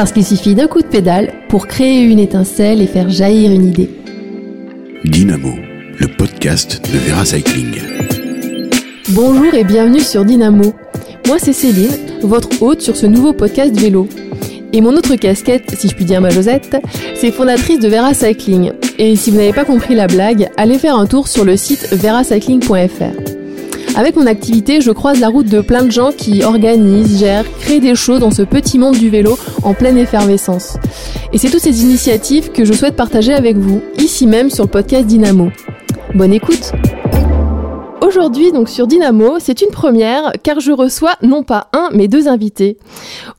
Parce 0.00 0.12
qu'il 0.12 0.24
suffit 0.24 0.54
d'un 0.54 0.66
coup 0.66 0.80
de 0.80 0.86
pédale 0.86 1.30
pour 1.50 1.66
créer 1.66 2.00
une 2.04 2.18
étincelle 2.18 2.80
et 2.80 2.86
faire 2.86 3.10
jaillir 3.10 3.52
une 3.52 3.66
idée. 3.66 3.90
Dynamo, 5.04 5.52
le 5.98 6.06
podcast 6.16 6.80
de 6.90 6.96
Vera 6.96 7.26
Cycling. 7.26 7.82
Bonjour 9.10 9.52
et 9.52 9.62
bienvenue 9.62 10.00
sur 10.00 10.24
Dynamo. 10.24 10.72
Moi 11.26 11.36
c'est 11.38 11.52
Céline, 11.52 11.90
votre 12.22 12.62
hôte 12.62 12.80
sur 12.80 12.96
ce 12.96 13.04
nouveau 13.04 13.34
podcast 13.34 13.78
vélo. 13.78 14.08
Et 14.72 14.80
mon 14.80 14.96
autre 14.96 15.16
casquette, 15.16 15.74
si 15.76 15.88
je 15.88 15.94
puis 15.94 16.06
dire 16.06 16.22
ma 16.22 16.30
Josette, 16.30 16.78
c'est 17.14 17.30
fondatrice 17.30 17.80
de 17.80 17.88
Vera 17.88 18.14
Cycling. 18.14 18.72
Et 18.96 19.16
si 19.16 19.30
vous 19.30 19.36
n'avez 19.36 19.52
pas 19.52 19.66
compris 19.66 19.94
la 19.94 20.06
blague, 20.06 20.48
allez 20.56 20.78
faire 20.78 20.96
un 20.96 21.04
tour 21.04 21.28
sur 21.28 21.44
le 21.44 21.58
site 21.58 21.92
veracycling.fr. 21.92 23.39
Avec 23.96 24.14
mon 24.16 24.26
activité, 24.26 24.80
je 24.80 24.92
croise 24.92 25.20
la 25.20 25.28
route 25.28 25.48
de 25.48 25.60
plein 25.60 25.84
de 25.84 25.90
gens 25.90 26.12
qui 26.12 26.44
organisent, 26.44 27.18
gèrent, 27.18 27.44
créent 27.58 27.80
des 27.80 27.96
choses 27.96 28.20
dans 28.20 28.30
ce 28.30 28.42
petit 28.42 28.78
monde 28.78 28.96
du 28.96 29.10
vélo 29.10 29.36
en 29.64 29.74
pleine 29.74 29.98
effervescence. 29.98 30.76
Et 31.32 31.38
c'est 31.38 31.50
toutes 31.50 31.60
ces 31.60 31.82
initiatives 31.82 32.52
que 32.52 32.64
je 32.64 32.72
souhaite 32.72 32.94
partager 32.94 33.34
avec 33.34 33.56
vous, 33.56 33.82
ici 33.98 34.26
même 34.26 34.48
sur 34.48 34.64
le 34.64 34.70
podcast 34.70 35.06
Dynamo. 35.06 35.50
Bonne 36.14 36.32
écoute 36.32 36.72
Aujourd'hui, 38.00 38.52
donc 38.52 38.68
sur 38.68 38.86
Dynamo, 38.86 39.38
c'est 39.38 39.60
une 39.60 39.70
première 39.70 40.32
car 40.42 40.60
je 40.60 40.72
reçois 40.72 41.14
non 41.22 41.42
pas 41.42 41.68
un, 41.72 41.88
mais 41.92 42.08
deux 42.08 42.28
invités. 42.28 42.78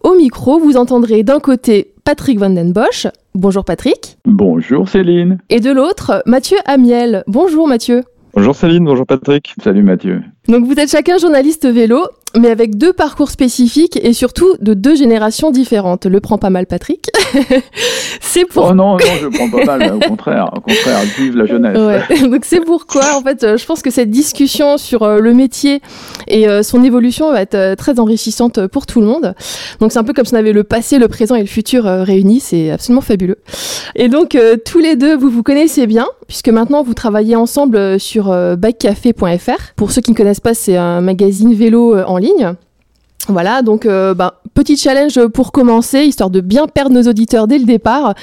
Au 0.03 0.15
micro, 0.15 0.59
vous 0.59 0.77
entendrez 0.77 1.23
d'un 1.23 1.39
côté 1.39 1.93
Patrick 2.03 2.39
Van 2.39 2.49
Den 2.49 2.71
Bosch. 2.71 3.07
Bonjour 3.33 3.65
Patrick. 3.65 4.17
Bonjour 4.25 4.87
Céline. 4.87 5.39
Et 5.49 5.59
de 5.59 5.71
l'autre, 5.71 6.21
Mathieu 6.25 6.57
Amiel. 6.65 7.23
Bonjour 7.27 7.67
Mathieu. 7.67 8.03
Bonjour 8.33 8.55
Céline, 8.55 8.85
bonjour 8.85 9.05
Patrick. 9.05 9.53
Salut 9.61 9.83
Mathieu. 9.83 10.21
Donc 10.47 10.65
vous 10.65 10.73
êtes 10.73 10.89
chacun 10.89 11.17
journaliste 11.17 11.67
vélo, 11.67 12.07
mais 12.35 12.49
avec 12.49 12.77
deux 12.77 12.93
parcours 12.93 13.29
spécifiques 13.29 13.99
et 14.01 14.13
surtout 14.13 14.55
de 14.61 14.73
deux 14.73 14.95
générations 14.95 15.51
différentes. 15.51 16.05
Le 16.05 16.19
prend 16.21 16.37
pas 16.37 16.49
mal 16.49 16.65
Patrick. 16.65 17.11
c'est 18.21 18.45
pour. 18.45 18.67
Oh 18.69 18.73
non, 18.73 18.93
non, 18.93 18.99
je 19.21 19.27
prends 19.27 19.49
pas 19.49 19.65
mal. 19.65 19.93
Au 19.93 19.99
contraire, 19.99 20.49
au 20.55 20.61
contraire, 20.61 20.99
vive 21.17 21.35
la 21.35 21.45
jeunesse. 21.45 21.77
Ouais. 21.77 22.29
Donc 22.29 22.45
c'est 22.45 22.61
pourquoi, 22.61 23.17
en 23.17 23.21
fait, 23.21 23.57
je 23.57 23.65
pense 23.65 23.81
que 23.81 23.89
cette 23.89 24.09
discussion 24.09 24.77
sur 24.77 25.03
euh, 25.03 25.19
le 25.19 25.33
métier 25.33 25.81
et 26.27 26.47
euh, 26.47 26.63
son 26.63 26.83
évolution 26.83 27.31
va 27.31 27.41
être 27.41 27.55
euh, 27.55 27.75
très 27.75 27.99
enrichissante 27.99 28.67
pour 28.67 28.85
tout 28.85 29.01
le 29.01 29.07
monde. 29.07 29.35
Donc 29.79 29.91
c'est 29.91 29.99
un 29.99 30.03
peu 30.03 30.13
comme 30.13 30.25
si 30.25 30.33
on 30.33 30.37
avait 30.37 30.53
le 30.53 30.63
passé, 30.63 30.99
le 30.99 31.07
présent 31.07 31.35
et 31.35 31.41
le 31.41 31.47
futur 31.47 31.83
réunis. 31.83 32.39
C'est 32.39 32.71
absolument 32.71 33.01
fabuleux. 33.01 33.37
Et 33.95 34.07
donc 34.07 34.37
tous 34.65 34.79
les 34.79 34.95
deux, 34.95 35.17
vous 35.17 35.29
vous 35.29 35.43
connaissez 35.43 35.85
bien, 35.85 36.07
puisque 36.31 36.47
maintenant 36.47 36.81
vous 36.81 36.93
travaillez 36.93 37.35
ensemble 37.35 37.99
sur 37.99 38.33
bikecafé.fr. 38.57 39.73
Pour 39.75 39.91
ceux 39.91 39.99
qui 39.99 40.11
ne 40.11 40.15
connaissent 40.15 40.39
pas, 40.39 40.53
c'est 40.53 40.77
un 40.77 41.01
magazine 41.01 41.53
vélo 41.53 41.97
en 41.97 42.17
ligne. 42.17 42.55
Voilà, 43.27 43.61
donc 43.61 43.85
euh, 43.85 44.13
bah, 44.13 44.41
petit 44.53 44.77
challenge 44.77 45.27
pour 45.27 45.51
commencer, 45.51 46.03
histoire 46.05 46.29
de 46.29 46.41
bien 46.41 46.67
perdre 46.67 46.95
nos 46.95 47.03
auditeurs 47.03 47.47
dès 47.47 47.57
le 47.57 47.65
départ. 47.65 48.13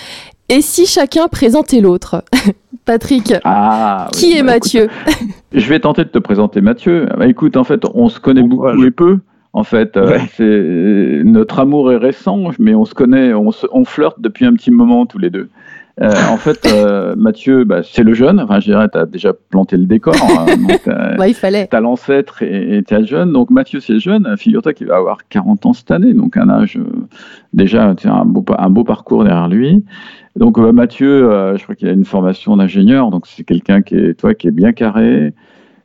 Et 0.48 0.62
si 0.62 0.86
chacun 0.86 1.28
présentait 1.28 1.80
l'autre 1.80 2.24
Patrick, 2.84 3.34
ah, 3.44 4.08
qui 4.12 4.36
est 4.36 4.42
bah, 4.42 4.54
Mathieu 4.54 4.88
Je 5.52 5.68
vais 5.68 5.80
tenter 5.80 6.04
de 6.04 6.08
te 6.08 6.18
présenter 6.18 6.60
Mathieu. 6.60 7.06
Bah, 7.16 7.26
écoute, 7.26 7.56
en 7.56 7.64
fait, 7.64 7.82
on 7.94 8.08
se 8.08 8.18
connaît 8.18 8.42
beaucoup 8.42 8.82
et 8.82 8.90
peu. 8.90 9.18
En 9.52 9.64
fait, 9.64 9.96
euh, 9.96 10.18
c'est 10.36 11.24
notre 11.24 11.58
amour 11.58 11.92
est 11.92 11.96
récent, 11.96 12.50
mais 12.58 12.74
on 12.74 12.84
se 12.84 12.94
connaît, 12.94 13.32
on, 13.34 13.50
on 13.72 13.84
flirte 13.84 14.20
depuis 14.20 14.44
un 14.46 14.54
petit 14.54 14.70
moment 14.70 15.06
tous 15.06 15.18
les 15.18 15.30
deux. 15.30 15.48
Euh, 16.00 16.12
en 16.30 16.36
fait, 16.36 16.64
euh, 16.66 17.16
Mathieu, 17.16 17.64
bah, 17.64 17.80
c'est 17.82 18.04
le 18.04 18.14
jeune. 18.14 18.40
Enfin, 18.40 18.60
je 18.60 18.66
dirais, 18.66 18.88
tu 18.90 18.98
as 18.98 19.06
déjà 19.06 19.32
planté 19.32 19.76
le 19.76 19.84
décor. 19.84 20.14
Hein, 20.14 20.46
il 21.26 21.34
fallait. 21.34 21.66
Tu 21.68 21.76
as 21.76 21.80
l'ancêtre 21.80 22.42
et 22.42 22.82
tu 22.86 22.94
es 22.94 23.04
jeune. 23.04 23.32
Donc, 23.32 23.50
Mathieu, 23.50 23.80
c'est 23.80 23.98
jeune. 23.98 24.36
Figure-toi 24.36 24.74
qu'il 24.74 24.86
va 24.86 24.96
avoir 24.96 25.26
40 25.28 25.66
ans 25.66 25.72
cette 25.72 25.90
année. 25.90 26.14
Donc, 26.14 26.36
un 26.36 26.48
âge, 26.48 26.76
euh, 26.76 26.84
déjà, 27.52 27.94
un 28.04 28.24
beau, 28.24 28.44
un 28.56 28.70
beau 28.70 28.84
parcours 28.84 29.24
derrière 29.24 29.48
lui. 29.48 29.84
Donc, 30.36 30.60
bah, 30.60 30.72
Mathieu, 30.72 31.54
je 31.56 31.62
crois 31.62 31.74
qu'il 31.74 31.88
a 31.88 31.92
une 31.92 32.04
formation 32.04 32.56
d'ingénieur. 32.56 33.10
Donc, 33.10 33.26
c'est 33.26 33.44
quelqu'un 33.44 33.82
qui 33.82 33.96
est, 33.96 34.14
toi, 34.14 34.34
qui 34.34 34.46
est 34.46 34.52
bien 34.52 34.72
carré, 34.72 35.34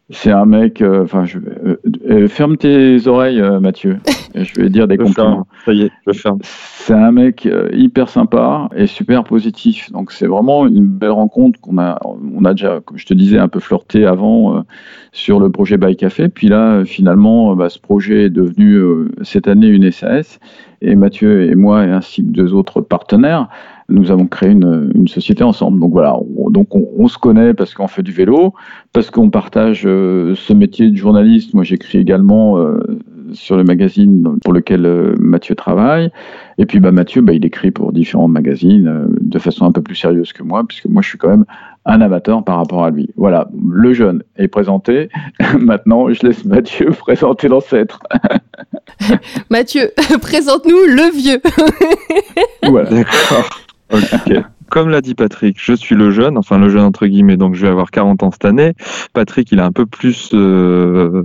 c'est 0.09 0.31
un 0.31 0.45
mec. 0.45 0.81
Euh, 0.81 1.03
enfin, 1.03 1.25
euh, 1.65 1.75
euh, 2.09 2.27
ferme 2.27 2.57
tes 2.57 3.07
oreilles, 3.07 3.41
Mathieu. 3.61 3.99
je 4.35 4.61
vais 4.61 4.69
dire 4.69 4.87
des 4.87 4.97
compliments. 4.97 5.47
Ça 5.65 5.73
y 5.73 5.83
est, 5.83 5.91
je 6.07 6.11
ferme. 6.11 6.39
C'est 6.41 6.93
un 6.93 7.11
mec 7.11 7.47
hyper 7.71 8.09
sympa 8.09 8.69
et 8.75 8.87
super 8.87 9.23
positif. 9.23 9.91
Donc 9.91 10.11
c'est 10.11 10.27
vraiment 10.27 10.67
une 10.67 10.85
belle 10.85 11.11
rencontre 11.11 11.59
qu'on 11.61 11.77
a. 11.77 11.99
On 12.03 12.43
a 12.43 12.53
déjà, 12.53 12.81
comme 12.81 12.97
je 12.97 13.05
te 13.05 13.13
disais, 13.13 13.37
un 13.37 13.47
peu 13.47 13.59
flirté 13.59 14.05
avant 14.05 14.63
sur 15.13 15.39
le 15.39 15.49
projet 15.49 15.77
Bike 15.77 15.99
Café. 15.99 16.27
Puis 16.27 16.47
là, 16.49 16.83
finalement, 16.83 17.55
bah, 17.55 17.69
ce 17.69 17.79
projet 17.79 18.25
est 18.25 18.29
devenu 18.29 19.09
cette 19.21 19.47
année 19.47 19.67
une 19.67 19.89
SAS. 19.91 20.39
Et 20.81 20.95
Mathieu 20.95 21.49
et 21.49 21.55
moi, 21.55 21.79
ainsi 21.79 22.25
que 22.25 22.31
deux 22.31 22.53
autres 22.53 22.81
partenaires, 22.81 23.47
nous 23.93 24.11
avons 24.11 24.25
créé 24.25 24.49
une, 24.49 24.91
une 24.95 25.07
société 25.07 25.43
ensemble. 25.43 25.79
Donc 25.79 25.91
voilà, 25.93 26.17
on, 26.37 26.49
donc 26.49 26.75
on, 26.75 27.07
se 27.07 27.17
connaît 27.17 27.53
parce 27.53 27.73
qu'on 27.73 27.87
fait 27.87 28.01
du 28.01 28.11
vélo, 28.11 28.53
parce 28.91 29.11
qu'on 29.11 29.29
partage 29.29 29.83
euh, 29.85 30.33
ce 30.35 30.53
métier 30.53 30.89
de 30.89 30.97
journaliste. 30.97 31.53
Moi, 31.53 31.63
j'écris 31.63 31.99
également 31.99 32.57
euh, 32.57 32.79
sur 33.33 33.55
le 33.55 33.63
magazine 33.63 34.37
pour 34.43 34.53
lequel 34.53 34.85
euh, 34.85 35.15
Mathieu 35.19 35.55
travaille. 35.55 36.09
Et 36.57 36.65
puis 36.65 36.79
bah, 36.79 36.91
Mathieu, 36.91 37.21
bah, 37.21 37.33
il 37.33 37.45
écrit 37.45 37.71
pour 37.71 37.93
différents 37.93 38.27
magazines 38.27 39.07
de 39.21 39.39
façon 39.39 39.65
un 39.65 39.71
peu 39.71 39.81
plus 39.81 39.95
sérieuse 39.95 40.33
que 40.33 40.43
moi, 40.43 40.63
puisque 40.67 40.87
moi, 40.87 41.01
je 41.01 41.09
suis 41.09 41.17
quand 41.17 41.29
même 41.29 41.45
un 41.85 42.01
amateur 42.01 42.43
par 42.43 42.57
rapport 42.57 42.83
à 42.83 42.89
lui. 42.89 43.09
Voilà, 43.15 43.49
le 43.69 43.93
jeune 43.93 44.23
est 44.37 44.47
présenté. 44.47 45.09
Maintenant, 45.59 46.11
je 46.11 46.25
laisse 46.25 46.45
Mathieu 46.45 46.89
présenter 46.99 47.47
l'ancêtre. 47.47 47.99
Mathieu, 49.51 49.91
présente-nous 50.21 50.83
le 50.87 51.11
vieux. 51.15 51.41
voilà. 52.63 52.89
D'accord. 52.89 53.62
Comme 54.69 54.89
l'a 54.89 55.01
dit 55.01 55.13
Patrick, 55.13 55.57
je 55.59 55.73
suis 55.73 55.93
le 55.93 56.09
jeune, 56.09 56.35
enfin 56.35 56.57
le 56.57 56.67
jeune 56.67 56.83
entre 56.83 57.05
guillemets, 57.05 57.37
donc 57.37 57.53
je 57.53 57.61
vais 57.61 57.67
avoir 57.67 57.91
40 57.91 58.23
ans 58.23 58.31
cette 58.31 58.45
année. 58.45 58.73
Patrick, 59.13 59.51
il 59.51 59.59
a 59.59 59.65
un 59.65 59.71
peu 59.71 59.85
plus 59.85 60.31
euh, 60.33 61.23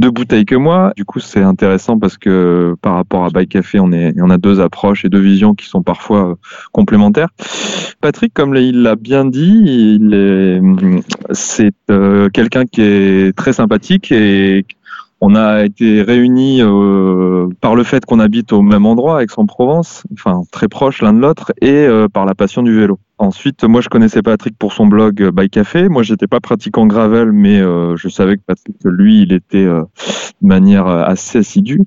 de 0.00 0.08
bouteilles 0.08 0.44
que 0.44 0.56
moi. 0.56 0.92
Du 0.96 1.04
coup, 1.04 1.20
c'est 1.20 1.42
intéressant 1.42 2.00
parce 2.00 2.18
que 2.18 2.74
par 2.82 2.94
rapport 2.94 3.24
à 3.24 3.30
Bike 3.30 3.50
Café, 3.50 3.78
on, 3.78 3.92
est, 3.92 4.14
on 4.20 4.28
a 4.28 4.38
deux 4.38 4.60
approches 4.60 5.04
et 5.04 5.08
deux 5.08 5.20
visions 5.20 5.54
qui 5.54 5.66
sont 5.66 5.82
parfois 5.82 6.36
complémentaires. 6.72 7.28
Patrick, 8.00 8.34
comme 8.34 8.56
il 8.56 8.82
l'a 8.82 8.96
bien 8.96 9.24
dit, 9.24 10.00
c'est 11.30 11.72
euh, 11.92 12.28
quelqu'un 12.30 12.64
qui 12.64 12.82
est 12.82 13.36
très 13.36 13.52
sympathique 13.52 14.10
et 14.10 14.64
on 15.20 15.34
a 15.34 15.64
été 15.64 16.02
réunis 16.02 16.62
euh, 16.62 17.48
par 17.60 17.74
le 17.74 17.84
fait 17.84 18.04
qu'on 18.06 18.20
habite 18.20 18.52
au 18.52 18.62
même 18.62 18.86
endroit, 18.86 19.22
Aix-en-Provence, 19.22 20.04
enfin 20.14 20.42
très 20.50 20.66
proche 20.66 21.02
l'un 21.02 21.12
de 21.12 21.18
l'autre, 21.18 21.52
et 21.60 21.70
euh, 21.70 22.08
par 22.08 22.24
la 22.24 22.34
passion 22.34 22.62
du 22.62 22.74
vélo. 22.74 22.98
Ensuite, 23.18 23.64
moi, 23.64 23.82
je 23.82 23.90
connaissais 23.90 24.22
Patrick 24.22 24.56
pour 24.58 24.72
son 24.72 24.86
blog 24.86 25.20
euh, 25.20 25.30
Bike 25.30 25.50
Café. 25.52 25.90
Moi, 25.90 26.02
j'étais 26.02 26.26
pas 26.26 26.40
pratiquant 26.40 26.86
gravel, 26.86 27.32
mais 27.32 27.58
je 27.58 28.08
savais 28.08 28.36
que 28.36 28.42
Patrick, 28.46 28.76
lui, 28.82 29.20
il 29.22 29.34
était 29.34 29.66
de 29.66 29.84
manière 30.40 30.86
assez 30.86 31.40
assidue. 31.40 31.82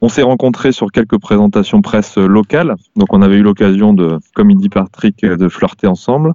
On 0.00 0.08
s'est 0.08 0.22
rencontrés 0.22 0.72
sur 0.72 0.90
quelques 0.90 1.20
présentations 1.20 1.82
presse 1.82 2.16
locales. 2.16 2.74
Donc, 2.96 3.12
on 3.12 3.22
avait 3.22 3.36
eu 3.36 3.42
l'occasion 3.42 3.92
de, 3.92 4.18
comme 4.34 4.50
il 4.50 4.56
dit 4.56 4.68
Patrick, 4.68 5.24
de 5.24 5.48
flirter 5.48 5.86
ensemble. 5.86 6.32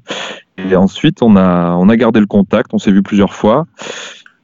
Et 0.58 0.78
ensuite, 0.78 1.22
on 1.22 1.36
a, 1.36 1.76
on 1.76 1.90
a 1.90 1.98
gardé 1.98 2.22
le 2.22 2.26
contact. 2.26 2.74
On 2.74 2.78
s'est 2.78 2.92
vu 2.92 3.04
plusieurs 3.04 3.34
fois. 3.34 3.66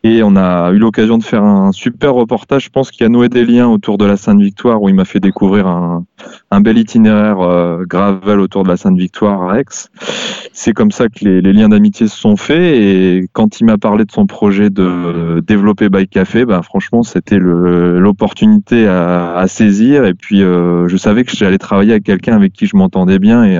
Et 0.04 0.22
on 0.24 0.36
a 0.36 0.72
eu 0.72 0.78
l'occasion 0.78 1.18
de 1.18 1.24
faire 1.24 1.44
un 1.44 1.72
super 1.72 2.14
reportage, 2.14 2.66
je 2.66 2.70
pense, 2.70 2.92
qui 2.92 3.04
a 3.04 3.10
noué 3.10 3.30
des 3.30 3.46
liens 3.46 3.68
autour 3.68 3.98
de 3.98 4.06
la 4.06 4.16
Sainte-Victoire, 4.16 4.82
où 4.82 4.90
il 4.90 4.96
m'a 4.96 5.06
fait 5.06 5.20
découvrir 5.20 5.68
un, 5.68 6.06
bel 6.62 6.78
itinéraire 6.78 7.40
euh, 7.40 7.84
gravel 7.86 8.40
autour 8.40 8.64
de 8.64 8.70
la 8.70 8.78
Sainte-Victoire 8.78 9.50
à 9.50 9.60
Aix. 9.60 9.66
C'est 10.54 10.74
comme 10.74 10.92
ça 10.92 11.10
que 11.10 11.26
les, 11.26 11.54
liens 11.54 11.70
d'amitié 11.70 12.08
se 12.08 12.16
sont 12.16 12.36
faits. 12.36 12.76
Et 12.76 13.28
quand 13.34 13.60
il 13.60 13.66
m'a 13.66 13.78
parlé 13.78 14.06
de 14.06 14.12
son 14.12 14.28
projet 14.28 14.70
de 14.70 15.44
développer 15.46 15.90
Bike 15.90 16.12
Café, 16.12 16.46
ben, 16.46 16.62
franchement, 16.62 17.02
c'était 17.04 17.40
l'opportunité 17.40 18.88
à, 18.88 19.46
saisir. 19.48 20.06
Et 20.06 20.14
puis, 20.14 20.44
euh, 20.44 20.88
je 20.88 20.98
savais 20.98 21.24
que 21.24 21.36
j'allais 21.36 21.58
travailler 21.58 21.92
avec 21.92 22.04
quelqu'un 22.04 22.36
avec 22.36 22.54
qui 22.54 22.68
je 22.68 22.78
m'entendais 22.78 23.20
bien. 23.20 23.44
Et, 23.46 23.60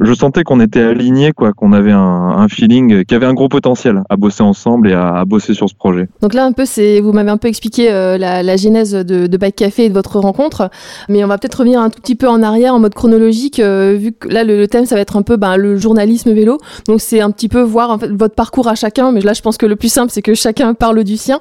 je 0.00 0.14
sentais 0.14 0.44
qu'on 0.44 0.60
était 0.60 0.80
alignés, 0.80 1.32
quoi, 1.32 1.52
qu'on 1.52 1.72
avait 1.72 1.92
un, 1.92 2.48
feeling, 2.48 3.04
qu'il 3.04 3.12
y 3.12 3.14
avait 3.14 3.26
un 3.26 3.34
gros 3.34 3.48
potentiel 3.48 4.02
à 4.08 4.16
bosser 4.16 4.42
ensemble 4.42 4.88
et 4.88 4.94
à, 4.94 5.24
bosser 5.26 5.52
sur 5.52 5.68
ce 5.68 5.74
projet. 5.74 6.08
Donc 6.22 6.32
là, 6.32 6.44
un 6.44 6.52
peu, 6.52 6.64
c'est, 6.64 7.00
vous 7.00 7.12
m'avez 7.12 7.30
un 7.30 7.36
peu 7.36 7.48
expliqué 7.48 7.92
euh, 7.92 8.16
la, 8.16 8.56
genèse 8.56 8.92
de, 8.92 9.26
de 9.26 9.36
Bike 9.36 9.56
Café 9.56 9.84
et 9.84 9.88
de 9.88 9.94
votre 9.94 10.18
rencontre, 10.18 10.70
mais 11.08 11.22
on 11.22 11.28
va 11.28 11.36
peut-être 11.36 11.56
revenir 11.56 11.80
un 11.80 11.90
tout 11.90 12.00
petit 12.00 12.14
peu 12.14 12.28
en 12.28 12.42
arrière 12.42 12.74
en 12.74 12.80
mode 12.80 12.94
chronologique, 12.94 13.60
euh, 13.60 13.96
vu 13.98 14.12
que 14.12 14.28
là, 14.28 14.42
le, 14.42 14.66
thème, 14.68 14.86
ça 14.86 14.94
va 14.94 15.02
être 15.02 15.16
un 15.16 15.22
peu 15.22 15.36
ben, 15.36 15.56
le 15.56 15.76
journalisme 15.76 16.32
vélo. 16.32 16.58
Donc 16.86 17.00
c'est 17.00 17.20
un 17.20 17.30
petit 17.30 17.48
peu 17.48 17.60
voir 17.60 17.90
en 17.90 17.98
fait, 17.98 18.10
votre 18.10 18.34
parcours 18.34 18.68
à 18.68 18.74
chacun, 18.74 19.12
mais 19.12 19.20
là, 19.20 19.34
je 19.34 19.42
pense 19.42 19.58
que 19.58 19.66
le 19.66 19.76
plus 19.76 19.92
simple, 19.92 20.10
c'est 20.10 20.22
que 20.22 20.34
chacun 20.34 20.72
parle 20.72 21.04
du 21.04 21.18
sien. 21.18 21.40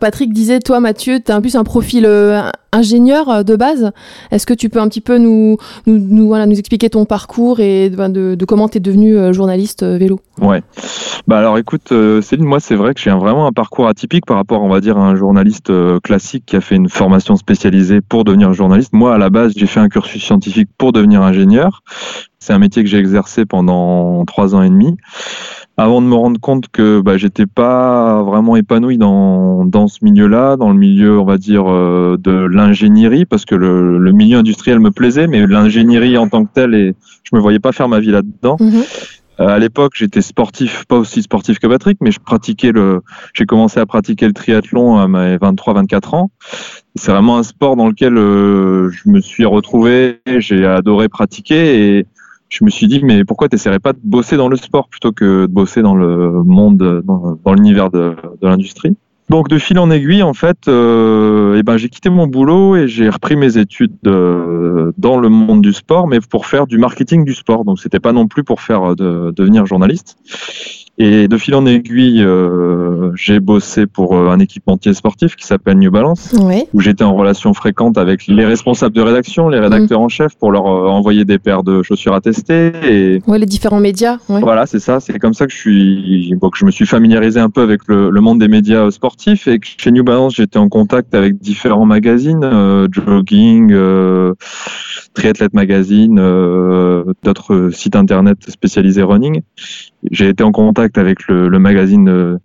Patrick 0.00 0.32
disait, 0.32 0.60
toi, 0.60 0.80
Mathieu, 0.80 1.20
tu 1.20 1.30
as 1.30 1.36
un 1.36 1.40
plus 1.42 1.56
un 1.56 1.64
profil 1.64 2.06
euh, 2.06 2.40
ingénieur 2.72 3.44
de 3.44 3.56
base. 3.56 3.92
Est-ce 4.30 4.46
que 4.46 4.54
tu 4.54 4.68
peux 4.68 4.80
un 4.80 4.88
petit 4.88 5.00
peu 5.00 5.18
nous, 5.18 5.58
nous, 5.86 6.26
voilà, 6.28 6.46
nous 6.46 6.58
expliquer 6.58 6.90
ton 6.90 7.04
parcours 7.04 7.60
et 7.60 7.90
de, 8.08 8.34
de 8.34 8.44
comment 8.44 8.68
tu 8.68 8.78
es 8.78 8.80
devenu 8.80 9.32
journaliste 9.32 9.82
vélo 9.84 10.20
Ouais. 10.40 10.62
Bah 11.26 11.38
alors 11.38 11.58
écoute, 11.58 11.92
Céline, 12.22 12.46
moi 12.46 12.60
c'est 12.60 12.76
vrai 12.76 12.94
que 12.94 13.00
j'ai 13.00 13.10
vraiment 13.10 13.46
un 13.46 13.52
parcours 13.52 13.88
atypique 13.88 14.24
par 14.24 14.36
rapport, 14.36 14.62
on 14.62 14.68
va 14.68 14.80
dire, 14.80 14.96
à 14.96 15.02
un 15.02 15.16
journaliste 15.16 15.72
classique 16.02 16.44
qui 16.46 16.56
a 16.56 16.60
fait 16.60 16.76
une 16.76 16.88
formation 16.88 17.36
spécialisée 17.36 18.00
pour 18.00 18.24
devenir 18.24 18.52
journaliste. 18.52 18.92
Moi, 18.92 19.14
à 19.14 19.18
la 19.18 19.30
base, 19.30 19.52
j'ai 19.56 19.66
fait 19.66 19.80
un 19.80 19.88
cursus 19.88 20.22
scientifique 20.22 20.68
pour 20.78 20.92
devenir 20.92 21.22
ingénieur. 21.22 21.82
C'est 22.38 22.52
un 22.52 22.58
métier 22.58 22.82
que 22.82 22.88
j'ai 22.88 22.98
exercé 22.98 23.44
pendant 23.46 24.24
trois 24.24 24.54
ans 24.54 24.62
et 24.62 24.70
demi 24.70 24.96
avant 25.78 26.02
de 26.02 26.06
me 26.08 26.14
rendre 26.16 26.40
compte 26.40 26.66
que 26.72 27.00
bah, 27.00 27.16
j'étais 27.16 27.46
pas 27.46 28.20
vraiment 28.24 28.56
épanoui 28.56 28.98
dans, 28.98 29.64
dans 29.64 29.86
ce 29.86 30.04
milieu-là, 30.04 30.56
dans 30.56 30.70
le 30.70 30.76
milieu, 30.76 31.20
on 31.20 31.24
va 31.24 31.38
dire, 31.38 31.72
euh, 31.72 32.16
de 32.18 32.32
l'ingénierie, 32.32 33.24
parce 33.24 33.44
que 33.44 33.54
le, 33.54 33.96
le, 33.96 34.12
milieu 34.12 34.38
industriel 34.38 34.80
me 34.80 34.90
plaisait, 34.90 35.28
mais 35.28 35.46
l'ingénierie 35.46 36.18
en 36.18 36.28
tant 36.28 36.44
que 36.44 36.52
telle, 36.52 36.74
et 36.74 36.96
je 37.22 37.36
me 37.36 37.40
voyais 37.40 37.60
pas 37.60 37.70
faire 37.70 37.88
ma 37.88 38.00
vie 38.00 38.10
là-dedans. 38.10 38.56
Mhm. 38.58 38.82
Euh, 39.40 39.46
à 39.46 39.60
l'époque, 39.60 39.92
j'étais 39.94 40.20
sportif, 40.20 40.84
pas 40.86 40.96
aussi 40.96 41.22
sportif 41.22 41.60
que 41.60 41.68
Patrick, 41.68 41.98
mais 42.00 42.10
je 42.10 42.18
pratiquais 42.18 42.72
le, 42.72 43.02
j'ai 43.34 43.46
commencé 43.46 43.78
à 43.78 43.86
pratiquer 43.86 44.26
le 44.26 44.32
triathlon 44.32 44.98
à 44.98 45.06
mes 45.06 45.36
23-24 45.36 46.16
ans. 46.16 46.30
C'est 46.96 47.12
vraiment 47.12 47.38
un 47.38 47.44
sport 47.44 47.76
dans 47.76 47.86
lequel 47.86 48.18
euh, 48.18 48.90
je 48.90 49.08
me 49.08 49.20
suis 49.20 49.44
retrouvé, 49.44 50.20
j'ai 50.26 50.66
adoré 50.66 51.08
pratiquer 51.08 51.98
et 51.98 52.06
je 52.48 52.64
me 52.64 52.70
suis 52.70 52.88
dit, 52.88 53.00
mais 53.04 53.24
pourquoi 53.24 53.48
tu 53.48 53.54
n'essaierais 53.54 53.78
pas 53.78 53.92
de 53.92 53.98
bosser 54.02 54.36
dans 54.36 54.48
le 54.48 54.56
sport 54.56 54.88
plutôt 54.88 55.12
que 55.12 55.42
de 55.42 55.46
bosser 55.46 55.82
dans 55.82 55.94
le 55.94 56.42
monde, 56.42 57.02
dans, 57.04 57.54
l'univers 57.54 57.90
de, 57.90 58.16
l'industrie? 58.42 58.96
Donc 59.28 59.48
de 59.48 59.58
fil 59.58 59.78
en 59.78 59.90
aiguille, 59.90 60.22
en 60.22 60.32
fait, 60.32 60.68
euh, 60.68 61.56
eh 61.58 61.62
ben, 61.62 61.76
j'ai 61.76 61.90
quitté 61.90 62.08
mon 62.08 62.26
boulot 62.26 62.76
et 62.76 62.88
j'ai 62.88 63.10
repris 63.10 63.36
mes 63.36 63.58
études 63.58 63.92
euh, 64.06 64.92
dans 64.96 65.18
le 65.18 65.28
monde 65.28 65.60
du 65.60 65.74
sport, 65.74 66.08
mais 66.08 66.20
pour 66.20 66.46
faire 66.46 66.66
du 66.66 66.78
marketing 66.78 67.26
du 67.26 67.34
sport. 67.34 67.66
Donc 67.66 67.78
c'était 67.78 68.00
pas 68.00 68.12
non 68.12 68.26
plus 68.26 68.42
pour 68.42 68.62
faire 68.62 68.96
de, 68.96 69.30
devenir 69.36 69.66
journaliste. 69.66 70.16
Et 71.00 71.28
de 71.28 71.36
fil 71.38 71.54
en 71.54 71.64
aiguille, 71.64 72.24
euh, 72.24 73.12
j'ai 73.14 73.38
bossé 73.38 73.86
pour 73.86 74.16
euh, 74.16 74.30
un 74.30 74.40
équipementier 74.40 74.92
sportif 74.94 75.36
qui 75.36 75.46
s'appelle 75.46 75.78
New 75.78 75.92
Balance, 75.92 76.34
où 76.72 76.80
j'étais 76.80 77.04
en 77.04 77.14
relation 77.14 77.54
fréquente 77.54 77.96
avec 77.96 78.26
les 78.26 78.44
responsables 78.44 78.96
de 78.96 79.02
rédaction, 79.02 79.48
les 79.48 79.60
rédacteurs 79.60 80.00
en 80.00 80.08
chef, 80.08 80.34
pour 80.34 80.50
leur 80.50 80.66
euh, 80.66 80.88
envoyer 80.88 81.24
des 81.24 81.38
paires 81.38 81.62
de 81.62 81.84
chaussures 81.84 82.14
à 82.14 82.20
tester. 82.20 82.72
Et... 82.82 83.22
Ouais, 83.28 83.38
les 83.38 83.46
différents 83.46 83.78
médias. 83.78 84.18
Ouais. 84.28 84.40
Voilà, 84.40 84.66
c'est 84.66 84.80
ça. 84.80 84.98
C'est 84.98 85.20
comme 85.20 85.34
ça 85.34 85.46
que 85.46 85.52
je 85.52 85.58
suis, 85.58 86.34
bon, 86.34 86.50
que 86.50 86.58
je 86.58 86.64
me 86.64 86.72
suis 86.72 86.86
familiarisé 86.86 87.38
un 87.38 87.50
peu 87.50 87.62
avec 87.62 87.82
le, 87.86 88.10
le, 88.10 88.20
monde 88.20 88.40
des 88.40 88.48
médias 88.48 88.90
sportifs 88.90 89.46
et 89.46 89.60
que 89.60 89.68
chez 89.78 89.92
New 89.92 90.02
Balance, 90.02 90.34
j'étais 90.34 90.58
en 90.58 90.68
contact 90.68 91.14
avec 91.14 91.38
différents 91.38 91.86
magazines, 91.86 92.42
euh, 92.42 92.88
jogging, 92.90 93.70
euh, 93.70 94.34
Triathlete 95.14 95.54
Magazine, 95.54 96.16
d'autres 97.22 97.70
sites 97.72 97.96
internet 97.96 98.38
spécialisés 98.48 99.02
running. 99.02 99.42
J'ai 100.10 100.28
été 100.28 100.44
en 100.44 100.52
contact 100.52 100.98
avec 100.98 101.26
le, 101.28 101.48
le 101.48 101.58
magazine 101.58 102.08
euh, 102.08 102.38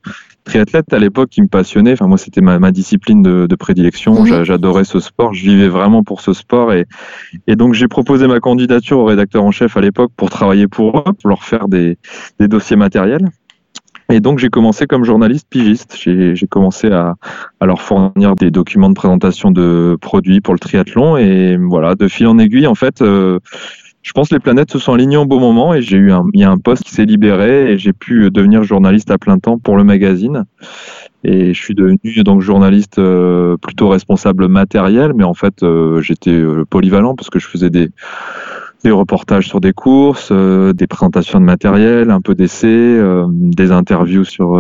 triathlète 0.43 0.91
à 0.93 0.99
l'époque 0.99 1.29
qui 1.29 1.41
me 1.41 1.47
passionnait. 1.47 1.93
Enfin, 1.93 2.07
moi, 2.07 2.17
c'était 2.17 2.41
ma, 2.41 2.59
ma, 2.59 2.71
discipline 2.71 3.21
de, 3.21 3.47
de 3.47 3.55
prédilection. 3.55 4.23
Mhm. 4.23 4.43
J'adorais 4.43 4.83
ce 4.83 4.99
sport. 4.99 5.33
Je 5.33 5.43
vivais 5.43 5.69
vraiment 5.69 6.03
pour 6.03 6.21
ce 6.21 6.33
sport. 6.33 6.73
Et, 6.73 6.85
et 7.47 7.55
donc, 7.55 7.73
j'ai 7.73 7.87
proposé 7.87 8.27
ma 8.27 8.39
candidature 8.39 8.99
au 8.99 9.05
rédacteur 9.05 9.43
en 9.43 9.51
chef 9.51 9.77
à 9.77 9.81
l'époque 9.81 10.11
pour 10.15 10.29
travailler 10.29 10.67
pour 10.67 10.99
eux, 10.99 11.13
pour 11.13 11.29
leur 11.29 11.43
faire 11.43 11.67
des, 11.67 11.97
des 12.39 12.47
dossiers 12.47 12.75
matériels. 12.75 13.29
Et 14.09 14.19
donc, 14.19 14.37
j'ai 14.37 14.49
commencé 14.49 14.85
comme 14.85 15.05
journaliste 15.05 15.47
pigiste. 15.49 15.95
J'ai 15.97 16.47
commencé 16.49 16.91
à, 16.91 17.15
à, 17.59 17.65
leur 17.65 17.81
fournir 17.81 18.35
des 18.35 18.51
documents 18.51 18.89
de 18.89 18.95
présentation 18.95 19.49
de 19.49 19.97
produits 20.01 20.41
pour 20.41 20.53
le 20.53 20.59
triathlon. 20.59 21.17
Et 21.17 21.57
voilà, 21.57 21.95
de 21.95 22.07
fil 22.07 22.27
en 22.27 22.37
aiguille, 22.37 22.67
en 22.67 22.75
fait, 22.75 23.01
euh, 23.01 23.39
je 24.03 24.11
pense 24.11 24.29
que 24.29 24.35
les 24.35 24.39
planètes 24.39 24.71
se 24.71 24.79
sont 24.79 24.93
alignées 24.93 25.17
au 25.17 25.25
bon 25.25 25.39
moment 25.39 25.73
et 25.73 25.81
j'ai 25.81 25.97
eu 25.97 26.11
un, 26.11 26.25
il 26.33 26.41
y 26.41 26.43
a 26.43 26.51
un 26.51 26.57
poste 26.57 26.83
qui 26.83 26.91
s'est 26.91 27.05
libéré 27.05 27.71
et 27.71 27.77
j'ai 27.77 27.93
pu 27.93 28.29
devenir 28.29 28.63
journaliste 28.63 29.09
à 29.09 29.17
plein 29.17 29.39
temps 29.39 29.57
pour 29.57 29.77
le 29.77 29.85
magazine. 29.85 30.45
Et 31.23 31.53
je 31.53 31.59
suis 31.59 31.73
devenu 31.73 31.97
donc 32.25 32.41
journaliste 32.41 32.99
euh, 32.99 33.55
plutôt 33.55 33.87
responsable 33.87 34.49
matériel, 34.49 35.13
mais 35.15 35.23
en 35.23 35.33
fait 35.33 35.63
euh, 35.63 36.01
j'étais 36.01 36.31
euh, 36.31 36.65
polyvalent 36.69 37.15
parce 37.15 37.29
que 37.29 37.39
je 37.39 37.47
faisais 37.47 37.69
des 37.69 37.89
reportages 38.85 39.47
sur 39.47 39.61
des 39.61 39.71
courses, 39.71 40.33
des 40.33 40.87
présentations 40.87 41.39
de 41.39 41.45
matériel, 41.45 42.11
un 42.11 42.19
peu 42.19 42.35
d'essais, 42.35 42.99
des 43.29 43.71
interviews 43.71 44.25
sur 44.25 44.59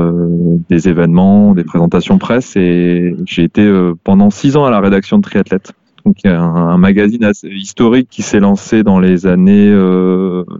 des 0.69 0.87
événements, 0.87 1.53
des 1.53 1.65
présentations 1.65 2.17
presse. 2.17 2.55
Et 2.55 3.17
j'ai 3.25 3.43
été 3.43 3.69
pendant 4.05 4.29
six 4.29 4.55
ans 4.55 4.63
à 4.63 4.71
la 4.71 4.79
rédaction 4.79 5.17
de 5.17 5.23
Triathlète 5.23 5.73
donc 6.05 6.17
a 6.25 6.39
un, 6.39 6.77
magazine 6.77 7.31
historique 7.43 8.09
qui 8.09 8.21
s'est 8.21 8.39
lancé 8.39 8.83
dans 8.83 8.99
les 8.99 9.25
années 9.25 9.71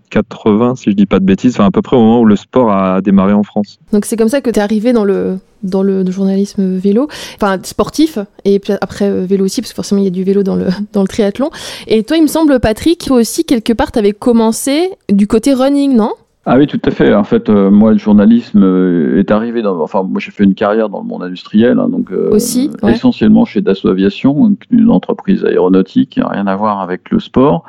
80, 0.09 0.71
euh, 0.71 0.75
si 0.75 0.89
je 0.91 0.95
dis 0.95 1.05
pas 1.05 1.19
de 1.19 1.25
bêtises, 1.25 1.55
enfin 1.55 1.65
à 1.65 1.71
peu 1.71 1.81
près 1.81 1.97
au 1.97 2.01
moment 2.01 2.21
où 2.21 2.25
le 2.25 2.35
sport 2.35 2.71
a 2.71 3.01
démarré 3.01 3.33
en 3.33 3.43
France. 3.43 3.79
Donc 3.91 4.05
c'est 4.05 4.15
comme 4.15 4.29
ça 4.29 4.41
que 4.41 4.49
tu 4.49 4.59
es 4.59 4.61
arrivé 4.61 4.93
dans 4.93 5.03
le 5.03 5.37
dans 5.63 5.81
le 5.81 6.09
journalisme 6.11 6.75
vélo, 6.75 7.07
enfin 7.35 7.57
sportif, 7.63 8.19
et 8.43 8.61
après 8.81 9.09
euh, 9.09 9.25
vélo 9.25 9.45
aussi, 9.45 9.61
parce 9.61 9.71
que 9.71 9.75
forcément 9.75 10.01
il 10.01 10.03
y 10.03 10.07
a 10.07 10.11
du 10.11 10.23
vélo 10.23 10.43
dans 10.43 10.55
le, 10.55 10.67
dans 10.91 11.01
le 11.01 11.07
triathlon. 11.07 11.49
Et 11.87 12.03
toi, 12.03 12.17
il 12.17 12.23
me 12.23 12.27
semble, 12.27 12.59
Patrick, 12.59 13.05
toi 13.05 13.17
aussi, 13.17 13.45
quelque 13.45 13.73
part, 13.73 13.91
tu 13.91 13.99
avais 13.99 14.11
commencé 14.11 14.91
du 15.09 15.25
côté 15.25 15.53
running, 15.53 15.95
non? 15.95 16.11
Ah 16.45 16.57
oui, 16.57 16.67
tout 16.67 16.79
à 16.83 16.91
fait. 16.91 17.13
En 17.13 17.23
fait, 17.23 17.49
euh, 17.49 17.71
moi, 17.71 17.93
le 17.93 17.97
journalisme 17.97 18.63
euh, 18.63 19.17
est 19.17 19.31
arrivé 19.31 19.61
dans. 19.61 19.79
Enfin, 19.79 20.03
moi, 20.03 20.19
j'ai 20.19 20.31
fait 20.31 20.43
une 20.43 20.55
carrière 20.55 20.89
dans 20.89 20.99
le 20.99 21.07
monde 21.07 21.23
industriel, 21.23 21.79
hein, 21.79 21.87
donc 21.87 22.11
euh, 22.11 22.31
Aussi, 22.31 22.69
essentiellement 22.85 23.45
chez 23.45 23.61
Dassault 23.61 23.89
Aviation, 23.89 24.53
une 24.69 24.89
entreprise 24.89 25.45
aéronautique 25.45 26.09
qui 26.09 26.19
n'a 26.19 26.27
rien 26.27 26.45
à 26.47 26.55
voir 26.57 26.81
avec 26.81 27.11
le 27.11 27.19
sport. 27.21 27.63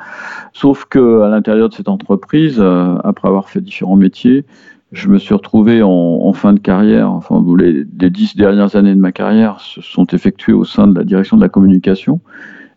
Sauf 0.51 0.85
que 0.85 1.21
à 1.21 1.29
l'intérieur 1.29 1.69
de 1.69 1.73
cette 1.73 1.87
entreprise, 1.87 2.61
après 3.03 3.29
avoir 3.29 3.47
fait 3.47 3.61
différents 3.61 3.95
métiers, 3.95 4.43
je 4.91 5.07
me 5.07 5.19
suis 5.19 5.33
retrouvé 5.33 5.81
en, 5.81 5.89
en 5.89 6.33
fin 6.33 6.51
de 6.51 6.59
carrière. 6.59 7.09
Enfin, 7.11 7.41
les, 7.57 7.85
les 7.99 8.09
dix 8.09 8.35
dernières 8.35 8.75
années 8.75 8.93
de 8.93 8.99
ma 8.99 9.13
carrière 9.13 9.61
se 9.61 9.81
sont 9.81 10.05
effectuées 10.07 10.53
au 10.53 10.65
sein 10.65 10.87
de 10.87 10.97
la 10.97 11.05
direction 11.05 11.37
de 11.37 11.41
la 11.41 11.49
communication 11.49 12.19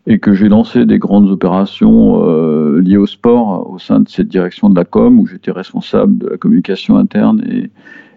et 0.09 0.17
que 0.17 0.33
j'ai 0.33 0.49
lancé 0.49 0.85
des 0.85 0.97
grandes 0.97 1.29
opérations 1.29 2.27
euh, 2.27 2.81
liées 2.81 2.97
au 2.97 3.05
sport 3.05 3.69
au 3.71 3.77
sein 3.77 3.99
de 3.99 4.09
cette 4.09 4.27
direction 4.27 4.69
de 4.69 4.75
la 4.75 4.83
com 4.83 5.19
où 5.19 5.27
j'étais 5.27 5.51
responsable 5.51 6.17
de 6.17 6.27
la 6.29 6.37
communication 6.37 6.97
interne 6.97 7.41
et, 7.47 7.69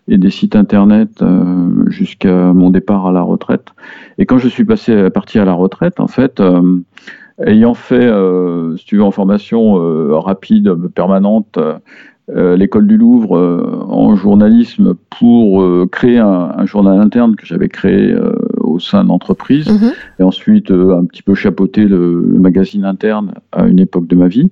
des 0.09 0.31
sites 0.31 0.57
internet 0.57 1.23
euh, 1.23 1.89
jusqu'à 1.89 2.53
mon 2.53 2.71
départ 2.71 3.07
à 3.07 3.13
la 3.13 3.23
retraite. 3.23 3.69
Et 4.19 4.27
quand 4.27 4.37
je 4.37 4.49
suis 4.49 4.65
passé 4.65 5.09
parti 5.11 5.39
à 5.39 5.45
la 5.45 5.53
retraite, 5.53 6.01
en 6.01 6.09
fait, 6.09 6.41
euh, 6.41 6.81
ayant 7.47 7.73
fait, 7.73 8.11
si 8.77 8.85
tu 8.85 8.97
veux, 8.97 9.05
en 9.05 9.11
formation 9.11 9.75
rapide, 10.21 10.75
permanente, 10.95 11.59
l'école 12.29 12.89
du 12.89 12.97
Louvre 12.97 13.87
en 13.89 14.15
journalisme 14.17 14.95
pour 15.19 15.65
créer 15.91 16.19
un, 16.19 16.67
journal 16.67 17.01
interne 17.01 17.37
que 17.37 17.47
j'avais 17.47 17.69
créé 17.69 18.15
au 18.63 18.79
sein 18.79 19.05
de 19.05 19.09
l'entreprise, 19.09 19.69
mhm. 19.69 19.93
et 20.19 20.23
ensuite 20.23 20.71
euh, 20.71 20.97
un 20.97 21.05
petit 21.05 21.23
peu 21.23 21.35
chapeauter 21.35 21.85
le, 21.85 22.23
magazine 22.39 22.85
interne 22.85 23.35
à 23.53 23.67
une 23.67 23.79
époque 23.79 24.07
de 24.07 24.17
ma 24.17 24.29
vie. 24.29 24.51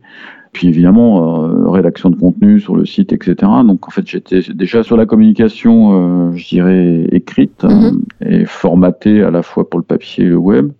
Puis 0.52 0.66
évidemment, 0.66 1.44
euh, 1.44 1.68
rédaction 1.68 2.10
de 2.10 2.16
contenu 2.16 2.58
sur 2.58 2.74
le 2.74 2.84
site, 2.84 3.12
etc. 3.12 3.34
Donc 3.64 3.86
en 3.86 3.90
fait, 3.90 4.06
j'étais 4.06 4.40
déjà 4.52 4.82
sur 4.82 4.96
la 4.96 5.06
communication, 5.06 5.92
euh, 5.92 6.32
je 6.34 6.48
dirais, 6.48 7.06
écrite 7.12 7.64
mhm. 7.64 8.02
et 8.20 8.44
formatée 8.44 9.22
à 9.22 9.30
la 9.30 9.42
fois 9.42 9.68
pour 9.68 9.78
le 9.78 9.84
papier 9.84 10.24
et 10.24 10.28
le 10.28 10.36
web. 10.36 10.72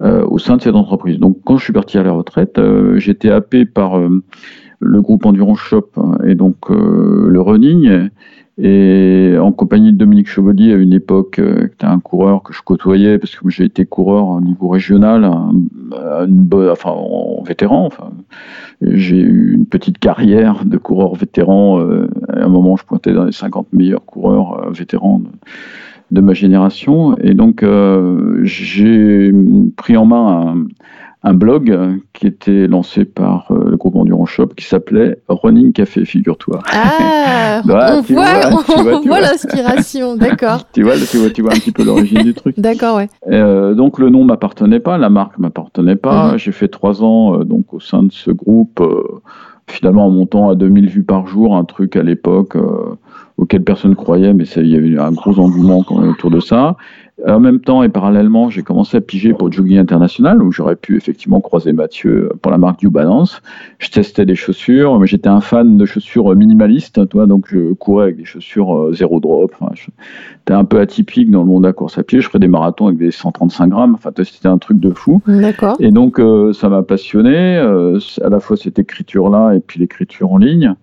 au 0.00 0.38
sein 0.38 0.58
de 0.58 0.62
cette 0.62 0.74
entreprise. 0.74 1.18
Donc 1.18 1.38
quand 1.46 1.56
je 1.56 1.64
suis 1.64 1.72
parti 1.72 1.96
à 1.96 2.02
la 2.02 2.12
retraite, 2.12 2.60
j'étais 2.96 3.30
happé 3.30 3.64
par 3.64 3.98
le 4.78 5.00
groupe 5.00 5.24
Endurance 5.24 5.60
Shop 5.60 5.88
et 6.26 6.34
donc 6.34 6.68
le 6.68 7.40
running 7.40 8.10
et 8.58 9.36
en 9.38 9.52
compagnie 9.52 9.92
de 9.92 9.98
Dominique 9.98 10.28
Chevalier, 10.28 10.72
à 10.72 10.76
une 10.76 10.94
époque, 10.94 11.38
euh, 11.38 11.66
était 11.66 11.84
un 11.84 12.00
coureur 12.00 12.42
que 12.42 12.54
je 12.54 12.62
côtoyais, 12.62 13.18
parce 13.18 13.36
que 13.36 13.50
j'ai 13.50 13.64
été 13.64 13.84
coureur 13.84 14.28
au 14.28 14.40
niveau 14.40 14.68
régional, 14.68 15.30
enfin, 15.92 16.90
en 16.90 17.42
vétéran. 17.42 17.90
J'ai 18.80 19.18
eu 19.18 19.52
une 19.54 19.66
petite 19.66 19.98
carrière 19.98 20.64
de 20.64 20.78
coureur 20.78 21.14
vétéran. 21.14 21.80
Euh, 21.80 22.08
à 22.32 22.44
un 22.44 22.48
moment, 22.48 22.76
je 22.76 22.84
pointais 22.84 23.12
dans 23.12 23.24
les 23.24 23.32
50 23.32 23.74
meilleurs 23.74 24.04
coureurs 24.06 24.66
euh, 24.66 24.70
vétérans 24.70 25.20
de, 26.10 26.20
ma 26.22 26.32
génération. 26.32 27.14
Et 27.18 27.34
donc, 27.34 27.62
j'ai 28.42 29.32
pris 29.76 29.98
en 29.98 30.06
main 30.06 30.54
un 30.54 30.66
un 31.26 31.34
blog 31.34 31.76
qui 32.12 32.28
était 32.28 32.68
lancé 32.68 33.04
par 33.04 33.50
euh, 33.50 33.70
le 33.70 33.76
groupe 33.76 33.96
Endurance 33.96 34.30
Shop 34.30 34.46
qui 34.56 34.64
s'appelait 34.64 35.18
Running 35.28 35.72
Café, 35.72 36.04
figure-toi. 36.04 36.60
Ah, 36.72 37.62
on, 37.64 39.00
voit, 39.02 39.20
l'inspiration, 39.20 40.16
d'accord. 40.16 40.60
tu, 40.72 40.84
vois, 40.84 40.94
tu, 41.10 41.16
vois, 41.16 41.30
tu 41.30 41.42
vois 41.42 41.52
un 41.52 41.56
petit 41.56 41.72
peu 41.72 41.82
l'origine 41.82 42.22
du 42.22 42.32
truc. 42.32 42.58
D'accord, 42.60 42.98
ouais. 42.98 43.08
Euh, 43.28 43.74
donc 43.74 43.98
le 43.98 44.08
nom 44.08 44.22
m'appartenait 44.22 44.78
pas, 44.78 44.98
la 44.98 45.10
marque 45.10 45.36
m'appartenait 45.38 45.96
pas. 45.96 46.32
Mhm. 46.32 46.38
J'ai 46.38 46.52
fait 46.52 46.68
trois 46.68 47.02
ans 47.02 47.40
euh, 47.40 47.44
donc 47.44 47.74
au 47.74 47.80
sein 47.80 48.04
de 48.04 48.12
ce 48.12 48.30
groupe, 48.30 48.80
finalement 49.66 50.06
en 50.06 50.10
montant 50.10 50.48
à 50.48 50.54
2000 50.54 50.88
vues 50.88 51.02
par 51.02 51.26
jour, 51.26 51.56
un 51.56 51.64
truc 51.64 51.96
à 51.96 52.04
l'époque 52.04 52.56
auquel 53.36 53.64
personne 53.64 53.96
croyait, 53.96 54.32
mais 54.32 54.44
il 54.44 54.68
y 54.68 54.76
a 54.76 54.78
eu 54.78 55.00
un 55.00 55.10
gros 55.10 55.40
engouement 55.40 55.84
autour 55.90 56.30
de 56.30 56.38
ça. 56.38 56.76
En 57.26 57.40
même 57.40 57.60
temps 57.60 57.82
et 57.82 57.88
parallèlement, 57.88 58.50
j'ai 58.50 58.62
commencé 58.62 58.98
à 58.98 59.00
piger 59.00 59.32
pour 59.32 59.50
Jogging 59.50 59.78
International, 59.78 60.42
où 60.42 60.52
j'aurais 60.52 60.76
pu 60.76 60.96
effectivement 60.98 61.40
croiser 61.40 61.72
Mathieu 61.72 62.30
pour 62.42 62.52
la 62.52 62.58
marque 62.58 62.82
New 62.82 62.90
Balance. 62.90 63.40
Je 63.78 63.88
testais 63.88 64.26
des 64.26 64.34
chaussures, 64.34 65.00
mais 65.00 65.06
j'étais 65.06 65.30
un 65.30 65.40
fan 65.40 65.78
de 65.78 65.86
chaussures 65.86 66.36
minimalistes, 66.36 67.08
toi, 67.08 67.24
donc 67.24 67.46
je 67.48 67.72
courais 67.72 68.04
avec 68.04 68.16
des 68.18 68.26
chaussures 68.26 68.76
euh, 68.76 68.92
zéro 68.92 69.18
drop. 69.18 69.54
Enfin, 69.58 69.72
c'était 69.74 70.52
un 70.52 70.64
peu 70.64 70.78
atypique 70.78 71.30
dans 71.30 71.40
le 71.40 71.46
monde 71.46 71.62
de 71.62 71.68
la 71.68 71.72
course 71.72 71.96
à 71.96 72.02
pied. 72.02 72.20
Je 72.20 72.28
ferais 72.28 72.38
des 72.38 72.48
marathons 72.48 72.88
avec 72.88 72.98
des 72.98 73.10
135 73.10 73.68
grammes. 73.68 73.94
Enfin, 73.94 74.10
c'était 74.22 74.48
un 74.48 74.58
truc 74.58 74.78
de 74.78 74.90
fou. 74.90 75.22
D'accord. 75.26 75.76
Et 75.80 75.92
donc, 75.92 76.20
euh, 76.20 76.52
ça 76.52 76.68
m'a 76.68 76.82
passionné, 76.82 77.56
euh, 77.56 77.98
à 78.22 78.28
la 78.28 78.40
fois 78.40 78.58
cette 78.58 78.78
écriture-là 78.78 79.54
et 79.54 79.60
puis 79.60 79.80
l'écriture 79.80 80.32
en 80.32 80.36
ligne. 80.36 80.74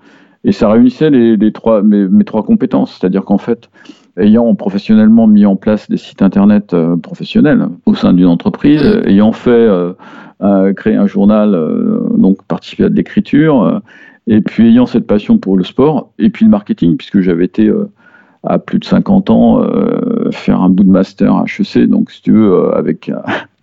Et 0.46 0.52
ça 0.52 0.70
réunissait 0.70 1.12
les, 1.12 1.52
trois, 1.54 1.84
mes 1.84 2.26
trois 2.26 2.44
compétences. 2.44 2.98
C'est-à-dire 3.00 3.24
qu'en 3.24 3.38
fait, 3.38 3.70
ayant 4.18 4.54
professionnellement 4.56 5.28
mis 5.28 5.46
en 5.46 5.56
place 5.56 5.90
des 5.90 5.98
sites 5.98 6.22
internet 6.22 6.74
euh, 6.74 6.96
professionnels 6.98 7.68
au 7.86 7.96
sein 7.96 8.14
d'une 8.14 8.28
entreprise, 8.28 8.84
mmh. 8.84 9.08
ayant 9.08 9.32
fait 9.32 9.52
euh, 9.52 10.74
créer 10.74 10.96
un 10.96 11.08
journal, 11.08 11.54
euh, 11.56 12.00
donc 12.18 12.44
participer 12.44 12.86
à 12.86 12.90
de 12.90 12.96
l'écriture, 12.96 13.82
et 14.28 14.42
puis 14.42 14.70
ayant 14.70 14.86
cette 14.86 15.08
passion 15.08 15.38
pour 15.38 15.58
le 15.58 15.64
sport 15.64 16.12
et 16.20 16.30
puis 16.30 16.46
le 16.46 16.52
marketing, 16.52 16.98
puisque 16.98 17.22
j'avais 17.22 17.46
été 17.46 17.72
à 18.44 18.60
plus 18.60 18.80
de 18.80 18.86
50 18.86 19.30
ans 19.30 19.66
faire 20.32 20.62
un 20.62 20.70
bout 20.70 20.84
de 20.84 20.90
master 20.90 21.34
à 21.34 21.44
HEC, 21.46 21.88
donc 21.90 22.12
si 22.12 22.22
tu 22.22 22.32
veux, 22.32 22.74
avec 22.74 23.12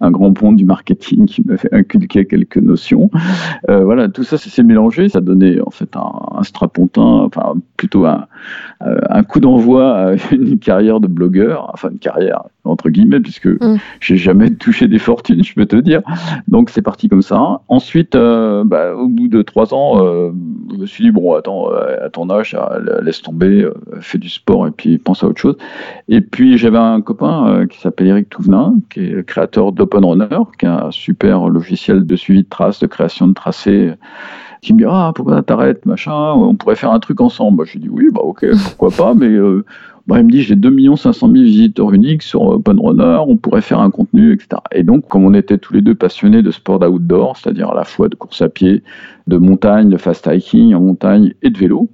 un 0.00 0.10
grand 0.10 0.32
pont 0.32 0.52
du 0.52 0.64
marketing 0.64 1.26
qui 1.26 1.42
m'a 1.44 1.56
fait 1.56 1.72
inculquer 1.72 2.24
quelques 2.24 2.56
notions. 2.56 3.10
Euh, 3.68 3.84
voilà, 3.84 4.08
tout 4.08 4.24
ça, 4.24 4.38
s'est 4.38 4.62
mélangé. 4.62 5.08
Ça 5.08 5.20
donnait 5.20 5.60
en 5.60 5.70
fait 5.70 5.94
un, 5.96 6.42
strapontin, 6.42 7.02
enfin 7.02 7.54
plutôt 7.76 8.06
un, 8.06 8.26
euh, 8.82 8.98
un 9.10 9.22
coup 9.22 9.40
d'envoi 9.40 9.94
à 9.94 10.12
une 10.32 10.58
carrière 10.58 11.00
de 11.00 11.06
blogueur, 11.06 11.70
enfin 11.72 11.90
une 11.90 11.98
carrière 11.98 12.44
entre 12.64 12.90
guillemets, 12.90 13.20
puisque 13.20 13.46
mm. 13.46 13.78
j'ai 14.00 14.16
jamais 14.16 14.50
touché 14.50 14.88
des 14.88 14.98
fortunes, 14.98 15.44
je 15.44 15.54
peux 15.54 15.66
te 15.66 15.76
dire. 15.76 16.02
Donc 16.48 16.70
c'est 16.70 16.82
parti 16.82 17.08
comme 17.08 17.22
ça. 17.22 17.60
Ensuite, 17.68 18.14
euh, 18.14 18.64
bah, 18.64 18.94
au 18.94 19.08
bout 19.08 19.28
de 19.28 19.42
trois 19.42 19.74
ans, 19.74 19.98
je 20.70 20.76
me 20.76 20.86
suis 20.86 21.04
dit 21.04 21.10
bon, 21.10 21.34
attends, 21.34 21.68
à 21.70 22.08
ton 22.08 22.30
âge, 22.30 22.56
laisse 23.02 23.20
tomber, 23.20 23.68
fais 24.00 24.18
du 24.18 24.28
sport 24.28 24.66
et 24.66 24.70
puis 24.70 24.98
pense 24.98 25.22
à 25.22 25.26
autre 25.26 25.40
chose. 25.40 25.56
Et 26.08 26.20
puis 26.20 26.56
j'avais 26.56 26.78
un 26.78 27.00
copain 27.00 27.66
qui 27.68 27.78
s'appelle 27.80 28.06
Eric 28.06 28.30
Touvenin, 28.30 28.74
qui 28.88 29.00
est 29.00 29.26
créateur 29.26 29.72
de 29.72 29.84
OpenRunner, 29.90 30.38
qui 30.58 30.66
est 30.66 30.68
un 30.68 30.90
super 30.90 31.48
logiciel 31.48 32.06
de 32.06 32.16
suivi 32.16 32.42
de 32.42 32.48
traces, 32.48 32.80
de 32.80 32.86
création 32.86 33.26
de 33.26 33.34
tracés, 33.34 33.92
qui 34.62 34.72
me 34.72 34.78
dit 34.78 34.84
Ah, 34.88 35.12
pourquoi 35.14 35.42
t'arrêtes, 35.42 35.86
machin, 35.86 36.32
on 36.32 36.54
pourrait 36.54 36.76
faire 36.76 36.92
un 36.92 37.00
truc 37.00 37.20
ensemble. 37.20 37.58
Bah, 37.58 37.64
je 37.66 37.78
dis 37.78 37.88
Oui, 37.88 38.06
bah 38.12 38.20
ok, 38.22 38.46
pourquoi 38.76 38.90
pas, 38.90 39.14
mais 39.14 39.26
euh, 39.26 39.64
bah, 40.06 40.18
il 40.18 40.26
me 40.26 40.30
dit 40.30 40.42
J'ai 40.42 40.56
2 40.56 40.96
500 40.96 41.30
000 41.30 41.44
visiteurs 41.44 41.92
uniques 41.92 42.22
sur 42.22 42.42
OpenRunner, 42.42 43.18
on 43.26 43.36
pourrait 43.36 43.62
faire 43.62 43.80
un 43.80 43.90
contenu, 43.90 44.32
etc. 44.32 44.60
Et 44.72 44.82
donc, 44.82 45.08
comme 45.08 45.24
on 45.24 45.34
était 45.34 45.58
tous 45.58 45.74
les 45.74 45.82
deux 45.82 45.94
passionnés 45.94 46.42
de 46.42 46.50
sport 46.50 46.78
d'outdoor, 46.78 47.36
c'est-à-dire 47.36 47.70
à 47.70 47.74
la 47.74 47.84
fois 47.84 48.08
de 48.08 48.14
course 48.14 48.42
à 48.42 48.48
pied, 48.48 48.82
de 49.26 49.36
montagne, 49.36 49.88
de 49.88 49.96
fast 49.96 50.28
hiking 50.30 50.74
en 50.74 50.80
montagne 50.80 51.34
et 51.42 51.50
de 51.50 51.58
vélo, 51.58 51.88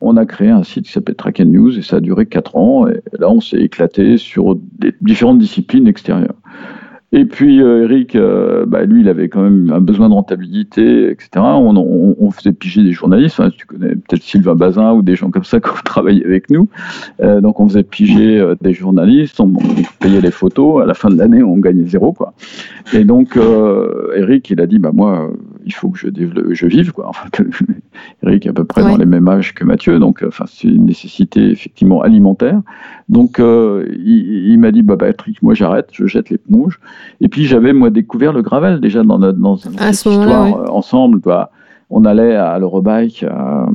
on 0.00 0.16
a 0.16 0.24
créé 0.24 0.48
un 0.48 0.62
site 0.62 0.86
qui 0.86 0.92
s'appelle 0.92 1.14
Track 1.14 1.40
and 1.40 1.46
News 1.46 1.78
et 1.78 1.82
ça 1.82 1.96
a 1.96 2.00
duré 2.00 2.24
4 2.24 2.56
ans. 2.56 2.88
Et 2.88 3.02
là, 3.18 3.30
on 3.30 3.40
s'est 3.40 3.60
éclaté 3.60 4.16
sur 4.16 4.56
différentes 5.02 5.38
disciplines 5.38 5.86
extérieures. 5.86 6.36
Et 7.12 7.24
puis 7.24 7.60
euh, 7.60 7.84
Eric, 7.84 8.14
euh, 8.14 8.64
bah, 8.66 8.84
lui, 8.84 9.00
il 9.00 9.08
avait 9.08 9.28
quand 9.28 9.42
même 9.42 9.72
un 9.72 9.80
besoin 9.80 10.08
de 10.08 10.14
rentabilité, 10.14 11.10
etc. 11.10 11.28
On, 11.36 11.76
on, 11.76 12.30
faisait 12.30 12.52
piger 12.52 12.84
des 12.84 12.92
journalistes. 12.92 13.42
tu 13.56 13.66
connais 13.66 13.96
peut-être 13.96 14.22
Sylvain 14.22 14.54
Bazin 14.54 14.92
ou 14.92 15.02
des 15.02 15.16
gens 15.16 15.30
comme 15.30 15.42
ça 15.42 15.58
qui 15.60 15.70
ont 15.70 15.82
travaillé 15.84 16.24
avec 16.24 16.50
nous. 16.50 16.68
Euh, 17.20 17.40
donc 17.40 17.58
on 17.58 17.68
faisait 17.68 17.82
piger 17.82 18.54
des 18.60 18.72
journalistes, 18.72 19.40
on, 19.40 19.52
payait 19.98 20.20
les 20.20 20.30
photos. 20.30 20.82
À 20.82 20.86
la 20.86 20.94
fin 20.94 21.10
de 21.10 21.16
l'année, 21.16 21.42
on 21.42 21.56
gagnait 21.56 21.86
zéro, 21.86 22.12
quoi. 22.12 22.32
Et 22.92 23.04
donc 23.04 23.36
Eric, 24.14 24.50
il 24.50 24.60
a 24.60 24.66
dit, 24.66 24.78
bah 24.78 24.90
moi, 24.92 25.30
il 25.64 25.72
faut 25.72 25.90
que 25.90 25.98
je, 25.98 26.08
je 26.50 26.66
vive, 26.66 26.92
quoi. 26.92 27.08
Enfin, 27.10 27.28
Eric 28.22 28.46
est 28.46 28.50
à 28.50 28.52
peu 28.52 28.64
près 28.64 28.82
dans 28.82 28.96
les 28.96 29.06
mêmes 29.06 29.28
âges 29.28 29.54
que 29.54 29.64
Mathieu, 29.64 29.98
donc 29.98 30.24
enfin 30.26 30.44
c'est 30.46 30.68
une 30.68 30.86
nécessité 30.86 31.50
effectivement 31.50 32.02
alimentaire. 32.02 32.60
Donc 33.08 33.38
il, 33.40 34.58
m'a 34.58 34.70
dit, 34.70 34.82
bah 34.82 34.96
Patrick, 34.96 35.42
moi 35.42 35.54
j'arrête, 35.54 35.88
je 35.92 36.06
jette 36.06 36.30
les 36.30 36.36
l'éponge. 36.36 36.80
Et 37.20 37.28
puis 37.28 37.44
j'avais 37.44 37.72
moi 37.72 37.90
découvert 37.90 38.32
le 38.32 38.42
gravel 38.42 38.80
déjà 38.80 39.02
dans 39.02 39.18
notre 39.18 39.38
dans 39.38 39.56
cette 39.56 39.78
histoire 39.80 40.46
euh, 40.46 40.66
ensemble. 40.70 41.20
Bah, 41.20 41.50
on 41.90 42.04
allait 42.04 42.36
à 42.36 42.58
l'Eurobike 42.58 43.24
euh, 43.24 43.66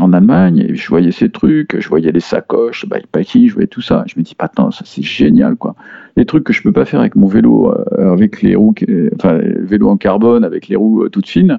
en 0.00 0.12
Allemagne 0.12 0.66
et 0.68 0.74
je 0.74 0.88
voyais 0.88 1.10
ces 1.10 1.30
trucs, 1.30 1.80
je 1.80 1.88
voyais 1.88 2.12
les 2.12 2.20
sacoches, 2.20 2.86
bikepacking, 2.86 3.48
je 3.48 3.54
voyais 3.54 3.66
tout 3.66 3.80
ça. 3.80 4.04
Je 4.06 4.18
me 4.18 4.22
dis, 4.22 4.36
tant, 4.54 4.70
ça 4.70 4.84
c'est 4.84 5.02
génial 5.02 5.56
quoi. 5.56 5.74
Les 6.16 6.26
trucs 6.26 6.44
que 6.44 6.52
je 6.52 6.62
peux 6.62 6.72
pas 6.72 6.84
faire 6.84 7.00
avec 7.00 7.16
mon 7.16 7.26
vélo, 7.26 7.72
euh, 7.72 8.12
avec 8.12 8.42
les 8.42 8.54
roues, 8.54 8.74
vélo 9.22 9.88
en 9.88 9.96
carbone 9.96 10.44
avec 10.44 10.68
les 10.68 10.76
roues 10.76 11.08
toutes 11.08 11.28
fines. 11.28 11.58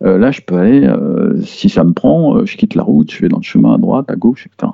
là, 0.00 0.30
je 0.30 0.42
peux 0.42 0.56
aller, 0.56 0.86
si 1.42 1.70
ça 1.70 1.82
me 1.82 1.92
prend, 1.92 2.44
je 2.44 2.56
quitte 2.56 2.74
la 2.74 2.82
route, 2.82 3.10
je 3.10 3.20
vais 3.22 3.28
dans 3.28 3.38
le 3.38 3.42
chemin 3.42 3.74
à 3.74 3.78
droite, 3.78 4.10
à 4.10 4.16
gauche, 4.16 4.46
etc. 4.46 4.72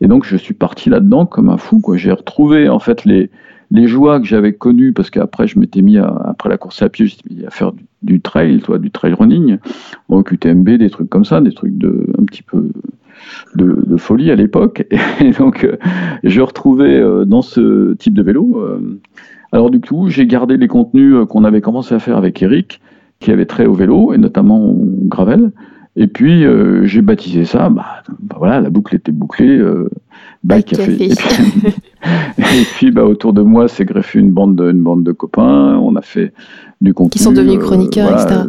Et 0.00 0.06
donc, 0.06 0.24
je 0.24 0.36
suis 0.36 0.54
parti 0.54 0.88
là-dedans 0.88 1.26
comme 1.26 1.48
un 1.48 1.56
fou. 1.56 1.82
J'ai 1.96 2.12
retrouvé 2.12 2.68
en 2.68 2.78
fait 2.78 3.04
les, 3.04 3.30
les 3.70 3.86
joies 3.86 4.20
que 4.20 4.26
j'avais 4.26 4.54
connues, 4.54 4.92
parce 4.92 5.10
qu'après 5.10 5.46
je 5.46 5.58
m'étais 5.58 5.82
mis, 5.82 5.98
à, 5.98 6.06
après 6.06 6.48
la 6.48 6.56
course 6.56 6.82
à 6.82 6.88
pied, 6.88 7.06
j'étais 7.06 7.34
mis 7.34 7.44
à 7.44 7.50
faire 7.50 7.72
du, 8.02 8.20
trail, 8.20 8.60
toi, 8.60 8.78
du 8.78 8.90
trail 8.90 9.12
running, 9.12 9.58
au 10.08 10.22
UTMB, 10.22 10.70
des 10.70 10.90
trucs 10.90 11.10
comme 11.10 11.24
ça, 11.24 11.40
des 11.40 11.52
trucs 11.52 11.76
de, 11.76 12.06
un 12.18 12.24
petit 12.24 12.42
peu 12.42 12.70
de, 13.54 13.96
folie 13.96 14.30
à 14.30 14.36
l'époque. 14.36 14.86
Et 15.20 15.30
donc, 15.30 15.64
euh, 15.64 15.76
je 16.24 16.40
retrouvais 16.40 16.98
euh, 16.98 17.24
dans 17.24 17.42
ce 17.42 17.94
type 17.94 18.14
de 18.14 18.22
vélo. 18.22 18.58
Euh, 18.58 19.00
alors 19.52 19.70
du 19.70 19.80
coup, 19.80 20.08
j'ai 20.08 20.26
gardé 20.26 20.56
les 20.56 20.68
contenus 20.68 21.14
qu'on 21.28 21.44
avait 21.44 21.60
commencé 21.60 21.94
à 21.94 21.98
faire 21.98 22.16
avec 22.16 22.42
Eric, 22.42 22.80
qui 23.20 23.30
avait 23.32 23.46
trait 23.46 23.66
au 23.66 23.74
vélo, 23.74 24.12
et 24.12 24.18
notamment 24.18 24.64
au 24.66 24.78
gravel. 24.84 25.52
Et 25.96 26.06
puis, 26.06 26.44
j'ai 26.84 27.02
baptisé 27.02 27.44
ça, 27.44 27.70
bah, 27.70 28.04
bah, 28.20 28.36
voilà, 28.38 28.60
la 28.60 28.70
boucle 28.70 28.94
était 28.94 29.10
bouclée, 29.10 29.60
bah, 30.44 30.62
café. 30.62 30.92
Et 30.92 30.96
puis, 30.96 31.10
et 32.04 32.64
puis 32.76 32.90
bah, 32.90 33.04
autour 33.04 33.32
de 33.32 33.42
moi, 33.42 33.68
c'est 33.68 33.84
greffé 33.84 34.18
une 34.18 34.30
bande, 34.30 34.56
de, 34.56 34.70
une 34.70 34.82
bande 34.82 35.04
de 35.04 35.12
copains. 35.12 35.78
On 35.82 35.96
a 35.96 36.02
fait 36.02 36.32
du 36.80 36.94
contenu. 36.94 37.10
Qui 37.10 37.18
sont 37.18 37.32
devenus 37.32 37.58
chroniqueurs, 37.58 38.12
etc. 38.12 38.42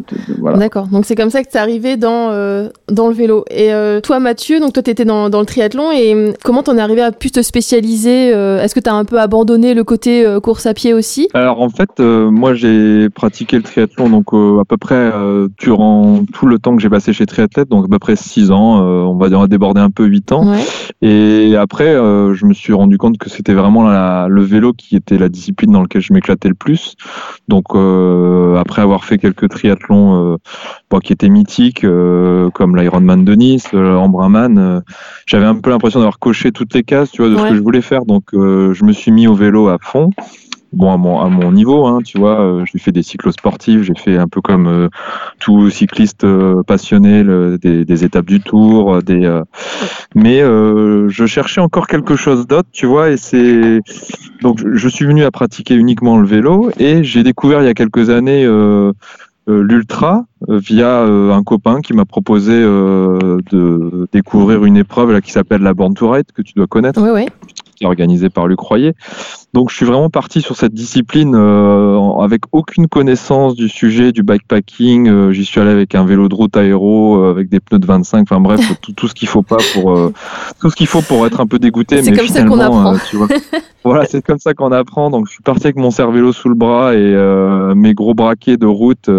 D'accord. 0.57 0.87
Donc 0.87 1.05
c'est 1.05 1.15
comme 1.15 1.29
ça 1.29 1.43
que 1.43 1.49
tu 1.49 1.57
es 1.57 1.59
arrivé 1.59 1.97
dans, 1.97 2.29
euh, 2.31 2.69
dans 2.91 3.07
le 3.07 3.13
vélo. 3.13 3.43
Et 3.49 3.73
euh, 3.73 4.01
toi, 4.01 4.19
Mathieu, 4.19 4.59
donc 4.59 4.73
toi, 4.73 4.83
tu 4.83 4.91
étais 4.91 5.05
dans, 5.05 5.29
dans, 5.29 5.39
le 5.39 5.45
triathlon. 5.45 5.91
Et 5.91 6.13
hum, 6.13 6.33
comment 6.43 6.61
t'en 6.61 6.77
es 6.77 6.81
arrivé 6.81 7.01
à 7.01 7.11
plus 7.11 7.31
te 7.31 7.41
spécialiser 7.41 8.33
euh, 8.33 8.61
Est-ce 8.61 8.75
que 8.75 8.79
tu 8.79 8.89
as 8.89 8.93
un 8.93 9.05
peu 9.05 9.19
abandonné 9.19 9.73
le 9.73 9.83
côté 9.83 10.25
course 10.43 10.65
à 10.65 10.73
pied 10.73 10.93
aussi? 10.93 11.27
Alors 11.33 11.61
en 11.61 11.69
fait, 11.69 11.99
moi, 11.99 12.53
j'ai 12.53 13.09
pratiqué 13.09 13.57
le 13.57 13.63
triathlon 13.63 14.09
donc 14.09 14.27
à 14.33 14.65
peu 14.65 14.77
près 14.77 15.11
durant 15.57 16.23
tout 16.33 16.45
le 16.45 16.59
temps 16.59 16.75
que 16.75 16.81
j'ai 16.81 16.89
passé 16.89 17.13
chez 17.13 17.25
Triathlète, 17.25 17.69
donc 17.69 17.85
à 17.85 17.87
peu 17.87 17.99
près 17.99 18.15
6 18.15 18.51
ans. 18.51 18.79
on 18.81 19.15
va 19.15 19.29
dire, 19.29 19.39
on 19.39 19.43
a 19.43 19.47
débordé 19.47 19.81
un 19.81 19.89
peu 19.89 20.05
8 20.05 20.31
ans. 20.33 20.53
Et 21.01 21.55
après, 21.55 21.93
je 21.93 22.45
me 22.45 22.53
suis 22.53 22.73
rendu 22.73 22.97
compte 22.97 23.17
que 23.17 23.29
c'était 23.39 23.53
vraiment 23.53 24.27
le 24.27 24.41
vélo 24.41 24.73
qui 24.73 24.97
était 24.97 25.17
la 25.17 25.29
discipline 25.29 25.71
dans 25.71 25.81
laquelle 25.81 26.01
je 26.01 26.11
m'éclatais 26.11 26.49
le 26.49 26.55
plus. 26.55 26.97
Donc 27.47 27.67
euh, 27.73 28.57
après 28.57 28.81
avoir 28.81 29.05
fait 29.05 29.17
quelques 29.17 29.47
triathlons 29.47 30.33
euh, 30.33 30.99
qui 30.99 31.13
étaient 31.13 31.29
mythiques, 31.29 31.85
euh, 31.85 32.49
comme 32.49 32.75
l'Ironman 32.75 33.23
de 33.23 33.35
Nice, 33.35 33.71
l'Embrunman, 33.71 34.83
j'avais 35.25 35.45
un 35.45 35.55
peu 35.55 35.69
l'impression 35.69 36.01
d'avoir 36.01 36.19
coché 36.19 36.51
toutes 36.51 36.73
les 36.73 36.83
cases, 36.83 37.11
tu 37.11 37.21
vois, 37.21 37.31
de 37.31 37.37
ce 37.37 37.43
que 37.43 37.55
je 37.55 37.61
voulais 37.61 37.81
faire. 37.81 38.03
Donc 38.03 38.25
je 38.33 38.83
me 38.83 38.91
suis 38.91 39.11
mis 39.11 39.25
au 39.25 39.35
vélo 39.35 39.69
à 39.69 39.77
fond 39.81 40.09
bon 40.73 40.91
à 40.91 41.29
mon, 41.29 41.51
niveau, 41.51 41.85
hein, 41.87 41.99
tu 42.03 42.17
vois, 42.17 42.39
euh, 42.39 42.65
j'ai 42.65 42.79
fait 42.79 42.91
des 42.91 43.03
cyclos 43.03 43.31
sportifs, 43.31 43.81
j'ai 43.81 43.95
fait 43.95 44.17
un 44.17 44.27
peu 44.27 44.41
comme 44.41 44.67
euh, 44.67 44.89
tout 45.39 45.69
cycliste 45.69 46.23
euh, 46.23 46.63
passionné 46.63 47.23
des, 47.57 48.03
étapes 48.03 48.25
du 48.25 48.39
Tour, 48.39 49.01
des. 49.01 49.41
mais 50.15 50.39
je 50.39 51.25
cherchais 51.25 51.61
encore 51.61 51.87
quelque 51.87 52.15
chose 52.15 52.47
d'autre, 52.47 52.69
tu 52.71 52.85
vois, 52.85 53.09
et 53.09 53.17
c'est 53.17 53.81
donc 54.41 54.59
je 54.73 54.87
suis 54.87 55.05
venu 55.05 55.23
à 55.23 55.31
pratiquer 55.31 55.75
uniquement 55.75 56.17
le 56.17 56.27
vélo 56.27 56.71
et 56.79 57.03
j'ai 57.03 57.23
découvert 57.23 57.61
il 57.61 57.65
y 57.65 57.69
a 57.69 57.73
quelques 57.73 58.09
années 58.09 58.47
l'ultra 59.47 60.25
via 60.47 61.01
un 61.01 61.43
copain 61.43 61.81
qui 61.81 61.93
m'a 61.93 62.05
proposé 62.05 62.53
de 62.53 64.07
découvrir 64.13 64.63
une 64.63 64.77
épreuve 64.77 65.19
qui 65.21 65.31
s'appelle 65.31 65.61
la 65.61 65.73
Born 65.73 65.93
to 65.93 66.09
Ride 66.09 66.31
que 66.33 66.41
tu 66.41 66.53
dois 66.55 66.67
connaître. 66.67 67.01
Oui, 67.01 67.09
oui 67.13 67.27
organisé 67.85 68.29
par 68.29 68.47
Luc 68.47 68.59
Royer. 68.59 68.93
Donc 69.53 69.71
je 69.71 69.75
suis 69.75 69.85
vraiment 69.85 70.11
parti 70.11 70.41
sur 70.41 70.55
cette 70.55 70.75
discipline 70.75 71.33
euh, 71.35 71.97
avec 72.19 72.43
aucune 72.51 72.87
connaissance 72.87 73.55
du 73.55 73.67
sujet 73.67 74.11
du 74.11 74.21
bikepacking. 74.21 75.07
Euh, 75.07 75.31
j'y 75.31 75.43
suis 75.43 75.59
allé 75.59 75.71
avec 75.71 75.95
un 75.95 76.05
vélo 76.05 76.29
de 76.29 76.35
route 76.35 76.55
aéro, 76.55 77.17
euh, 77.17 77.31
avec 77.31 77.49
des 77.49 77.59
pneus 77.59 77.79
de 77.79 77.85
25, 77.87 78.21
enfin 78.21 78.39
bref, 78.39 78.61
tout, 78.81 78.91
tout 78.91 79.07
ce 79.07 79.15
qu'il 79.15 79.27
faut 79.27 79.41
pas 79.41 79.57
pour 79.73 80.11
tout 80.61 80.69
ce 80.69 80.75
qu'il 80.75 80.85
faut 80.85 81.01
pour 81.01 81.25
être 81.25 81.41
un 81.41 81.47
peu 81.47 81.57
dégoûté. 81.57 82.03
C'est 82.03 82.15
comme 82.15 82.27
ça 82.27 82.43
qu'on 82.43 82.59
apprend. 82.59 82.95
Tu 83.09 83.15
vois, 83.15 83.27
voilà, 83.83 84.05
c'est 84.05 84.23
comme 84.23 84.37
ça 84.37 84.53
qu'on 84.53 84.71
apprend. 84.71 85.09
Donc 85.09 85.25
je 85.27 85.31
suis 85.31 85.43
parti 85.43 85.65
avec 85.65 85.77
mon 85.77 85.89
cervélo 85.89 86.31
sous 86.31 86.49
le 86.49 86.55
bras 86.55 86.93
et 86.93 87.73
mes 87.75 87.95
gros 87.95 88.13
braquets 88.13 88.57
de 88.57 88.67
route 88.67 89.09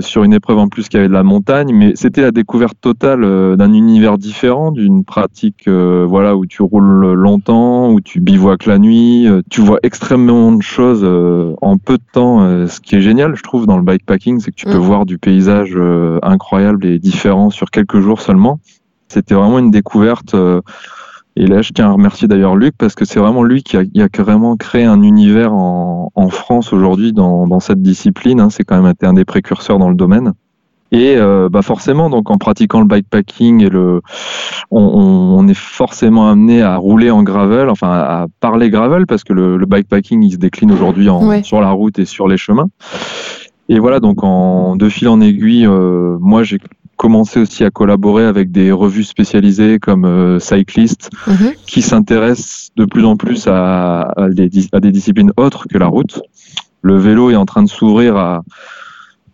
sur 0.00 0.24
une 0.24 0.32
épreuve 0.32 0.58
en 0.58 0.68
plus 0.68 0.88
qui 0.88 0.96
avait 0.96 1.08
de 1.08 1.12
la 1.12 1.24
montagne. 1.24 1.74
Mais 1.74 1.92
c'était 1.94 2.22
la 2.22 2.30
découverte 2.30 2.76
totale 2.80 3.56
d'un 3.56 3.72
univers 3.74 4.16
différent, 4.16 4.72
d'une 4.72 5.04
pratique 5.04 5.68
voilà 5.68 6.36
où 6.36 6.46
tu 6.46 6.62
roules 6.62 7.12
longtemps, 7.12 7.90
où 7.90 8.00
tu 8.04 8.20
bivouacs 8.20 8.66
la 8.66 8.78
nuit, 8.78 9.28
tu 9.50 9.60
vois 9.60 9.78
extrêmement 9.82 10.52
de 10.52 10.62
choses 10.62 11.04
en 11.60 11.78
peu 11.78 11.98
de 11.98 12.02
temps. 12.12 12.66
ce 12.68 12.80
qui 12.80 12.96
est 12.96 13.00
génial, 13.00 13.34
je 13.34 13.42
trouve, 13.42 13.66
dans 13.66 13.76
le 13.76 13.82
bikepacking, 13.82 14.40
c'est 14.40 14.50
que 14.50 14.56
tu 14.56 14.66
peux 14.66 14.78
mm. 14.78 14.82
voir 14.82 15.06
du 15.06 15.18
paysage 15.18 15.76
incroyable 16.22 16.86
et 16.86 16.98
différent 16.98 17.50
sur 17.50 17.70
quelques 17.70 18.00
jours 18.00 18.20
seulement. 18.20 18.60
C'était 19.08 19.34
vraiment 19.34 19.58
une 19.58 19.70
découverte. 19.70 20.34
Et 21.36 21.46
là, 21.46 21.62
je 21.62 21.72
tiens 21.72 21.88
à 21.88 21.92
remercier 21.92 22.28
d'ailleurs 22.28 22.54
Luc 22.54 22.74
parce 22.78 22.94
que 22.94 23.04
c'est 23.04 23.18
vraiment 23.18 23.42
lui 23.42 23.62
qui 23.62 23.76
a, 23.76 23.80
a, 23.80 24.22
vraiment 24.22 24.56
créé 24.56 24.84
un 24.84 25.02
univers 25.02 25.52
en, 25.52 26.12
en 26.14 26.28
France 26.28 26.72
aujourd'hui 26.72 27.12
dans, 27.12 27.48
dans, 27.48 27.58
cette 27.58 27.82
discipline. 27.82 28.40
Hein. 28.40 28.50
C'est 28.50 28.62
quand 28.62 28.80
même 28.80 28.90
été 28.90 29.06
un 29.06 29.14
des 29.14 29.24
précurseurs 29.24 29.78
dans 29.78 29.88
le 29.88 29.96
domaine. 29.96 30.32
Et 30.94 31.16
euh, 31.16 31.48
bah 31.48 31.62
forcément, 31.62 32.08
donc 32.08 32.30
en 32.30 32.38
pratiquant 32.38 32.78
le 32.78 32.86
bikepacking 32.86 33.64
et 33.64 33.68
le, 33.68 34.00
on, 34.70 34.80
on, 34.80 35.48
est 35.48 35.58
forcément 35.58 36.30
amené 36.30 36.62
à 36.62 36.76
rouler 36.76 37.10
en 37.10 37.24
gravel, 37.24 37.68
enfin 37.68 37.90
à 37.90 38.26
parler 38.38 38.70
gravel 38.70 39.04
parce 39.08 39.24
que 39.24 39.32
le, 39.32 39.56
le 39.56 39.66
bikepacking 39.66 40.22
il 40.22 40.30
se 40.30 40.36
décline 40.36 40.70
aujourd'hui 40.70 41.08
sur 41.42 41.60
la 41.60 41.70
route 41.70 41.98
et 41.98 42.04
sur 42.04 42.28
les 42.28 42.36
chemins. 42.36 42.68
Et 43.68 43.80
voilà, 43.80 43.98
donc 43.98 44.22
en 44.22 44.76
de 44.76 44.88
fil 44.88 45.08
en 45.08 45.20
aiguille, 45.20 45.66
euh, 45.66 46.16
moi 46.20 46.44
j'ai 46.44 46.60
commencé 46.96 47.40
aussi 47.40 47.64
à 47.64 47.70
collaborer 47.70 48.24
avec 48.24 48.52
des 48.52 48.70
revues 48.70 49.02
spécialisées 49.02 49.80
comme 49.80 50.04
euh, 50.04 50.38
Cyclist, 50.38 51.10
mhm. 51.26 51.54
qui 51.66 51.82
s'intéressent 51.82 52.70
de 52.76 52.84
plus 52.84 53.04
en 53.04 53.16
plus 53.16 53.48
à, 53.48 54.02
à, 54.16 54.28
des, 54.28 54.48
à, 54.72 54.78
des, 54.78 54.92
disciplines 54.92 55.32
autres 55.36 55.66
que 55.66 55.76
la 55.76 55.88
route. 55.88 56.22
Le 56.82 56.96
vélo 56.98 57.30
est 57.30 57.36
en 57.36 57.46
train 57.46 57.64
de 57.64 57.68
s'ouvrir 57.68 58.16
à, 58.16 58.42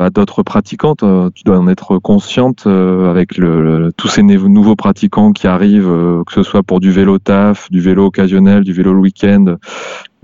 d'autres 0.09 0.43
pratiquantes. 0.43 1.03
Euh, 1.03 1.29
tu 1.35 1.43
dois 1.45 1.59
en 1.59 1.69
être 1.69 1.99
consciente 1.99 2.65
euh, 2.67 3.11
avec 3.11 3.37
le, 3.37 3.93
tous 3.99 4.09
ces 4.09 4.23
nouveaux 4.23 4.77
pratiquants 4.77 5.33
qui 5.33 5.47
arrivent, 5.47 5.93
que 6.27 6.33
ce 6.33 6.43
soit 6.43 6.63
pour 6.63 6.81
du 6.81 6.91
vélo 6.91 7.19
taf, 7.19 7.71
du 7.71 7.81
vélo 7.81 8.07
occasionnel, 8.07 8.65
du 8.65 8.73
vélo 8.73 8.95
le 8.95 9.01
week-end, 9.01 9.57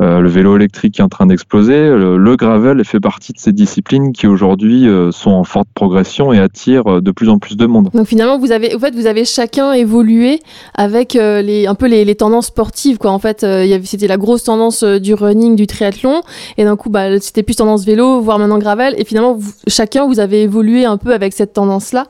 euh, 0.01 0.21
le 0.21 0.29
vélo 0.29 0.57
électrique 0.57 1.01
est 1.01 1.03
en 1.03 1.09
train 1.09 1.27
d'exploser. 1.27 1.89
Le, 1.89 2.37
gravel 2.37 2.85
fait 2.85 3.01
partie 3.01 3.33
de 3.33 3.39
ces 3.39 3.53
disciplines 3.53 4.13
qui 4.13 4.27
aujourd'hui 4.27 4.87
euh, 4.87 5.11
sont 5.11 5.31
en 5.31 5.45
forte 5.45 5.69
progression 5.75 6.35
et 6.35 6.39
attirent 6.39 6.87
euh, 6.87 7.01
de 7.01 7.11
plus 7.13 7.31
en 7.31 7.39
plus 7.39 7.57
de 7.57 7.65
monde. 7.65 7.89
Donc 7.95 8.07
finalement, 8.07 8.39
vous 8.39 8.53
avez, 8.53 8.75
en 8.75 8.79
fait, 8.79 8.95
vous 8.95 9.07
avez 9.07 9.25
chacun 9.25 9.73
évolué 9.73 10.41
avec 10.75 11.15
les, 11.15 11.67
un 11.67 11.75
peu 11.75 11.87
les, 11.87 12.05
les 12.05 12.15
tendances 12.15 12.47
sportives. 12.47 12.99
Quoi. 12.99 13.11
En 13.11 13.19
fait, 13.19 13.47
c'était 13.85 14.07
la 14.07 14.19
grosse 14.19 14.45
tendance 14.45 14.85
du 14.85 15.15
running, 15.15 15.57
du 15.57 15.67
triathlon, 15.67 16.21
et 16.59 16.65
d'un 16.65 16.77
coup, 16.77 16.91
bah, 16.91 17.19
c'était 17.21 17.43
plus 17.43 17.57
tendance 17.57 17.87
vélo, 17.87 18.21
voire 18.21 18.39
maintenant 18.39 18.59
gravel. 18.59 18.95
Et 18.99 19.05
finalement, 19.05 19.39
chacun, 19.67 20.07
vous 20.07 20.21
avez 20.21 20.43
évolué 20.43 20.85
un 20.85 20.99
peu 20.99 21.15
avec 21.15 21.33
cette 21.33 21.55
tendance-là, 21.55 22.07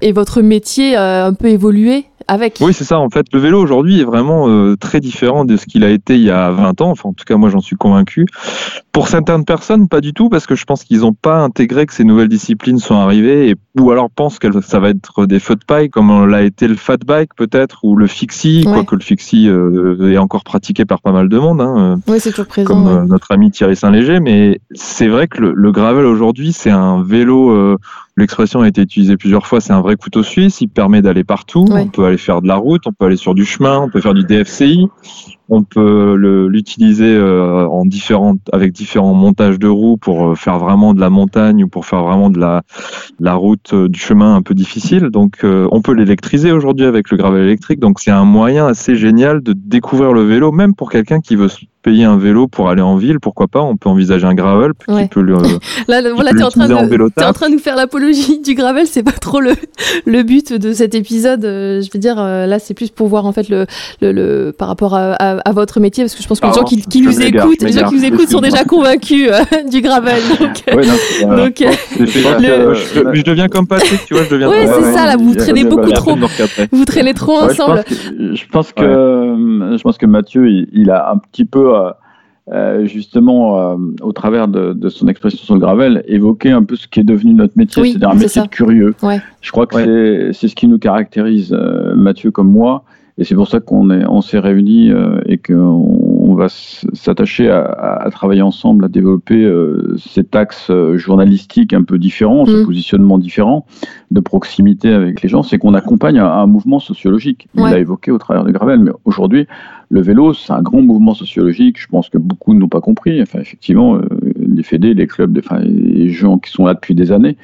et 0.00 0.12
votre 0.12 0.40
métier 0.40 0.96
a 0.96 1.26
un 1.26 1.34
peu 1.34 1.48
évolué 1.48 2.06
avec. 2.28 2.58
Oui, 2.60 2.72
c'est 2.72 2.84
ça. 2.84 2.98
En 2.98 3.10
fait, 3.10 3.26
le 3.32 3.38
vélo 3.38 3.60
aujourd'hui 3.60 4.00
est 4.00 4.04
vraiment 4.04 4.48
euh, 4.48 4.76
très 4.76 5.00
différent 5.00 5.44
de 5.44 5.56
ce 5.56 5.66
qu'il 5.66 5.84
a 5.84 5.90
été 5.90 6.14
il 6.14 6.22
y 6.22 6.30
a 6.30 6.50
20 6.50 6.80
ans. 6.80 6.90
Enfin, 6.90 7.10
en 7.10 7.12
tout 7.12 7.24
cas, 7.24 7.36
moi, 7.36 7.50
j'en 7.50 7.60
suis 7.60 7.76
convaincu. 7.76 8.26
Pour 8.92 9.08
certaines 9.08 9.44
personnes, 9.44 9.88
pas 9.88 10.00
du 10.00 10.12
tout, 10.12 10.28
parce 10.28 10.46
que 10.46 10.54
je 10.54 10.64
pense 10.64 10.84
qu'ils 10.84 11.00
n'ont 11.00 11.12
pas 11.12 11.38
intégré 11.38 11.86
que 11.86 11.92
ces 11.92 12.04
nouvelles 12.04 12.28
disciplines 12.28 12.78
sont 12.78 12.96
arrivées, 12.96 13.50
et, 13.50 13.56
ou 13.78 13.90
alors 13.90 14.10
pensent 14.10 14.38
que 14.38 14.60
ça 14.60 14.80
va 14.80 14.90
être 14.90 15.26
des 15.26 15.38
feux 15.38 15.56
de 15.56 15.64
paille, 15.64 15.90
comme 15.90 16.26
l'a 16.26 16.42
été 16.42 16.66
le 16.66 16.76
fat 16.76 16.96
bike 17.06 17.34
peut-être, 17.36 17.80
ou 17.84 17.96
le 17.96 18.06
fixie, 18.06 18.64
quoique 18.64 18.94
le 18.94 19.02
fixie 19.02 19.48
euh, 19.48 20.12
est 20.12 20.18
encore 20.18 20.44
pratiqué 20.44 20.84
par 20.84 21.00
pas 21.02 21.12
mal 21.12 21.28
de 21.28 21.38
monde. 21.38 21.60
Hein, 21.60 22.00
oui, 22.08 22.18
c'est 22.20 22.30
toujours 22.30 22.46
présent. 22.46 22.66
Comme 22.66 22.88
euh, 22.88 23.04
notre 23.04 23.32
ami 23.32 23.50
Thierry 23.50 23.76
Saint-Léger, 23.76 24.20
mais 24.20 24.60
c'est 24.72 25.08
vrai 25.08 25.28
que 25.28 25.40
le, 25.40 25.52
le 25.52 25.72
gravel 25.72 26.06
aujourd'hui, 26.06 26.52
c'est 26.52 26.70
un 26.70 27.02
vélo 27.02 27.76
L'expression 28.16 28.62
a 28.62 28.68
été 28.68 28.80
utilisée 28.80 29.16
plusieurs 29.16 29.46
fois, 29.46 29.60
c'est 29.60 29.72
un 29.72 29.82
vrai 29.82 29.96
couteau 29.96 30.22
suisse, 30.22 30.60
il 30.62 30.68
permet 30.68 31.02
d'aller 31.02 31.24
partout, 31.24 31.66
on 31.70 31.88
peut 31.88 32.04
aller 32.04 32.16
faire 32.16 32.40
de 32.40 32.48
la 32.48 32.56
route, 32.56 32.86
on 32.86 32.92
peut 32.92 33.04
aller 33.04 33.16
sur 33.16 33.34
du 33.34 33.44
chemin, 33.44 33.78
on 33.78 33.90
peut 33.90 34.00
faire 34.00 34.14
du 34.14 34.24
DFCI, 34.24 34.88
on 35.48 35.62
peut 35.62 36.14
l'utiliser 36.48 37.14
euh, 37.14 37.66
en 37.66 37.84
différentes, 37.84 38.40
avec 38.52 38.72
différents 38.72 39.14
montages 39.14 39.58
de 39.58 39.68
roues 39.68 39.96
pour 39.96 40.28
euh, 40.28 40.34
faire 40.34 40.58
vraiment 40.58 40.92
de 40.92 41.00
la 41.00 41.10
montagne 41.10 41.62
ou 41.64 41.68
pour 41.68 41.86
faire 41.86 42.02
vraiment 42.02 42.30
de 42.30 42.38
la, 42.38 42.62
la 43.20 43.34
route 43.34 43.72
euh, 43.72 43.88
du 43.88 43.98
chemin 43.98 44.34
un 44.34 44.42
peu 44.42 44.54
difficile. 44.54 45.10
Donc, 45.10 45.44
on 45.44 45.82
peut 45.82 45.92
l'électriser 45.92 46.52
aujourd'hui 46.52 46.86
avec 46.86 47.10
le 47.10 47.16
gravel 47.16 47.44
électrique. 47.44 47.80
Donc, 47.80 48.00
c'est 48.00 48.10
un 48.10 48.24
moyen 48.24 48.66
assez 48.66 48.96
génial 48.96 49.42
de 49.42 49.52
découvrir 49.52 50.12
le 50.12 50.22
vélo, 50.22 50.52
même 50.52 50.74
pour 50.74 50.90
quelqu'un 50.90 51.20
qui 51.20 51.36
veut 51.36 51.48
payer 51.82 52.04
un 52.04 52.16
vélo 52.16 52.48
pour 52.48 52.68
aller 52.68 52.82
en 52.82 52.96
ville, 52.96 53.20
pourquoi 53.20 53.46
pas 53.46 53.62
On 53.62 53.76
peut 53.76 53.88
envisager 53.88 54.26
un 54.26 54.34
gravel 54.34 54.72
qui 54.72 55.08
peut 55.08 55.20
le. 55.20 55.34
là, 55.88 56.02
voilà, 56.12 56.32
tu 56.32 56.40
es, 56.40 56.42
en 56.42 56.48
train 56.48 56.66
de 56.66 57.52
nous 57.52 57.58
faire 57.60 57.76
l'apologie 57.76 58.05
du 58.42 58.54
gravel, 58.54 58.86
c'est 58.86 59.02
pas 59.02 59.12
trop 59.12 59.40
le, 59.40 59.52
le 60.04 60.22
but 60.22 60.52
de 60.52 60.72
cet 60.72 60.94
épisode. 60.94 61.42
Je 61.42 61.92
veux 61.92 62.00
dire, 62.00 62.16
là, 62.16 62.58
c'est 62.58 62.74
plus 62.74 62.90
pour 62.90 63.08
voir 63.08 63.26
en 63.26 63.32
fait 63.32 63.48
le, 63.48 63.66
le, 64.00 64.12
le 64.12 64.52
par 64.56 64.68
rapport 64.68 64.94
à 64.94 65.06
à, 65.18 65.52
votre 65.52 65.80
métier 65.80 66.04
Parce 66.04 66.14
que 66.14 66.22
je 66.22 66.28
pense 66.28 66.40
que 66.40 66.46
les 66.46 66.52
gens 66.52 66.64
qui, 66.64 66.80
qui 66.82 67.00
nous 67.00 67.20
écoutent, 67.20 67.62
les 67.62 67.72
gens 67.72 67.88
qui 67.88 67.96
nous 67.96 68.04
écoutent 68.04 68.28
sont 68.28 68.40
déjà 68.40 68.64
convaincus 68.64 69.30
euh, 69.30 69.62
du 69.70 69.80
gravel. 69.80 70.20
Donc, 70.38 70.64
donc 71.20 71.64
je, 71.98 73.22
deviens 73.22 73.48
comme 73.48 73.66
Patrick, 73.66 74.04
tu 74.06 74.14
vois, 74.14 74.24
je 74.24 74.30
deviens. 74.30 74.48
Oui, 74.48 74.56
c'est 74.62 74.92
ça. 74.92 75.06
Là, 75.06 75.16
vous 75.16 75.34
traînez 75.34 75.64
beaucoup 75.64 75.90
trop. 75.92 76.16
Vous 76.72 76.84
traînez 76.84 77.14
trop 77.14 77.38
ensemble. 77.38 77.84
Je 77.88 78.46
pense 78.50 78.72
que, 78.72 78.82
je 78.82 79.82
pense 79.82 79.98
que 79.98 80.06
Mathieu, 80.06 80.48
il, 80.72 80.90
a 80.90 81.10
un 81.10 81.18
petit 81.18 81.44
peu. 81.44 81.76
Euh, 81.76 81.90
euh, 82.52 82.86
justement, 82.86 83.76
au 84.02 84.12
travers 84.12 84.48
de, 84.48 84.88
son 84.88 85.08
expression 85.08 85.44
sur 85.44 85.54
le 85.54 85.60
gravel, 85.60 86.04
évoqué 86.06 86.50
un 86.50 86.62
peu 86.62 86.76
ce 86.76 86.86
qui 86.86 87.00
est 87.00 87.04
devenu 87.04 87.34
notre 87.34 87.56
métier, 87.56 87.84
c'est-à-dire 87.84 88.10
un 88.10 88.14
métier 88.14 88.42
de 88.42 88.48
curieux. 88.48 88.94
Je 89.40 89.50
crois 89.50 89.66
que 89.66 90.32
c'est 90.32 90.48
ce 90.48 90.54
qui 90.54 90.68
nous 90.68 90.78
caractérise, 90.78 91.56
Mathieu 91.94 92.30
comme 92.30 92.50
moi. 92.50 92.84
Et 93.18 93.24
c'est 93.24 93.34
pour 93.34 93.48
ça 93.48 93.60
qu'on 93.60 93.90
est, 93.90 94.04
on 94.06 94.20
s'est 94.20 94.38
réunis 94.38 94.90
euh, 94.90 95.20
et 95.24 95.38
qu'on 95.38 96.15
va 96.34 96.48
s'attacher 96.48 97.50
à, 97.50 97.62
à, 97.64 98.10
travailler 98.10 98.42
ensemble, 98.42 98.84
à 98.84 98.88
développer 98.88 99.44
euh, 99.44 99.96
cet 99.96 100.34
axe 100.34 100.68
euh, 100.70 100.96
journalistique 100.96 101.72
un 101.72 101.82
peu 101.82 101.98
différent, 101.98 102.46
ce 102.46 102.62
mmh. 102.62 102.64
positionnement 102.64 103.18
différent, 103.18 103.66
de 104.10 104.20
proximité 104.20 104.92
avec 104.92 105.22
les 105.22 105.28
gens. 105.28 105.42
C'est 105.42 105.58
qu'on 105.58 105.74
accompagne 105.74 106.18
un, 106.18 106.26
un, 106.26 106.46
mouvement 106.46 106.78
sociologique. 106.78 107.48
Il 107.54 107.62
l'a 107.62 107.78
évoqué 107.78 108.10
au 108.10 108.18
travers 108.18 108.44
de 108.44 108.50
Gravel, 108.50 108.80
mais 108.80 108.92
aujourd'hui, 109.04 109.46
le 109.88 110.00
vélo, 110.00 110.34
c'est 110.34 110.52
un 110.52 110.62
grand 110.62 110.82
mouvement 110.82 111.14
sociologique. 111.14 111.80
Je 111.80 111.86
pense 111.86 112.08
que 112.08 112.18
beaucoup 112.18 112.54
n'ont 112.54 112.68
pas 112.68 112.80
compris. 112.80 113.22
Enfin, 113.22 113.38
effectivement, 113.38 113.98
les 114.36 114.62
fédés, 114.62 114.94
les 114.94 115.06
clubs, 115.06 115.38
enfin, 115.38 115.60
les 115.60 116.10
gens 116.10 116.38
qui 116.38 116.50
sont 116.50 116.66
là 116.66 116.74
depuis 116.74 116.94
des 116.94 117.12
années 117.12 117.36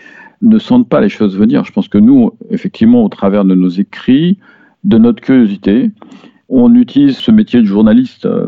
ne 0.42 0.58
sentent 0.58 0.88
pas 0.88 1.00
les 1.00 1.08
choses 1.08 1.38
venir. 1.38 1.64
Je 1.64 1.72
pense 1.72 1.88
que 1.88 1.98
nous, 1.98 2.32
effectivement, 2.50 3.04
au 3.04 3.08
travers 3.08 3.44
de 3.44 3.54
nos 3.54 3.68
écrits, 3.68 4.38
de 4.84 4.98
notre 4.98 5.22
curiosité. 5.22 5.90
On 6.48 6.74
utilise 6.74 7.18
ce 7.18 7.30
métier 7.30 7.60
de 7.60 7.66
journaliste 7.66 8.26
euh, 8.26 8.46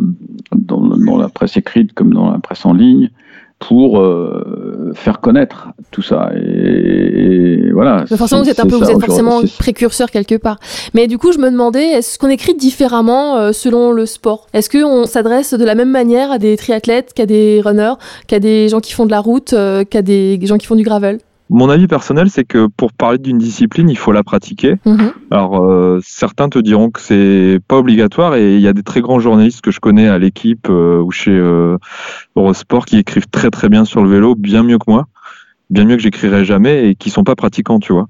dans, 0.54 1.16
la 1.16 1.28
presse 1.28 1.56
écrite 1.56 1.92
comme 1.94 2.12
dans 2.12 2.30
la 2.30 2.38
presse 2.38 2.66
en 2.66 2.72
ligne 2.72 3.10
pour 3.60 3.98
euh, 3.98 4.92
faire 4.94 5.20
connaître 5.20 5.68
tout 5.90 6.02
ça. 6.02 6.30
Et, 6.36 7.70
voilà. 7.72 8.04
forcément, 8.06 8.42
vous 8.42 8.50
êtes 8.50 8.60
un 8.60 8.66
peu, 8.66 8.76
vous 8.76 8.90
êtes 8.90 9.00
forcément 9.00 9.40
précurseur 9.58 10.10
quelque 10.10 10.34
part. 10.34 10.58
Mais 10.92 11.06
du 11.06 11.16
coup, 11.16 11.32
je 11.32 11.38
me 11.38 11.50
demandais, 11.50 11.84
est-ce 11.84 12.18
qu'on 12.18 12.28
écrit 12.28 12.54
différemment 12.54 13.36
euh, 13.36 13.52
selon 13.52 13.92
le 13.92 14.04
sport? 14.06 14.48
Est-ce 14.52 14.68
qu'on 14.68 15.06
s'adresse 15.06 15.54
de 15.54 15.64
la 15.64 15.74
même 15.74 15.90
manière 15.90 16.30
à 16.30 16.38
des 16.38 16.56
triathlètes 16.56 17.14
qu'à 17.14 17.26
des 17.26 17.62
runners, 17.64 17.94
qu'à 18.26 18.40
des 18.40 18.68
gens 18.68 18.80
qui 18.80 18.92
font 18.92 19.06
de 19.06 19.12
la 19.12 19.20
route, 19.20 19.54
qu'à 19.88 20.02
des 20.02 20.38
gens 20.42 20.58
qui 20.58 20.66
font 20.66 20.76
du 20.76 20.84
gravel? 20.84 21.20
Mon 21.50 21.68
avis 21.68 21.86
personnel, 21.86 22.30
c'est 22.30 22.44
que 22.44 22.66
pour 22.66 22.92
parler 22.92 23.18
d'une 23.18 23.38
discipline, 23.38 23.90
il 23.90 23.98
faut 23.98 24.12
la 24.12 24.22
pratiquer. 24.22 24.76
Mhm. 24.86 25.12
Alors, 25.30 25.62
euh, 25.62 26.00
certains 26.02 26.48
te 26.48 26.58
diront 26.58 26.90
que 26.90 27.00
c'est 27.00 27.60
pas 27.68 27.76
obligatoire, 27.76 28.34
et 28.36 28.54
il 28.54 28.60
y 28.60 28.68
a 28.68 28.72
des 28.72 28.82
très 28.82 29.00
grands 29.00 29.20
journalistes 29.20 29.60
que 29.60 29.70
je 29.70 29.80
connais 29.80 30.08
à 30.08 30.18
l'équipe 30.18 30.68
euh, 30.70 31.00
ou 31.00 31.10
chez 31.10 31.32
euh, 31.32 31.76
Eurosport 32.36 32.86
qui 32.86 32.98
écrivent 32.98 33.28
très 33.30 33.50
très 33.50 33.68
bien 33.68 33.84
sur 33.84 34.02
le 34.02 34.08
vélo, 34.08 34.34
bien 34.34 34.62
mieux 34.62 34.78
que 34.78 34.90
moi 34.90 35.06
bien 35.70 35.84
mieux 35.84 35.96
que 35.96 36.02
j'écrirais 36.02 36.44
jamais 36.44 36.88
et 36.88 36.94
qui 36.94 37.10
sont 37.10 37.24
pas 37.24 37.34
pratiquants, 37.34 37.78
tu 37.78 37.92
vois. 37.92 38.06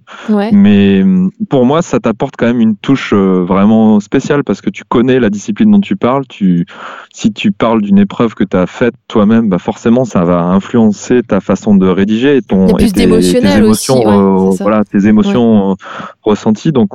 Mais 0.52 1.02
hum, 1.02 1.30
pour 1.48 1.64
moi, 1.64 1.82
ça 1.82 2.00
t'apporte 2.00 2.34
quand 2.36 2.46
même 2.46 2.60
une 2.60 2.76
touche 2.76 3.12
euh, 3.12 3.44
vraiment 3.44 4.00
spéciale 4.00 4.42
parce 4.44 4.60
que 4.60 4.70
tu 4.70 4.82
connais 4.88 5.20
la 5.20 5.30
discipline 5.30 5.70
dont 5.70 5.80
tu 5.80 5.96
parles. 5.96 6.26
Tu, 6.28 6.66
si 7.12 7.32
tu 7.32 7.52
parles 7.52 7.82
d'une 7.82 7.98
épreuve 7.98 8.34
que 8.34 8.44
tu 8.44 8.56
as 8.56 8.66
faite 8.66 8.94
toi-même, 9.08 9.48
bah 9.48 9.58
forcément, 9.58 10.04
ça 10.04 10.24
va 10.24 10.42
influencer 10.42 11.22
ta 11.22 11.40
façon 11.40 11.76
de 11.76 11.86
rédiger 11.86 12.36
et 12.36 12.42
ton 12.42 12.76
et 12.76 12.90
tes, 12.90 13.02
émotions, 13.02 14.50
euh, 14.50 14.50
voilà, 14.60 14.84
tes 14.84 15.06
émotions 15.06 15.72
euh, 15.72 15.74
ressenties. 16.22 16.72
Donc, 16.72 16.90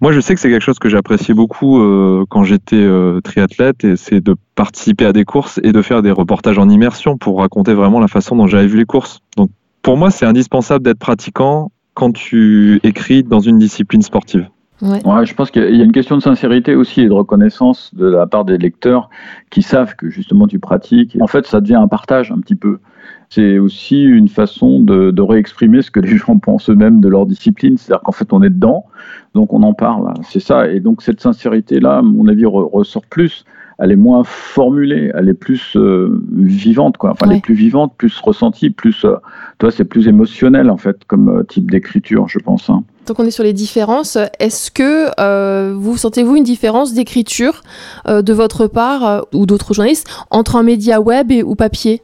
moi, 0.00 0.12
je 0.12 0.20
sais 0.20 0.34
que 0.34 0.40
c'est 0.40 0.50
quelque 0.50 0.64
chose 0.64 0.78
que 0.78 0.88
j'appréciais 0.88 1.34
beaucoup 1.34 1.82
quand 2.28 2.44
j'étais 2.44 2.88
triathlète 3.22 3.84
et 3.84 3.96
c'est 3.96 4.20
de 4.20 4.36
participer 4.54 5.06
à 5.06 5.12
des 5.12 5.24
courses 5.24 5.60
et 5.62 5.72
de 5.72 5.82
faire 5.82 6.02
des 6.02 6.10
reportages 6.10 6.58
en 6.58 6.68
immersion 6.68 7.16
pour 7.18 7.40
raconter 7.40 7.74
vraiment 7.74 8.00
la 8.00 8.08
façon 8.08 8.36
dont 8.36 8.46
j'avais 8.46 8.66
vu 8.66 8.78
les 8.78 8.84
courses. 8.84 9.20
Donc 9.36 9.50
pour 9.84 9.98
moi, 9.98 10.10
c'est 10.10 10.24
indispensable 10.24 10.82
d'être 10.82 10.98
pratiquant 10.98 11.70
quand 11.92 12.10
tu 12.10 12.80
écris 12.82 13.22
dans 13.22 13.40
une 13.40 13.58
discipline 13.58 14.02
sportive. 14.02 14.48
Ouais. 14.82 14.98
je 15.24 15.34
pense 15.34 15.50
qu'il 15.50 15.76
y 15.76 15.80
a 15.80 15.84
une 15.84 15.92
question 15.92 16.16
de 16.16 16.22
sincérité 16.22 16.74
aussi 16.74 17.02
et 17.02 17.06
de 17.06 17.12
reconnaissance 17.12 17.94
de 17.94 18.06
la 18.06 18.26
part 18.26 18.44
des 18.44 18.58
lecteurs 18.58 19.08
qui 19.50 19.62
savent 19.62 19.94
que 19.94 20.10
justement 20.10 20.48
tu 20.48 20.58
pratiques. 20.58 21.16
En 21.20 21.26
fait, 21.26 21.46
ça 21.46 21.60
devient 21.60 21.76
un 21.76 21.86
partage 21.86 22.32
un 22.32 22.40
petit 22.40 22.56
peu. 22.56 22.80
C'est 23.28 23.58
aussi 23.58 24.02
une 24.02 24.28
façon 24.28 24.80
de, 24.80 25.22
réexprimer 25.22 25.82
ce 25.82 25.90
que 25.90 26.00
les 26.00 26.16
gens 26.16 26.38
pensent 26.38 26.70
eux-mêmes 26.70 27.00
de 27.00 27.08
leur 27.08 27.26
discipline. 27.26 27.76
C'est-à-dire 27.76 28.02
qu'en 28.02 28.12
fait, 28.12 28.32
on 28.32 28.42
est 28.42 28.50
dedans, 28.50 28.86
donc 29.34 29.52
on 29.52 29.62
en 29.62 29.74
parle. 29.74 30.14
C'est 30.22 30.40
ça. 30.40 30.68
Et 30.68 30.80
donc 30.80 31.02
cette 31.02 31.20
sincérité-là, 31.20 31.98
à 31.98 32.02
mon 32.02 32.26
avis, 32.26 32.46
ressort 32.46 33.04
plus 33.04 33.44
elle 33.78 33.92
est 33.92 33.96
moins 33.96 34.22
formulée, 34.24 35.10
elle 35.14 35.28
est 35.28 35.34
plus 35.34 35.76
euh, 35.76 36.22
vivante, 36.32 36.96
quoi. 36.96 37.10
Enfin, 37.12 37.26
elle 37.28 37.38
est 37.38 37.40
plus 37.40 37.54
vivante, 37.54 37.94
plus 37.96 38.18
ressentie, 38.20 38.70
plus, 38.70 39.04
euh, 39.04 39.16
toi, 39.58 39.70
c'est 39.70 39.84
plus 39.84 40.08
émotionnel 40.08 40.70
en 40.70 40.76
fait 40.76 41.04
comme 41.06 41.28
euh, 41.28 41.42
type 41.42 41.70
d'écriture, 41.70 42.28
je 42.28 42.38
pense. 42.38 42.70
Hein. 42.70 42.84
Donc 43.06 43.18
on 43.18 43.24
est 43.24 43.30
sur 43.30 43.44
les 43.44 43.52
différences. 43.52 44.16
Est-ce 44.38 44.70
que 44.70 45.72
vous 45.74 45.96
sentez-vous 45.98 46.36
une 46.36 46.44
différence 46.44 46.94
d'écriture 46.94 47.62
de 48.08 48.32
votre 48.32 48.66
part 48.66 49.26
ou 49.34 49.44
d'autres 49.44 49.74
journalistes 49.74 50.08
entre 50.30 50.56
un 50.56 50.62
média 50.62 51.02
web 51.02 51.30
et, 51.30 51.42
ou 51.42 51.54
papier? 51.54 52.00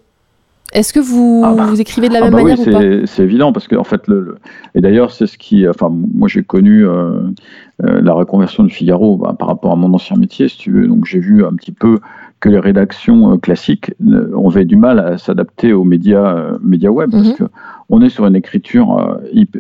Est-ce 0.73 0.93
que 0.93 1.01
vous, 1.01 1.43
ah 1.45 1.55
bah. 1.55 1.67
vous 1.67 1.81
écrivez 1.81 2.09
de 2.09 2.13
la 2.13 2.21
ah 2.21 2.25
même 2.25 2.33
bah 2.33 2.43
manière 2.43 2.61
ou 2.61 2.65
pas? 2.65 3.07
C'est 3.07 3.23
évident 3.23 3.53
parce 3.53 3.67
que 3.67 3.75
en 3.75 3.85
fait, 3.85 4.07
le, 4.07 4.37
et 4.75 4.81
d'ailleurs 4.81 5.11
c'est 5.11 5.27
ce 5.27 5.37
qui, 5.37 5.69
enfin 5.69 5.91
moi 5.91 6.29
j'ai 6.29 6.45
connu 6.45 6.87
euh, 6.87 7.23
euh, 7.85 8.01
la 8.01 8.13
reconversion 8.13 8.63
de 8.63 8.69
Figaro 8.69 9.17
bah, 9.17 9.35
par 9.37 9.49
rapport 9.49 9.73
à 9.73 9.77
mon 9.77 9.93
ancien 9.93 10.17
métier, 10.17 10.49
si 10.49 10.59
tu 10.59 10.71
veux. 10.71 10.87
Donc 10.87 11.07
j'ai 11.07 11.19
vu 11.19 11.45
un 11.45 11.53
petit 11.55 11.73
peu 11.73 11.99
que 12.39 12.49
les 12.49 12.61
rédactions 12.61 13.33
euh, 13.33 13.37
classiques 13.37 13.93
ont 14.01 14.49
avait 14.49 14.65
du 14.65 14.77
mal 14.77 15.01
à 15.01 15.19
s'adapter 15.19 15.73
aux 15.73 15.85
médias, 15.85 16.57
médias 16.63 16.91
web 16.91 17.11
parce 17.11 17.29
mhm. 17.29 17.35
que 17.35 17.45
on 17.89 18.01
est 18.03 18.09
sur 18.09 18.25
une 18.25 18.37
écriture, 18.37 19.19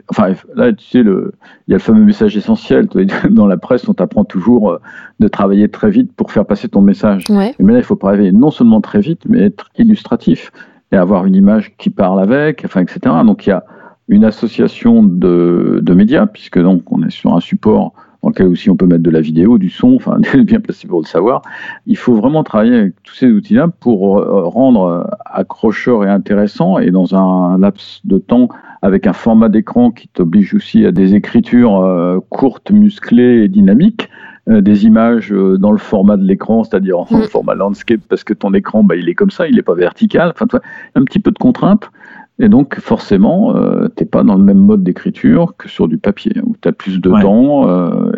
enfin 0.08 0.34
là 0.54 0.72
tu 0.72 0.84
sais 0.84 1.02
le, 1.02 1.32
il 1.66 1.72
y 1.72 1.74
a 1.74 1.78
le 1.78 1.82
fameux 1.82 2.04
message 2.04 2.36
essentiel. 2.36 2.86
Dans 3.30 3.48
la 3.48 3.56
presse, 3.56 3.88
on 3.88 3.94
t'apprend 3.94 4.24
toujours 4.24 4.78
de 5.18 5.26
travailler 5.26 5.68
très 5.68 5.90
vite 5.90 6.12
pour 6.12 6.30
faire 6.30 6.46
passer 6.46 6.68
ton 6.68 6.80
message. 6.80 7.24
Mais 7.28 7.72
là, 7.72 7.78
il 7.78 7.84
faut 7.84 7.96
travailler 7.96 8.30
non 8.30 8.52
seulement 8.52 8.80
très 8.80 9.00
vite, 9.00 9.22
mais 9.28 9.40
être 9.40 9.70
illustratif 9.76 10.52
et 10.92 10.96
avoir 10.96 11.26
une 11.26 11.34
image 11.34 11.72
qui 11.78 11.90
parle 11.90 12.20
avec, 12.20 12.62
enfin, 12.64 12.80
etc. 12.80 13.00
Donc 13.24 13.46
il 13.46 13.50
y 13.50 13.52
a 13.52 13.64
une 14.08 14.24
association 14.24 15.02
de, 15.02 15.82
médias, 15.94 16.26
puisque 16.26 16.60
donc 16.60 16.90
on 16.92 17.02
est 17.02 17.10
sur 17.10 17.34
un 17.34 17.40
support 17.40 17.92
dans 18.22 18.28
lequel 18.30 18.48
aussi 18.48 18.68
on 18.68 18.76
peut 18.76 18.86
mettre 18.86 19.02
de 19.02 19.10
la 19.10 19.20
vidéo, 19.20 19.56
du 19.56 19.70
son, 19.70 19.94
enfin 19.94 20.18
bien 20.44 20.60
placé 20.60 20.86
pour 20.86 21.00
le 21.00 21.06
savoir. 21.06 21.42
Il 21.86 21.96
faut 21.96 22.14
vraiment 22.14 22.44
travailler 22.44 22.76
avec 22.76 23.02
tous 23.02 23.14
ces 23.14 23.30
outils-là 23.30 23.68
pour 23.68 24.18
euh, 24.18 24.42
rendre 24.44 25.08
accrocheur 25.24 26.04
et 26.04 26.08
intéressant, 26.08 26.78
et 26.78 26.90
dans 26.90 27.14
un 27.14 27.56
laps 27.58 28.00
de 28.04 28.18
temps 28.18 28.48
avec 28.82 29.06
un 29.06 29.12
format 29.12 29.48
d'écran 29.48 29.90
qui 29.90 30.08
t'oblige 30.08 30.54
aussi 30.54 30.84
à 30.86 30.92
des 30.92 31.14
écritures 31.14 31.80
euh, 31.80 32.18
courtes, 32.30 32.70
musclées 32.70 33.44
et 33.44 33.48
dynamiques. 33.48 34.08
Euh, 34.48 34.62
des 34.62 34.86
images 34.86 35.32
euh, 35.32 35.58
dans 35.58 35.70
le 35.70 35.78
format 35.78 36.16
de 36.16 36.24
l'écran, 36.24 36.64
c'est-à-dire 36.64 36.98
en 36.98 37.06
mm. 37.10 37.24
format 37.24 37.54
landscape, 37.54 38.00
parce 38.08 38.24
que 38.24 38.32
ton 38.32 38.54
écran, 38.54 38.82
bah, 38.82 38.96
il 38.96 39.08
est 39.08 39.14
comme 39.14 39.30
ça, 39.30 39.46
il 39.46 39.56
n'est 39.56 39.62
pas 39.62 39.74
vertical. 39.74 40.32
Enfin, 40.34 40.46
un 40.94 41.04
petit 41.04 41.18
peu 41.18 41.30
de 41.30 41.38
contrainte. 41.38 41.90
Et 42.38 42.48
donc, 42.48 42.80
forcément, 42.80 43.54
euh, 43.54 43.88
tu 43.94 44.02
n'es 44.02 44.08
pas 44.08 44.22
dans 44.22 44.36
le 44.36 44.42
même 44.42 44.58
mode 44.58 44.82
d'écriture 44.82 45.52
que 45.58 45.68
sur 45.68 45.88
du 45.88 45.98
papier, 45.98 46.32
où 46.42 46.56
tu 46.60 46.68
as 46.68 46.72
plus 46.72 46.98
de 46.98 47.10
temps 47.20 47.68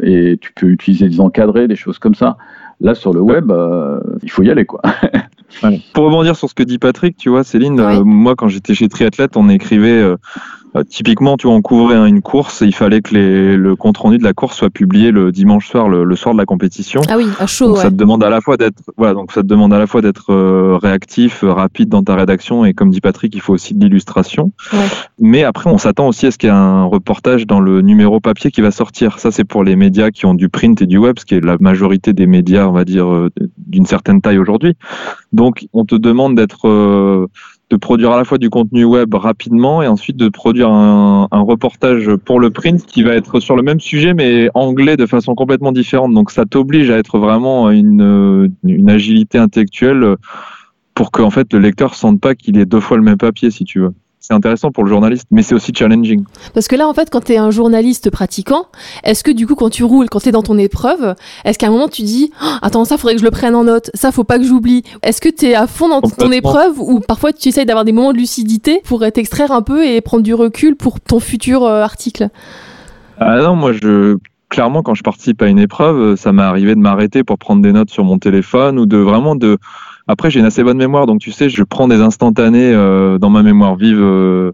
et 0.00 0.38
tu 0.40 0.52
peux 0.52 0.68
utiliser 0.68 1.08
des 1.08 1.20
encadrés, 1.20 1.66
des 1.66 1.74
choses 1.74 1.98
comme 1.98 2.14
ça. 2.14 2.36
Là, 2.80 2.94
sur 2.94 3.12
le 3.12 3.20
web, 3.20 3.52
il 4.22 4.30
faut 4.30 4.44
y 4.44 4.50
aller, 4.50 4.64
quoi. 4.64 4.80
Pour 5.92 6.04
rebondir 6.04 6.36
sur 6.36 6.48
ce 6.48 6.54
que 6.54 6.62
dit 6.62 6.78
Patrick, 6.78 7.16
tu 7.16 7.30
vois, 7.30 7.42
Céline, 7.42 8.02
moi, 8.04 8.36
quand 8.36 8.46
j'étais 8.46 8.74
chez 8.74 8.88
Triathlète, 8.88 9.36
on 9.36 9.48
écrivait 9.48 10.14
euh, 10.74 10.84
typiquement, 10.84 11.36
tu 11.36 11.46
vois, 11.46 11.56
on 11.56 11.62
couvrait 11.62 11.96
une 12.08 12.22
course, 12.22 12.62
il 12.62 12.74
fallait 12.74 13.02
que 13.02 13.14
les, 13.14 13.56
le 13.56 13.76
compte 13.76 13.98
rendu 13.98 14.18
de 14.18 14.24
la 14.24 14.32
course 14.32 14.56
soit 14.56 14.70
publié 14.70 15.10
le 15.10 15.30
dimanche 15.30 15.68
soir, 15.68 15.88
le, 15.88 16.16
soir 16.16 16.34
de 16.34 16.38
la 16.38 16.46
compétition. 16.46 17.02
Ah 17.08 17.16
oui, 17.16 17.26
à 17.38 17.46
chaud. 17.46 17.66
Donc, 17.66 17.76
ouais. 17.76 17.82
Ça 17.82 17.90
te 17.90 17.94
demande 17.94 18.24
à 18.24 18.30
la 18.30 18.40
fois 18.40 18.56
d'être, 18.56 18.82
voilà, 18.96 19.12
donc 19.12 19.32
ça 19.32 19.42
te 19.42 19.46
demande 19.46 19.74
à 19.74 19.78
la 19.78 19.86
fois 19.86 20.00
d'être 20.00 20.32
euh, 20.32 20.78
réactif, 20.80 21.44
euh, 21.44 21.52
rapide 21.52 21.90
dans 21.90 22.02
ta 22.02 22.14
rédaction, 22.14 22.64
et 22.64 22.72
comme 22.72 22.90
dit 22.90 23.00
Patrick, 23.00 23.34
il 23.34 23.40
faut 23.40 23.52
aussi 23.52 23.74
de 23.74 23.84
l'illustration. 23.84 24.52
Ouais. 24.72 24.78
Mais 25.18 25.44
après, 25.44 25.68
on 25.68 25.78
s'attend 25.78 26.08
aussi 26.08 26.26
à 26.26 26.30
ce 26.30 26.38
qu'il 26.38 26.48
y 26.48 26.52
ait 26.52 26.56
un 26.56 26.84
reportage 26.84 27.46
dans 27.46 27.60
le 27.60 27.82
numéro 27.82 28.20
papier 28.20 28.50
qui 28.50 28.62
va 28.62 28.70
sortir. 28.70 29.18
Ça, 29.18 29.30
c'est 29.30 29.44
pour 29.44 29.64
les 29.64 29.76
médias 29.76 30.10
qui 30.10 30.24
ont 30.24 30.34
du 30.34 30.48
print 30.48 30.80
et 30.80 30.86
du 30.86 30.96
web, 30.96 31.18
ce 31.18 31.26
qui 31.26 31.34
est 31.34 31.44
la 31.44 31.58
majorité 31.60 32.14
des 32.14 32.26
médias, 32.26 32.66
on 32.66 32.72
va 32.72 32.84
dire, 32.84 33.28
d'une 33.58 33.86
certaine 33.86 34.22
taille 34.22 34.38
aujourd'hui. 34.38 34.74
Donc, 35.32 35.66
on 35.72 35.84
te 35.84 35.94
demande 35.94 36.34
d'être 36.34 37.28
de 37.72 37.76
produire 37.78 38.12
à 38.12 38.18
la 38.18 38.24
fois 38.24 38.36
du 38.36 38.50
contenu 38.50 38.84
web 38.84 39.14
rapidement 39.14 39.82
et 39.82 39.86
ensuite 39.86 40.18
de 40.18 40.28
produire 40.28 40.68
un, 40.68 41.26
reportage 41.32 42.14
pour 42.16 42.38
le 42.38 42.50
print 42.50 42.84
qui 42.84 43.02
va 43.02 43.14
être 43.14 43.40
sur 43.40 43.56
le 43.56 43.62
même 43.62 43.80
sujet 43.80 44.12
mais 44.12 44.50
anglais 44.52 44.98
de 44.98 45.06
façon 45.06 45.34
complètement 45.34 45.72
différente. 45.72 46.12
Donc 46.12 46.30
ça 46.30 46.44
t'oblige 46.44 46.90
à 46.90 46.98
être 46.98 47.18
vraiment 47.18 47.70
une, 47.70 48.52
agilité 48.88 49.38
intellectuelle 49.38 50.16
pour 50.94 51.10
que 51.10 51.28
fait 51.30 51.50
le 51.54 51.60
lecteur 51.60 51.94
sente 51.94 52.20
pas 52.20 52.34
qu'il 52.34 52.58
est 52.58 52.66
deux 52.66 52.80
fois 52.80 52.98
le 52.98 53.02
même 53.02 53.16
papier 53.16 53.50
si 53.50 53.64
tu 53.64 53.80
veux 53.80 53.94
c'est 54.22 54.34
intéressant 54.34 54.70
pour 54.70 54.84
le 54.84 54.88
journaliste, 54.88 55.26
mais 55.32 55.42
c'est 55.42 55.54
aussi 55.54 55.72
challenging. 55.74 56.24
Parce 56.54 56.68
que 56.68 56.76
là, 56.76 56.86
en 56.86 56.94
fait, 56.94 57.10
quand 57.10 57.24
tu 57.24 57.32
es 57.32 57.38
un 57.38 57.50
journaliste 57.50 58.08
pratiquant, 58.08 58.66
est-ce 59.02 59.24
que 59.24 59.32
du 59.32 59.48
coup, 59.48 59.56
quand 59.56 59.68
tu 59.68 59.82
roules, 59.82 60.08
quand 60.08 60.20
tu 60.20 60.28
es 60.28 60.32
dans 60.32 60.44
ton 60.44 60.56
épreuve, 60.58 61.16
est-ce 61.44 61.58
qu'à 61.58 61.66
un 61.66 61.70
moment 61.70 61.88
tu 61.88 62.02
dis 62.02 62.30
oh, 62.40 62.46
Attends, 62.62 62.84
ça, 62.84 62.96
faudrait 62.96 63.14
que 63.14 63.20
je 63.20 63.24
le 63.24 63.32
prenne 63.32 63.56
en 63.56 63.64
note, 63.64 63.90
ça, 63.94 64.12
faut 64.12 64.22
pas 64.22 64.38
que 64.38 64.44
j'oublie. 64.44 64.84
Est-ce 65.02 65.20
que 65.20 65.28
tu 65.28 65.46
es 65.46 65.54
à 65.56 65.66
fond 65.66 65.88
dans 65.88 66.00
ton 66.00 66.30
épreuve 66.30 66.78
ou 66.78 67.00
parfois 67.00 67.32
tu 67.32 67.48
essayes 67.48 67.66
d'avoir 67.66 67.84
des 67.84 67.92
moments 67.92 68.12
de 68.12 68.18
lucidité 68.18 68.80
pour 68.84 69.04
t'extraire 69.12 69.50
un 69.50 69.62
peu 69.62 69.84
et 69.84 70.00
prendre 70.00 70.22
du 70.22 70.34
recul 70.34 70.76
pour 70.76 71.00
ton 71.00 71.18
futur 71.18 71.64
euh, 71.64 71.82
article? 71.82 72.28
Ah 73.18 73.42
non, 73.42 73.56
moi, 73.56 73.72
je 73.72 74.18
clairement, 74.48 74.82
quand 74.82 74.94
je 74.94 75.02
participe 75.02 75.42
à 75.42 75.46
une 75.46 75.58
épreuve, 75.58 76.14
ça 76.16 76.30
m'est 76.30 76.42
arrivé 76.42 76.74
de 76.74 76.80
m'arrêter 76.80 77.24
pour 77.24 77.38
prendre 77.38 77.62
des 77.62 77.72
notes 77.72 77.90
sur 77.90 78.04
mon 78.04 78.18
téléphone 78.18 78.78
ou 78.78 78.86
de 78.86 78.98
vraiment 78.98 79.34
de 79.34 79.58
après, 80.08 80.30
j'ai 80.30 80.40
une 80.40 80.46
assez 80.46 80.62
bonne 80.62 80.78
mémoire, 80.78 81.06
donc 81.06 81.20
tu 81.20 81.32
sais, 81.32 81.48
je 81.48 81.62
prends 81.62 81.88
des 81.88 82.00
instantanés 82.00 82.72
euh, 82.72 83.18
dans 83.18 83.30
ma 83.30 83.42
mémoire 83.42 83.76
vive 83.76 84.00
euh, 84.00 84.52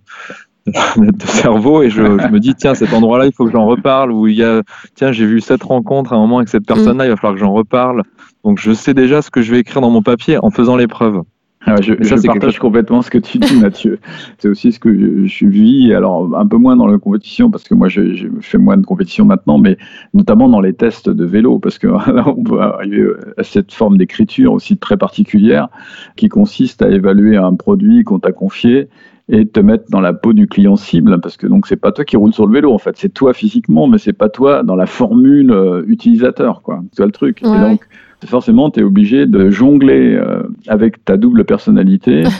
de 0.96 1.26
cerveau 1.26 1.82
et 1.82 1.90
je, 1.90 2.02
me 2.02 2.38
dis, 2.38 2.54
tiens, 2.54 2.74
cet 2.74 2.92
endroit-là, 2.92 3.26
il 3.26 3.32
faut 3.32 3.44
que 3.44 3.52
j'en 3.52 3.66
reparle. 3.66 4.12
Ou 4.12 4.26
il 4.26 4.36
y 4.36 4.44
a, 4.44 4.62
tiens, 4.94 5.12
j'ai 5.12 5.26
vu 5.26 5.40
cette 5.40 5.62
rencontre 5.62 6.12
à 6.12 6.16
un 6.16 6.18
moment 6.18 6.38
avec 6.38 6.48
cette 6.48 6.66
personne-là, 6.66 7.06
il 7.06 7.10
va 7.10 7.16
falloir 7.16 7.34
que 7.34 7.40
j'en 7.40 7.52
reparle. 7.52 8.02
Donc, 8.44 8.58
je 8.58 8.72
sais 8.72 8.94
déjà 8.94 9.22
ce 9.22 9.30
que 9.30 9.42
je 9.42 9.52
vais 9.52 9.60
écrire 9.60 9.80
dans 9.80 9.90
mon 9.90 10.02
papier 10.02 10.38
en 10.42 10.50
faisant 10.50 10.76
l'épreuve. 10.76 11.22
Ah 11.70 11.80
je, 11.80 12.26
partage 12.26 12.58
complètement 12.58 13.02
ce 13.02 13.10
que 13.10 13.18
tu 13.18 13.38
dis, 13.38 13.56
Mathieu. 13.60 13.98
c'est 14.38 14.48
aussi 14.48 14.72
ce 14.72 14.78
que 14.78 14.92
je, 14.92 15.26
je, 15.26 15.46
vis, 15.46 15.92
alors 15.92 16.34
un 16.36 16.46
peu 16.46 16.56
moins 16.56 16.76
dans 16.76 16.86
la 16.86 16.98
compétition, 16.98 17.50
parce 17.50 17.64
que 17.64 17.74
moi, 17.74 17.88
je, 17.88 18.14
je, 18.14 18.26
fais 18.40 18.58
moins 18.58 18.76
de 18.76 18.86
compétition 18.86 19.24
maintenant, 19.24 19.58
mais 19.58 19.76
notamment 20.14 20.48
dans 20.48 20.60
les 20.60 20.72
tests 20.72 21.10
de 21.10 21.24
vélo, 21.24 21.58
parce 21.58 21.78
que 21.78 21.88
là, 21.88 22.24
on 22.26 22.42
peut 22.42 22.60
arriver 22.60 23.08
à 23.36 23.42
cette 23.42 23.72
forme 23.72 23.98
d'écriture 23.98 24.52
aussi 24.52 24.78
très 24.78 24.96
particulière, 24.96 25.68
qui 26.16 26.28
consiste 26.28 26.82
à 26.82 26.88
évaluer 26.88 27.36
un 27.36 27.54
produit 27.54 28.04
qu'on 28.04 28.18
t'a 28.18 28.32
confié 28.32 28.88
et 29.28 29.46
te 29.46 29.60
mettre 29.60 29.84
dans 29.90 30.00
la 30.00 30.14
peau 30.14 30.32
du 30.32 30.48
client 30.48 30.76
cible, 30.76 31.20
parce 31.20 31.36
que 31.36 31.46
donc 31.46 31.66
c'est 31.66 31.76
pas 31.76 31.92
toi 31.92 32.04
qui 32.04 32.16
roule 32.16 32.32
sur 32.32 32.46
le 32.46 32.52
vélo, 32.54 32.72
en 32.72 32.78
fait, 32.78 32.96
c'est 32.96 33.12
toi 33.12 33.34
physiquement, 33.34 33.86
mais 33.86 33.98
c'est 33.98 34.14
pas 34.14 34.30
toi 34.30 34.62
dans 34.62 34.76
la 34.76 34.86
formule 34.86 35.50
euh, 35.50 35.82
utilisateur, 35.86 36.62
quoi. 36.62 36.82
C'est 36.92 37.04
le 37.04 37.12
truc. 37.12 37.40
Ouais. 37.42 37.50
Et 37.50 37.60
donc, 37.60 37.86
forcément, 38.26 38.70
tu 38.70 38.80
es 38.80 38.82
obligé 38.82 39.26
de 39.26 39.50
jongler 39.50 40.14
euh, 40.14 40.42
avec 40.66 41.04
ta 41.04 41.16
double 41.16 41.44
personnalité. 41.44 42.24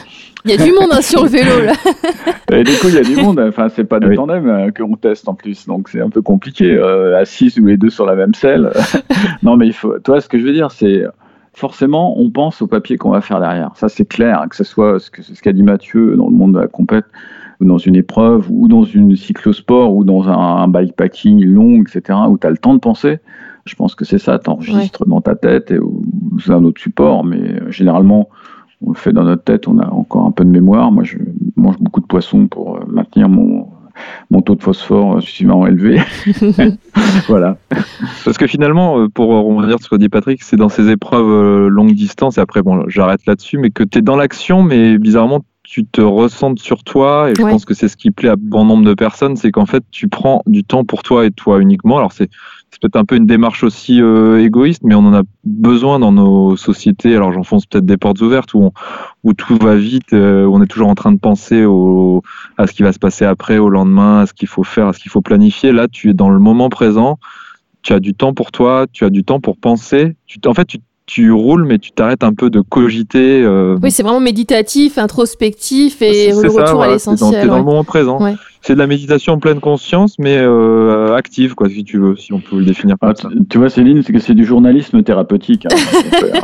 Il 0.45 0.53
y 0.53 0.55
a 0.55 0.65
du 0.65 0.73
monde 0.73 0.91
hein, 0.93 1.03
sur 1.03 1.25
le 1.25 1.29
vélo 1.29 1.51
là. 1.65 1.73
Et 2.59 2.63
du 2.63 2.73
coup, 2.73 2.87
il 2.89 2.95
y 2.95 2.99
a 2.99 3.03
du 3.03 3.17
monde. 3.17 3.41
Enfin, 3.41 3.69
c'est 3.69 3.85
pas 3.85 3.99
de 3.99 4.09
oui. 4.09 4.15
tandem 4.15 4.49
euh, 4.49 4.71
qu'on 4.71 4.97
teste 4.97 5.29
en 5.29 5.35
plus, 5.35 5.67
donc 5.67 5.89
c'est 5.89 6.01
un 6.01 6.11
peu 6.11 6.23
compliqué. 6.23 6.73
Euh, 6.73 7.19
à 7.19 7.25
6 7.25 7.59
ou 7.59 7.67
les 7.67 7.77
deux 7.77 7.91
sur 7.91 8.07
la 8.07 8.15
même 8.15 8.33
selle. 8.35 8.71
non, 9.43 9.57
mais 9.57 9.67
il 9.67 9.73
faut. 9.73 9.99
Toi, 9.99 10.21
ce 10.21 10.29
que 10.29 10.39
je 10.39 10.45
veux 10.45 10.53
dire, 10.53 10.71
c'est 10.71 11.05
forcément, 11.55 12.19
on 12.19 12.31
pense 12.31 12.63
au 12.63 12.69
papier 12.69 12.97
qu'on 12.97 13.11
va 13.11 13.21
faire 13.21 13.41
derrière. 13.41 13.73
Ça, 13.75 13.89
c'est 13.89 14.07
clair, 14.07 14.47
que 14.49 14.57
ce 14.57 14.65
soit 14.65 15.01
ce 15.01 15.11
qu'a 15.11 15.23
ce 15.23 15.51
dit 15.51 15.65
Mathieu 15.65 16.17
dans 16.17 16.29
le 16.29 16.37
monde 16.37 16.55
de 16.55 16.61
la 16.61 16.69
compète, 16.69 17.07
ou 17.61 17.67
dans 17.67 17.79
une 17.79 17.97
épreuve, 17.97 18.47
ou 18.49 18.69
dans 18.69 18.85
une 18.85 19.17
cyclosport, 19.17 19.95
ou 19.95 20.05
dans 20.05 20.29
un, 20.29 20.63
un 20.63 20.69
bikepacking 20.69 21.45
long, 21.45 21.83
etc., 21.83 22.17
où 22.29 22.39
tu 22.39 22.47
as 22.47 22.51
le 22.51 22.59
temps 22.59 22.75
de 22.75 22.81
penser. 22.81 23.19
Je 23.69 23.77
pense 23.77 23.95
que 23.95 24.05
c'est 24.05 24.19
ça, 24.19 24.39
tu 24.39 24.51
enregistres 24.51 25.03
ouais. 25.03 25.11
dans 25.11 25.21
ta 25.21 25.35
tête 25.35 25.71
et, 25.71 25.79
ou 25.79 26.03
c'est 26.45 26.53
un 26.53 26.65
autre 26.65 26.81
support, 26.81 27.25
mais 27.25 27.61
généralement, 27.71 28.29
on 28.83 28.91
le 28.91 28.97
fait 28.97 29.13
dans 29.13 29.25
notre 29.25 29.45
tête, 29.45 29.69
on 29.69 29.79
a 29.79 29.89
encore 29.89 30.27
un 30.27 30.31
peu 30.31 30.45
de 30.45 30.51
mémoire. 30.51 30.91
Moi, 30.91 31.05
je 31.05 31.19
mange 31.57 31.79
beaucoup 31.79 32.01
de 32.01 32.07
poissons 32.07 32.47
pour 32.47 32.81
maintenir 32.87 33.29
mon, 33.29 33.69
mon 34.31 34.41
taux 34.41 34.55
de 34.55 34.63
phosphore 34.63 35.21
suffisamment 35.21 35.67
élevé. 35.67 36.01
voilà. 37.29 37.59
Parce 38.25 38.39
que 38.39 38.47
finalement, 38.47 39.09
pour 39.09 39.29
revenir 39.29 39.79
sur 39.79 39.87
ce 39.87 39.89
que 39.91 39.97
dit 39.97 40.09
Patrick, 40.09 40.43
c'est 40.43 40.57
dans 40.57 40.69
ces 40.69 40.89
épreuves 40.91 41.69
longue 41.69 41.95
distance, 41.95 42.39
et 42.39 42.41
après, 42.41 42.63
bon, 42.63 42.85
j'arrête 42.89 43.27
là-dessus, 43.27 43.59
mais 43.59 43.71
que 43.71 43.83
tu 43.83 43.99
es 43.99 44.03
dans 44.03 44.17
l'action, 44.17 44.63
mais 44.63 44.99
bizarrement, 44.99 45.41
tu 45.69 45.85
te 45.85 46.01
ressentes 46.01 46.61
sur 46.61 46.83
toi, 46.83 47.31
et 47.31 47.35
je 47.37 47.43
ouais. 47.43 47.51
pense 47.51 47.67
que 47.67 47.75
c'est 47.75 47.89
ce 47.89 47.97
qui 47.99 48.11
plaît 48.11 48.31
à 48.31 48.37
bon 48.37 48.65
nombre 48.65 48.87
de 48.87 48.95
personnes, 48.95 49.37
c'est 49.37 49.53
qu'en 49.53 49.67
fait, 49.67 49.85
tu 49.91 50.09
prends 50.09 50.43
du 50.47 50.65
temps 50.65 50.83
pour 50.83 51.03
toi 51.03 51.27
et 51.27 51.31
toi 51.31 51.61
uniquement. 51.61 51.99
Alors, 51.99 52.13
c'est 52.13 52.31
peut-être 52.81 52.97
un 52.97 53.05
peu 53.05 53.17
une 53.17 53.27
démarche 53.27 53.65
aussi 53.65 54.01
euh, 54.01 54.43
égoïste, 54.43 54.81
mais 54.83 54.95
on 54.95 55.01
en 55.01 55.13
a 55.13 55.23
besoin 55.45 55.99
dans 55.99 56.13
nos 56.13 56.57
sociétés. 56.57 57.15
Alors 57.15 57.33
j'enfonce 57.33 57.67
peut-être 57.67 57.85
des 57.85 57.99
portes 57.99 58.21
ouvertes 58.23 58.55
où, 58.55 58.63
on, 58.63 58.73
où 59.25 59.35
tout 59.35 59.57
va 59.57 59.77
vite, 59.77 60.15
euh, 60.15 60.47
où 60.47 60.57
on 60.57 60.63
est 60.63 60.67
toujours 60.67 60.89
en 60.89 60.95
train 60.95 61.13
de 61.13 61.19
penser 61.19 61.67
au, 61.67 62.23
à 62.57 62.67
ce 62.67 62.73
qui 62.73 62.83
va 62.83 62.93
se 62.93 62.99
passer 62.99 63.27
après, 63.27 63.59
au 63.59 63.69
lendemain, 63.69 64.21
à 64.21 64.27
ce 64.27 64.33
qu'il 64.33 64.49
faut 64.49 64.65
faire, 64.65 64.87
à 64.87 64.93
ce 64.95 65.01
qu'il 65.01 65.11
faut 65.11 65.23
planifier. 65.23 65.73
Là, 65.73 65.87
tu 65.87 66.11
es 66.11 66.15
dans 66.15 66.31
le 66.31 66.39
moment 66.39 66.71
présent, 66.71 67.19
tu 67.83 67.93
as 67.93 68.01
du 68.01 68.15
temps 68.15 68.33
pour 68.33 68.53
toi, 68.53 68.87
tu 68.91 69.05
as 69.05 69.11
du 69.11 69.23
temps 69.23 69.41
pour 69.41 69.59
penser. 69.59 70.17
Tu, 70.27 70.39
en 70.47 70.55
fait, 70.55 70.65
tu 70.65 70.79
tu 71.09 71.33
roules, 71.33 71.65
mais 71.65 71.79
tu 71.79 71.91
t'arrêtes 71.91 72.23
un 72.23 72.35
peu 72.35 72.51
de 72.51 72.61
cogiter. 72.61 73.43
Euh... 73.43 73.79
Oui, 73.83 73.91
c'est 73.91 74.03
vraiment 74.03 74.21
méditatif, 74.21 74.99
introspectif 74.99 76.03
et 76.03 76.31
le 76.31 76.37
retour 76.37 76.67
ça, 76.67 76.75
voilà, 76.75 76.91
à 76.91 76.95
l'essentiel. 76.95 77.45
Es 77.45 77.47
dans, 77.47 77.53
ouais. 77.55 77.59
le 77.59 77.65
moment 77.65 77.83
présent. 77.83 78.23
Ouais. 78.23 78.35
c'est 78.61 78.75
de 78.75 78.79
la 78.79 78.87
méditation 78.87 79.33
en 79.33 79.39
pleine 79.39 79.59
conscience, 79.59 80.19
mais 80.19 80.37
euh, 80.37 81.15
active, 81.17 81.55
quoi, 81.55 81.71
si 81.71 81.83
tu 81.83 81.97
veux, 81.97 82.15
si 82.17 82.35
on 82.35 82.41
peut 82.41 82.59
le 82.59 82.67
définir 82.67 82.97
ah, 83.01 83.15
tu, 83.15 83.27
tu, 83.49 83.57
vois, 83.57 83.71
Céline, 83.71 84.03
c'est 84.03 84.13
que 84.13 84.19
c'est 84.19 84.35
du 84.35 84.45
journalisme 84.45 85.03
thérapeutique. 85.03 85.65
Hein, 85.65 85.77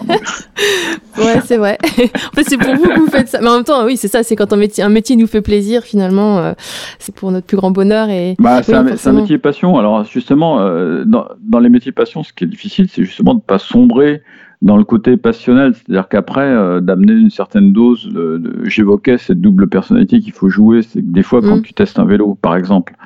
ouais, 1.18 1.40
c'est 1.44 1.58
vrai. 1.58 1.76
en 1.98 2.34
fait, 2.34 2.44
c'est 2.48 2.56
pour 2.56 2.74
vous 2.74 2.88
que 2.88 3.00
vous 3.00 3.10
faites 3.10 3.28
ça. 3.28 3.40
Mais 3.42 3.48
en 3.48 3.56
même 3.56 3.64
temps, 3.64 3.84
oui, 3.84 3.98
c'est 3.98 4.08
ça, 4.08 4.22
c'est 4.22 4.34
quand 4.34 4.50
un 4.54 4.56
métier, 4.56 4.82
un 4.82 4.88
métier 4.88 5.14
nous 5.16 5.26
fait 5.26 5.42
plaisir, 5.42 5.82
finalement, 5.82 6.38
euh, 6.38 6.54
c'est 6.98 7.14
pour 7.14 7.30
notre 7.32 7.46
plus 7.46 7.58
grand 7.58 7.70
bonheur. 7.70 8.08
Et... 8.08 8.34
Bah, 8.38 8.62
c'est 8.62 8.72
un, 8.72 8.86
un, 8.86 9.12
métier 9.12 9.36
passion. 9.36 9.78
Alors, 9.78 10.04
justement, 10.04 10.60
euh, 10.60 11.04
dans, 11.04 11.26
dans, 11.42 11.58
les 11.58 11.68
métiers 11.68 11.92
passion, 11.92 12.22
ce 12.22 12.32
qui 12.32 12.44
est 12.44 12.46
difficile, 12.46 12.88
c'est 12.90 13.04
justement 13.04 13.34
de 13.34 13.40
ne 13.40 13.44
pas 13.44 13.58
sombrer 13.58 14.22
dans 14.64 14.76
le 14.76 14.84
côté 14.84 15.16
passionnel, 15.16 15.74
c'est-à-dire 15.74 16.08
qu'aaprès, 16.08 16.46
euh, 16.46 16.80
d'amener 16.80 17.12
une 17.12 17.30
certaine 17.30 17.72
dose, 17.72 18.08
de, 18.08 18.38
de, 18.38 18.64
j'évoquais 18.64 19.18
cette 19.18 19.40
double 19.40 19.68
personnalité 19.68 20.20
qu'il 20.20 20.32
faut 20.32 20.48
jouer, 20.48 20.82
c'est 20.82 21.00
que 21.00 21.06
des 21.06 21.22
fois, 21.22 21.40
quand 21.40 21.58
mmh. 21.58 21.62
tu 21.62 21.74
testes 21.74 21.98
un 21.98 22.04
vélo, 22.04 22.36
par 22.40 22.56
exemple, 22.56 22.96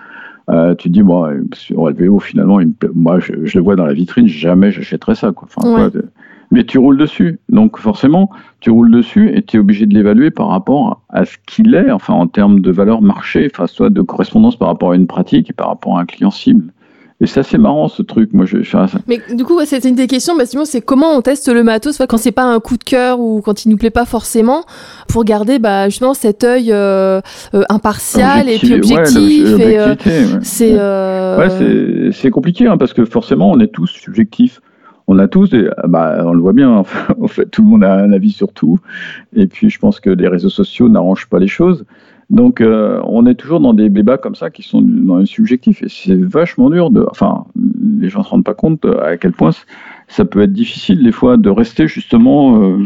euh, 0.49 0.75
tu 0.75 0.89
dis, 0.89 1.03
bon, 1.03 1.27
le 1.27 1.93
vélo, 1.93 2.19
finalement, 2.21 2.59
moi, 2.95 3.19
je, 3.21 3.33
je, 3.45 3.59
le 3.59 3.65
vois 3.65 3.77
dans 3.77 3.85
la 3.85 3.93
vitrine, 3.93 4.27
jamais 4.27 4.71
j'achèterais 4.71 5.15
ça. 5.15 5.33
Quoi. 5.33 5.49
Enfin, 5.53 5.69
ouais. 5.69 5.91
quoi, 5.91 6.01
mais 6.51 6.65
tu 6.65 6.79
roules 6.79 6.97
dessus. 6.97 7.39
Donc 7.49 7.79
forcément, 7.79 8.31
tu 8.61 8.71
roules 8.71 8.91
dessus 8.91 9.31
et 9.35 9.43
tu 9.43 9.57
es 9.57 9.61
obligé 9.61 9.87
de 9.87 9.95
l'évaluer 9.95 10.31
par 10.31 10.49
rapport 10.49 11.03
à 11.11 11.25
ce 11.25 11.37
qu'il 11.47 11.75
est, 11.75 11.91
enfin 11.91 12.15
en 12.15 12.27
termes 12.27 12.61
de 12.61 12.71
valeur 12.71 13.03
marché, 13.03 13.51
enfin 13.53 13.67
soit 13.67 13.91
de 13.91 14.01
correspondance 14.03 14.57
par 14.57 14.69
rapport 14.69 14.93
à 14.93 14.97
une 14.97 15.07
pratique 15.07 15.51
et 15.51 15.53
par 15.53 15.69
rapport 15.69 15.99
à 15.99 16.03
un 16.03 16.07
client 16.07 16.31
cible. 16.31 16.73
Et 17.21 17.27
ça, 17.27 17.43
c'est 17.43 17.59
marrant 17.59 17.89
ce 17.89 18.03
truc. 18.03 18.33
Moi, 18.33 18.47
je 18.47 18.63
ça. 18.63 18.87
Mais 19.09 19.21
du 19.35 19.45
coup, 19.45 19.59
c'est 19.65 19.85
une 19.85 19.97
des 19.97 20.07
questions. 20.07 20.37
Bah, 20.37 20.45
c'est 20.47 20.81
comment 20.81 21.17
on 21.17 21.21
teste 21.21 21.53
le 21.53 21.65
matos 21.65 22.01
quand 22.09 22.17
c'est 22.17 22.33
pas 22.33 22.45
un 22.45 22.61
coup 22.61 22.77
de 22.77 22.85
cœur 22.85 23.19
ou 23.19 23.41
quand 23.41 23.65
il 23.65 23.71
nous 23.71 23.77
plaît 23.77 23.91
pas 23.91 24.05
forcément, 24.05 24.65
pour 25.09 25.25
garder 25.25 25.59
bah, 25.59 25.89
justement 25.89 26.15
cet 26.15 26.45
œil 26.45 26.71
euh, 26.73 27.21
euh, 27.55 27.65
impartial 27.69 28.49
et 28.49 28.59
puis 28.59 28.75
objectif. 28.75 29.57
Ouais, 29.57 29.75
et, 29.75 29.81
ouais. 29.81 29.97
c'est 32.13 32.25
ouais, 32.25 32.31
compliqué 32.31 32.69
hein, 32.69 32.77
parce 32.77 32.93
que 32.93 33.05
forcément, 33.05 33.51
on 33.51 33.59
est 33.59 33.73
tous 33.73 33.89
subjectifs 33.89 34.61
on 35.09 35.19
a 35.19 35.27
tous, 35.27 35.53
et, 35.55 35.69
bah, 35.89 36.23
on 36.25 36.35
le 36.35 36.41
voit 36.41 36.53
bien, 36.53 36.71
en 37.21 37.29
fait, 37.29 37.47
tout 37.47 37.63
le 37.63 37.69
monde 37.69 37.83
a 37.83 37.95
un 37.95 38.13
avis 38.13 38.31
sur 38.31 38.53
tout. 38.53 38.79
Et 39.35 39.47
puis, 39.47 39.71
je 39.71 39.79
pense 39.79 40.01
que 40.01 40.11
les 40.11 40.29
réseaux 40.29 40.51
sociaux 40.51 40.89
n'arrangent 40.89 41.29
pas 41.29 41.39
les 41.39 41.49
choses. 41.49 41.85
Donc, 42.31 42.61
euh, 42.61 43.01
on 43.05 43.25
est 43.27 43.35
toujours 43.35 43.61
dans 43.61 43.73
des 43.73 43.89
débats 43.89 44.19
comme 44.19 44.35
ça 44.35 44.51
qui 44.51 44.63
sont 44.63 44.83
dans 44.83 45.17
le 45.17 45.27
subjectif. 45.27 45.83
Et 45.83 45.89
c'est 45.89 46.15
vachement 46.15 46.69
dur 46.69 46.91
de. 46.91 47.07
Enfin, 47.11 47.47
les 48.01 48.09
gens 48.09 48.21
ne 48.21 48.25
se 48.25 48.29
rendent 48.29 48.45
pas 48.45 48.55
compte 48.55 48.85
à 48.85 49.17
quel 49.17 49.33
point 49.33 49.51
ça 50.09 50.25
peut 50.25 50.43
être 50.43 50.53
difficile, 50.53 51.03
des 51.03 51.13
fois, 51.13 51.37
de 51.37 51.51
rester 51.51 51.89
justement. 51.89 52.63
Euh, 52.63 52.85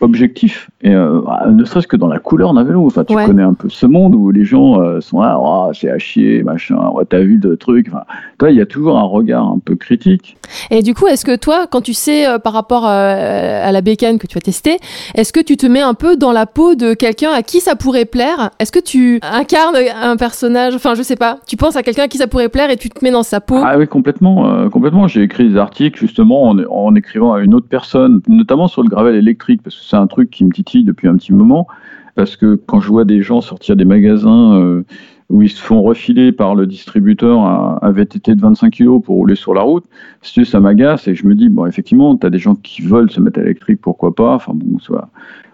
objectif, 0.00 0.70
et 0.82 0.94
euh, 0.94 1.20
ne 1.46 1.62
serait-ce 1.64 1.86
que 1.86 1.96
dans 1.96 2.06
la 2.06 2.18
couleur 2.18 2.54
d'un 2.54 2.64
vélo. 2.64 2.86
Enfin, 2.86 3.04
tu 3.04 3.14
ouais. 3.14 3.26
connais 3.26 3.42
un 3.42 3.52
peu 3.52 3.68
ce 3.68 3.84
monde 3.84 4.14
où 4.14 4.30
les 4.30 4.44
gens 4.44 4.80
euh, 4.80 5.00
sont 5.02 5.20
là, 5.20 5.38
oh, 5.38 5.70
c'est 5.74 5.90
à 5.90 5.98
chier, 5.98 6.42
machin, 6.42 6.76
oh, 6.94 7.04
t'as 7.04 7.20
vu 7.20 7.36
de 7.36 7.54
trucs. 7.54 7.88
Enfin, 7.88 8.04
toi, 8.38 8.50
il 8.50 8.56
y 8.56 8.62
a 8.62 8.66
toujours 8.66 8.96
un 8.96 9.02
regard 9.02 9.46
un 9.46 9.58
peu 9.62 9.76
critique. 9.76 10.38
Et 10.70 10.80
du 10.80 10.94
coup, 10.94 11.06
est-ce 11.06 11.26
que 11.26 11.36
toi, 11.36 11.66
quand 11.70 11.82
tu 11.82 11.92
sais 11.92 12.26
euh, 12.26 12.38
par 12.38 12.54
rapport 12.54 12.86
à, 12.86 13.02
à, 13.02 13.72
la 13.72 13.80
bécane 13.82 14.18
que 14.18 14.26
tu 14.26 14.38
as 14.38 14.40
testée, 14.40 14.78
est-ce 15.14 15.34
que 15.34 15.40
tu 15.40 15.58
te 15.58 15.66
mets 15.66 15.82
un 15.82 15.92
peu 15.92 16.16
dans 16.16 16.32
la 16.32 16.46
peau 16.46 16.74
de 16.74 16.94
quelqu'un 16.94 17.30
à 17.30 17.42
qui 17.42 17.60
ça 17.60 17.76
pourrait 17.76 18.06
plaire? 18.06 18.50
Est-ce 18.58 18.72
que 18.72 18.80
tu 18.80 19.20
incarnes 19.22 19.76
un 19.76 20.16
personnage 20.16 20.74
Enfin, 20.74 20.94
je 20.94 21.02
sais 21.02 21.16
pas. 21.16 21.40
Tu 21.46 21.58
penses 21.58 21.76
à 21.76 21.82
quelqu'un 21.82 22.04
à 22.04 22.08
qui 22.08 22.16
ça 22.16 22.26
pourrait 22.26 22.48
plaire 22.48 22.70
et 22.70 22.78
tu 22.78 22.88
te 22.88 23.04
mets 23.04 23.10
dans 23.10 23.22
sa 23.22 23.42
peau? 23.42 23.60
Ah 23.62 23.76
oui, 23.76 23.86
complètement, 23.86 24.70
complètement. 24.70 25.08
J'ai 25.08 25.22
écrit 25.22 25.50
des 25.50 25.58
articles 25.58 26.00
justement 26.00 26.44
en, 26.44 26.58
en, 26.58 26.94
écrivant 26.94 27.34
à 27.34 27.42
une 27.42 27.52
autre 27.52 27.66
personne, 27.68 28.22
notamment 28.28 28.66
sur 28.66 28.82
le 28.82 28.88
gravel 28.88 29.14
électrique, 29.14 29.60
parce 29.62 29.76
que 29.76 29.82
c'est 29.84 29.96
un 29.96 30.06
truc 30.06 30.30
qui 30.30 30.44
me 30.44 30.50
titille 30.50 30.69
depuis 30.78 31.08
un 31.08 31.16
petit 31.16 31.32
moment. 31.32 31.66
Parce 32.14 32.36
que 32.36 32.54
quand 32.54 32.80
je 32.80 32.88
vois 32.88 33.04
des 33.04 33.22
gens 33.22 33.40
sortir 33.40 33.76
des 33.76 33.84
magasins 33.84 34.54
euh, 34.60 34.84
où 35.30 35.42
ils 35.42 35.50
se 35.50 35.62
font 35.62 35.82
refiler 35.82 36.32
par 36.32 36.54
le 36.54 36.66
distributeur 36.66 37.40
un, 37.40 37.78
un 37.80 37.92
VTT 37.92 38.34
de 38.34 38.40
25 38.40 38.72
kg 38.72 39.00
pour 39.00 39.16
rouler 39.16 39.36
sur 39.36 39.54
la 39.54 39.62
route, 39.62 39.84
ça 40.22 40.60
m'agace 40.60 41.06
et 41.08 41.14
je 41.14 41.26
me 41.26 41.34
dis, 41.34 41.48
bon, 41.48 41.66
effectivement, 41.66 42.16
tu 42.16 42.26
as 42.26 42.30
des 42.30 42.38
gens 42.38 42.56
qui 42.56 42.82
veulent 42.82 43.10
se 43.10 43.20
mettre 43.20 43.38
à 43.38 43.42
l'électrique, 43.42 43.80
pourquoi 43.80 44.14
pas. 44.14 44.34
Enfin 44.34 44.52
bon, 44.54 44.78
soit 44.78 45.08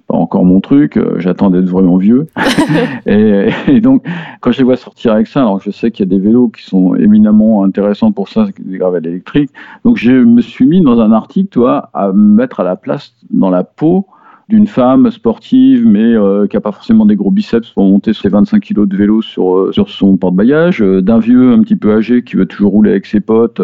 pas 0.06 0.16
encore 0.16 0.44
mon 0.44 0.60
truc, 0.60 0.96
euh, 0.96 1.16
j'attends 1.18 1.50
d'être 1.50 1.68
vraiment 1.68 1.96
vieux. 1.96 2.26
et, 3.06 3.48
et, 3.66 3.80
donc, 3.80 4.06
quand 4.40 4.52
je 4.52 4.58
les 4.58 4.64
vois 4.64 4.76
sortir 4.76 5.12
avec 5.12 5.26
ça, 5.26 5.40
alors 5.40 5.60
je 5.60 5.70
sais 5.70 5.90
qu'il 5.90 6.06
y 6.06 6.08
a 6.08 6.16
des 6.16 6.24
vélos 6.24 6.48
qui 6.48 6.62
sont 6.62 6.94
éminemment 6.94 7.64
intéressants 7.64 8.12
pour 8.12 8.28
ça, 8.28 8.46
des 8.58 8.78
gravels 8.78 9.06
électriques. 9.06 9.50
Donc, 9.84 9.96
je 9.96 10.12
me 10.12 10.40
suis 10.40 10.66
mis 10.66 10.80
dans 10.80 11.00
un 11.00 11.12
article, 11.12 11.48
toi, 11.48 11.90
à 11.92 12.12
me 12.12 12.36
mettre 12.36 12.60
à 12.60 12.64
la 12.64 12.76
place, 12.76 13.14
dans 13.30 13.50
la 13.50 13.64
peau 13.64 14.06
d'une 14.48 14.66
femme 14.66 15.10
sportive, 15.10 15.84
mais 15.86 16.14
euh, 16.14 16.46
qui 16.46 16.56
n'a 16.56 16.60
pas 16.60 16.72
forcément 16.72 17.04
des 17.04 17.16
gros 17.16 17.30
biceps 17.32 17.70
pour 17.70 17.84
monter 17.84 18.12
ses 18.12 18.28
25 18.28 18.60
kilos 18.60 18.88
de 18.88 18.96
vélo 18.96 19.20
sur, 19.20 19.56
euh, 19.56 19.72
sur 19.72 19.88
son 19.90 20.16
porte-bagages, 20.16 20.82
euh, 20.82 21.02
d'un 21.02 21.18
vieux 21.18 21.52
un 21.52 21.60
petit 21.62 21.74
peu 21.74 21.92
âgé 21.92 22.22
qui 22.22 22.36
veut 22.36 22.46
toujours 22.46 22.72
rouler 22.72 22.90
avec 22.90 23.06
ses 23.06 23.20
potes 23.20 23.60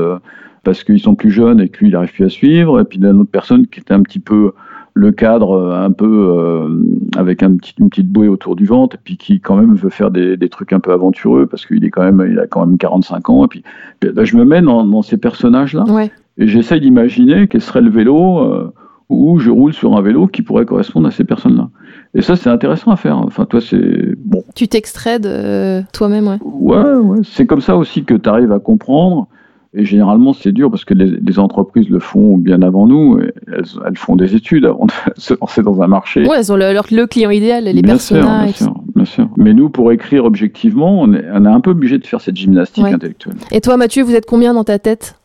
parce 0.64 0.84
qu'ils 0.84 1.00
sont 1.00 1.14
plus 1.14 1.30
jeunes 1.30 1.60
et 1.60 1.68
que 1.68 1.80
lui, 1.80 1.88
il 1.88 1.92
n'arrive 1.92 2.12
plus 2.12 2.24
à 2.24 2.28
suivre, 2.28 2.80
et 2.80 2.84
puis 2.84 2.98
d'une 2.98 3.20
autre 3.20 3.30
personne 3.30 3.66
qui 3.66 3.80
était 3.80 3.94
un 3.94 4.02
petit 4.02 4.20
peu 4.20 4.52
le 4.94 5.10
cadre 5.10 5.72
un 5.72 5.90
peu 5.90 6.28
euh, 6.28 6.68
avec 7.16 7.42
un 7.42 7.56
petit, 7.56 7.74
une 7.78 7.88
petite 7.88 8.08
bouée 8.08 8.28
autour 8.28 8.56
du 8.56 8.66
ventre 8.66 8.96
et 8.96 8.98
puis 9.02 9.16
qui 9.16 9.40
quand 9.40 9.56
même 9.56 9.74
veut 9.74 9.88
faire 9.88 10.10
des, 10.10 10.36
des 10.36 10.48
trucs 10.50 10.72
un 10.72 10.80
peu 10.80 10.92
aventureux 10.92 11.46
parce 11.46 11.64
qu'il 11.64 11.82
est 11.84 11.90
quand 11.90 12.04
même 12.04 12.26
il 12.30 12.38
a 12.38 12.46
quand 12.46 12.66
même 12.66 12.76
45 12.76 13.30
ans 13.30 13.44
et 13.46 13.48
puis 13.48 13.62
ben, 14.02 14.24
je 14.24 14.36
me 14.36 14.44
mets 14.44 14.60
dans, 14.60 14.84
dans 14.84 15.00
ces 15.00 15.16
personnages 15.16 15.72
là 15.72 15.84
ouais. 15.84 16.10
et 16.36 16.46
j'essaye 16.46 16.80
d'imaginer 16.80 17.48
quel 17.48 17.62
serait 17.62 17.80
le 17.80 17.88
vélo 17.88 18.70
euh, 19.12 19.32
où 19.32 19.38
je 19.38 19.50
roule 19.50 19.72
sur 19.72 19.96
un 19.96 20.02
vélo 20.02 20.26
qui 20.26 20.42
pourrait 20.42 20.64
correspondre 20.64 21.08
à 21.08 21.10
ces 21.10 21.24
personnes 21.24 21.56
là 21.56 21.68
et 22.14 22.22
ça 22.22 22.36
c'est 22.36 22.50
intéressant 22.50 22.90
à 22.90 22.96
faire 22.96 23.18
enfin 23.18 23.44
toi 23.44 23.60
c'est 23.60 24.16
bon 24.18 24.42
tu 24.54 24.68
t'extrais 24.68 25.18
de 25.18 25.82
toi-même 25.92 26.38
ouais 26.44 26.76
ouais 26.76 26.94
ouais 26.94 27.18
c'est 27.24 27.46
comme 27.46 27.60
ça 27.60 27.76
aussi 27.76 28.04
que 28.04 28.14
tu 28.14 28.28
arrives 28.28 28.52
à 28.52 28.58
comprendre 28.58 29.28
et 29.74 29.86
généralement, 29.86 30.34
c'est 30.34 30.52
dur 30.52 30.70
parce 30.70 30.84
que 30.84 30.92
les, 30.92 31.06
les, 31.06 31.38
entreprises 31.38 31.88
le 31.88 31.98
font 31.98 32.36
bien 32.36 32.60
avant 32.60 32.86
nous. 32.86 33.18
Elles, 33.18 33.64
elles, 33.86 33.96
font 33.96 34.16
des 34.16 34.34
études 34.34 34.66
avant 34.66 34.84
de 34.84 34.92
se 35.16 35.32
lancer 35.40 35.62
dans 35.62 35.80
un 35.80 35.86
marché. 35.86 36.26
Ouais, 36.26 36.36
elles 36.38 36.52
ont 36.52 36.56
le, 36.56 36.74
leur, 36.74 36.84
le 36.90 37.06
client 37.06 37.30
idéal, 37.30 37.64
les 37.64 37.80
bien. 37.80 37.96
Sûr, 37.96 38.20
bien, 38.20 38.48
sûr, 38.48 38.74
bien 38.94 39.04
sûr. 39.06 39.28
Mais 39.38 39.54
nous, 39.54 39.70
pour 39.70 39.90
écrire 39.90 40.26
objectivement, 40.26 41.00
on 41.00 41.14
est, 41.14 41.24
on 41.32 41.46
est 41.46 41.48
un 41.48 41.60
peu 41.60 41.70
obligé 41.70 41.96
de 41.96 42.06
faire 42.06 42.20
cette 42.20 42.36
gymnastique 42.36 42.84
ouais. 42.84 42.92
intellectuelle. 42.92 43.36
Et 43.50 43.62
toi, 43.62 43.78
Mathieu, 43.78 44.02
vous 44.02 44.14
êtes 44.14 44.26
combien 44.26 44.52
dans 44.52 44.64
ta 44.64 44.78
tête? 44.78 45.16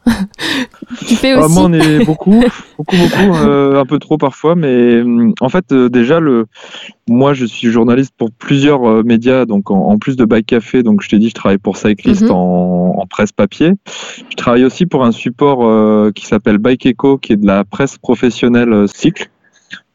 Tu 1.07 1.15
fais 1.15 1.33
aussi 1.35 1.45
ah, 1.45 1.53
Moi, 1.53 1.63
on 1.65 1.73
est 1.73 2.05
beaucoup, 2.11 2.43
beaucoup, 2.77 2.95
beaucoup, 2.95 3.35
euh, 3.35 3.79
un 3.81 3.85
peu 3.85 3.99
trop 3.99 4.17
parfois. 4.17 4.55
Mais 4.55 5.01
en 5.41 5.49
fait, 5.49 5.71
euh, 5.71 5.89
déjà, 5.89 6.19
le, 6.19 6.45
moi, 7.09 7.33
je 7.33 7.45
suis 7.45 7.69
journaliste 7.71 8.13
pour 8.17 8.31
plusieurs 8.31 8.83
euh, 8.89 9.03
médias, 9.03 9.45
donc 9.45 9.69
en, 9.71 9.89
en, 9.89 9.97
plus 9.97 10.15
de 10.15 10.25
Bike 10.25 10.45
Café, 10.47 10.83
donc 10.83 11.01
je 11.03 11.09
t'ai 11.09 11.19
dit, 11.19 11.29
je 11.29 11.33
travaille 11.35 11.57
pour 11.57 11.77
Cyclist 11.77 12.21
Mhm. 12.21 12.27
mm 12.27 12.31
-hmm. 12.31 12.35
en, 12.35 13.01
en, 13.01 13.05
presse 13.07 13.31
papier. 13.31 13.71
Je 14.31 14.35
travaille 14.35 14.65
aussi 14.65 14.85
pour 14.85 15.03
un 15.05 15.11
support 15.11 15.59
euh, 15.63 16.11
qui 16.15 16.25
s'appelle 16.25 16.57
Bike 16.57 16.85
Echo, 16.85 17.17
qui 17.17 17.33
est 17.33 17.37
de 17.37 17.47
la 17.47 17.63
presse 17.63 17.97
professionnelle 17.97 18.73
euh, 18.73 18.87
cycle. 18.87 19.29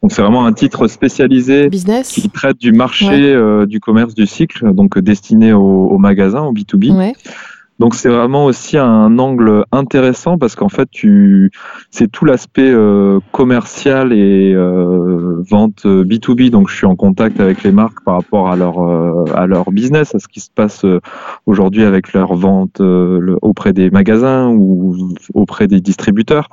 Donc 0.01 0.11
c'est 0.11 0.21
vraiment 0.21 0.45
un 0.45 0.53
titre 0.53 0.87
spécialisé 0.87 1.69
Business. 1.69 2.07
qui 2.13 2.29
traite 2.29 2.59
du 2.59 2.71
marché 2.73 3.07
Ouais. 3.07 3.35
euh, 3.35 3.65
du 3.65 3.79
commerce 3.79 4.13
du 4.13 4.27
cycle, 4.27 4.73
donc 4.73 4.99
destiné 4.99 5.53
aux, 5.53 5.87
aux 5.93 5.97
magasins, 5.97 6.43
au 6.49 6.53
B2B. 6.53 6.91
Ouais. 6.91 7.13
Donc 7.79 7.95
c'est 7.95 8.09
vraiment 8.09 8.45
aussi 8.45 8.77
un 8.77 9.17
angle 9.17 9.65
intéressant 9.71 10.37
parce 10.37 10.55
qu'en 10.55 10.69
fait 10.69 10.87
tu 10.91 11.51
c'est 11.89 12.11
tout 12.11 12.23
l'aspect 12.23 12.71
euh, 12.71 13.19
commercial 13.31 14.13
et 14.13 14.53
euh, 14.53 15.43
vente 15.49 15.85
B2B 15.85 16.51
donc 16.51 16.69
je 16.69 16.75
suis 16.75 16.85
en 16.85 16.95
contact 16.95 17.39
avec 17.39 17.63
les 17.63 17.71
marques 17.71 18.03
par 18.05 18.15
rapport 18.15 18.49
à 18.49 18.55
leur 18.55 18.79
euh, 18.79 19.25
à 19.35 19.47
leur 19.47 19.71
business 19.71 20.13
à 20.13 20.19
ce 20.19 20.27
qui 20.27 20.39
se 20.39 20.51
passe 20.53 20.85
euh, 20.85 20.99
aujourd'hui 21.47 21.83
avec 21.83 22.13
leur 22.13 22.35
vente 22.35 22.79
euh, 22.79 23.37
auprès 23.41 23.73
des 23.73 23.89
magasins 23.89 24.49
ou 24.49 25.15
auprès 25.33 25.67
des 25.67 25.81
distributeurs. 25.81 26.49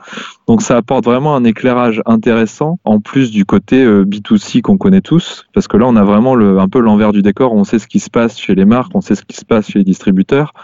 Donc 0.49 0.63
ça 0.63 0.77
apporte 0.77 1.05
vraiment 1.05 1.37
un 1.37 1.45
éclairage 1.45 2.03
intéressant 2.07 2.79
en 2.85 3.01
plus 3.01 3.31
du 3.31 3.45
côté 3.45 3.85
euh, 3.85 4.05
B2C 4.05 4.63
qu'on 4.63 4.79
connaît 4.79 5.03
tous 5.03 5.47
parce 5.53 5.69
que 5.69 5.77
là 5.77 5.87
on 5.87 5.97
a 5.97 6.03
vraiment 6.03 6.35
le, 6.35 6.59
un 6.59 6.69
peu 6.69 6.81
l'envers 6.81 7.13
du 7.13 7.21
décor, 7.21 7.53
on 7.53 7.65
sait 7.65 7.79
ce 7.79 7.87
qui 7.87 8.01
se 8.01 8.11
passe 8.11 8.39
chez 8.39 8.55
les 8.55 8.65
marques, 8.65 8.93
on 8.95 9.03
sait 9.03 9.15
ce 9.15 9.23
qui 9.23 9.37
se 9.37 9.45
passe 9.45 9.71
chez 9.71 9.81
les 9.81 9.85
distributeurs. 9.85 10.55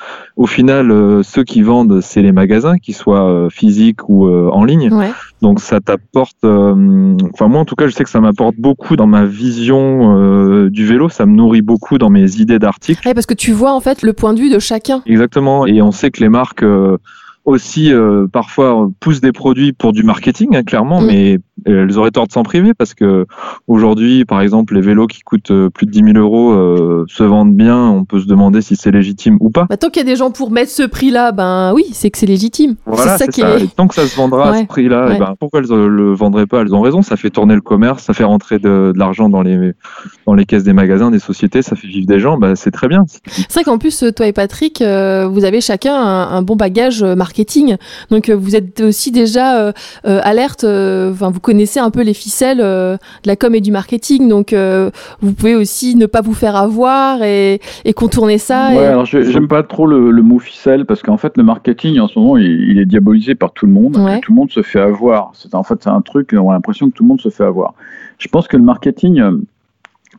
Au 0.47 0.49
final, 0.49 0.93
euh, 0.93 1.25
ceux 1.25 1.43
qui 1.43 1.61
vendent, 1.63 2.01
c'est 2.01 2.23
les 2.23 2.31
magasins, 2.31 2.79
qu'ils 2.79 2.95
soient 2.95 3.29
euh, 3.29 3.49
physiques 3.51 4.09
ou 4.09 4.29
euh, 4.29 4.49
en 4.53 4.63
ligne. 4.63 4.95
Ouais. 4.95 5.11
Donc 5.43 5.59
ça 5.59 5.81
t'apporte, 5.81 6.45
enfin 6.45 7.49
moi 7.49 7.59
en 7.59 7.65
tout 7.65 7.75
cas, 7.75 7.89
je 7.89 7.93
sais 7.93 8.05
que 8.05 8.11
ça 8.11 8.21
m'apporte 8.21 8.55
beaucoup 8.57 8.95
dans 8.95 9.09
ma 9.09 9.25
vision 9.27 10.69
du 10.69 10.87
vélo, 10.87 11.09
ça 11.09 11.27
me 11.27 11.35
nourrit 11.35 11.63
beaucoup 11.63 11.99
dans 11.99 12.11
mes 12.11 12.37
idées 12.37 12.61
d'articles. 12.61 13.07
Ouais, 13.09 13.13
parce 13.13 13.27
que 13.27 13.35
tu 13.35 13.51
vois 13.51 13.73
en 13.73 13.81
fait 13.81 14.03
le 14.03 14.13
point 14.13 14.35
de 14.35 14.39
vue 14.39 14.49
de 14.51 14.61
chacun. 14.61 15.03
Exactement, 15.05 15.67
et 15.67 15.83
on 15.83 15.91
sait 15.91 16.13
que 16.13 16.21
les 16.21 16.29
marques 16.29 16.65
aussi 17.45 17.93
euh, 17.93 18.27
parfois 18.27 18.89
poussent 19.01 19.21
des 19.21 19.33
produits 19.33 19.73
pour 19.73 19.93
du 19.93 20.03
marketing, 20.03 20.55
hein, 20.55 20.63
clairement, 20.63 21.01
Mm. 21.01 21.07
mais 21.07 21.39
elles 21.65 21.99
auraient 21.99 22.11
tort 22.11 22.27
de 22.27 22.33
s'en 22.33 22.43
priver 22.43 22.75
parce 22.75 22.95
que 22.95 23.27
aujourd'hui, 23.67 24.25
par 24.25 24.41
exemple, 24.41 24.75
les 24.75 24.81
vélos 24.81 25.07
qui 25.07 25.21
coûtent 25.21 25.51
euh, 25.51 25.71
plus 25.71 25.87
de 25.87 25.91
10 25.91 26.13
000 26.13 26.19
euros 26.19 26.53
euh, 26.53 27.05
se 27.09 27.23
vendent 27.23 27.55
bien. 27.55 27.89
On 27.89 28.05
peut 28.05 28.21
se 28.21 28.27
demander 28.27 28.61
si 28.61 28.77
c'est 28.77 28.91
légitime 28.91 29.39
ou 29.41 29.51
pas. 29.51 29.67
Bah, 29.69 29.77
tant 29.77 29.89
qu'il 29.89 30.03
y 30.03 30.07
a 30.07 30.09
des 30.09 30.17
gens 30.17 30.31
pour 30.31 30.51
mettre 30.51 30.71
ce 30.71 30.83
prix-là, 30.83 31.33
ben 31.33 31.73
oui, 31.75 31.85
c'est 31.93 32.11
que 32.11 32.19
c'est 32.19 32.27
légitime. 32.27 32.77
Voilà, 32.85 33.17
c'est 33.17 33.25
ça 33.25 33.27
qui 33.31 33.41
est. 33.41 33.75
Tant 33.75 33.89
que 33.89 33.95
ça 33.95 34.07
se 34.07 34.17
vendra 34.17 34.51
à 34.51 34.61
ce 34.61 34.67
prix-là, 34.67 35.13
eh 35.15 35.19
ben, 35.19 35.35
pourquoi 35.39 35.61
elles 35.61 35.71
ne 35.71 35.87
le 35.87 36.13
vendraient 36.13 36.47
pas? 36.47 36.61
Elles 36.61 36.75
ont 36.75 36.81
raison. 36.81 37.03
Ça 37.03 37.17
fait 37.17 37.31
tourner 37.31 37.55
le 37.55 37.61
commerce, 37.61 38.05
ça 38.05 38.13
fait 38.13 38.25
rentrer 38.25 38.59
de, 38.59 38.93
de 38.93 38.99
l'argent 38.99 39.29
dans 39.29 39.43
les 39.43 39.73
dans 40.27 40.35
les 40.35 40.45
caisses 40.45 40.65
des 40.65 40.73
magasins, 40.73 41.11
des 41.11 41.19
sociétés, 41.19 41.63
ça 41.63 41.77
fait 41.77 41.89
vivre 41.89 42.07
des 42.07 42.21
gens. 42.21 42.37
Bah, 42.37 42.55
c'est 42.55 42.71
très 42.71 42.89
bien. 42.89 43.05
C'est 43.09 43.53
vrai 43.53 43.65
qu'en 43.65 43.79
plus, 43.79 44.05
toi 44.15 44.27
et 44.27 44.33
Patrick, 44.33 44.83
euh, 44.83 45.27
vous 45.27 45.45
avez 45.45 45.61
chacun 45.61 45.95
un, 45.95 46.43
bon 46.43 46.57
bagage 46.57 47.03
marketing. 47.03 47.77
Donc, 48.11 48.31
vous 48.31 48.57
êtes 48.57 48.81
aussi 48.81 49.11
déjà 49.11 49.73
alerte. 50.05 50.65
Enfin, 50.65 51.31
vous 51.31 51.41
connaissez 51.47 51.79
un 51.79 51.91
peu 51.91 52.03
les 52.03 52.13
ficelles 52.13 52.59
de 52.59 52.99
la 53.25 53.37
com 53.37 53.55
et 53.55 53.61
du 53.61 53.71
marketing. 53.71 54.29
Donc, 54.29 54.53
vous 54.53 55.33
pouvez 55.33 55.55
aussi 55.55 55.95
ne 55.95 56.07
pas 56.07 56.21
vous 56.21 56.35
faire 56.35 56.57
avoir 56.57 57.23
et, 57.23 57.61
contourner 57.95 58.39
ça. 58.39 58.71
Ouais, 58.71 58.87
alors 58.87 59.07
j'aime 59.07 59.49
pas 59.49 59.63
trop 59.63 59.87
le, 59.87 60.23
mot 60.23 60.41
ficelle 60.41 60.85
parce 60.85 61.03
qu'en 61.03 61.17
fait, 61.17 61.37
le 61.37 61.45
marketing 61.45 62.01
en 62.01 62.09
ce 62.09 62.19
moment, 62.19 62.37
il, 62.37 62.79
est 62.79 62.87
diabolisé 62.87 63.35
par 63.35 63.53
tout 63.53 63.67
le 63.67 63.73
monde. 63.73 63.95
tout 64.23 64.33
le 64.33 64.37
monde 64.37 64.51
se 64.51 64.63
fait 64.63 64.81
avoir. 64.81 65.31
C'est 65.35 65.55
en 65.55 65.63
fait 65.63 65.83
c'est 65.83 65.91
un 65.91 66.01
truc, 66.01 66.35
on 66.37 66.51
a 66.51 66.55
l'impression 66.55 66.91
que 66.91 66.95
tout 66.95 67.05
le 67.05 67.09
monde 67.09 67.21
se 67.21 67.29
fait 67.29 67.45
avoir. 67.45 67.75
Je 68.19 68.29
pense 68.29 68.49
que 68.49 68.57
le 68.57 68.63
marketing, 68.63 69.23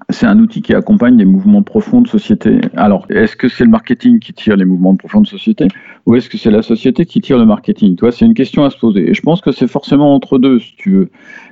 c'est 0.10 0.26
un 0.26 0.40
outil 0.40 0.62
qui 0.62 0.74
accompagne 0.74 1.18
les 1.18 1.26
mouvements 1.26 1.64
profonds 1.64 2.02
de 2.02 2.08
société. 2.08 2.62
Alors, 2.76 3.06
est-ce 3.10 3.36
que 3.36 3.50
c'est 3.50 3.66
le 3.66 3.70
marketing 3.70 4.20
qui 4.20 4.34
tire 4.34 4.56
les 4.56 4.64
mouvements 4.64 4.96
profonds 4.96 5.22
de 5.22 5.28
société 5.28 5.68
ou 6.06 6.16
est-ce 6.16 6.30
que 6.30 6.38
c'est 6.38 6.52
la 6.52 6.62
société 6.62 7.06
qui 7.06 7.20
tire 7.20 7.38
le 7.38 7.46
marketing? 7.46 7.98
Toi, 7.98 8.14
c'est 8.14 8.26
une 8.26 8.34
question 8.34 8.64
à 8.64 8.70
se 8.70 8.78
poser. 8.78 9.10
Et 9.10 9.14
je 9.14 9.22
pense 9.22 9.42
que 9.42 9.52
c'est 9.52 9.68
forcément 9.68 10.16
entre 10.16 10.40
deux, 10.40 10.60
si 10.60 10.76
tu 10.78 10.92
veux. 10.92 11.10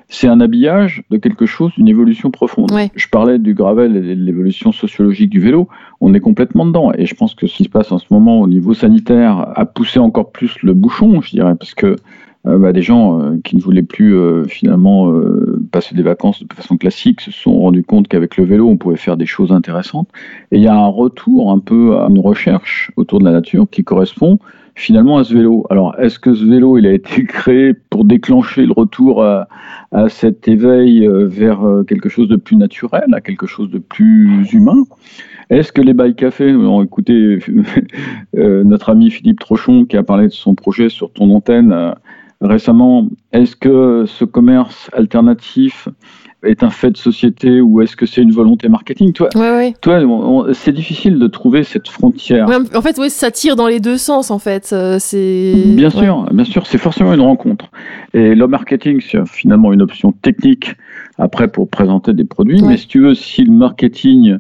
C'est 0.08 0.30
un 0.30 0.40
habillage 0.40 1.04
de 1.10 1.18
quelque 1.18 1.46
chose, 1.46 1.74
d'une 1.76 1.90
évolution 1.90 2.32
profonde. 2.32 2.72
Je 2.96 3.08
parlais 3.10 3.40
du 3.40 3.54
gravel 3.54 3.98
et 3.98 4.16
de 4.16 4.24
l'évolution 4.24 4.72
sociologique 4.72 5.30
du 5.30 5.42
vélo. 5.42 5.68
On 6.00 6.14
est 6.14 6.22
complètement 6.22 6.66
dedans. 6.66 6.94
Et 6.98 7.06
je 7.06 7.16
pense 7.16 7.36
que 7.36 7.48
ce 7.48 7.58
qui 7.58 7.66
se 7.66 7.70
passe 7.70 7.92
en 7.92 7.98
ce 7.98 8.06
moment 8.10 8.40
au 8.40 8.48
niveau 8.48 8.74
sanitaire 8.74 9.52
a 9.54 9.66
poussé 9.66 10.00
encore 10.00 10.32
plus 10.32 10.56
le 10.64 10.74
bouchon, 10.74 11.20
je 11.20 11.32
dirais, 11.32 11.56
parce 11.56 11.74
que 11.74 11.98
bah, 12.46 12.74
des 12.74 12.82
gens 12.82 13.20
euh, 13.20 13.38
qui 13.44 13.56
ne 13.56 13.62
voulaient 13.62 13.84
plus 13.84 14.16
euh, 14.16 14.46
finalement 14.46 15.12
passer 15.72 15.96
des 15.96 16.04
vacances 16.04 16.44
de 16.44 16.54
façon 16.54 16.78
classique 16.78 17.22
se 17.22 17.32
sont 17.32 17.58
rendus 17.58 17.84
compte 17.84 18.08
qu'avec 18.08 18.38
le 18.38 18.46
vélo, 18.46 18.68
on 18.68 18.78
pouvait 18.78 18.98
faire 18.98 19.18
des 19.18 19.26
choses 19.26 19.52
intéressantes. 19.52 20.10
Et 20.52 20.58
il 20.58 20.64
y 20.64 20.68
a 20.68 20.76
un 20.76 20.88
retour 20.88 21.52
un 21.52 21.60
peu 21.60 21.98
à 21.98 22.08
une 22.10 22.20
recherche 22.20 22.92
autour 22.96 23.20
de 23.20 23.26
la 23.26 23.32
nature 23.32 23.68
qui 23.70 23.84
correspond 23.84 24.40
finalement 24.76 25.18
à 25.18 25.24
ce 25.24 25.34
vélo. 25.34 25.66
Alors, 25.70 25.96
est-ce 26.00 26.20
que 26.20 26.34
ce 26.34 26.44
vélo, 26.44 26.78
il 26.78 26.86
a 26.86 26.92
été 26.92 27.24
créé 27.26 27.74
pour 27.74 28.06
déclencher 28.06 28.66
le 28.66 28.74
retour 28.74 29.24
à, 29.24 29.48
à 29.92 30.10
cet 30.10 30.48
éveil 30.48 31.08
vers 31.10 31.62
quelque 31.88 32.10
chose 32.10 32.28
de 32.28 32.36
plus 32.36 32.58
naturel, 32.58 33.06
à 33.14 33.22
quelque 33.22 33.48
chose 33.48 33.70
de 33.72 33.80
plus 33.80 34.52
humain? 34.54 34.84
Est-ce 35.50 35.72
que 35.72 35.82
les 35.82 35.94
bails 35.94 36.16
cafés, 36.16 36.54
ont 36.56 36.84
écouté 36.84 37.40
notre 38.34 38.90
ami 38.90 39.12
Philippe 39.12 39.40
Trochon 39.40 39.86
qui 39.86 39.98
a 39.98 40.04
parlé 40.04 40.28
de 40.28 40.34
son 40.34 40.56
projet 40.56 40.90
sur 40.90 41.12
ton 41.12 41.30
antenne, 41.34 41.96
récemment, 42.42 43.08
est-ce 43.32 43.56
que 43.56 44.06
ce 44.08 44.26
commerce 44.26 44.90
alternatif 44.94 45.88
est 46.44 46.64
un 46.64 46.70
fait 46.70 46.92
de 46.92 46.98
société 46.98 47.60
ou 47.62 47.82
est-ce 47.82 47.96
que 47.96 48.06
c'est 48.06 48.22
une 48.22 48.32
volonté 48.32 48.70
marketing? 48.70 49.14
Toi, 49.14 49.30
toi 49.82 50.00
c'est 50.54 50.72
difficile 50.72 51.18
de 51.18 51.28
trouver 51.28 51.64
cette 51.64 51.88
frontière. 51.88 52.48
en 52.48 52.82
fait, 52.82 52.98
oui, 53.00 53.10
ça 53.10 53.32
tire 53.32 53.56
dans 53.56 53.68
les 53.68 53.80
deux 53.80 53.98
sens, 53.98 54.32
en 54.32 54.40
fait. 54.40 54.70
Euh, 54.72 54.98
c'est 55.00 55.54
bien 55.76 55.90
sûr, 55.90 56.26
bien 56.32 56.46
sûr, 56.46 56.68
c'est 56.68 56.78
forcément 56.78 57.14
une 57.14 57.22
rencontre. 57.22 57.66
Et 58.14 58.36
le 58.36 58.48
marketing, 58.48 59.02
c'est 59.02 59.26
finalement 59.28 59.74
une 59.74 59.82
option 59.82 60.12
technique 60.12 60.76
après 61.18 61.48
pour 61.48 61.70
présenter 61.70 62.14
des 62.14 62.26
produits. 62.26 62.62
Mais 62.62 62.78
si 62.78 62.88
tu 62.88 63.02
veux, 63.02 63.16
si 63.16 63.44
le 63.44 63.52
marketing 63.52 64.38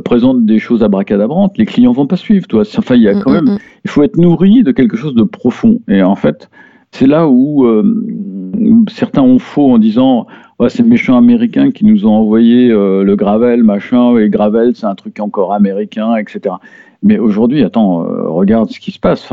présente 0.00 0.44
des 0.44 0.58
choses 0.58 0.82
abracadabrantes, 0.82 1.56
les 1.56 1.66
clients 1.66 1.92
vont 1.92 2.06
pas 2.06 2.16
suivre. 2.16 2.46
Toi, 2.48 2.64
enfin, 2.78 2.96
il 2.96 3.02
y 3.02 3.08
a 3.08 3.14
mm, 3.14 3.22
quand 3.22 3.30
mm, 3.30 3.34
même, 3.34 3.54
mm. 3.54 3.58
il 3.84 3.90
faut 3.90 4.02
être 4.02 4.16
nourri 4.16 4.62
de 4.62 4.72
quelque 4.72 4.96
chose 4.96 5.14
de 5.14 5.22
profond. 5.22 5.80
Et 5.88 6.02
en 6.02 6.16
fait, 6.16 6.50
c'est 6.94 7.08
là 7.08 7.26
où 7.26 7.66
euh, 7.66 7.82
certains 8.88 9.22
ont 9.22 9.40
faux 9.40 9.72
en 9.72 9.78
disant 9.78 10.28
ouais, 10.60 10.70
c'est 10.70 10.84
méchants 10.84 11.16
américains 11.16 11.72
qui 11.72 11.84
nous 11.84 12.06
ont 12.06 12.12
envoyé 12.12 12.70
euh, 12.70 13.02
le 13.02 13.16
gravel, 13.16 13.64
machin, 13.64 14.16
et 14.16 14.28
gravel, 14.28 14.76
c'est 14.76 14.86
un 14.86 14.94
truc 14.94 15.18
encore 15.18 15.52
américain, 15.52 16.14
etc. 16.14 16.54
Mais 17.02 17.18
aujourd'hui, 17.18 17.64
attends, 17.64 18.04
euh, 18.04 18.28
regarde 18.28 18.70
ce 18.70 18.78
qui 18.78 18.92
se 18.92 19.00
passe. 19.00 19.28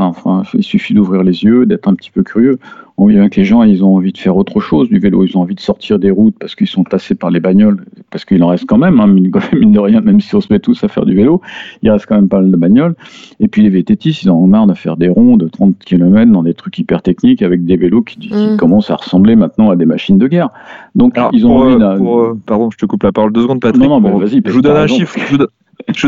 Il 0.54 0.64
suffit 0.64 0.92
d'ouvrir 0.92 1.22
les 1.22 1.44
yeux, 1.44 1.64
d'être 1.64 1.86
un 1.86 1.94
petit 1.94 2.10
peu 2.10 2.24
curieux. 2.24 2.58
On 2.98 3.04
voit 3.04 3.12
bien 3.12 3.28
que 3.28 3.36
les 3.36 3.44
gens, 3.44 3.62
ils 3.62 3.82
ont 3.84 3.96
envie 3.96 4.12
de 4.12 4.18
faire 4.18 4.36
autre 4.36 4.60
chose 4.60 4.88
du 4.88 4.98
vélo. 4.98 5.24
Ils 5.24 5.36
ont 5.36 5.40
envie 5.40 5.54
de 5.54 5.60
sortir 5.60 5.98
des 5.98 6.10
routes 6.10 6.34
parce 6.38 6.54
qu'ils 6.54 6.66
sont 6.66 6.84
tassés 6.84 7.14
par 7.14 7.30
les 7.30 7.40
bagnoles. 7.40 7.84
Parce 8.10 8.24
qu'il 8.24 8.42
en 8.42 8.48
reste 8.48 8.66
quand 8.66 8.78
même, 8.78 9.00
hein, 9.00 9.06
mine 9.06 9.30
de 9.30 9.78
rien, 9.78 10.00
même 10.02 10.20
si 10.20 10.34
on 10.34 10.40
se 10.40 10.52
met 10.52 10.60
tous 10.60 10.82
à 10.84 10.88
faire 10.88 11.06
du 11.06 11.14
vélo, 11.14 11.40
il 11.82 11.90
reste 11.90 12.06
quand 12.06 12.16
même 12.16 12.28
pas 12.28 12.40
mal 12.40 12.50
de 12.50 12.56
bagnoles. 12.56 12.94
Et 13.40 13.48
puis 13.48 13.62
les 13.62 13.70
vététistes, 13.70 14.22
ils 14.22 14.30
en 14.30 14.36
ont 14.36 14.46
marre 14.46 14.66
de 14.66 14.74
faire 14.74 14.96
des 14.96 15.08
ronds 15.08 15.36
de 15.36 15.48
30 15.48 15.78
km 15.78 16.30
dans 16.30 16.42
des 16.42 16.54
trucs 16.54 16.78
hyper 16.78 17.02
techniques 17.02 17.42
avec 17.42 17.64
des 17.64 17.76
vélos 17.76 18.02
qui, 18.02 18.32
mm. 18.32 18.56
commencent 18.56 18.90
à 18.90 18.96
ressembler 18.96 19.36
maintenant 19.36 19.70
à 19.70 19.76
des 19.76 19.86
machines 19.86 20.18
de 20.18 20.28
guerre. 20.28 20.50
Donc, 20.94 21.18
ils 21.32 21.46
ont 21.46 21.56
envie 21.56 21.82
euh, 21.82 22.30
euh, 22.30 22.34
pardon, 22.46 22.70
je 22.70 22.76
te 22.76 22.86
coupe 22.86 23.02
la 23.02 23.12
parole 23.12 23.32
deux 23.32 23.42
secondes, 23.42 23.60
Patrick. 23.60 23.82
Non, 23.82 24.00
non, 24.00 24.18
vas-y. 24.18 24.42
Je 24.44 24.52
vous 24.52 24.62
donne 24.62 24.76
un 24.76 24.86
chiffre. 24.86 25.18
Je 25.18 25.36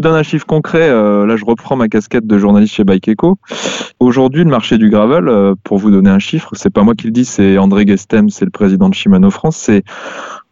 donne 0.01 0.15
un 0.15 0.23
chiffre 0.23 0.47
concret. 0.47 0.89
Euh, 0.89 1.27
là, 1.27 1.37
je 1.37 1.45
reprends 1.45 1.77
ma 1.77 1.89
casquette 1.89 2.27
de 2.27 2.39
journaliste 2.39 2.75
chez 2.75 2.85
Bike 2.85 3.09
Eco. 3.09 3.39
Aujourd'hui, 4.01 4.45
le 4.45 4.51
marché 4.51 4.79
du 4.79 4.91
gravel, 4.91 5.29
euh, 5.29 5.55
pour 5.65 5.79
vous 5.79 5.91
donner 5.91 6.11
un 6.11 6.19
chiffre, 6.19 6.51
c'est 6.55 6.71
pas 6.71 6.83
moi 6.83 6.95
qui 6.95 7.07
le 7.07 7.13
dis, 7.13 7.25
c'est 7.25 7.59
André 7.59 7.87
Gestem, 7.87 8.31
c'est 8.31 8.45
le 8.45 8.51
président 8.51 8.89
de 8.89 8.95
Shimano 8.95 9.31
France. 9.31 9.57
C'est 9.57 9.85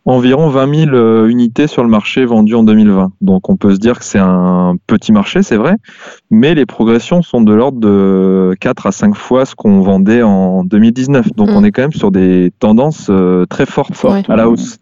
environ 0.04 0.48
20 0.48 0.86
000 0.86 0.90
euh, 0.94 1.28
unités 1.28 1.66
sur 1.66 1.82
le 1.82 1.88
marché 1.88 2.24
vendues 2.24 2.54
en 2.54 2.64
2020. 2.64 3.12
Donc 3.20 3.48
on 3.48 3.56
peut 3.56 3.74
se 3.74 3.78
dire 3.78 3.98
que 3.98 4.04
c'est 4.04 4.18
un 4.18 4.76
petit 4.86 5.12
marché, 5.12 5.42
c'est 5.42 5.56
vrai, 5.56 5.76
mais 6.30 6.54
les 6.54 6.66
progressions 6.66 7.22
sont 7.22 7.40
de 7.40 7.52
l'ordre 7.52 7.78
de 7.78 8.54
4 8.60 8.86
à 8.86 8.92
5 8.92 9.14
fois 9.14 9.44
ce 9.44 9.54
qu'on 9.54 9.80
vendait 9.80 10.22
en 10.22 10.64
2019. 10.64 11.32
Donc 11.34 11.50
mm. 11.50 11.56
on 11.56 11.64
est 11.64 11.70
quand 11.70 11.82
même 11.82 11.92
sur 11.92 12.10
des 12.10 12.52
tendances 12.58 13.08
euh, 13.10 13.46
très 13.46 13.66
fortes 13.66 14.04
à 14.28 14.36
la 14.36 14.48
hausse. 14.48 14.78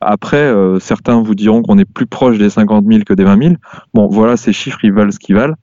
Après, 0.00 0.36
euh, 0.36 0.78
certains 0.80 1.22
vous 1.22 1.34
diront 1.34 1.62
qu'on 1.62 1.78
est 1.78 1.84
plus 1.84 2.06
proche 2.06 2.38
des 2.38 2.50
50 2.50 2.84
000 2.86 3.00
que 3.06 3.14
des 3.14 3.24
20 3.24 3.42
000. 3.42 3.54
Bon, 3.94 4.08
voilà, 4.08 4.36
ces 4.36 4.52
chiffres, 4.52 4.80
ils 4.82 4.92
valent 4.92 5.12
ce 5.12 5.18
qu'ils 5.18 5.36
valent 5.36 5.54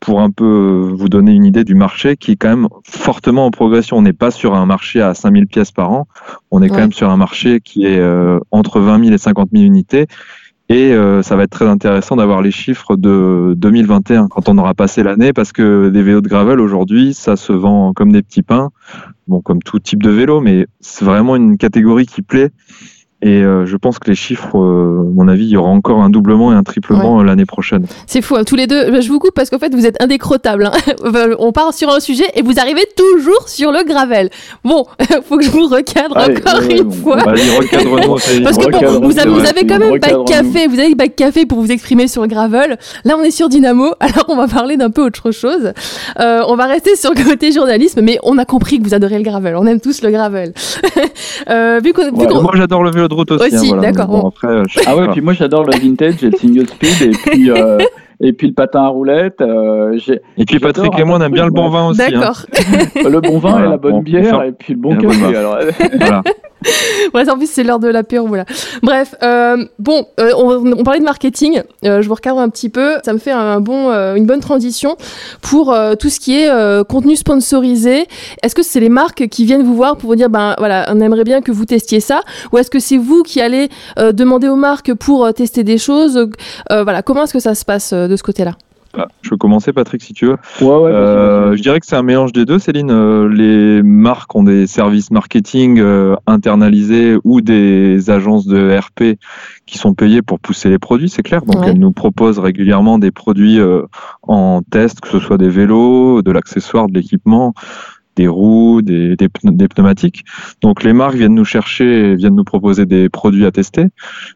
pour 0.00 0.20
un 0.20 0.30
peu 0.30 0.90
vous 0.94 1.08
donner 1.08 1.32
une 1.32 1.44
idée 1.44 1.64
du 1.64 1.74
marché 1.74 2.16
qui 2.16 2.32
est 2.32 2.36
quand 2.36 2.48
même 2.48 2.68
fortement 2.84 3.46
en 3.46 3.50
progression. 3.50 3.98
On 3.98 4.02
n'est 4.02 4.12
pas 4.12 4.30
sur 4.30 4.54
un 4.54 4.66
marché 4.66 5.00
à 5.00 5.14
5000 5.14 5.46
pièces 5.46 5.72
par 5.72 5.92
an, 5.92 6.08
on 6.50 6.62
est 6.62 6.68
quand 6.68 6.78
même 6.78 6.92
sur 6.92 7.10
un 7.10 7.16
marché 7.16 7.60
qui 7.60 7.84
est 7.84 7.98
euh, 7.98 8.40
entre 8.50 8.80
20 8.80 9.04
000 9.04 9.14
et 9.14 9.18
50 9.18 9.50
000 9.52 9.64
unités. 9.64 10.06
Et 10.70 10.92
euh, 10.92 11.20
ça 11.22 11.34
va 11.34 11.42
être 11.42 11.50
très 11.50 11.66
intéressant 11.66 12.14
d'avoir 12.14 12.42
les 12.42 12.52
chiffres 12.52 12.94
de 12.94 13.54
2021 13.56 14.28
quand 14.28 14.48
on 14.48 14.56
aura 14.56 14.72
passé 14.72 15.02
l'année 15.02 15.32
parce 15.32 15.50
que 15.50 15.88
des 15.88 16.00
vélos 16.00 16.20
de 16.20 16.28
gravel 16.28 16.60
aujourd'hui, 16.60 17.12
ça 17.12 17.34
se 17.34 17.52
vend 17.52 17.92
comme 17.92 18.12
des 18.12 18.22
petits 18.22 18.42
pains, 18.42 18.70
bon 19.26 19.40
comme 19.40 19.60
tout 19.62 19.80
type 19.80 20.00
de 20.00 20.10
vélo, 20.10 20.40
mais 20.40 20.68
c'est 20.78 21.04
vraiment 21.04 21.34
une 21.34 21.58
catégorie 21.58 22.06
qui 22.06 22.22
plaît 22.22 22.50
et 23.22 23.42
euh, 23.42 23.66
je 23.66 23.76
pense 23.76 23.98
que 23.98 24.08
les 24.08 24.14
chiffres, 24.14 24.56
euh, 24.58 25.00
à 25.00 25.14
mon 25.14 25.28
avis, 25.28 25.44
il 25.44 25.50
y 25.50 25.56
aura 25.58 25.68
encore 25.68 26.02
un 26.02 26.08
doublement 26.08 26.52
et 26.52 26.56
un 26.56 26.62
triplement 26.62 27.20
euh, 27.20 27.22
l'année 27.22 27.44
prochaine. 27.44 27.84
C'est 28.06 28.22
fou, 28.22 28.36
hein, 28.36 28.44
tous 28.44 28.56
les 28.56 28.66
deux. 28.66 28.98
Je 29.02 29.08
vous 29.10 29.18
coupe 29.18 29.34
parce 29.34 29.50
qu'en 29.50 29.58
fait, 29.58 29.74
vous 29.74 29.84
êtes 29.84 30.02
indécrottables. 30.02 30.64
Hein. 30.64 30.94
On 31.38 31.52
part 31.52 31.74
sur 31.74 31.90
un 31.90 32.00
sujet 32.00 32.24
et 32.34 32.40
vous 32.40 32.58
arrivez 32.58 32.86
toujours 32.96 33.46
sur 33.46 33.72
le 33.72 33.84
gravel. 33.84 34.30
Bon, 34.64 34.86
faut 35.28 35.36
que 35.36 35.44
je 35.44 35.50
vous 35.50 35.66
recadre 35.66 36.16
encore 36.16 36.62
une 36.70 36.90
fois. 36.90 37.16
parce 37.22 38.56
que 38.56 38.70
bon, 38.70 39.06
vous, 39.06 39.18
avez, 39.18 39.30
vous 39.30 39.46
avez 39.46 39.66
quand 39.66 39.78
même 39.78 39.98
Bac 39.98 40.24
Café, 40.26 40.66
vous 40.66 40.78
avez 40.78 40.94
Bac 40.94 41.14
Café 41.14 41.44
pour 41.44 41.60
vous 41.60 41.70
exprimer 41.70 42.08
sur 42.08 42.22
le 42.22 42.28
gravel. 42.28 42.78
Là, 43.04 43.16
on 43.18 43.22
est 43.22 43.30
sur 43.30 43.50
Dynamo, 43.50 43.92
alors 44.00 44.24
on 44.28 44.36
va 44.36 44.48
parler 44.48 44.78
d'un 44.78 44.90
peu 44.90 45.04
autre 45.04 45.30
chose. 45.30 45.74
on 46.16 46.56
va 46.56 46.64
rester 46.64 46.96
sur 46.96 47.12
le 47.12 47.22
côté 47.22 47.52
journalisme, 47.52 48.00
mais 48.00 48.18
on 48.22 48.38
a 48.38 48.46
compris 48.46 48.78
que 48.78 48.84
vous 48.84 48.94
adorez 48.94 49.18
le 49.18 49.24
gravel. 49.24 49.56
On 49.56 49.66
aime 49.66 49.80
tous 49.80 50.00
le 50.00 50.10
gravel. 50.10 50.54
vu 51.84 51.92
moi, 52.40 52.52
j'adore 52.54 52.82
le 52.82 52.90
vélo 52.90 53.09
de 53.10 53.14
route 53.14 53.30
aussi. 53.30 53.72
Hein, 53.72 53.78
d'accord. 53.78 54.32
Ah 54.86 54.96
ouais, 54.96 55.08
puis 55.08 55.20
moi 55.20 55.34
j'adore 55.34 55.64
le 55.64 55.78
vintage 55.78 56.24
et 56.24 56.30
le 56.30 56.36
single 56.36 56.66
speed 56.66 57.02
et 57.02 57.10
puis 57.10 57.50
euh, 57.50 57.78
et 58.20 58.32
puis 58.32 58.48
le 58.48 58.54
patin 58.54 58.84
à 58.84 58.88
roulettes. 58.88 59.40
Euh, 59.40 59.98
et 60.38 60.44
puis 60.44 60.58
Patrick 60.58 60.98
et 60.98 61.04
moi 61.04 61.18
on 61.18 61.20
aime 61.20 61.32
bien 61.32 61.44
le 61.44 61.50
bon 61.50 61.68
vin 61.68 61.88
aussi. 61.88 62.02
Hein. 62.02 62.10
D'accord. 62.10 62.46
le 63.10 63.20
bon 63.20 63.38
vin 63.38 63.64
et 63.64 63.68
la 63.68 63.76
bonne 63.76 64.02
bière 64.02 64.42
et 64.42 64.52
puis 64.52 64.74
le 64.74 64.80
bon 64.80 64.96
café. 64.96 65.36
Alors, 65.36 65.58
voilà. 65.98 66.22
en 67.14 67.36
plus, 67.36 67.50
c'est 67.50 67.64
l'heure 67.64 67.78
de 67.78 67.88
l'apéro, 67.88 68.26
voilà. 68.26 68.44
Bref, 68.82 69.14
euh, 69.22 69.64
bon, 69.78 70.06
euh, 70.18 70.32
on, 70.36 70.82
parlait 70.84 71.00
de 71.00 71.04
marketing. 71.04 71.62
Euh, 71.84 72.02
je 72.02 72.08
vous 72.08 72.14
recadre 72.14 72.40
un 72.40 72.48
petit 72.48 72.68
peu. 72.68 72.96
Ça 73.04 73.12
me 73.12 73.18
fait 73.18 73.30
un 73.30 73.60
bon, 73.60 73.90
une 74.14 74.26
bonne 74.26 74.40
transition 74.40 74.96
pour 75.42 75.76
tout 75.98 76.08
ce 76.08 76.20
qui 76.20 76.38
est 76.38 76.84
contenu 76.88 77.16
sponsorisé. 77.16 78.06
Est-ce 78.42 78.54
que 78.54 78.62
c'est 78.62 78.80
les 78.80 78.88
marques 78.88 79.28
qui 79.28 79.44
viennent 79.44 79.62
vous 79.62 79.74
voir 79.74 79.96
pour 79.96 80.10
vous 80.10 80.16
dire, 80.16 80.30
ben 80.30 80.54
voilà, 80.58 80.86
on 80.92 81.00
aimerait 81.00 81.24
bien 81.24 81.40
que 81.40 81.52
vous 81.52 81.64
testiez 81.64 82.00
ça, 82.00 82.22
ou 82.52 82.58
est-ce 82.58 82.70
que 82.70 82.78
c'est 82.78 82.96
vous 82.96 83.22
qui 83.22 83.40
allez 83.40 83.68
demander 83.98 84.48
aux 84.48 84.56
marques 84.56 84.94
pour 84.94 85.32
tester 85.34 85.64
des 85.64 85.78
choses? 85.78 86.28
Voilà, 86.70 87.02
comment 87.02 87.24
est-ce 87.24 87.32
que 87.32 87.40
ça 87.40 87.54
se 87.54 87.64
passe 87.64 87.92
de 87.92 88.16
ce 88.16 88.22
côté-là? 88.22 88.52
Ah, 88.98 89.06
je 89.22 89.30
peux 89.30 89.36
commencer, 89.36 89.72
Patrick, 89.72 90.02
si 90.02 90.12
tu 90.12 90.26
veux. 90.26 90.36
Ouais, 90.60 90.66
ouais, 90.66 90.90
Euh, 90.90 91.40
vas-y, 91.42 91.46
vas-y. 91.50 91.56
je 91.58 91.62
dirais 91.62 91.80
que 91.80 91.86
c'est 91.86 91.96
un 91.96 92.02
mélange 92.02 92.32
des 92.32 92.44
deux, 92.44 92.58
Céline. 92.58 92.90
Euh, 92.90 93.28
les 93.28 93.82
marques 93.84 94.34
ont 94.34 94.42
des 94.42 94.66
services 94.66 95.10
marketing 95.12 95.78
euh, 95.78 96.16
internalisés 96.26 97.16
ou 97.22 97.40
des 97.40 98.10
agences 98.10 98.46
de 98.46 98.76
RP 98.76 99.16
qui 99.66 99.78
sont 99.78 99.94
payées 99.94 100.22
pour 100.22 100.40
pousser 100.40 100.70
les 100.70 100.78
produits, 100.78 101.08
c'est 101.08 101.22
clair. 101.22 101.42
Donc 101.42 101.60
Ouais. 101.62 101.68
elles 101.70 101.78
nous 101.78 101.92
proposent 101.92 102.40
régulièrement 102.40 102.98
des 102.98 103.12
produits 103.12 103.60
euh, 103.60 103.82
en 104.22 104.62
test, 104.68 105.00
que 105.00 105.08
ce 105.08 105.20
soit 105.20 105.38
des 105.38 105.48
vélos, 105.48 106.22
de 106.22 106.32
l'accessoire, 106.32 106.88
de 106.88 106.94
l'équipement, 106.94 107.54
des 108.16 108.28
roues, 108.28 108.82
des, 108.82 109.16
des 109.16 109.28
pne- 109.28 109.56
des 109.56 109.68
pneumatiques. 109.68 110.24
Donc 110.62 110.82
les 110.82 110.92
marques 110.92 111.14
viennent 111.16 111.34
nous 111.34 111.44
chercher, 111.44 112.14
viennent 112.16 112.34
nous 112.36 112.44
proposer 112.44 112.86
des 112.86 113.08
produits 113.08 113.46
à 113.46 113.50
tester. 113.50 113.86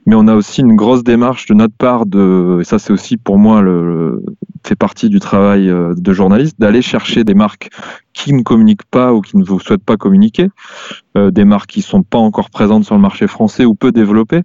Mais 0.07 0.14
on 0.14 0.27
a 0.29 0.35
aussi 0.35 0.61
une 0.61 0.77
grosse 0.77 1.05
démarche 1.05 1.47
de 1.47 1.55
notre 1.55 1.75
part 1.77 2.07
de, 2.07 2.59
et 2.61 2.64
ça 2.64 2.79
c'est 2.79 2.93
aussi 2.93 3.16
pour 3.16 3.39
moi 3.39 3.62
le- 3.62 4.22
fait 4.66 4.77
partie 4.77 5.11
du 5.11 5.20
travail 5.20 5.68
euh, 5.68 5.95
de 5.97 6.12
journaliste, 6.12 6.59
d'aller 6.59 6.81
chercher 6.81 7.22
des 7.25 7.35
marques 7.35 7.68
qui 8.15 8.33
ne 8.33 8.43
communiquent 8.43 8.87
pas 8.91 9.12
ou 9.12 9.21
qui 9.21 9.37
ne 9.37 9.45
vous 9.45 9.61
souhaitent 9.61 9.85
pas 9.85 9.97
communiquer, 9.97 10.49
euh, 11.19 11.31
des 11.31 11.45
marques 11.45 11.69
qui 11.71 11.83
sont 11.83 12.03
pas 12.03 12.19
encore 12.19 12.49
présentes 12.49 12.85
sur 12.85 12.95
le 12.95 13.01
marché 13.01 13.27
français 13.27 13.65
ou 13.67 13.75
peu 13.75 13.93
développées. 13.93 14.43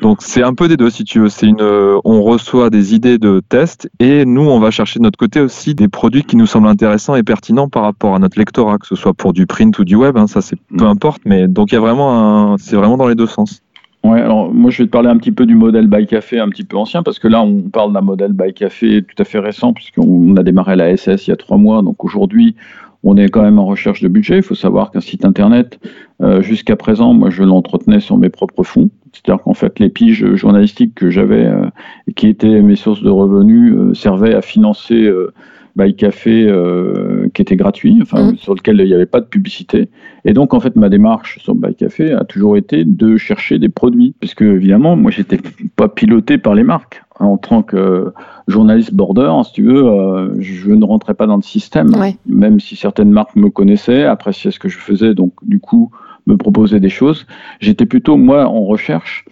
Donc 0.00 0.22
c'est 0.22 0.42
un 0.42 0.54
peu 0.54 0.68
des 0.68 0.76
deux 0.78 0.88
si 0.90 1.04
tu 1.04 1.18
veux. 1.20 1.28
C'est 1.28 1.46
une, 1.46 1.60
euh, 1.60 1.98
on 2.04 2.22
reçoit 2.22 2.70
des 2.70 2.94
idées 2.94 3.18
de 3.18 3.42
tests 3.48 3.90
et 3.98 4.24
nous 4.24 4.42
on 4.48 4.58
va 4.60 4.70
chercher 4.70 4.98
de 5.00 5.04
notre 5.04 5.18
côté 5.18 5.40
aussi 5.40 5.74
des 5.74 5.88
produits 5.88 6.22
qui 6.24 6.36
nous 6.36 6.46
semblent 6.46 6.68
intéressants 6.68 7.16
et 7.16 7.22
pertinents 7.22 7.68
par 7.68 7.82
rapport 7.82 8.14
à 8.14 8.18
notre 8.18 8.38
lectorat, 8.38 8.78
que 8.78 8.86
ce 8.86 8.94
soit 8.94 9.12
pour 9.12 9.32
du 9.32 9.46
print 9.46 9.76
ou 9.78 9.84
du 9.84 9.96
web. 9.96 10.16
hein, 10.16 10.26
ça 10.26 10.40
c'est 10.40 10.56
peu 10.78 10.84
Mm. 10.84 10.88
importe, 10.88 11.20
mais 11.26 11.48
donc 11.48 11.72
il 11.72 11.74
y 11.74 11.78
a 11.78 11.80
vraiment 11.80 12.56
c'est 12.58 12.76
vraiment 12.76 12.96
dans 12.96 13.08
les 13.08 13.14
deux 13.16 13.26
sens. 13.26 13.60
Ouais, 14.02 14.20
alors 14.22 14.54
moi 14.54 14.70
je 14.70 14.78
vais 14.78 14.86
te 14.86 14.90
parler 14.92 15.08
un 15.10 15.18
petit 15.18 15.32
peu 15.32 15.44
du 15.44 15.54
modèle 15.54 15.86
Buy 15.86 16.06
Café 16.06 16.38
un 16.38 16.48
petit 16.48 16.64
peu 16.64 16.78
ancien 16.78 17.02
parce 17.02 17.18
que 17.18 17.28
là 17.28 17.42
on 17.42 17.62
parle 17.62 17.92
d'un 17.92 18.00
modèle 18.00 18.32
Buy 18.32 18.54
Café 18.54 19.02
tout 19.02 19.20
à 19.20 19.24
fait 19.26 19.38
récent 19.40 19.74
puisqu'on 19.74 20.36
a 20.36 20.42
démarré 20.42 20.74
la 20.76 20.96
SS 20.96 21.26
il 21.26 21.30
y 21.30 21.32
a 21.34 21.36
trois 21.36 21.58
mois 21.58 21.82
donc 21.82 22.02
aujourd'hui 22.02 22.54
on 23.02 23.16
est 23.16 23.28
quand 23.28 23.42
même 23.42 23.58
en 23.58 23.66
recherche 23.66 24.02
de 24.02 24.08
budget. 24.08 24.36
Il 24.36 24.42
faut 24.42 24.54
savoir 24.54 24.90
qu'un 24.90 25.00
site 25.00 25.24
internet 25.24 25.78
euh, 26.22 26.42
jusqu'à 26.42 26.76
présent 26.76 27.14
moi 27.14 27.30
je 27.30 27.42
l'entretenais 27.42 28.00
sur 28.00 28.18
mes 28.18 28.28
propres 28.28 28.62
fonds, 28.62 28.90
c'est-à-dire 29.12 29.42
qu'en 29.42 29.54
fait 29.54 29.78
les 29.78 29.88
piges 29.88 30.34
journalistiques 30.34 30.94
que 30.94 31.10
j'avais 31.10 31.46
euh, 31.46 31.66
qui 32.14 32.28
étaient 32.28 32.60
mes 32.60 32.76
sources 32.76 33.02
de 33.02 33.10
revenus 33.10 33.74
euh, 33.74 33.94
servaient 33.94 34.34
à 34.34 34.42
financer 34.42 35.10
Buy 35.76 35.94
Café 35.94 36.46
euh, 36.48 37.28
qui 37.34 37.42
était 37.42 37.56
gratuit, 37.56 37.98
enfin 38.02 38.32
Mhm. 38.32 38.36
sur 38.36 38.54
lequel 38.54 38.80
il 38.80 38.86
n'y 38.86 38.94
avait 38.94 39.06
pas 39.06 39.20
de 39.20 39.26
publicité. 39.26 39.88
Et 40.24 40.32
donc, 40.32 40.52
en 40.54 40.60
fait, 40.60 40.76
ma 40.76 40.88
démarche 40.88 41.38
sur 41.38 41.54
Buy 41.54 41.74
Café 41.74 42.12
a 42.12 42.24
toujours 42.24 42.56
été 42.56 42.84
de 42.84 43.16
chercher 43.16 43.58
des 43.58 43.68
produits. 43.68 44.14
Puisque, 44.20 44.42
évidemment, 44.42 44.96
moi, 44.96 45.10
j'étais 45.10 45.38
pas 45.76 45.88
piloté 45.88 46.38
par 46.38 46.54
les 46.54 46.64
marques. 46.64 47.02
En 47.18 47.36
tant 47.36 47.62
que 47.62 48.12
journaliste 48.48 48.94
border, 48.94 49.30
si 49.44 49.52
tu 49.52 49.62
veux, 49.62 49.84
euh, 49.84 50.34
je 50.40 50.70
ne 50.70 50.84
rentrais 50.84 51.14
pas 51.14 51.26
dans 51.26 51.36
le 51.36 51.42
système. 51.42 51.94
Ouais. 51.94 52.16
Même 52.26 52.60
si 52.60 52.76
certaines 52.76 53.10
marques 53.10 53.36
me 53.36 53.50
connaissaient, 53.50 54.04
appréciaient 54.04 54.50
ce 54.50 54.58
que 54.58 54.68
je 54.68 54.78
faisais, 54.78 55.14
donc, 55.14 55.32
du 55.42 55.60
coup, 55.60 55.90
me 56.26 56.36
proposaient 56.36 56.80
des 56.80 56.88
choses. 56.88 57.26
J'étais 57.60 57.86
plutôt, 57.86 58.16
moi, 58.16 58.46
en 58.46 58.64
recherche. 58.64 59.24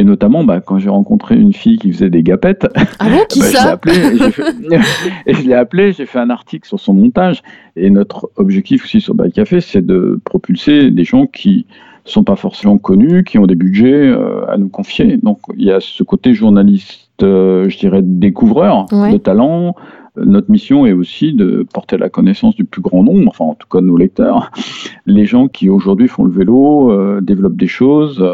Et 0.00 0.04
notamment, 0.04 0.44
bah, 0.44 0.62
quand 0.62 0.78
j'ai 0.78 0.88
rencontré 0.88 1.36
une 1.36 1.52
fille 1.52 1.76
qui 1.76 1.92
faisait 1.92 2.08
des 2.08 2.22
gapettes, 2.22 2.66
Ah 3.00 3.10
bon, 3.10 3.18
qui 3.28 3.40
bah, 3.40 3.44
ça 3.46 3.78
je 3.84 5.42
l'ai 5.46 5.52
appelé, 5.52 5.92
j'ai 5.92 6.06
fait 6.06 6.18
un 6.18 6.30
article 6.30 6.66
sur 6.66 6.80
son 6.80 6.94
montage. 6.94 7.42
Et 7.76 7.90
notre 7.90 8.30
objectif 8.36 8.84
aussi 8.84 9.02
sur 9.02 9.14
Buy 9.14 9.30
Café, 9.30 9.60
c'est 9.60 9.84
de 9.84 10.18
propulser 10.24 10.90
des 10.90 11.04
gens 11.04 11.26
qui 11.26 11.66
sont 12.06 12.24
pas 12.24 12.36
forcément 12.36 12.78
connus, 12.78 13.24
qui 13.24 13.38
ont 13.38 13.46
des 13.46 13.56
budgets 13.56 13.92
euh, 14.08 14.50
à 14.50 14.56
nous 14.56 14.70
confier. 14.70 15.18
Donc 15.18 15.40
il 15.54 15.66
y 15.66 15.70
a 15.70 15.80
ce 15.80 16.02
côté 16.02 16.32
journaliste, 16.32 17.22
euh, 17.22 17.68
je 17.68 17.76
dirais 17.78 18.00
découvreur 18.02 18.86
Ouais. 18.92 19.12
de 19.12 19.18
talent. 19.18 19.76
Notre 20.16 20.50
mission 20.50 20.86
est 20.86 20.92
aussi 20.94 21.34
de 21.34 21.66
porter 21.74 21.98
la 21.98 22.08
connaissance 22.08 22.56
du 22.56 22.64
plus 22.64 22.80
grand 22.80 23.02
nombre, 23.02 23.28
enfin 23.28 23.44
en 23.44 23.54
tout 23.54 23.68
cas 23.70 23.82
de 23.82 23.86
nos 23.86 23.98
lecteurs, 23.98 24.50
les 25.04 25.26
gens 25.26 25.46
qui 25.46 25.68
aujourd'hui 25.68 26.08
font 26.08 26.24
le 26.24 26.32
vélo, 26.32 26.90
euh, 26.90 27.20
développent 27.20 27.58
des 27.58 27.68
choses, 27.68 28.24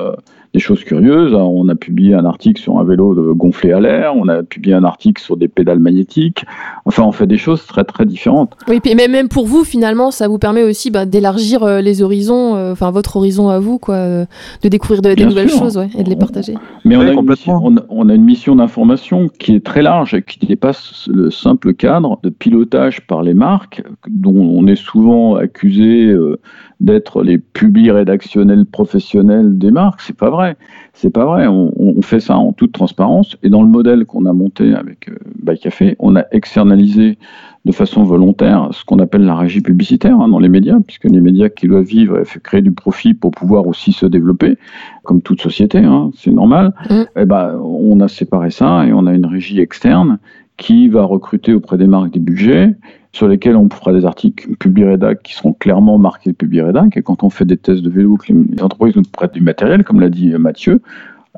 des 0.57 0.61
choses 0.61 0.85
curieuses. 0.85 1.35
Alors, 1.35 1.53
on 1.55 1.69
a 1.69 1.75
publié 1.75 2.15
un 2.15 2.25
article 2.25 2.59
sur 2.63 2.79
un 2.79 2.85
vélo 2.85 3.15
de 3.15 3.31
gonflé 3.33 3.73
à 3.73 3.81
l'air, 3.81 4.15
on 4.17 4.27
a 4.27 4.43
publié 4.43 4.75
un 4.75 4.85
article 4.85 5.21
sur 5.23 5.37
des 5.37 5.49
pédales 5.49 5.81
magnétiques. 5.81 6.47
Enfin, 6.87 7.03
on 7.03 7.13
fait 7.13 7.27
des 7.27 7.37
choses 7.37 7.67
très 7.67 7.85
très 7.85 8.07
différentes. 8.07 8.55
Oui, 8.67 8.81
puis 8.81 8.95
même, 8.95 9.13
même 9.13 9.29
pour 9.29 9.47
vous, 9.47 9.65
finalement, 9.65 10.11
ça 10.11 10.29
vous 10.29 10.39
permet 10.39 10.63
aussi 10.63 10.91
bah, 10.91 11.05
d'élargir 11.05 11.63
euh, 11.63 11.83
les 11.83 12.01
horizons, 12.03 12.57
euh, 12.57 12.73
enfin 12.73 12.91
votre 12.91 13.19
horizon 13.19 13.51
à 13.51 13.59
vous, 13.59 13.79
quoi, 13.79 13.97
euh, 13.97 14.25
de 14.63 14.69
découvrir 14.71 15.03
de- 15.03 15.13
des 15.13 15.27
nouvelles 15.27 15.51
sûr. 15.51 15.59
choses 15.59 15.77
ouais, 15.77 15.91
et 15.99 16.03
de 16.03 16.09
les 16.09 16.17
partager. 16.17 16.55
Mais 16.87 16.97
on, 16.97 17.01
Ouais, 17.01 17.07
a 17.09 17.11
une 17.11 17.17
complètement. 17.17 17.61
mission, 17.61 17.67
on, 17.67 17.77
a- 17.77 17.85
on 17.91 18.09
a 18.09 18.15
une 18.15 18.25
mission 18.25 18.57
d'information 18.57 19.29
qui 19.39 19.55
est 19.57 19.61
très 19.65 19.83
large 19.83 20.15
et 20.15 20.23
qui 20.23 20.39
dépasse 20.47 21.07
le 21.13 21.31
simple 21.31 21.75
cadre 21.75 22.19
de 22.23 22.31
pilotage 22.31 23.07
par 23.07 23.23
les 23.23 23.35
marques, 23.35 23.83
dont 24.09 24.35
on 24.35 24.67
est 24.67 24.75
souvent 24.77 25.35
accusé 25.37 26.07
euh, 26.07 26.39
d'être 26.81 27.23
les 27.23 27.39
publics 27.39 27.91
rédactionnels 27.91 28.67
professionnels 28.67 29.57
des 29.59 29.71
marques. 29.71 30.03
C'est 30.03 30.17
pas 30.17 30.31
vrai. 30.31 30.57
C'est 30.93 31.11
pas 31.11 31.25
vrai. 31.25 31.47
On, 31.47 31.73
on 31.77 32.03
fait 32.03 32.21
ça 32.21 32.37
en 32.37 32.53
toute 32.53 32.73
transparence. 32.73 33.37
Et 33.43 33.49
dans 33.49 33.63
le 33.63 33.69
modèle 33.69 34.05
qu'on 34.05 34.27
a 34.27 34.33
monté 34.33 34.75
avec 34.75 35.09
euh, 35.09 35.17
Buy 35.43 35.59
Café, 35.59 35.97
on 35.99 36.17
a 36.17 36.25
externalisé 36.33 37.19
de 37.67 37.73
façon 37.73 38.05
volontaire 38.05 38.69
ce 38.71 38.85
qu'on 38.85 39.01
appelle 39.01 39.25
la 39.25 39.35
régie 39.35 39.61
publicitaire 39.61 40.21
hein, 40.21 40.29
dans 40.29 40.39
les 40.39 40.49
médias, 40.49 40.79
puisque 40.87 41.05
les 41.05 41.21
médias 41.21 41.49
qui 41.49 41.67
doivent 41.67 41.85
vivre 41.85 42.21
et 42.21 42.41
créer 42.41 42.63
du 42.63 42.71
profit 42.71 43.13
pour 43.13 43.33
pouvoir 43.33 43.67
aussi 43.67 43.93
se 43.93 44.07
développer, 44.07 44.57
comme 45.03 45.21
toute 45.21 45.41
société, 45.41 45.79
hein, 45.79 46.11
c'est 46.15 46.31
normal. 46.31 46.73
Mm. 46.89 47.03
Eh 47.17 47.25
ben, 47.25 47.59
on 47.61 47.99
a 48.01 48.07
séparé 48.07 48.51
ça 48.51 48.87
et 48.87 48.93
on 48.93 49.07
a 49.07 49.15
une 49.15 49.27
régie 49.27 49.61
externe 49.61 50.19
qui 50.57 50.89
va 50.89 51.03
recruter 51.03 51.53
auprès 51.55 51.77
des 51.77 51.89
marques 51.89 52.13
des 52.13 52.21
budgets 52.21 52.77
sur 53.17 53.29
lesquels 53.29 53.57
on 53.57 53.71
fera 53.71 53.95
des 53.95 54.05
articles 54.05 54.55
Publirédac 54.57 55.23
qui 55.23 55.33
seront 55.33 55.55
clairement 55.55 55.97
marqués 55.97 56.35
Publirédac. 56.35 56.99
Et 56.99 57.03
quand 57.03 57.23
on 57.23 57.31
fait 57.31 57.47
des 57.47 57.57
tests 57.57 57.81
de 57.81 57.89
vélo, 57.89 58.19
les 58.29 58.63
entreprises 58.63 58.95
nous 58.95 59.05
prêtent 59.11 59.33
du 59.33 59.41
matériel, 59.41 59.85
comme 59.85 60.01
l'a 60.01 60.11
dit 60.11 60.35
Mathieu, 60.35 60.83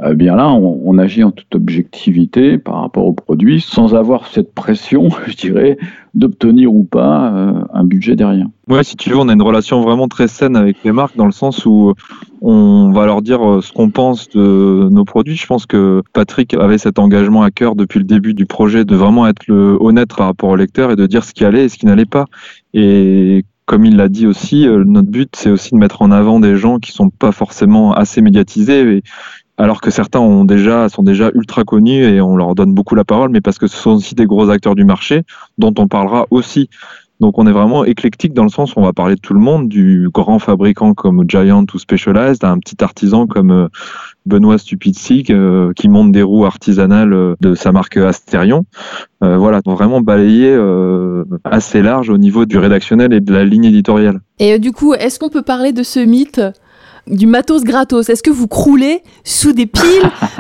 eh 0.05 0.15
bien 0.15 0.37
là, 0.37 0.51
on, 0.51 0.99
agit 0.99 1.23
en 1.25 1.31
toute 1.31 1.55
objectivité 1.55 2.59
par 2.59 2.81
rapport 2.81 3.07
au 3.07 3.13
produit, 3.13 3.61
sans 3.61 3.95
avoir 3.95 4.27
cette 4.27 4.53
pression, 4.53 5.09
je 5.27 5.37
dirais, 5.37 5.79
d'obtenir 6.15 6.73
ou 6.73 6.85
pas 6.85 7.33
euh, 7.33 7.53
un 7.73 7.85
budget 7.85 8.17
derrière. 8.17 8.47
Ouais, 8.69 8.83
si 8.85 8.97
tu 8.97 9.11
veux, 9.11 9.17
on 9.17 9.29
a 9.29 9.33
une 9.33 9.43
relation 9.43 9.81
vraiment 9.81 10.09
très 10.09 10.29
saine 10.29 10.57
avec 10.57 10.77
les 10.85 10.93
marques 10.93 11.17
dans 11.17 11.27
le 11.27 11.33
sens 11.33 11.65
où 11.67 11.95
on 12.41 12.91
va 12.91 13.07
leur 13.07 13.23
dire 13.23 13.49
euh, 13.49 13.61
ce 13.61 13.73
qu'on 13.73 13.91
pense 13.91 14.29
de 14.29 14.89
nos 14.91 15.05
produits. 15.05 15.37
Je 15.37 15.47
pense 15.47 15.67
que 15.67 16.03
Patrick 16.13 16.55
avait 16.55 16.79
cet 16.79 16.99
engagement 16.99 17.43
à 17.43 17.51
cœur 17.51 17.75
depuis 17.75 17.99
le 17.99 18.05
début 18.05 18.35
du 18.35 18.47
projet 18.47 18.85
de 18.85 18.97
vraiment 18.97 19.27
être 19.27 19.51
honnête 19.51 20.15
par 20.17 20.27
rapport 20.27 20.51
au 20.51 20.57
lecteur 20.57 20.91
et 20.91 20.97
de 20.97 21.07
dire 21.07 21.25
ce 21.25 21.33
qui 21.33 21.45
allait 21.45 21.65
et 21.65 21.69
ce 21.69 21.79
qui 21.79 21.87
n'allait 21.87 22.07
pas. 22.07 22.27
Et 22.75 23.45
comme 23.69 23.85
il 23.85 23.97
l'a 23.97 24.09
dit 24.09 24.27
aussi, 24.27 24.67
euh, 24.67 24.83
notre 24.85 25.11
but 25.11 25.37
c'est 25.37 25.51
aussi 25.51 25.73
de 25.73 25.77
mettre 25.77 26.01
en 26.01 26.11
avant 26.11 26.41
des 26.41 26.57
gens 26.57 26.79
qui 26.79 26.91
sont 26.91 27.11
pas 27.11 27.33
forcément 27.33 27.93
assez 27.93 28.23
médiatisés. 28.23 28.81
Et, 28.81 29.03
alors 29.59 29.81
que 29.81 29.91
certains 29.91 30.21
sont 30.21 31.03
déjà 31.03 31.31
ultra 31.35 31.65
connus 31.65 32.05
et 32.05 32.21
on 32.21 32.37
leur 32.37 32.55
donne 32.55 32.73
beaucoup 32.73 32.95
la 32.95 33.05
parole, 33.05 33.31
mais 33.31 33.41
parce 33.41 33.59
que 33.59 33.67
ce 33.67 33.77
sont 33.77 33.91
aussi 33.91 34.15
des 34.15 34.25
gros 34.25 34.49
acteurs 34.51 34.77
du 34.77 34.85
marché 34.85 35.25
dont 35.59 35.75
on 35.79 35.89
parlera 35.89 36.27
aussi. 36.31 36.71
Donc 37.21 37.37
on 37.39 37.47
est 37.49 37.53
vraiment 37.53 37.85
éclectique 37.85 38.33
dans 38.33 38.45
le 38.45 38.49
sens 38.49 38.77
où 38.77 38.79
on 38.79 38.85
va 38.85 38.93
parler 38.93 39.17
de 39.17 39.21
tout 39.21 39.35
le 39.35 39.41
monde, 39.41 39.69
du 39.69 40.09
grand 40.15 40.39
fabricant 40.39 40.95
comme 40.95 41.25
Giant 41.27 41.67
ou 41.75 41.79
Specialized 41.79 42.45
à 42.45 42.51
un 42.51 42.59
petit 42.59 42.77
artisan 42.81 43.27
comme 43.27 43.51
euh, 43.51 43.69
Benoît 44.25 44.59
Stupidsic 44.59 45.31
euh, 45.31 45.73
qui 45.75 45.89
monte 45.89 46.13
des 46.13 46.23
roues 46.23 46.47
artisanales 46.47 47.13
euh, 47.13 47.35
de 47.41 47.57
sa 47.57 47.73
marque 47.73 47.97
Asterion. 47.97 48.65
Euh, 49.25 49.37
voilà, 49.37 49.61
vraiment 49.67 50.01
balayer 50.01 50.53
euh, 50.53 51.25
assez 51.43 51.83
large 51.83 52.09
au 52.09 52.19
niveau 52.19 52.45
du 52.45 52.57
rédactionnel 52.57 53.13
et 53.13 53.21
de 53.21 53.33
la 53.33 53.45
ligne 53.45 53.65
éditoriale. 53.65 54.21
Et 54.39 54.61
du 54.61 54.71
coup, 54.71 54.95
est-ce 54.95 55.19
qu'on 55.19 55.31
peut 55.31 55.43
parler 55.43 55.73
de 55.73 55.83
ce 55.83 55.99
mythe? 55.99 56.41
Du 57.11 57.27
matos 57.27 57.65
gratos 57.65 58.09
Est-ce 58.09 58.23
que 58.23 58.31
vous 58.31 58.49
croulez 58.49 59.03
sous 59.25 59.53
des 59.53 59.67
piles 59.67 59.83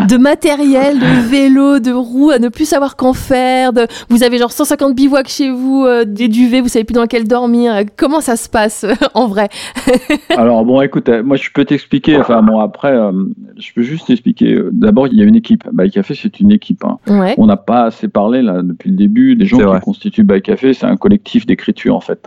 de 0.08 0.16
matériel, 0.18 0.98
de 0.98 1.28
vélos, 1.28 1.78
de 1.78 1.92
roues, 1.92 2.30
à 2.30 2.38
ne 2.38 2.48
plus 2.48 2.64
savoir 2.66 2.96
qu'en 2.96 3.12
faire 3.12 3.72
de... 3.72 3.86
Vous 4.08 4.22
avez 4.22 4.38
genre 4.38 4.52
150 4.52 4.94
bivouacs 4.94 5.28
chez 5.28 5.50
vous, 5.50 5.84
euh, 5.84 6.04
des 6.04 6.28
duvets, 6.28 6.60
vous 6.60 6.68
savez 6.68 6.84
plus 6.84 6.94
dans 6.94 7.02
lequel 7.02 7.26
dormir. 7.26 7.74
Comment 7.96 8.20
ça 8.20 8.36
se 8.36 8.48
passe 8.48 8.84
en 9.14 9.26
vrai 9.26 9.48
Alors 10.36 10.64
bon, 10.64 10.80
écoute, 10.82 11.08
euh, 11.08 11.22
moi 11.22 11.36
je 11.36 11.48
peux 11.52 11.64
t'expliquer, 11.64 12.16
enfin 12.16 12.42
bon 12.42 12.60
après, 12.60 12.92
euh, 12.92 13.12
je 13.58 13.72
peux 13.74 13.82
juste 13.82 14.06
t'expliquer. 14.06 14.58
D'abord, 14.72 15.08
il 15.08 15.18
y 15.18 15.22
a 15.22 15.24
une 15.24 15.36
équipe. 15.36 15.64
Buy 15.72 15.90
Café, 15.90 16.14
c'est 16.14 16.40
une 16.40 16.50
équipe. 16.52 16.84
hein. 16.84 16.98
Ouais. 17.08 17.34
On 17.38 17.46
n'a 17.46 17.56
pas 17.56 17.84
assez 17.84 18.08
parlé 18.08 18.42
là 18.42 18.62
depuis 18.62 18.90
le 18.90 18.96
début. 18.96 19.36
Des 19.36 19.46
gens 19.46 19.56
qui 19.58 19.62
vrai. 19.64 19.80
constituent 19.80 20.24
Buy 20.24 20.42
Café, 20.42 20.74
c'est 20.74 20.86
un 20.86 20.96
collectif 20.96 21.46
d'écriture 21.46 21.94
en 21.96 22.00
fait. 22.00 22.26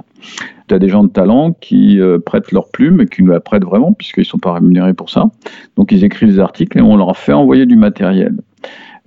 Tu 0.68 0.76
as 0.76 0.80
des 0.80 0.90
gens 0.90 1.04
de 1.04 1.10
talent 1.10 1.54
qui 1.60 2.00
euh, 2.00 2.20
prêtent 2.20 2.52
leur 2.52 2.70
plume 2.70 3.02
et 3.02 3.08
qui 3.08 3.24
nous 3.24 3.32
la 3.32 3.40
prêtent 3.40 3.66
vraiment 3.66 3.92
puisqu'ils 3.94 4.26
sont 4.32 4.40
pas 4.40 4.54
rémunérés 4.54 4.94
pour 4.94 5.10
ça. 5.10 5.30
Donc 5.78 5.92
ils 5.92 6.04
écrivent 6.04 6.30
des 6.30 6.40
articles 6.40 6.78
et 6.78 6.82
on 6.82 6.96
leur 6.98 7.16
fait 7.18 7.34
envoyer 7.34 7.66
du 7.66 7.76
matériel. 7.76 8.38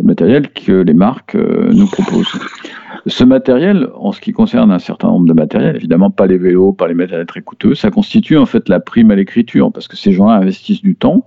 Le 0.00 0.06
matériel 0.06 0.48
que 0.50 0.72
les 0.72 0.94
marques 0.94 1.36
euh, 1.36 1.70
nous 1.72 1.86
proposent. 1.86 2.40
Ce 3.06 3.22
matériel, 3.22 3.88
en 3.96 4.12
ce 4.12 4.20
qui 4.20 4.32
concerne 4.32 4.72
un 4.72 4.78
certain 4.78 5.08
nombre 5.08 5.26
de 5.26 5.34
matériels, 5.34 5.76
évidemment 5.76 6.10
pas 6.10 6.26
les 6.26 6.38
vélos, 6.38 6.72
pas 6.72 6.88
les 6.88 6.94
matériels 6.94 7.26
très 7.26 7.42
coûteux, 7.42 7.74
ça 7.74 7.90
constitue 7.90 8.38
en 8.38 8.46
fait 8.46 8.68
la 8.68 8.80
prime 8.80 9.10
à 9.10 9.14
l'écriture 9.14 9.70
parce 9.72 9.88
que 9.88 9.96
ces 9.96 10.12
gens-là 10.12 10.34
investissent 10.34 10.82
du 10.82 10.96
temps, 10.96 11.24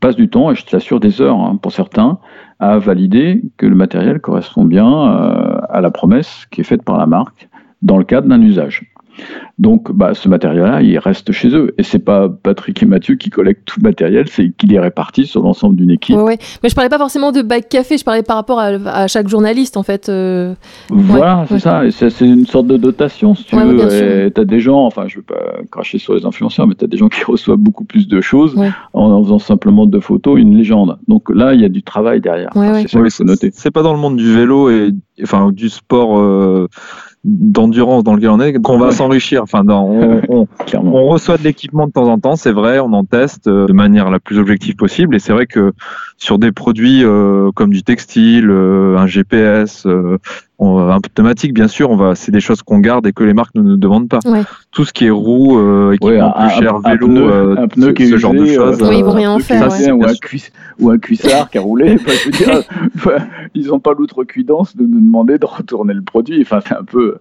passent 0.00 0.16
du 0.16 0.28
temps, 0.28 0.50
et 0.50 0.54
je 0.54 0.64
t'assure 0.64 1.00
des 1.00 1.20
heures 1.20 1.38
hein, 1.38 1.56
pour 1.56 1.72
certains, 1.72 2.18
à 2.58 2.78
valider 2.78 3.42
que 3.56 3.66
le 3.66 3.74
matériel 3.74 4.20
correspond 4.20 4.64
bien 4.64 4.86
euh, 4.86 5.60
à 5.68 5.80
la 5.80 5.90
promesse 5.90 6.46
qui 6.50 6.60
est 6.60 6.64
faite 6.64 6.82
par 6.82 6.98
la 6.98 7.06
marque 7.06 7.48
dans 7.82 7.96
le 7.96 8.04
cadre 8.04 8.28
d'un 8.28 8.42
usage. 8.42 8.92
Donc, 9.58 9.92
bah, 9.92 10.14
ce 10.14 10.28
matériel-là, 10.28 10.80
il 10.82 10.98
reste 10.98 11.32
chez 11.32 11.48
eux. 11.54 11.74
Et 11.78 11.82
c'est 11.82 11.98
pas 11.98 12.28
Patrick 12.28 12.82
et 12.82 12.86
Mathieu 12.86 13.16
qui 13.16 13.28
collectent 13.30 13.64
tout 13.66 13.80
le 13.80 13.88
matériel, 13.88 14.26
c'est 14.28 14.50
qu'il 14.56 14.72
est 14.74 14.80
réparti 14.80 15.26
sur 15.26 15.42
l'ensemble 15.42 15.76
d'une 15.76 15.90
équipe. 15.90 16.16
Ouais, 16.16 16.22
ouais. 16.22 16.38
Mais 16.62 16.68
je 16.68 16.74
parlais 16.74 16.88
pas 16.88 16.98
forcément 16.98 17.30
de 17.32 17.42
bac 17.42 17.68
café, 17.68 17.98
je 17.98 18.04
parlais 18.04 18.22
par 18.22 18.36
rapport 18.36 18.58
à, 18.58 18.68
à 18.86 19.06
chaque 19.06 19.28
journaliste, 19.28 19.76
en 19.76 19.82
fait. 19.82 20.08
euh. 20.08 20.54
Voilà, 20.88 21.40
Ouais, 21.40 21.44
c'est 21.48 21.54
ouais. 21.54 21.60
ça. 21.60 21.84
Et 21.84 21.90
c'est 21.90 22.26
une 22.26 22.46
sorte 22.46 22.66
de 22.68 22.76
dotation, 22.76 23.34
si 23.34 23.44
tu 23.44 23.54
Ouais, 23.56 23.64
ouais, 23.64 23.74
bien 23.74 23.86
veux. 23.86 24.30
T'as 24.30 24.44
des 24.44 24.60
gens, 24.60 24.84
enfin, 24.86 25.04
je 25.08 25.16
veux 25.16 25.22
pas 25.22 25.56
cracher 25.70 25.98
sur 25.98 26.14
les 26.14 26.24
influenceurs, 26.24 26.66
mais 26.66 26.74
t'as 26.74 26.86
des 26.86 26.96
gens 26.96 27.08
qui 27.08 27.22
reçoivent 27.24 27.58
beaucoup 27.58 27.84
plus 27.84 28.08
de 28.08 28.20
choses 28.20 28.54
Ouais. 28.56 28.70
en 28.94 29.10
en 29.10 29.22
faisant 29.24 29.38
simplement 29.38 29.86
deux 29.86 30.00
photos, 30.00 30.38
une 30.40 30.56
légende. 30.56 30.98
Donc 31.08 31.28
là, 31.34 31.52
il 31.54 31.60
y 31.60 31.64
a 31.64 31.68
du 31.68 31.82
travail 31.82 32.20
derrière. 32.20 32.50
Ouais, 32.56 32.70
ouais. 32.70 32.82
C'est 32.82 32.88
ça 32.88 32.98
Ouais, 33.00 33.08
qu'il 33.08 33.12
faut 33.16 33.24
noter. 33.24 33.50
C'est 33.52 33.70
pas 33.70 33.82
dans 33.82 33.92
le 33.92 33.98
monde 33.98 34.16
du 34.16 34.32
vélo 34.32 34.70
et 34.70 34.92
enfin 35.22 35.50
du 35.52 35.68
sport 35.68 36.18
euh, 36.18 36.68
d'endurance 37.24 38.02
dans 38.02 38.14
lequel 38.14 38.30
on 38.30 38.40
est 38.40 38.54
qu'on 38.54 38.78
va 38.78 38.86
Ouais. 38.86 38.92
s'enrichir. 38.92 39.42
Enfin, 39.42 39.62
dans- 39.64 39.84
on, 39.84 40.20
on- 40.30 40.46
Clairement. 40.66 40.94
on 40.94 41.06
reçoit 41.08 41.36
de 41.36 41.42
l'équipement 41.42 41.86
de 41.86 41.92
temps 41.92 42.08
en 42.08 42.18
temps, 42.18 42.36
c'est 42.36 42.52
vrai, 42.52 42.78
on 42.80 42.92
en 42.92 43.04
teste 43.04 43.46
euh, 43.46 43.66
de 43.66 43.72
manière 43.72 44.10
la 44.10 44.18
plus 44.20 44.38
objective 44.38 44.74
possible. 44.76 45.14
Et 45.14 45.18
c'est 45.18 45.32
vrai 45.32 45.46
que 45.46 45.72
sur 46.20 46.38
des 46.38 46.52
produits 46.52 47.02
euh, 47.02 47.50
comme 47.54 47.70
du 47.70 47.82
textile, 47.82 48.50
euh, 48.50 48.96
un 48.98 49.06
GPS, 49.06 49.86
euh, 49.86 50.18
on- 50.58 50.78
un 50.78 51.00
pneumatique, 51.00 51.54
bien 51.54 51.66
sûr, 51.66 51.88
on 51.90 51.96
va, 51.96 52.14
c'est 52.14 52.30
des 52.30 52.40
choses 52.40 52.60
qu'on 52.62 52.78
garde 52.78 53.06
et 53.06 53.12
que 53.14 53.24
les 53.24 53.32
marques 53.32 53.54
ne 53.54 53.62
nous 53.62 53.76
demandent 53.78 54.08
pas. 54.10 54.18
Ouais. 54.26 54.42
Tout 54.70 54.84
ce 54.84 54.92
qui 54.92 55.06
est 55.06 55.10
roue, 55.10 55.58
euh, 55.58 55.92
équipement 55.92 56.08
Ouais, 56.10 56.20
un- 56.20 56.30
plus 56.48 56.50
cher, 56.62 56.74
un 56.84 56.90
vélo, 56.90 57.08
pneu- 57.08 57.30
euh, 57.32 57.56
un 57.56 57.68
pneu 57.68 57.86
ce, 57.86 57.90
qui 57.92 58.02
est 58.02 58.06
ce 58.10 58.16
genre 58.18 58.34
de 58.34 58.44
choses. 58.44 58.82
Oui, 58.82 58.98
ils 58.98 59.02
vont 59.04 59.12
un 59.12 59.14
rien 59.14 59.30
en 59.32 59.36
pneu 59.36 59.44
qui 59.46 59.52
est 59.54 59.56
faire, 59.56 59.66
usé, 59.68 59.84
ouais. 59.86 59.92
ou, 59.92 60.04
un 60.04 60.12
ou 60.84 60.90
un 60.90 60.98
cuissard 60.98 61.48
qui 61.48 61.56
a 61.56 61.62
roulé. 61.62 61.94
Enfin, 61.98 62.12
je 62.12 62.24
veux 62.26 62.30
dire, 62.32 62.62
enfin, 62.94 63.16
ils 63.54 63.68
n'ont 63.68 63.80
pas 63.80 63.94
l'outrecuidance 63.98 64.76
de 64.76 64.84
nous 64.84 65.00
demander 65.00 65.38
de 65.38 65.46
retourner 65.46 65.94
le 65.94 66.02
produit. 66.02 66.38
Enfin, 66.42 66.58
c'est 66.66 66.76
un 66.76 66.84
peu. 66.84 67.16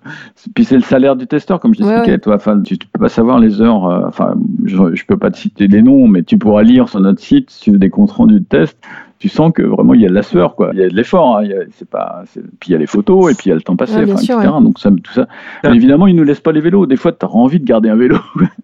Puis 0.53 0.65
c'est 0.65 0.75
le 0.75 0.81
salaire 0.81 1.15
du 1.15 1.25
testeur, 1.25 1.61
comme 1.61 1.73
je 1.73 1.79
Ouais, 1.83 1.87
t'expliquais. 1.87 2.11
ouais. 2.11 2.19
Toi, 2.19 2.35
enfin, 2.35 2.59
tu, 2.59 2.77
tu 2.77 2.87
peux 2.87 2.99
pas 2.99 3.07
savoir 3.09 3.39
les 3.39 3.61
heures. 3.61 3.85
euh, 3.85 4.01
Enfin, 4.09 4.33
je, 4.65 4.93
je 4.93 5.05
peux 5.05 5.17
pas 5.17 5.31
te 5.31 5.37
citer 5.37 5.67
les 5.69 5.81
noms, 5.81 6.09
mais 6.09 6.23
tu 6.23 6.37
pourras 6.37 6.63
lire 6.63 6.89
sur 6.89 6.99
notre 6.99 7.21
site 7.21 7.49
si 7.51 7.61
tu 7.61 7.71
veux 7.71 7.79
des 7.79 7.89
comptes 7.89 8.11
rendus 8.11 8.41
de 8.41 8.45
test. 8.45 8.77
Tu 9.19 9.27
sens 9.27 9.51
que 9.53 9.61
vraiment 9.61 9.93
il 9.93 9.99
y 9.99 10.05
a 10.05 10.09
de 10.09 10.13
la 10.13 10.23
sueur, 10.23 10.55
quoi. 10.55 10.69
Il 10.71 10.79
y 10.79 10.83
a 10.83 10.87
de 10.87 10.95
l'effort. 10.95 11.39
hein, 11.39 11.43
c'est 11.73 11.89
pas. 11.89 12.23
Puis 12.33 12.69
il 12.69 12.71
y 12.71 12.75
a 12.75 12.77
les 12.77 12.87
photos 12.87 13.29
et 13.29 13.35
puis 13.35 13.47
il 13.47 13.49
y 13.49 13.51
a 13.51 13.55
le 13.55 13.61
temps 13.61 13.75
passé, 13.75 13.97
Ouais, 13.97 14.15
sûr, 14.15 14.39
etc. 14.39 14.53
Donc 14.61 14.79
ça, 14.79 14.89
tout 14.91 15.11
ça. 15.11 15.27
Mais 15.65 15.75
évidemment, 15.75 16.07
ils 16.07 16.15
nous 16.15 16.23
laissent 16.23 16.39
pas 16.39 16.53
les 16.53 16.61
vélos. 16.61 16.85
Des 16.85 16.95
fois, 16.95 17.11
tu 17.11 17.25
as 17.25 17.29
envie 17.29 17.59
de 17.59 17.65
garder 17.65 17.89
un 17.89 17.97
vélo, 17.97 18.15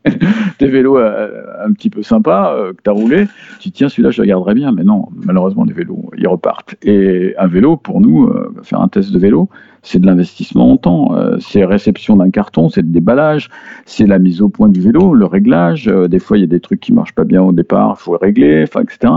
des 0.60 0.68
vélos 0.68 0.98
euh, 0.98 1.44
un 1.66 1.74
petit 1.74 1.90
peu 1.90 2.04
sympas 2.04 2.54
euh, 2.54 2.72
que 2.72 2.82
tu 2.82 2.90
as 2.90 2.94
roulé. 2.94 3.28
Tu 3.60 3.70
te 3.70 3.76
tiens, 3.76 3.90
celui-là, 3.90 4.12
je 4.12 4.22
le 4.22 4.28
garderais 4.30 4.54
bien. 4.54 4.72
Mais 4.72 4.86
non, 4.86 5.10
malheureusement, 5.26 5.66
les 5.66 5.74
vélos, 5.74 6.10
ils 6.18 6.28
repartent. 6.28 6.76
Et 6.84 7.36
un 7.38 7.48
vélo, 7.48 7.76
pour 7.76 8.00
nous, 8.00 8.26
euh, 8.28 8.54
faire 8.64 8.80
un 8.80 8.88
test 8.88 9.12
de 9.12 9.20
vélo, 9.20 9.50
c'est 9.84 10.00
de 10.00 10.06
l'investissement 10.06 10.72
en 10.72 10.78
temps. 10.78 11.18
Euh, 11.18 11.36
c'est 11.42 11.66
réception 11.66 12.16
d'un 12.16 12.30
carton, 12.30 12.70
c'est 12.70 12.82
le 12.82 12.88
déballage, 12.88 13.50
c'est 13.86 14.08
la 14.08 14.20
mise 14.20 14.42
au 14.42 14.48
point 14.48 14.70
du 14.70 14.80
vélo, 14.80 15.14
le 15.16 15.26
réglage. 15.26 15.88
Des 16.10 16.20
fois, 16.20 16.38
il 16.38 16.42
y 16.42 16.46
a 16.46 16.48
des 16.48 16.62
trucs 16.62 16.80
qui 16.80 16.94
marchent 16.94 17.14
pas 17.14 17.26
bien 17.26 17.44
au 17.44 17.52
départ, 17.52 17.98
il 18.00 18.02
faut 18.02 18.14
le 18.14 18.20
régler, 18.20 18.64
enfin, 18.64 18.82
etc. 18.82 19.16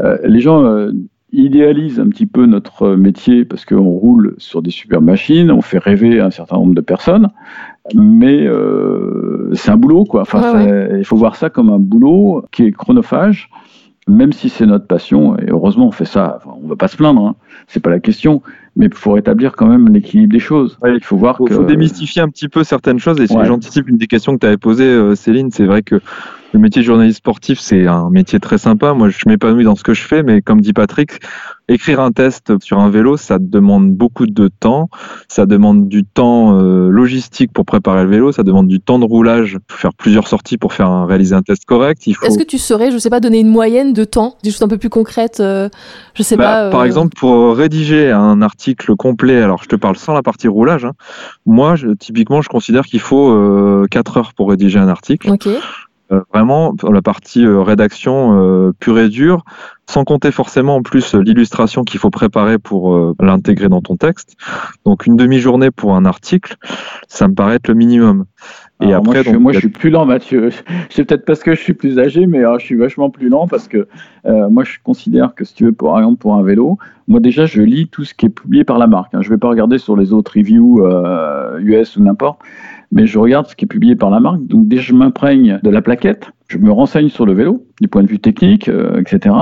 Euh, 0.00 0.18
les 0.24 0.40
gens 0.40 0.64
euh, 0.64 0.92
idéalisent 1.32 2.00
un 2.00 2.08
petit 2.08 2.26
peu 2.26 2.46
notre 2.46 2.90
métier 2.96 3.44
parce 3.44 3.64
qu'on 3.64 3.90
roule 3.90 4.34
sur 4.38 4.62
des 4.62 4.70
super 4.70 5.00
machines, 5.00 5.50
on 5.50 5.62
fait 5.62 5.78
rêver 5.78 6.20
un 6.20 6.30
certain 6.30 6.56
nombre 6.56 6.74
de 6.74 6.80
personnes, 6.80 7.28
mais 7.94 8.46
euh, 8.46 9.50
c'est 9.54 9.70
un 9.70 9.76
boulot, 9.76 10.04
quoi. 10.04 10.22
Enfin, 10.22 10.64
Ouais, 10.64 10.98
il 10.98 11.04
faut 11.04 11.16
voir 11.16 11.36
ça 11.36 11.50
comme 11.50 11.70
un 11.70 11.78
boulot 11.78 12.44
qui 12.50 12.64
est 12.64 12.72
chronophage, 12.72 13.50
même 14.08 14.32
si 14.32 14.48
c'est 14.48 14.66
notre 14.66 14.86
passion, 14.86 15.38
et 15.38 15.50
heureusement 15.50 15.88
on 15.88 15.92
fait 15.92 16.04
ça, 16.04 16.38
enfin, 16.38 16.56
on 16.62 16.66
va 16.66 16.76
pas 16.76 16.88
se 16.88 16.96
plaindre, 16.96 17.24
hein, 17.24 17.36
c'est 17.68 17.80
pas 17.80 17.90
la 17.90 18.00
question, 18.00 18.42
mais 18.76 18.86
il 18.86 18.94
faut 18.94 19.12
rétablir 19.12 19.52
quand 19.52 19.66
même 19.66 19.88
l'équilibre 19.88 20.32
des 20.32 20.38
choses. 20.38 20.78
Ouais, 20.82 20.94
il 20.96 21.04
faut 21.04 21.16
voir 21.16 21.36
faut, 21.38 21.44
que... 21.44 21.54
faut 21.54 21.64
démystifier 21.64 22.22
un 22.22 22.28
petit 22.28 22.48
peu 22.48 22.64
certaines 22.64 22.98
choses 22.98 23.20
et 23.20 23.26
si 23.26 23.36
Ouais. 23.36 23.44
j'anticipe 23.46 23.88
une 23.88 23.96
des 23.98 24.06
questions 24.06 24.34
que 24.34 24.40
tu 24.40 24.46
avais 24.46 24.56
posées 24.56 24.84
euh, 24.84 25.14
Céline 25.14 25.50
c'est 25.50 25.64
vrai 25.66 25.82
que 25.82 26.00
le 26.52 26.58
métier 26.58 26.82
de 26.82 26.86
journaliste 26.86 27.18
sportif 27.18 27.60
c'est 27.60 27.86
un 27.86 28.10
métier 28.10 28.40
très 28.40 28.58
sympa 28.58 28.92
moi 28.92 29.08
je 29.08 29.18
m'épanouis 29.26 29.64
dans 29.64 29.76
ce 29.76 29.84
que 29.84 29.94
je 29.94 30.02
fais 30.02 30.22
mais 30.24 30.42
comme 30.42 30.60
dit 30.60 30.72
Patrick 30.72 31.20
écrire 31.68 32.00
un 32.00 32.10
test 32.10 32.58
sur 32.60 32.80
un 32.80 32.90
vélo 32.90 33.16
ça 33.16 33.38
demande 33.38 33.92
beaucoup 33.92 34.26
de 34.26 34.48
temps 34.48 34.88
ça 35.28 35.46
demande 35.46 35.88
du 35.88 36.04
temps 36.04 36.58
euh, 36.60 36.88
logistique 36.90 37.52
pour 37.52 37.64
préparer 37.64 38.02
le 38.02 38.10
vélo 38.10 38.32
ça 38.32 38.42
demande 38.42 38.66
du 38.66 38.80
temps 38.80 38.98
de 38.98 39.04
roulage 39.04 39.58
pour 39.68 39.78
faire 39.78 39.94
plusieurs 39.94 40.26
sorties 40.26 40.58
pour 40.58 40.72
faire 40.72 40.88
un- 40.88 41.06
réaliser 41.06 41.36
un 41.36 41.42
test 41.42 41.64
correct 41.66 42.06
il 42.08 42.14
faut 42.16 42.26
Est-ce 42.26 42.38
que 42.38 42.42
tu 42.44 42.58
saurais, 42.58 42.90
je 42.90 42.98
sais 42.98 43.10
pas, 43.10 43.20
donner 43.20 43.38
une 43.40 43.48
moyenne 43.48 43.92
de 43.92 44.02
temps, 44.04 44.34
des 44.42 44.50
choses 44.50 44.62
un 44.62 44.68
peu 44.68 44.78
plus 44.78 44.88
concrètes, 44.90 45.38
euh, 45.40 45.68
je 46.14 46.22
sais 46.24 46.36
Bah, 46.36 46.44
pas. 46.44 46.62
euh, 46.64 46.70
Par 46.70 46.84
exemple, 46.84 47.14
pour 47.16 47.56
rédiger 47.56 48.10
un 48.10 48.42
article 48.42 48.59
complet, 48.98 49.40
alors 49.42 49.62
je 49.62 49.68
te 49.68 49.76
parle 49.76 49.96
sans 49.96 50.12
la 50.12 50.22
partie 50.22 50.48
roulage, 50.48 50.84
hein, 50.84 50.92
moi, 51.46 51.76
je, 51.76 51.88
typiquement, 51.88 52.42
je 52.42 52.48
considère 52.48 52.84
qu'il 52.84 53.00
faut 53.00 53.30
euh, 53.30 53.86
4 53.90 54.16
heures 54.16 54.34
pour 54.34 54.50
rédiger 54.50 54.78
un 54.78 54.88
article. 54.88 55.30
Ok. 55.30 55.48
Euh, 56.12 56.22
vraiment, 56.32 56.74
pour 56.74 56.92
la 56.92 57.02
partie 57.02 57.44
euh, 57.44 57.62
rédaction 57.62 58.34
euh, 58.34 58.72
pure 58.80 58.98
et 58.98 59.08
dure, 59.08 59.44
sans 59.88 60.02
compter 60.02 60.32
forcément 60.32 60.76
en 60.76 60.82
plus 60.82 61.14
l'illustration 61.14 61.84
qu'il 61.84 62.00
faut 62.00 62.10
préparer 62.10 62.58
pour 62.58 63.14
l'intégrer 63.20 63.68
dans 63.68 63.80
ton 63.80 63.96
texte. 63.96 64.36
Donc, 64.84 65.06
une 65.06 65.16
demi-journée 65.16 65.70
pour 65.70 65.96
un 65.96 66.04
article, 66.04 66.56
ça 67.08 67.26
me 67.26 67.34
paraît 67.34 67.56
être 67.56 67.68
le 67.68 67.74
minimum. 67.74 68.24
Et 68.82 68.86
Alors, 68.86 68.98
après, 68.98 69.04
moi, 69.04 69.14
je, 69.22 69.28
suis- 69.28 69.38
moi, 69.38 69.52
je 69.52 69.68
plus 69.68 69.90
lent, 69.90 70.06
Mathieu. 70.06 70.50
C'est 70.90 71.04
peut-être 71.04 71.24
parce 71.24 71.42
que 71.42 71.54
je 71.54 71.60
suis 71.60 71.74
plus 71.74 71.98
âgé, 71.98 72.26
mais 72.26 72.44
euh, 72.44 72.58
je 72.58 72.64
suis 72.64 72.76
vachement 72.76 73.10
plus 73.10 73.28
lent 73.28 73.46
parce 73.46 73.68
que 73.68 73.86
euh, 74.26 74.48
moi, 74.48 74.64
je 74.64 74.78
considère 74.82 75.34
que 75.34 75.44
si 75.44 75.54
tu 75.54 75.64
veux, 75.64 75.72
par 75.72 75.98
exemple, 75.98 76.18
pour 76.18 76.34
un 76.34 76.42
vélo, 76.42 76.78
moi 77.06 77.20
déjà, 77.20 77.44
je 77.46 77.60
lis 77.62 77.88
tout 77.88 78.04
ce 78.04 78.14
qui 78.14 78.26
est 78.26 78.30
publié 78.30 78.64
par 78.64 78.78
la 78.78 78.86
marque. 78.86 79.14
hein. 79.14 79.20
Je 79.22 79.28
ne 79.28 79.34
vais 79.34 79.38
pas 79.38 79.48
regarder 79.48 79.78
sur 79.78 79.96
les 79.96 80.12
autres 80.12 80.32
reviews 80.36 80.84
euh, 80.86 81.58
US 81.60 81.96
ou 81.96 82.02
n'importe, 82.02 82.40
mais 82.92 83.06
je 83.06 83.18
regarde 83.18 83.46
ce 83.48 83.54
qui 83.56 83.66
est 83.66 83.68
publié 83.68 83.96
par 83.96 84.10
la 84.10 84.20
marque. 84.20 84.46
Donc, 84.46 84.66
déjà, 84.66 84.82
je 84.82 84.94
m'imprègne 84.94 85.60
de 85.62 85.70
la 85.70 85.82
plaquette, 85.82 86.30
je 86.48 86.58
me 86.58 86.70
renseigne 86.72 87.08
sur 87.10 87.26
le 87.26 87.32
vélo, 87.34 87.64
du 87.80 87.88
point 87.88 88.02
de 88.02 88.08
vue 88.08 88.18
technique, 88.18 88.68
euh, 88.68 88.98
etc., 89.00 89.34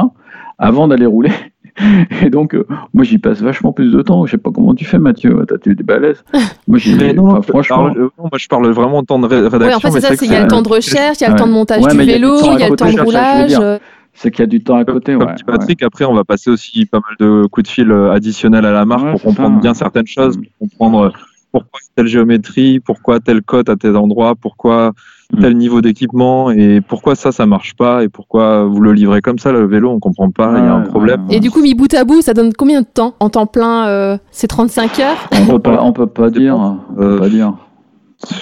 avant 0.59 0.89
d'aller 0.89 1.07
rouler. 1.07 1.30
Et 2.22 2.31
donc, 2.31 2.55
euh, 2.55 2.66
moi, 2.95 3.05
j'y 3.05 3.18
passe 3.18 3.41
vachement 3.41 3.72
plus 3.72 3.93
de 3.93 4.03
temps. 4.03 4.26
Je 4.26 4.33
sais 4.33 4.39
pas 4.39 4.51
comment 4.51 4.74
tu 4.74 4.85
fais, 4.85 4.99
Mathieu. 4.99 5.45
T'as 5.49 5.59
tu 5.59 5.72
es 5.72 5.74
des. 5.74 5.85
Moi, 6.66 6.79
j'y 6.79 6.95
enfin, 7.18 7.43
franchement. 7.43 7.87
alors, 7.87 7.97
euh, 7.97 8.11
moi, 8.18 8.31
je 8.37 8.47
parle 8.49 8.68
vraiment 8.70 9.01
de 9.03 9.07
temps 9.07 9.18
de 9.18 9.26
ré- 9.26 9.47
rédaction. 9.49 9.66
Ouais, 9.68 9.74
en 9.74 9.81
fait, 9.81 9.91
c'est 10.01 10.16
ça, 10.16 10.24
il 10.26 10.33
y 10.33 10.35
a 10.35 10.43
le 10.43 10.49
temps 10.49 10.62
de 10.62 10.68
recherche, 10.68 11.18
il 11.20 11.24
y 11.24 11.26
a 11.26 11.31
le 11.31 11.37
temps 11.37 11.47
de 11.47 11.53
montage 11.53 11.83
Ouais, 11.83 11.91
du 11.93 11.99
vélo, 11.99 12.39
il 12.55 12.61
y 12.61 12.62
a 12.62 12.68
le 12.68 12.76
temps 12.76 12.91
de 12.93 13.01
roulage. 13.01 13.53
euh, 13.61 13.79
c'est 14.14 14.31
qu'il 14.33 14.41
y 14.41 14.43
a 14.43 14.47
du 14.47 14.62
temps 14.62 14.76
à 14.76 14.85
côté. 14.85 15.14
Comme 15.14 15.29
ouais, 15.29 15.35
dit 15.37 15.45
Patrick, 15.45 15.83
après, 15.83 16.05
on 16.05 16.14
va 16.14 16.24
passer 16.24 16.51
aussi 16.51 16.85
pas 16.87 16.99
mal 16.99 17.14
de 17.20 17.47
coups 17.47 17.68
de 17.68 17.72
fil 17.72 17.91
euh, 17.93 18.11
additionnels 18.12 18.64
à 18.66 18.72
la 18.72 18.85
marque 18.85 19.05
Ouais, 19.05 19.12
pour 19.12 19.22
comprendre 19.22 19.57
ça. 19.57 19.61
bien 19.62 19.74
certaines 19.74 20.07
choses, 20.09 20.37
Mm. 20.39 20.43
pour 20.59 20.68
comprendre 20.68 20.99
euh, 21.07 21.11
pourquoi 21.53 21.81
telle 21.95 22.07
géométrie, 22.09 22.81
pourquoi 22.81 23.20
telle 23.20 23.43
cote 23.43 23.68
à 23.68 23.76
tel 23.76 23.97
endroit, 23.97 24.35
pourquoi 24.35 24.91
Mm. 24.91 24.93
Tel 25.41 25.57
niveau 25.57 25.81
d'équipement 25.81 26.51
et 26.51 26.81
pourquoi 26.81 27.14
ça, 27.14 27.33
ça 27.33 27.45
marche 27.47 27.74
pas 27.76 28.03
et 28.03 28.09
pourquoi 28.09 28.64
vous 28.64 28.81
le 28.81 28.93
livrez 28.93 29.20
comme 29.20 29.39
ça, 29.39 29.53
le 29.53 29.66
vélo, 29.66 29.91
on 29.91 29.99
comprend 30.01 30.31
pas, 30.31 30.55
il 30.57 30.64
y 30.64 30.66
a 30.66 30.74
un 30.74 30.81
problème. 30.83 31.26
Et 31.31 31.39
du 31.41 31.51
coup, 31.51 31.61
mis 31.61 31.74
bout 31.74 31.93
à 31.95 32.05
bout, 32.05 32.22
ça 32.22 32.33
donne 32.35 32.53
combien 32.55 32.81
de 32.81 32.87
temps 32.87 33.14
En 33.20 33.29
temps 33.29 33.47
plein, 33.47 33.87
euh, 33.89 34.18
c'est 34.31 34.47
35 34.47 34.99
heures? 35.01 35.16
On 35.43 35.47
peut 35.47 35.59
pas, 35.59 35.83
on 35.83 35.93
peut 35.93 36.07
pas 36.07 36.29
C'est 36.33 36.39
dire. 36.41 36.57
bon. 36.57 36.79
on 36.91 36.95
peut 36.95 37.03
Euh, 37.05 37.18
pas 37.18 37.29
dire. 37.29 37.53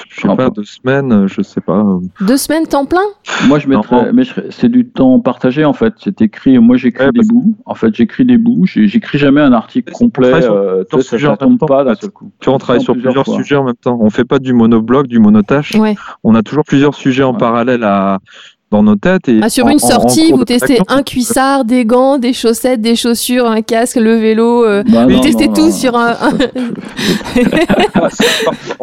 Je 0.09 0.23
sais 0.23 0.37
pas, 0.37 0.49
deux 0.49 0.65
semaines, 0.65 1.13
euh, 1.13 1.27
je 1.29 1.43
sais 1.43 1.61
pas. 1.61 1.85
Deux 2.23 2.39
semaines 2.39 2.67
temps 2.67 2.87
plein? 2.87 3.03
Moi, 3.47 3.59
je 3.59 3.69
mettrais, 3.69 4.07
Non. 4.07 4.13
mais 4.15 4.23
c'est 4.49 4.71
du 4.71 4.87
temps 4.89 5.21
partagé 5.21 5.67
en 5.67 5.75
fait. 5.75 5.93
C'est 5.99 6.23
écrit. 6.23 6.59
Moi, 6.59 6.79
j'écris 6.79 7.05
Ouais, 7.07 7.13
des 7.13 7.19
parce- 7.19 7.29
bouts. 7.29 7.55
En 7.67 7.75
fait, 7.75 7.95
j'écris 7.95 8.25
des 8.25 8.39
bouts. 8.39 8.65
J'écris 8.65 9.19
jamais 9.19 9.43
un 9.43 9.53
article 9.53 9.93
complet. 9.93 10.41
sur 10.41 10.55
euh, 10.55 10.85
ça, 11.03 11.19
ça 11.19 11.31
en 11.33 11.37
tombe 11.37 11.59
pas 11.59 11.83
en 11.83 11.85
d'un 11.85 11.95
fait. 11.95 12.03
seul 12.03 12.11
coup. 12.11 12.31
Tu 12.41 12.47
vois, 12.47 12.55
on 12.55 12.59
travaille 12.59 12.83
sur 12.83 12.95
plusieurs 12.95 13.27
sujets 13.27 13.57
en 13.57 13.65
même 13.65 13.75
temps. 13.77 13.99
On 14.01 14.09
fait 14.09 14.25
pas 14.25 14.39
du 14.39 14.55
monobloc, 14.55 15.09
du 15.09 15.19
monotâche. 15.19 15.75
Ouais. 15.75 15.95
On 16.25 16.35
a 16.35 16.43
toujours 16.43 16.65
plusieurs 16.65 16.95
sujets 16.95 17.23
en 17.25 17.33
Ouais. 17.33 17.39
parallèle 17.39 17.85
à, 17.85 18.19
dans 18.71 18.83
nos 18.83 18.97
têtes. 18.97 19.29
Et 19.29 19.39
Ah, 19.43 19.49
Sur 19.49 19.67
en- 19.67 19.71
une 19.71 19.79
sortie, 19.79 20.33
vous 20.33 20.45
testez 20.45 20.79
un 20.89 21.03
cuissard, 21.03 21.65
des 21.65 21.85
gants, 21.85 22.19
des 22.19 22.33
chaussettes, 22.33 22.81
des 22.81 22.97
chaussures, 22.97 23.47
un 23.47 23.63
casque, 23.63 23.97
le 23.97 24.17
vélo. 24.17 24.65
euh, 24.65 24.83
Bah, 24.89 25.05
vous 25.07 25.13
non, 25.13 25.21
testez 25.21 25.47
non, 25.49 25.55
tout 25.55 25.67
non. 25.67 25.71
sur 25.73 25.97
un. 25.97 26.17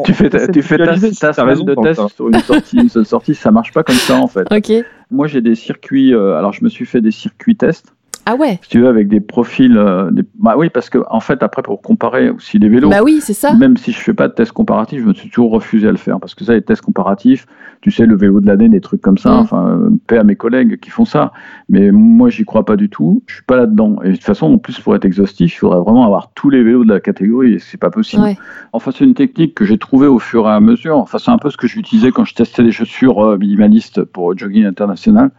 Tu 0.05 0.13
fais 0.13 0.29
ta, 0.29 0.47
tu 0.47 0.61
fais 0.61 0.77
ta, 0.77 0.91
visualisé, 0.91 1.11
ta 1.11 1.27
t'as 1.27 1.33
semaine 1.33 1.49
raison 1.49 1.63
de 1.63 1.75
test 1.75 2.01
sur 2.15 2.27
une 2.29 2.39
sortie, 2.39 2.77
une 2.77 2.89
seule 2.89 3.05
sortie. 3.05 3.35
Ça 3.35 3.51
marche 3.51 3.71
pas 3.71 3.83
comme 3.83 3.95
ça 3.95 4.17
en 4.17 4.27
fait. 4.27 4.45
ok. 4.51 4.85
Moi, 5.11 5.27
j'ai 5.27 5.41
des 5.41 5.55
circuits. 5.55 6.13
euh, 6.13 6.37
alors, 6.37 6.53
je 6.53 6.63
me 6.63 6.69
suis 6.69 6.85
fait 6.85 7.01
des 7.01 7.11
circuits 7.11 7.55
tests. 7.55 7.92
Ah 8.25 8.35
ouais. 8.35 8.59
Si 8.61 8.69
tu 8.69 8.79
veux, 8.79 8.87
avec 8.87 9.07
des 9.09 9.19
profils. 9.19 9.77
euh, 9.77 10.09
des- 10.11 10.23
Bah 10.39 10.55
oui, 10.57 10.69
parce 10.69 10.89
que 10.89 10.99
en 11.09 11.19
fait, 11.19 11.43
après, 11.43 11.61
pour 11.61 11.81
comparer 11.81 12.29
aussi 12.29 12.57
les 12.59 12.69
vélos. 12.69 12.89
Bah 12.89 13.01
oui, 13.03 13.19
c'est 13.21 13.33
ça. 13.33 13.53
Même 13.53 13.75
si 13.77 13.91
je 13.91 13.99
fais 13.99 14.13
pas 14.13 14.27
de 14.29 14.33
test 14.33 14.51
comparatif, 14.53 15.01
je 15.01 15.05
me 15.07 15.13
suis 15.13 15.29
toujours 15.29 15.51
refusé 15.51 15.87
à 15.87 15.91
le 15.91 15.97
faire 15.97 16.19
parce 16.19 16.33
que 16.35 16.43
ça, 16.45 16.53
les 16.53 16.61
tests 16.61 16.81
comparatifs, 16.81 17.45
tu 17.81 17.91
sais, 17.91 18.05
le 18.05 18.15
vélo 18.15 18.39
de 18.39 18.47
l'année, 18.47 18.69
des 18.69 18.79
trucs 18.81 19.01
comme 19.01 19.17
ça. 19.17 19.31
Mm. 19.31 19.39
Enfin, 19.39 19.67
euh, 19.67 19.89
paix 20.07 20.17
à 20.17 20.23
mes 20.23 20.35
collègues 20.35 20.79
qui 20.79 20.89
font 20.89 21.05
ça, 21.05 21.33
mais 21.69 21.91
moi, 21.91 22.29
j'y 22.29 22.45
crois 22.45 22.63
pas 22.65 22.75
du 22.77 22.89
tout. 22.89 23.23
Je 23.27 23.35
suis 23.35 23.43
pas 23.43 23.57
là-dedans. 23.57 23.97
Et 24.03 24.09
de 24.09 24.13
toute 24.15 24.23
façon, 24.23 24.53
en 24.53 24.57
plus, 24.57 24.79
pour 24.79 24.95
être 24.95 25.05
exhaustif, 25.05 25.53
il 25.53 25.57
faudrait 25.57 25.79
vraiment 25.79 26.05
avoir 26.05 26.31
tous 26.33 26.49
les 26.49 26.63
vélos 26.63 26.85
de 26.85 26.93
la 26.93 26.99
catégorie 27.01 27.53
et 27.55 27.59
c'est 27.59 27.77
pas 27.79 27.89
possible. 27.89 28.23
Ouais. 28.23 28.37
Enfin, 28.71 28.91
c'est 28.95 29.03
une 29.03 29.15
technique 29.15 29.53
que 29.55 29.65
j'ai 29.65 29.77
trouvée 29.77 30.07
au 30.07 30.19
fur 30.19 30.47
et 30.47 30.51
à 30.51 30.59
mesure. 30.61 30.97
Enfin, 30.97 31.17
c'est 31.17 31.31
un 31.31 31.37
peu 31.37 31.49
ce 31.49 31.57
que 31.57 31.67
j'utilisais 31.67 32.11
quand 32.11 32.23
je 32.25 32.35
testais 32.35 32.63
des 32.63 32.71
chaussures 32.71 33.19
euh, 33.25 33.37
minimalistes 33.37 34.03
pour 34.03 34.37
Jogging 34.37 34.65
International. 34.65 35.29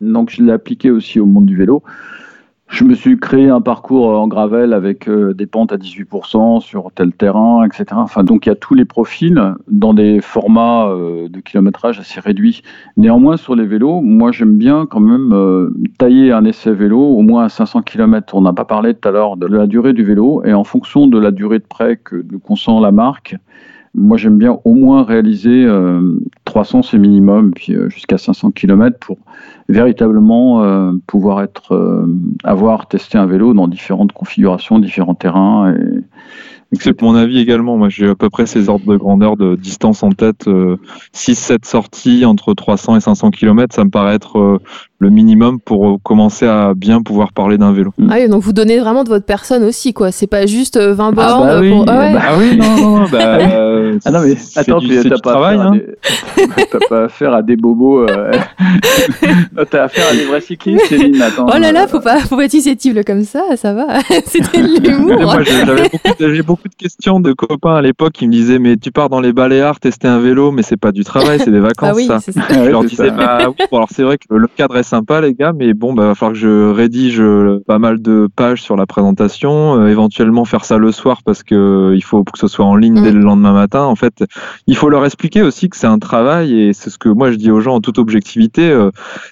Donc, 0.00 0.30
je 0.30 0.42
l'ai 0.42 0.52
appliqué 0.52 0.90
aussi 0.90 1.20
au 1.20 1.26
monde 1.26 1.46
du 1.46 1.56
vélo. 1.56 1.82
je 2.70 2.84
me 2.84 2.94
suis 2.94 3.18
créé 3.18 3.48
un 3.48 3.60
parcours 3.60 4.08
en 4.08 4.28
gravel 4.28 4.72
avec 4.72 5.08
euh, 5.08 5.34
des 5.34 5.46
pentes 5.46 5.72
à 5.72 5.76
18% 5.76 6.60
sur 6.60 6.92
tel 6.94 7.12
terrain, 7.12 7.64
etc. 7.66 7.84
Enfin, 7.92 8.22
donc 8.22 8.46
il 8.46 8.48
y 8.48 8.52
a 8.52 8.54
tous 8.54 8.74
les 8.74 8.84
profils 8.84 9.54
dans 9.68 9.92
des 9.92 10.20
formats 10.20 10.86
euh, 10.88 11.28
de 11.28 11.40
kilométrage 11.40 11.98
assez 11.98 12.20
réduits. 12.20 12.62
Néanmoins, 12.96 13.36
sur 13.36 13.56
les 13.56 13.66
vélos, 13.66 14.00
moi 14.02 14.30
j'aime 14.30 14.56
bien 14.56 14.86
quand 14.86 15.00
même 15.00 15.32
euh, 15.32 15.70
tailler 15.98 16.30
un 16.30 16.44
essai 16.44 16.72
vélo 16.72 17.00
au 17.00 17.22
moins 17.22 17.44
à 17.44 17.48
500 17.48 17.82
km. 17.82 18.36
On 18.36 18.42
n'a 18.42 18.52
pas 18.52 18.64
parlé 18.64 18.94
tout 18.94 19.08
à 19.08 19.10
l'heure 19.10 19.36
de 19.36 19.46
la 19.46 19.66
durée 19.66 19.92
du 19.92 20.04
vélo 20.04 20.42
et 20.44 20.54
en 20.54 20.64
fonction 20.64 21.08
de 21.08 21.18
la 21.18 21.32
durée 21.32 21.58
de 21.58 21.66
prêt 21.68 21.96
que 21.96 22.24
nous 22.30 22.38
consent 22.38 22.80
la 22.80 22.92
marque, 22.92 23.36
moi, 23.94 24.16
j'aime 24.16 24.38
bien 24.38 24.58
au 24.64 24.74
moins 24.74 25.02
réaliser 25.04 25.66
300, 26.44 26.82
c'est 26.82 26.98
minimum, 26.98 27.52
puis 27.52 27.74
jusqu'à 27.88 28.18
500 28.18 28.52
km 28.52 28.98
pour 28.98 29.18
véritablement 29.70 30.62
euh, 30.62 30.92
pouvoir 31.06 31.42
être, 31.42 31.74
euh, 31.74 32.06
avoir 32.44 32.88
testé 32.88 33.16
un 33.18 33.26
vélo 33.26 33.54
dans 33.54 33.68
différentes 33.68 34.12
configurations, 34.12 34.78
différents 34.78 35.14
terrains. 35.14 35.72
Et, 35.74 36.02
c'est 36.78 37.02
mon 37.02 37.16
avis 37.16 37.40
également. 37.40 37.76
Moi, 37.76 37.88
j'ai 37.88 38.08
à 38.08 38.14
peu 38.14 38.30
près 38.30 38.46
ces 38.46 38.68
ordres 38.68 38.92
de 38.92 38.96
grandeur 38.96 39.36
de 39.36 39.56
distance 39.56 40.04
en 40.04 40.10
tête. 40.10 40.46
6-7 40.46 40.48
euh, 40.48 41.58
sorties 41.64 42.24
entre 42.24 42.54
300 42.54 42.96
et 42.96 43.00
500 43.00 43.30
km, 43.30 43.74
ça 43.74 43.84
me 43.84 43.90
paraît 43.90 44.14
être 44.14 44.60
le 45.00 45.08
minimum 45.08 45.58
pour 45.60 45.88
euh, 45.88 45.96
commencer 46.02 46.46
à 46.46 46.74
bien 46.76 47.02
pouvoir 47.02 47.32
parler 47.32 47.56
d'un 47.56 47.72
vélo. 47.72 47.92
Ah 48.10 48.16
oui, 48.18 48.28
donc 48.28 48.42
vous 48.42 48.52
donnez 48.52 48.78
vraiment 48.78 49.02
de 49.02 49.08
votre 49.08 49.24
personne 49.24 49.64
aussi, 49.64 49.94
quoi. 49.94 50.12
C'est 50.12 50.26
pas 50.26 50.44
juste 50.44 50.78
20 50.78 51.08
euh, 51.08 51.12
bornes. 51.12 51.12
Ah 51.18 51.54
bah, 51.54 51.60
oui, 51.60 51.70
pour... 51.70 51.84
ah, 51.88 52.12
bah 52.12 52.20
oui, 52.38 52.56
non, 52.58 52.76
non, 52.76 53.06
bah, 53.10 53.38
ah 54.04 54.10
non, 54.10 54.20
mais 54.22 54.36
attends, 54.56 54.80
tu 54.80 54.88
n'as 54.88 55.18
pas, 55.18 55.30
travail, 55.30 55.58
hein. 55.58 55.72
pas 56.88 57.04
affaire 57.04 57.34
à 57.34 57.42
des 57.42 57.56
bobos. 57.56 58.08
Euh... 58.08 58.32
t'as 59.70 59.84
affaire 59.84 60.06
à 60.10 60.14
des 60.14 60.24
vrais 60.24 60.40
cyclistes, 60.40 60.86
Céline. 60.86 61.20
Attends, 61.22 61.46
oh 61.48 61.58
là 61.58 61.72
là, 61.72 61.86
faut 61.86 62.00
pas, 62.00 62.20
faut 62.20 62.36
pas 62.36 62.44
être 62.44 62.50
susceptible 62.50 63.04
comme 63.04 63.24
ça, 63.24 63.56
ça 63.56 63.72
va. 63.74 64.00
C'était 64.26 64.62
de 64.62 64.88
l'humour. 64.88 65.20
Moi, 65.20 65.42
j'avais 65.42 66.42
beaucoup, 66.42 66.62
beaucoup, 66.62 66.68
de 66.68 66.74
questions 66.74 67.20
de 67.20 67.32
copains 67.32 67.76
à 67.76 67.82
l'époque 67.82 68.12
qui 68.12 68.26
me 68.26 68.32
disaient, 68.32 68.58
mais 68.58 68.76
tu 68.76 68.90
pars 68.90 69.08
dans 69.08 69.20
les 69.20 69.32
Baléares 69.32 69.80
tester 69.80 70.08
un 70.08 70.18
vélo, 70.18 70.50
mais 70.50 70.62
c'est 70.62 70.76
pas 70.76 70.92
du 70.92 71.04
travail, 71.04 71.38
c'est 71.38 71.50
des 71.50 71.60
vacances, 71.60 71.90
ah 71.90 71.94
oui, 71.94 72.06
ça. 72.06 72.20
ça. 72.20 72.32
Je 72.50 72.70
leur 72.70 72.84
disais, 72.84 73.10
bah 73.10 73.38
alors 73.72 73.88
c'est 73.90 74.02
vrai 74.02 74.18
que 74.18 74.34
le 74.34 74.46
cadre 74.48 74.76
est 74.76 74.82
sympa, 74.82 75.20
les 75.20 75.34
gars, 75.34 75.52
mais 75.52 75.74
bon, 75.74 75.92
bah, 75.92 76.06
va 76.06 76.14
falloir 76.14 76.32
que 76.32 76.38
je 76.38 76.70
rédige 76.70 77.20
euh, 77.20 77.62
pas 77.66 77.78
mal 77.78 78.00
de 78.00 78.28
pages 78.34 78.62
sur 78.62 78.76
la 78.76 78.86
présentation, 78.86 79.80
euh, 79.80 79.88
éventuellement 79.88 80.44
faire 80.44 80.64
ça 80.64 80.78
le 80.78 80.92
soir 80.92 81.22
parce 81.24 81.42
que 81.42 81.54
euh, 81.54 81.96
il 81.96 82.02
faut 82.02 82.24
que 82.24 82.38
ce 82.38 82.48
soit 82.48 82.64
en 82.64 82.76
ligne 82.76 83.02
dès 83.02 83.12
mm. 83.12 83.14
le 83.14 83.20
lendemain 83.20 83.52
matin. 83.52 83.79
En 83.86 83.96
fait, 83.96 84.24
il 84.66 84.76
faut 84.76 84.88
leur 84.88 85.04
expliquer 85.04 85.42
aussi 85.42 85.68
que 85.68 85.76
c'est 85.76 85.86
un 85.86 85.98
travail 85.98 86.60
et 86.60 86.72
c'est 86.72 86.90
ce 86.90 86.98
que 86.98 87.08
moi 87.08 87.30
je 87.30 87.36
dis 87.36 87.50
aux 87.50 87.60
gens 87.60 87.74
en 87.74 87.80
toute 87.80 87.98
objectivité. 87.98 88.70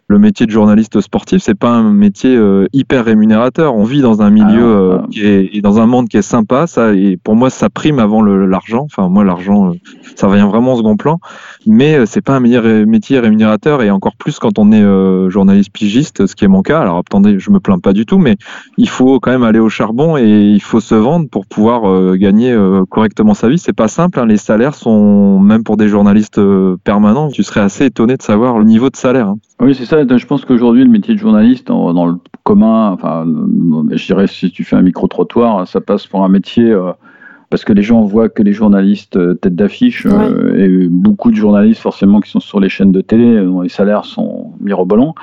le 0.08 0.18
métier 0.18 0.46
de 0.46 0.50
journaliste 0.50 1.00
sportif, 1.00 1.42
c'est 1.42 1.58
pas 1.58 1.70
un 1.70 1.92
métier 1.92 2.38
hyper 2.72 3.04
rémunérateur. 3.04 3.74
On 3.74 3.84
vit 3.84 4.00
dans 4.00 4.22
un 4.22 4.30
milieu 4.30 5.00
ah, 5.00 5.06
qui 5.10 5.24
est 5.24 5.50
et 5.52 5.60
dans 5.60 5.80
un 5.80 5.86
monde 5.86 6.08
qui 6.08 6.16
est 6.16 6.22
sympa. 6.22 6.66
Ça 6.66 6.92
et 6.92 7.16
pour 7.16 7.36
moi, 7.36 7.50
ça 7.50 7.68
prime 7.70 7.98
avant 7.98 8.22
l'argent. 8.22 8.84
Enfin, 8.84 9.08
moi, 9.08 9.24
l'argent, 9.24 9.72
ça 10.16 10.28
vient 10.28 10.48
vraiment 10.48 10.74
au 10.74 10.78
second 10.78 10.96
plan. 10.96 11.20
Mais 11.66 12.06
c'est 12.06 12.22
pas 12.22 12.36
un 12.36 12.40
métier 12.40 13.18
rémunérateur 13.18 13.82
et 13.82 13.90
encore 13.90 14.16
plus 14.16 14.38
quand 14.38 14.58
on 14.58 14.72
est 14.72 15.30
journaliste 15.30 15.72
pigiste 15.72 16.26
ce 16.26 16.34
qui 16.34 16.44
est 16.44 16.48
mon 16.48 16.62
cas. 16.62 16.80
Alors 16.80 16.98
attendez, 16.98 17.38
je 17.38 17.50
me 17.50 17.60
plains 17.60 17.78
pas 17.78 17.92
du 17.92 18.06
tout, 18.06 18.18
mais 18.18 18.36
il 18.76 18.88
faut 18.88 19.20
quand 19.20 19.30
même 19.30 19.42
aller 19.42 19.58
au 19.58 19.68
charbon 19.68 20.16
et 20.16 20.24
il 20.24 20.62
faut 20.62 20.80
se 20.80 20.94
vendre 20.94 21.28
pour 21.28 21.46
pouvoir 21.46 21.88
euh, 21.88 22.16
gagner 22.16 22.52
euh, 22.52 22.84
correctement 22.88 23.34
sa 23.34 23.48
vie. 23.48 23.58
C'est 23.58 23.72
pas 23.72 23.88
simple. 23.88 24.20
Hein. 24.20 24.26
Les 24.26 24.36
salaires 24.38 24.74
sont 24.74 25.38
même 25.40 25.64
pour 25.64 25.76
des 25.76 25.88
journalistes 25.88 26.38
euh, 26.38 26.76
permanents. 26.82 27.28
Tu 27.28 27.42
serais 27.42 27.60
assez 27.60 27.86
étonné 27.86 28.16
de 28.16 28.22
savoir 28.22 28.58
le 28.58 28.64
niveau 28.64 28.90
de 28.90 28.96
salaire. 28.96 29.28
Hein. 29.28 29.38
Oui, 29.60 29.74
c'est 29.74 29.84
ça. 29.84 29.98
Je 30.06 30.26
pense 30.26 30.44
qu'aujourd'hui, 30.44 30.84
le 30.84 30.90
métier 30.90 31.14
de 31.14 31.18
journaliste, 31.18 31.68
dans 31.68 32.06
le 32.06 32.14
commun, 32.44 32.90
enfin, 32.92 33.26
je 33.90 34.06
dirais 34.06 34.26
si 34.26 34.50
tu 34.50 34.64
fais 34.64 34.76
un 34.76 34.82
micro 34.82 35.06
trottoir, 35.06 35.66
ça 35.66 35.80
passe 35.80 36.06
pour 36.06 36.24
un 36.24 36.28
métier 36.28 36.74
parce 37.50 37.64
que 37.64 37.72
les 37.72 37.82
gens 37.82 38.02
voient 38.02 38.28
que 38.28 38.42
les 38.42 38.52
journalistes 38.52 39.18
tête 39.40 39.56
d'affiche 39.56 40.06
et 40.56 40.86
beaucoup 40.88 41.30
de 41.30 41.36
journalistes 41.36 41.80
forcément 41.80 42.20
qui 42.20 42.30
sont 42.30 42.40
sur 42.40 42.60
les 42.60 42.68
chaînes 42.68 42.92
de 42.92 43.00
télé 43.00 43.42
dont 43.42 43.62
les 43.62 43.68
salaires 43.68 44.04
sont 44.04 44.52
mirobolants. 44.60 45.14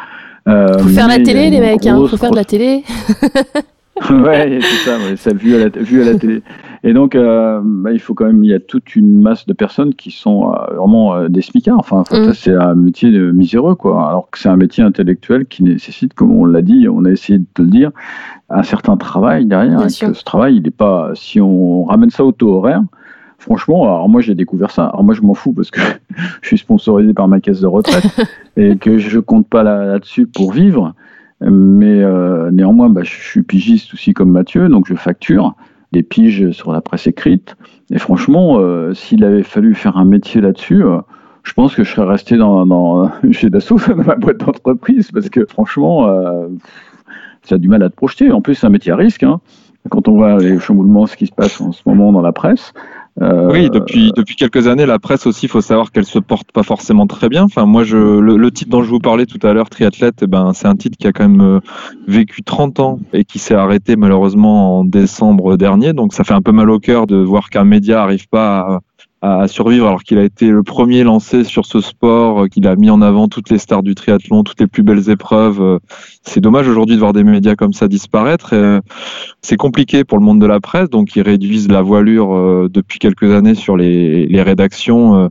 Euh, 0.48 0.78
faut 0.78 0.90
faire 0.90 1.08
la 1.08 1.20
télé, 1.20 1.50
les 1.50 1.60
mecs, 1.60 1.86
hein, 1.86 2.06
faut 2.08 2.18
faire 2.18 2.32
de 2.32 2.36
la 2.36 2.46
télé. 2.46 2.84
ouais, 4.12 4.60
c'est 4.62 4.90
ça, 4.90 4.98
ouais, 4.98 5.16
ça 5.16 5.34
vu 5.34 5.56
à 5.56 5.60
la, 5.60 5.70
vu 5.70 6.02
à 6.02 6.06
la 6.06 6.20
télé. 6.20 6.44
Et 6.88 6.94
donc, 6.94 7.16
euh, 7.16 7.62
bah, 7.64 7.92
il 7.92 8.00
faut 8.00 8.14
quand 8.14 8.26
même, 8.26 8.44
il 8.44 8.52
y 8.52 8.54
a 8.54 8.60
toute 8.60 8.96
une 8.96 9.20
masse 9.20 9.48
de 9.48 9.54
personnes 9.54 9.96
qui 9.96 10.12
sont 10.12 10.54
euh, 10.54 10.76
vraiment 10.76 11.16
euh, 11.16 11.30
des 11.30 11.42
smicards. 11.42 11.80
Enfin, 11.80 12.04
mm. 12.12 12.34
c'est 12.34 12.54
un 12.54 12.76
métier 12.76 13.12
de 13.12 13.32
miséreux, 13.32 13.74
quoi. 13.74 14.08
Alors 14.08 14.30
que 14.30 14.38
c'est 14.38 14.50
un 14.50 14.56
métier 14.56 14.84
intellectuel 14.84 15.48
qui 15.48 15.64
nécessite, 15.64 16.14
comme 16.14 16.32
on 16.32 16.46
l'a 16.46 16.62
dit, 16.62 16.88
on 16.88 17.04
a 17.06 17.10
essayé 17.10 17.40
de 17.40 17.46
te 17.56 17.64
le 17.64 17.70
dire, 17.70 17.92
un 18.52 18.62
certain 18.62 18.98
travail 18.98 19.48
derrière. 19.48 19.82
et 19.82 19.88
que 19.88 20.14
ce 20.14 20.24
travail, 20.24 20.58
il 20.58 20.62
n'est 20.62 20.70
pas, 20.70 21.10
si 21.16 21.42
on 21.42 21.86
ramène 21.86 22.12
ça 22.12 22.24
au 22.24 22.32
taux 22.32 22.54
horaire, 22.54 22.84
franchement, 23.40 23.84
alors 23.86 24.08
moi 24.08 24.22
j'ai 24.22 24.36
découvert 24.36 24.70
ça. 24.70 24.86
Alors 24.86 25.04
moi 25.04 25.16
je 25.16 25.24
m'en 25.24 25.34
fous 25.34 25.54
parce 25.54 25.72
que 25.72 25.82
je 26.44 26.48
suis 26.48 26.60
sponsorisé 26.60 27.16
par 27.16 27.28
ma 27.28 27.40
caisse 27.40 27.62
de 27.62 27.68
retraite 27.68 28.06
et 28.58 28.78
que 28.78 29.00
je 29.00 29.20
compte 29.20 29.48
pas 29.48 29.64
là-dessus 29.64 30.28
pour 30.28 30.52
vivre. 30.52 30.94
Mais 31.42 32.04
euh, 32.04 32.52
néanmoins, 32.52 32.90
bah, 32.90 33.02
je 33.04 33.10
suis 33.10 33.42
pigiste 33.42 33.94
aussi 33.96 34.14
comme 34.14 34.30
Mathieu, 34.30 34.70
donc 34.70 34.86
je 34.88 34.94
facture 34.94 35.56
des 35.92 36.04
piges 36.04 36.52
sur 36.52 36.72
la 36.72 36.82
presse 36.82 37.08
écrite. 37.08 37.56
Et 37.92 38.00
franchement, 38.00 38.60
euh, 38.60 38.94
s'il 38.94 39.24
avait 39.24 39.44
fallu 39.44 39.76
faire 39.76 39.98
un 39.98 40.06
métier 40.06 40.42
là-dessus, 40.42 40.84
euh, 40.84 41.00
je 41.44 41.54
pense 41.54 41.76
que 41.76 41.84
je 41.84 41.92
serais 41.92 42.08
resté 42.08 42.38
dans, 42.38 42.66
dans 42.66 43.12
chez 43.32 43.50
Dassault, 43.50 43.80
dans 43.88 44.04
ma 44.04 44.16
boîte 44.16 44.38
d'entreprise, 44.38 45.12
parce 45.12 45.30
que 45.30 45.46
franchement, 45.46 46.08
ça 47.44 47.56
a 47.56 47.58
du 47.58 47.68
mal 47.68 47.84
à 47.84 47.90
te 47.90 47.96
projeter. 47.96 48.32
En 48.32 48.42
plus, 48.42 48.56
c'est 48.56 48.68
un 48.68 48.72
métier 48.72 48.92
à 48.92 48.96
risque. 48.96 49.24
Hein. 49.24 49.40
Quand 49.90 50.08
on 50.08 50.14
voit 50.14 50.38
les 50.40 50.60
chamboulements, 50.60 51.06
ce 51.06 51.16
qui 51.16 51.28
se 51.28 51.32
passe 51.32 51.62
en 51.62 51.72
ce 51.72 51.82
moment 51.86 52.12
dans 52.12 52.22
la 52.22 52.32
presse, 52.32 52.74
euh, 53.22 53.50
oui, 53.50 53.70
depuis 53.70 54.12
depuis 54.14 54.36
quelques 54.36 54.68
années, 54.68 54.86
la 54.86 55.00
presse 55.00 55.26
aussi, 55.26 55.46
il 55.46 55.50
faut 55.50 55.62
savoir 55.62 55.92
qu'elle 55.92 56.06
se 56.06 56.20
porte 56.20 56.52
pas 56.52 56.64
forcément 56.64 57.08
très 57.08 57.30
bien. 57.30 57.44
Enfin, 57.44 57.66
moi, 57.66 57.84
je 57.86 57.98
le, 57.98 58.52
titre 58.52 58.70
dont 58.70 58.84
je 58.84 58.90
vous 58.90 59.00
parlais 59.00 59.26
tout 59.26 59.40
à 59.48 59.54
l'heure, 59.54 59.70
triathlète, 59.70 60.16
eh 60.22 60.28
ben 60.28 60.52
c'est 60.54 60.68
un 60.68 60.76
titre 60.76 60.98
qui 60.98 61.08
a 61.08 61.14
quand 61.14 61.28
même 61.28 61.42
euh, 61.42 61.60
vécu 62.08 62.44
30 62.44 62.80
ans 62.82 63.00
et 63.14 63.24
qui 63.24 63.40
s'est 63.40 63.56
arrêté 63.56 63.96
malheureusement 63.96 64.80
en 64.80 64.84
décembre 64.84 65.56
dernier. 65.56 65.94
Donc, 65.94 66.14
ça 66.14 66.26
fait 66.26 66.34
un 66.34 66.42
peu 66.42 66.52
mal 66.52 66.70
au 66.70 66.80
cœur 66.80 67.08
de 67.08 67.16
voir 67.16 67.50
qu'un 67.50 67.64
média 67.64 68.04
arrive 68.04 68.28
pas 68.28 68.60
à 68.60 68.80
à 69.26 69.48
survivre 69.48 69.88
alors 69.88 70.04
qu'il 70.04 70.18
a 70.18 70.24
été 70.24 70.50
le 70.50 70.62
premier 70.62 71.04
lancé 71.04 71.44
sur 71.44 71.66
ce 71.66 71.82
sport, 71.82 72.44
euh, 72.44 72.48
qu'il 72.48 72.68
a 72.68 72.76
mis 72.76 72.90
en 72.90 73.02
avant 73.02 73.28
toutes 73.28 73.50
les 73.50 73.58
stars 73.58 73.82
du 73.82 73.96
triathlon, 73.96 74.44
toutes 74.44 74.60
les 74.60 74.68
plus 74.68 74.84
belles 74.84 75.10
épreuves. 75.10 75.62
Euh, 75.62 75.80
c'est 76.24 76.42
dommage 76.42 76.68
aujourd'hui 76.68 76.96
de 76.96 77.00
voir 77.00 77.14
des 77.14 77.24
médias 77.24 77.56
comme 77.56 77.74
ça 77.74 77.88
disparaître. 77.88 78.52
Euh, 78.54 78.82
c'est 79.42 79.58
compliqué 79.58 80.04
pour 80.04 80.20
le 80.20 80.24
monde 80.24 80.40
de 80.40 80.46
la 80.46 80.60
presse, 80.60 80.90
donc 80.90 81.16
ils 81.16 81.22
réduisent 81.22 81.70
la 81.70 81.82
voilure 81.82 82.70
depuis 82.70 83.00
quelques 83.00 83.32
années 83.32 83.56
sur 83.56 83.78
les, 83.78 84.26
les 84.28 84.42
rédactions. 84.42 85.30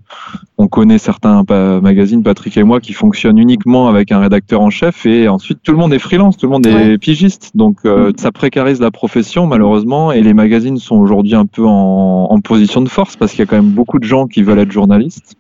On 0.57 0.69
connaît 0.69 0.99
certains 0.99 1.43
magazines, 1.83 2.23
Patrick 2.23 2.57
et 2.57 2.63
moi, 2.63 2.81
qui 2.81 2.93
fonctionnent 2.93 3.39
uniquement 3.39 3.89
avec 3.89 4.13
un 4.13 4.21
rédacteur 4.21 4.61
en 4.61 4.71
chef 4.71 5.05
et 5.05 5.29
ensuite 5.29 5.59
tout 5.63 5.73
le 5.73 5.79
monde 5.79 5.93
est 5.93 5.99
freelance, 5.99 6.37
tout 6.37 6.47
le 6.47 6.53
monde 6.53 6.67
est 6.67 6.97
pigiste. 6.99 7.51
Donc 7.55 7.79
ça 8.17 8.31
précarise 8.33 8.81
la 8.81 8.91
profession 8.91 9.47
malheureusement 9.47 10.13
et 10.13 10.23
les 10.23 10.35
magazines 10.35 10.79
sont 10.79 10.97
aujourd'hui 10.97 11.35
un 11.35 11.47
peu 11.47 11.65
en, 11.67 12.29
en 12.31 12.41
position 12.41 12.81
de 12.83 12.89
force 12.89 13.17
parce 13.17 13.33
qu'il 13.33 13.41
y 13.41 13.43
a 13.43 13.47
quand 13.47 13.57
même 13.57 13.71
beaucoup 13.73 13.99
de 13.99 14.05
gens 14.05 14.27
qui 14.27 14.43
veulent 14.43 14.61
être 14.61 14.71
journalistes. 14.73 15.35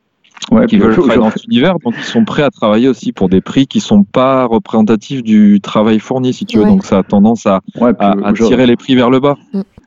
qui 0.68 0.78
veulent 0.78 0.94
travailler 0.96 1.20
dans 1.20 1.30
cet 1.30 1.44
univers, 1.44 1.78
donc 1.78 1.94
ils 1.96 2.04
sont 2.04 2.24
prêts 2.24 2.42
à 2.42 2.50
travailler 2.50 2.88
aussi 2.88 3.12
pour 3.12 3.28
des 3.28 3.40
prix 3.40 3.66
qui 3.66 3.80
sont 3.80 4.02
pas 4.02 4.44
représentatifs 4.46 5.22
du 5.22 5.60
travail 5.62 6.00
fourni, 6.00 6.32
si 6.34 6.44
tu 6.44 6.58
veux. 6.58 6.64
Donc 6.64 6.84
ça 6.84 6.98
a 6.98 7.02
tendance 7.04 7.46
à, 7.46 7.60
à, 8.00 8.32
tirer 8.32 8.66
les 8.66 8.76
prix 8.76 8.94
vers 8.96 9.10
le 9.10 9.20
bas. 9.20 9.36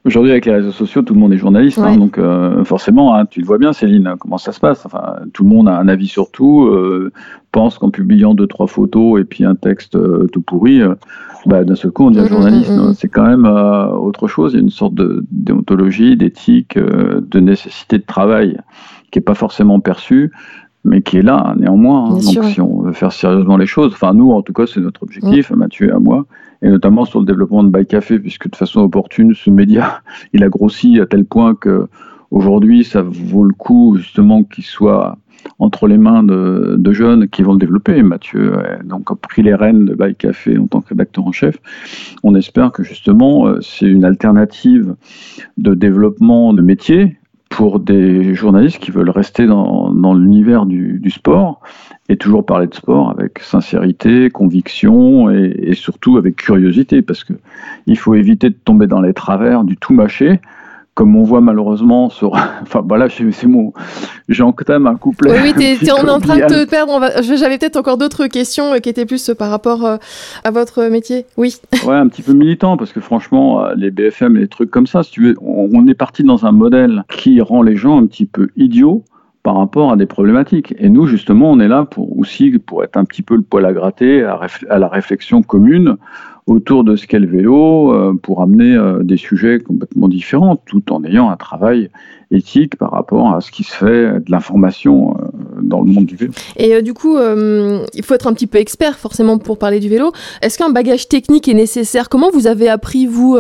Mm. 0.08 0.10
Aujourd'hui, 0.10 0.32
avec 0.32 0.46
les 0.46 0.54
réseaux 0.54 0.72
sociaux, 0.72 1.02
tout 1.02 1.14
le 1.14 1.20
monde 1.20 1.34
est 1.34 1.38
journaliste, 1.38 1.80
hein, 1.80 1.98
donc 1.98 2.18
euh, 2.18 2.64
forcément, 2.64 3.14
hein, 3.14 3.26
tu 3.26 3.42
le 3.42 3.46
vois 3.46 3.58
bien, 3.58 3.74
Céline, 3.74 4.16
comment 4.20 4.38
ça 4.38 4.54
se 4.54 4.60
passe? 4.60 4.86
Enfin, 4.86 5.18
tout 5.34 5.44
le 5.44 5.50
monde 5.50 5.68
a 5.68 5.78
un 5.78 5.88
avis 5.90 6.08
sur 6.08 6.32
tout, 6.32 6.66
euh, 6.66 7.12
pense 7.52 7.78
qu'en 7.78 7.90
publiant 7.90 8.34
deux 8.34 8.48
trois 8.48 8.68
photos 8.68 9.20
et 9.20 9.26
puis 9.26 9.44
un 9.44 9.56
texte 9.56 9.96
euh, 9.96 10.28
tout 10.32 10.42
pourri, 10.42 10.82
bah, 11.46 11.64
d'un 11.64 11.76
seul 11.76 11.92
coup, 11.92 12.06
on 12.06 12.12
devient 12.12 12.22
mm, 12.22 12.26
mm, 12.26 12.30
journaliste. 12.30 12.94
C'est 12.96 13.10
quand 13.10 13.26
même 13.26 13.46
autre 13.46 14.28
chose. 14.28 14.54
Il 14.54 14.56
y 14.56 14.60
a 14.60 14.64
une 14.64 14.70
sorte 14.70 14.94
de 14.94 15.26
déontologie, 15.32 16.16
d'éthique, 16.16 16.78
de 16.78 17.40
nécessité 17.40 17.98
de 17.98 18.06
travail 18.06 18.58
qui 19.12 19.20
est 19.20 19.22
pas 19.22 19.36
forcément 19.36 19.80
perçue 19.80 20.32
mais 20.84 21.02
qui 21.02 21.18
est 21.18 21.22
là 21.22 21.54
néanmoins. 21.58 22.06
Hein. 22.06 22.14
Donc 22.14 22.46
si 22.46 22.62
on 22.62 22.82
veut 22.82 22.94
faire 22.94 23.12
sérieusement 23.12 23.58
les 23.58 23.66
choses, 23.66 23.92
enfin 23.94 24.14
nous 24.14 24.32
en 24.32 24.42
tout 24.42 24.54
cas 24.54 24.66
c'est 24.68 24.80
notre 24.80 25.04
objectif, 25.04 25.52
Mathieu 25.52 25.90
et 25.90 25.92
à 25.92 26.00
moi, 26.00 26.26
et 26.62 26.70
notamment 26.70 27.06
sur 27.06 27.20
le 27.20 27.26
développement 27.26 27.64
de 27.64 27.70
Bike 27.70 27.90
Café, 27.90 28.20
puisque 28.20 28.50
de 28.50 28.56
façon 28.56 28.82
opportune, 28.82 29.34
ce 29.36 29.50
média, 29.50 30.02
il 30.34 30.44
a 30.44 30.50
grossi 30.50 31.00
à 31.00 31.06
tel 31.06 31.26
point 31.26 31.56
que 31.56 31.88
aujourd'hui, 32.32 32.84
ça 32.84 33.02
vaut 33.02 33.44
le 33.44 33.54
coup 33.54 33.96
justement 33.98 34.44
qu'il 34.44 34.64
soit 34.64 35.18
entre 35.60 35.88
les 35.88 35.98
mains 35.98 36.24
de, 36.24 36.92
jeunes 36.92 37.28
qui 37.28 37.44
vont 37.44 37.54
le 37.54 37.60
développer. 37.60 38.02
Mathieu 38.02 38.58
a 38.58 38.84
donc 38.84 39.14
pris 39.22 39.44
les 39.44 39.56
rênes 39.56 39.86
de 39.86 39.94
Bike 39.94 40.18
Café 40.18 40.58
en 40.58 40.68
tant 40.68 40.82
que 40.82 40.90
rédacteur 40.90 41.26
en 41.26 41.32
chef. 41.32 41.58
On 42.24 42.36
espère 42.36 42.72
que 42.72 42.84
justement, 42.84 43.48
euh, 43.48 43.60
c'est 43.62 43.88
une 43.88 44.06
alternative 44.06 44.96
de 45.58 45.74
développement 45.74 46.54
de 46.54 46.62
métier 46.62 47.18
pour 47.50 47.80
des 47.80 48.34
journalistes 48.34 48.80
qui 48.80 48.92
veulent 48.92 49.10
rester 49.10 49.46
dans, 49.46 50.14
l'univers 50.14 50.66
du, 50.66 51.10
sport 51.10 51.62
et 52.10 52.18
toujours 52.18 52.46
parler 52.46 52.68
de 52.68 52.74
sport 52.74 53.10
avec 53.12 53.40
sincérité, 53.40 54.30
conviction 54.30 55.30
et, 55.30 55.74
surtout 55.74 56.18
avec 56.18 56.36
curiosité 56.36 57.02
parce 57.02 57.24
que 57.24 57.34
il 57.86 57.98
faut 57.98 58.16
éviter 58.16 58.50
de 58.50 58.56
tomber 58.56 58.88
dans 58.88 59.02
les 59.02 59.14
travers 59.14 59.64
du 59.64 59.78
tout 59.78 59.94
mâché 59.94 60.40
comme 60.98 61.16
on 61.16 61.22
voit 61.22 61.42
malheureusement 61.42 62.10
sur. 62.10 62.32
Enfin, 62.64 62.84
voilà, 62.86 63.08
c'est 63.10 63.46
mon. 63.46 63.72
J'entame 64.28 64.88
un 64.88 64.96
couplet. 64.96 65.32
Oui, 65.32 65.54
oui, 65.56 65.78
on 65.84 66.08
est 66.08 66.10
en 66.10 66.20
train 66.20 66.38
de 66.38 66.46
te 66.48 66.70
perdre. 66.70 67.00
J'avais 67.22 67.60
peut-être 67.60 67.78
encore 67.78 67.98
d'autres 67.98 68.26
questions 68.26 68.74
euh, 68.74 68.80
qui 68.80 68.90
étaient 68.90 69.06
plus 69.06 69.32
par 69.38 69.52
rapport 69.52 69.86
euh, 69.86 69.98
à 70.44 70.52
votre 70.52 70.90
métier. 70.90 71.26
Oui. 71.38 71.56
Ouais, 71.86 71.96
un 71.96 72.08
petit 72.08 72.24
peu 72.24 72.34
militant, 72.34 72.76
parce 72.76 72.92
que 72.92 73.00
franchement, 73.00 73.64
euh, 73.64 73.74
les 73.78 73.92
BFM 73.92 74.36
et 74.36 74.40
les 74.42 74.48
trucs 74.48 74.72
comme 74.72 74.88
ça, 74.88 75.04
si 75.04 75.12
tu 75.12 75.22
veux, 75.24 75.36
on 75.40 75.88
est 75.88 75.94
parti 75.94 76.24
dans 76.24 76.46
un 76.46 76.52
modèle 76.52 77.04
qui 77.10 77.40
rend 77.40 77.62
les 77.62 77.78
gens 77.78 77.98
un 78.02 78.08
petit 78.08 78.26
peu 78.26 78.50
idiots 78.58 79.04
par 79.44 79.56
rapport 79.56 79.92
à 79.94 79.96
des 79.96 80.08
problématiques. 80.08 80.76
Et 80.80 80.90
nous, 80.90 81.06
justement, 81.06 81.52
on 81.52 81.60
est 81.60 81.70
là 81.70 81.86
pour 81.86 82.18
aussi 82.18 82.58
pour 82.58 82.84
être 82.84 82.98
un 82.98 83.06
petit 83.06 83.22
peu 83.22 83.36
le 83.36 83.44
poil 83.44 83.66
à 83.66 83.72
gratter 83.72 84.24
à, 84.24 84.80
la 84.80 84.88
réflexion 84.90 85.44
commune 85.44 85.96
autour 86.48 86.86
de 86.86 86.96
ce 86.96 87.06
qu'est 87.06 87.20
le 87.20 87.28
vélo, 87.28 87.94
euh, 87.94 88.14
pour 88.14 88.42
amener 88.42 88.74
euh, 88.74 89.04
des 89.04 89.18
sujets 89.18 89.60
complètement 89.60 90.08
différents, 90.08 90.56
tout 90.56 90.94
en 90.94 91.04
ayant 91.04 91.30
un 91.30 91.36
travail 91.36 91.90
éthique 92.32 92.78
par 92.78 92.92
rapport 92.92 93.34
à 93.34 93.42
ce 93.42 93.52
qui 93.52 93.64
se 93.64 93.72
fait 93.72 94.20
de 94.20 94.32
l'information 94.32 95.16
euh, 95.18 95.62
dans 95.62 95.82
le 95.82 95.92
monde 95.92 96.06
du 96.06 96.16
vélo. 96.16 96.32
Et 96.56 96.82
du 96.82 96.94
coup, 96.94 97.18
il 97.18 98.04
faut 98.04 98.14
être 98.14 98.28
un 98.28 98.34
petit 98.34 98.48
peu 98.48 98.58
expert 98.58 98.98
forcément 98.98 99.38
pour 99.38 99.58
parler 99.58 99.80
du 99.80 99.90
vélo. 99.90 100.12
Est-ce 100.42 100.58
qu'un 100.58 100.70
bagage 100.70 101.10
technique 101.10 101.48
est 101.48 101.54
nécessaire? 101.54 102.10
Comment 102.10 102.30
vous 102.32 102.48
avez 102.48 102.70
appris, 102.70 103.06
vous, 103.06 103.38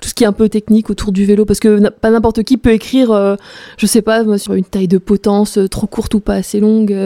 tout 0.00 0.08
ce 0.08 0.14
qui 0.14 0.24
est 0.24 0.26
un 0.26 0.32
peu 0.32 0.48
technique 0.48 0.90
autour 0.90 1.12
du 1.12 1.24
vélo? 1.24 1.44
Parce 1.44 1.60
que 1.60 1.88
pas 1.88 2.10
n'importe 2.10 2.42
qui 2.42 2.56
peut 2.56 2.72
écrire, 2.72 3.36
je 3.78 3.86
sais 3.86 4.02
pas, 4.02 4.38
sur 4.38 4.54
une 4.54 4.64
taille 4.64 4.88
de 4.88 4.98
potence 4.98 5.58
trop 5.70 5.86
courte 5.86 6.14
ou 6.14 6.20
pas 6.20 6.34
assez 6.34 6.60
longue, 6.60 6.96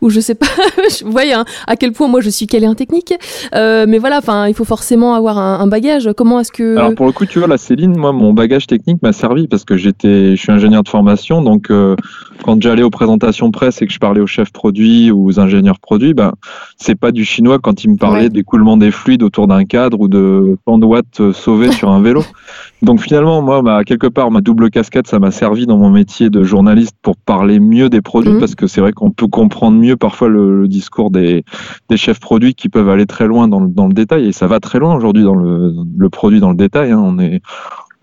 ou 0.00 0.10
je 0.10 0.20
sais 0.20 0.34
pas, 0.34 0.46
vous 1.04 1.12
voyez 1.12 1.32
hein, 1.32 1.44
à 1.66 1.76
quel 1.76 1.92
point 1.92 2.08
moi 2.08 2.20
je 2.20 2.30
suis 2.30 2.46
calé 2.46 2.68
technique. 2.74 3.14
mais 3.52 3.98
voilà, 3.98 4.20
il 4.48 4.54
faut 4.54 4.64
forcément 4.64 4.83
avoir 4.92 5.38
un, 5.38 5.60
un 5.60 5.66
bagage. 5.66 6.10
Comment 6.16 6.40
est-ce 6.40 6.52
que... 6.52 6.76
Alors 6.76 6.94
pour 6.94 7.06
le 7.06 7.12
coup, 7.12 7.26
tu 7.26 7.38
vois, 7.38 7.48
la 7.48 7.58
Céline, 7.58 7.96
moi, 7.96 8.12
mon 8.12 8.32
bagage 8.32 8.66
technique 8.66 9.02
m'a 9.02 9.12
servi 9.12 9.48
parce 9.48 9.64
que 9.64 9.76
j'étais, 9.76 10.36
je 10.36 10.40
suis 10.40 10.52
ingénieur 10.52 10.82
de 10.82 10.88
formation. 10.88 11.42
Donc, 11.42 11.70
euh, 11.70 11.96
quand 12.42 12.62
j'allais 12.62 12.82
aux 12.82 12.90
présentations 12.90 13.50
presse 13.50 13.80
et 13.82 13.86
que 13.86 13.92
je 13.92 13.98
parlais 13.98 14.20
aux 14.20 14.26
chefs 14.26 14.52
produits 14.52 15.10
ou 15.10 15.26
aux 15.26 15.40
ingénieurs 15.40 15.78
produits, 15.80 16.14
ben, 16.14 16.32
c'est 16.76 16.94
pas 16.94 17.12
du 17.12 17.24
chinois 17.24 17.58
quand 17.58 17.84
ils 17.84 17.90
me 17.90 17.96
parlaient 17.96 18.28
d'écoulement 18.28 18.76
des 18.76 18.90
fluides 18.90 19.22
autour 19.22 19.46
d'un 19.46 19.64
cadre 19.64 20.00
ou 20.00 20.08
de 20.08 20.56
tant 20.66 20.78
de 20.78 20.86
watts 20.86 21.20
euh, 21.20 21.32
sauvés 21.32 21.72
sur 21.72 21.90
un 21.90 22.02
vélo. 22.02 22.22
Donc, 22.84 23.00
finalement, 23.00 23.42
moi, 23.42 23.62
bah, 23.62 23.82
quelque 23.84 24.06
part, 24.06 24.30
ma 24.30 24.40
double 24.40 24.70
casquette, 24.70 25.06
ça 25.06 25.18
m'a 25.18 25.30
servi 25.30 25.66
dans 25.66 25.78
mon 25.78 25.90
métier 25.90 26.30
de 26.30 26.44
journaliste 26.44 26.96
pour 27.02 27.16
parler 27.16 27.60
mieux 27.60 27.88
des 27.88 28.00
produits 28.00 28.32
mhm. 28.32 28.40
parce 28.40 28.54
que 28.54 28.66
c'est 28.66 28.80
vrai 28.80 28.92
qu'on 28.92 29.10
peut 29.10 29.26
comprendre 29.26 29.78
mieux 29.78 29.96
parfois 29.96 30.28
le, 30.28 30.68
discours 30.68 31.10
des, 31.10 31.44
des, 31.88 31.96
chefs 31.96 32.20
produits 32.20 32.54
qui 32.54 32.68
peuvent 32.68 32.88
aller 32.88 33.06
très 33.06 33.26
loin 33.26 33.48
dans 33.48 33.60
le, 33.60 33.68
dans 33.68 33.86
le 33.86 33.92
détail 33.92 34.26
et 34.26 34.32
ça 34.32 34.46
va 34.46 34.60
très 34.60 34.78
loin 34.78 34.94
aujourd'hui 34.94 35.24
dans 35.24 35.34
le, 35.34 35.74
le, 35.96 36.08
produit 36.10 36.40
dans 36.40 36.50
le 36.50 36.56
détail. 36.56 36.92
Hein. 36.92 37.02
On 37.02 37.18
est 37.18 37.40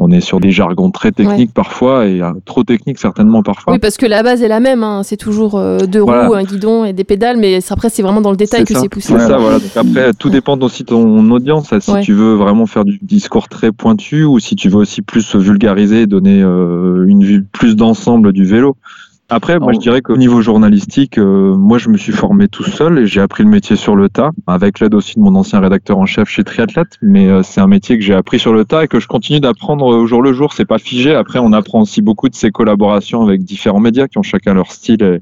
on 0.03 0.09
est 0.09 0.19
sur 0.19 0.39
des 0.39 0.49
jargons 0.49 0.89
très 0.89 1.11
techniques 1.11 1.53
parfois 1.53 2.07
et 2.07 2.21
euh, 2.21 2.31
trop 2.43 2.63
techniques 2.63 2.97
certainement 2.97 3.43
parfois. 3.43 3.73
Oui, 3.73 3.79
parce 3.79 3.97
que 3.97 4.07
la 4.07 4.23
base 4.23 4.41
est 4.41 4.47
la 4.47 4.59
même. 4.59 4.83
Hein. 4.83 5.03
C'est 5.03 5.15
toujours 5.15 5.59
euh, 5.59 5.77
deux 5.77 6.01
roues, 6.01 6.33
un 6.33 6.43
guidon 6.43 6.85
et 6.85 6.91
des 6.91 7.03
pédales, 7.03 7.37
mais 7.37 7.59
après 7.69 7.89
c'est 7.89 8.01
vraiment 8.01 8.19
dans 8.19 8.31
le 8.31 8.37
détail 8.37 8.63
que 8.65 8.73
c'est 8.73 8.89
poussé. 8.89 9.13
C'est 9.13 9.27
ça, 9.27 9.37
voilà. 9.37 9.59
Donc 9.59 9.77
après, 9.77 10.13
tout 10.13 10.31
dépend 10.31 10.57
aussi 10.59 10.83
de 10.83 10.87
ton 10.87 11.29
audience. 11.29 11.71
Si 11.79 11.91
tu 12.01 12.13
veux 12.13 12.33
vraiment 12.33 12.65
faire 12.65 12.83
du 12.83 12.97
discours 13.03 13.47
très 13.47 13.71
pointu 13.71 14.23
ou 14.23 14.39
si 14.39 14.55
tu 14.55 14.69
veux 14.69 14.77
aussi 14.77 15.03
plus 15.03 15.35
vulgariser, 15.35 16.07
donner 16.07 16.41
euh, 16.41 17.05
une 17.07 17.23
vue 17.23 17.43
plus 17.43 17.75
d'ensemble 17.75 18.33
du 18.33 18.43
vélo. 18.43 18.75
Après, 19.33 19.59
moi, 19.59 19.71
je 19.71 19.79
dirais 19.79 20.01
qu'au 20.01 20.17
niveau 20.17 20.41
journalistique, 20.41 21.17
euh, 21.17 21.55
moi, 21.55 21.77
je 21.77 21.87
me 21.87 21.95
suis 21.95 22.11
formé 22.11 22.49
tout 22.49 22.65
seul 22.65 22.99
et 22.99 23.07
j'ai 23.07 23.21
appris 23.21 23.43
le 23.43 23.49
métier 23.49 23.77
sur 23.77 23.95
le 23.95 24.09
tas, 24.09 24.31
avec 24.45 24.81
l'aide 24.81 24.93
aussi 24.93 25.15
de 25.15 25.21
mon 25.21 25.35
ancien 25.35 25.61
rédacteur 25.61 25.97
en 25.99 26.05
chef 26.05 26.27
chez 26.27 26.43
Triathlète. 26.43 26.97
Mais 27.01 27.29
euh, 27.29 27.41
c'est 27.41 27.61
un 27.61 27.67
métier 27.67 27.97
que 27.97 28.03
j'ai 28.03 28.13
appris 28.13 28.39
sur 28.39 28.51
le 28.51 28.65
tas 28.65 28.83
et 28.83 28.89
que 28.89 28.99
je 28.99 29.07
continue 29.07 29.39
d'apprendre 29.39 29.85
au 29.85 30.05
jour 30.05 30.21
le 30.21 30.33
jour. 30.33 30.51
C'est 30.51 30.65
pas 30.65 30.79
figé. 30.79 31.15
Après, 31.15 31.39
on 31.39 31.53
apprend 31.53 31.79
aussi 31.83 32.01
beaucoup 32.01 32.27
de 32.27 32.35
ces 32.35 32.51
collaborations 32.51 33.21
avec 33.21 33.45
différents 33.45 33.79
médias 33.79 34.09
qui 34.09 34.17
ont 34.17 34.23
chacun 34.23 34.53
leur 34.53 34.69
style 34.69 35.21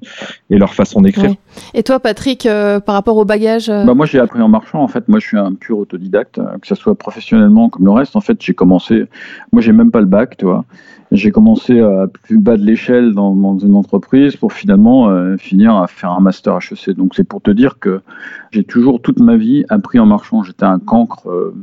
et, 0.50 0.58
leur 0.58 0.74
façon 0.74 1.02
d'écrire. 1.02 1.36
Et 1.76 1.84
toi, 1.84 2.00
Patrick, 2.00 2.48
euh, 2.48 2.80
par 2.80 2.96
rapport 2.96 3.16
au 3.16 3.26
bagage 3.26 3.68
bah, 3.68 3.94
Moi, 3.94 4.08
j'ai 4.08 4.20
appris 4.20 4.42
en 4.42 4.50
marchant. 4.50 4.82
En 4.82 4.88
fait, 4.88 5.08
moi, 5.08 5.20
je 5.20 5.28
suis 5.28 5.38
un 5.38 5.54
pur 5.54 5.78
autodidacte, 5.78 6.42
que 6.62 6.68
ce 6.68 6.74
soit 6.74 6.96
professionnellement 6.96 7.70
comme 7.70 7.86
le 7.86 7.92
reste. 7.92 8.16
En 8.16 8.22
fait, 8.22 8.38
j'ai 8.42 8.56
commencé. 8.56 9.04
Moi, 9.52 9.62
j'ai 9.62 9.72
même 9.72 9.92
pas 9.92 10.00
le 10.00 10.08
bac, 10.08 10.36
tu 10.36 10.46
vois. 10.46 10.66
J'ai 11.12 11.32
commencé 11.32 11.80
à 11.80 12.06
plus 12.08 12.38
bas 12.38 12.56
de 12.56 12.64
l'échelle 12.64 13.14
dans, 13.14 13.58
une 13.58 13.76
entreprise 13.76 14.36
pour 14.36 14.54
finalement 14.54 15.10
euh, 15.10 15.38
finir 15.38 15.76
à 15.76 15.88
faire 15.88 16.12
un 16.12 16.20
master 16.20 16.58
HEC. 16.58 16.96
Donc 16.96 17.16
c'est 17.16 17.24
pour 17.24 17.42
te 17.42 17.50
dire 17.50 17.80
que 17.80 18.02
j'ai 18.52 18.64
toujours 18.64 19.02
toute 19.02 19.20
ma 19.20 19.36
vie 19.36 19.66
appris 19.70 19.98
en 19.98 20.06
marchant. 20.06 20.44
J'étais 20.44 20.66
un 20.66 20.78
cancre 20.78 21.28
euh, 21.28 21.56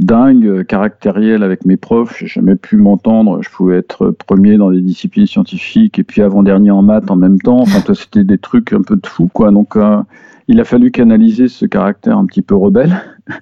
dingue, 0.00 0.64
caractériel 0.66 1.42
avec 1.42 1.64
mes 1.64 1.78
profs. 1.78 2.18
J'ai 2.18 2.26
jamais 2.26 2.56
pu 2.56 2.76
m'entendre. 2.76 3.42
Je 3.42 3.48
pouvais 3.48 3.78
être 3.78 4.10
premier 4.10 4.58
dans 4.58 4.70
des 4.70 4.82
disciplines 4.82 5.26
scientifiques 5.26 5.98
et 5.98 6.04
puis 6.04 6.20
avant-dernier 6.20 6.70
en 6.70 6.82
maths 6.82 7.10
en 7.10 7.16
même 7.16 7.40
temps. 7.40 7.60
Enfin, 7.60 7.80
c'était 7.94 8.24
des 8.24 8.38
trucs 8.38 8.74
un 8.74 8.82
peu 8.82 8.96
de 8.96 9.06
fou, 9.06 9.30
quoi. 9.32 9.50
Donc 9.50 9.76
euh, 9.76 10.02
il 10.48 10.60
a 10.60 10.64
fallu 10.64 10.90
canaliser 10.90 11.48
ce 11.48 11.66
caractère 11.66 12.18
un 12.18 12.26
petit 12.26 12.42
peu 12.42 12.54
rebelle. 12.54 12.94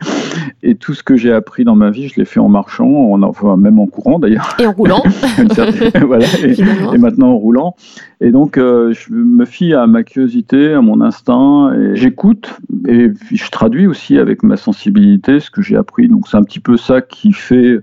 Et 0.62 0.76
tout 0.76 0.94
ce 0.94 1.02
que 1.02 1.16
j'ai 1.16 1.32
appris 1.32 1.64
dans 1.64 1.74
ma 1.74 1.90
vie, 1.90 2.08
je 2.08 2.14
l'ai 2.16 2.24
fait 2.24 2.38
en 2.38 2.48
marchant, 2.48 2.86
en, 2.86 3.22
enfin, 3.22 3.56
même 3.56 3.80
en 3.80 3.86
courant 3.86 4.20
d'ailleurs. 4.20 4.54
Et 4.60 4.66
en 4.66 4.72
roulant. 4.72 5.02
voilà, 6.06 6.26
et, 6.44 6.98
maintenant 6.98 7.30
en 7.30 7.36
roulant. 7.36 7.74
Et 8.20 8.30
donc, 8.30 8.58
euh, 8.58 8.92
je 8.92 9.12
me 9.12 9.44
fie 9.44 9.74
à 9.74 9.88
ma 9.88 10.04
curiosité, 10.04 10.72
à 10.72 10.80
mon 10.80 11.00
instinct, 11.00 11.72
et 11.74 11.96
j'écoute, 11.96 12.56
et 12.86 13.10
je 13.32 13.50
traduis 13.50 13.88
aussi 13.88 14.18
avec 14.18 14.44
ma 14.44 14.56
sensibilité 14.56 15.40
ce 15.40 15.50
que 15.50 15.62
j'ai 15.62 15.76
appris. 15.76 16.06
Donc, 16.06 16.28
c'est 16.28 16.36
un 16.36 16.44
petit 16.44 16.60
peu 16.60 16.76
ça 16.76 17.00
qui 17.00 17.32
fait 17.32 17.80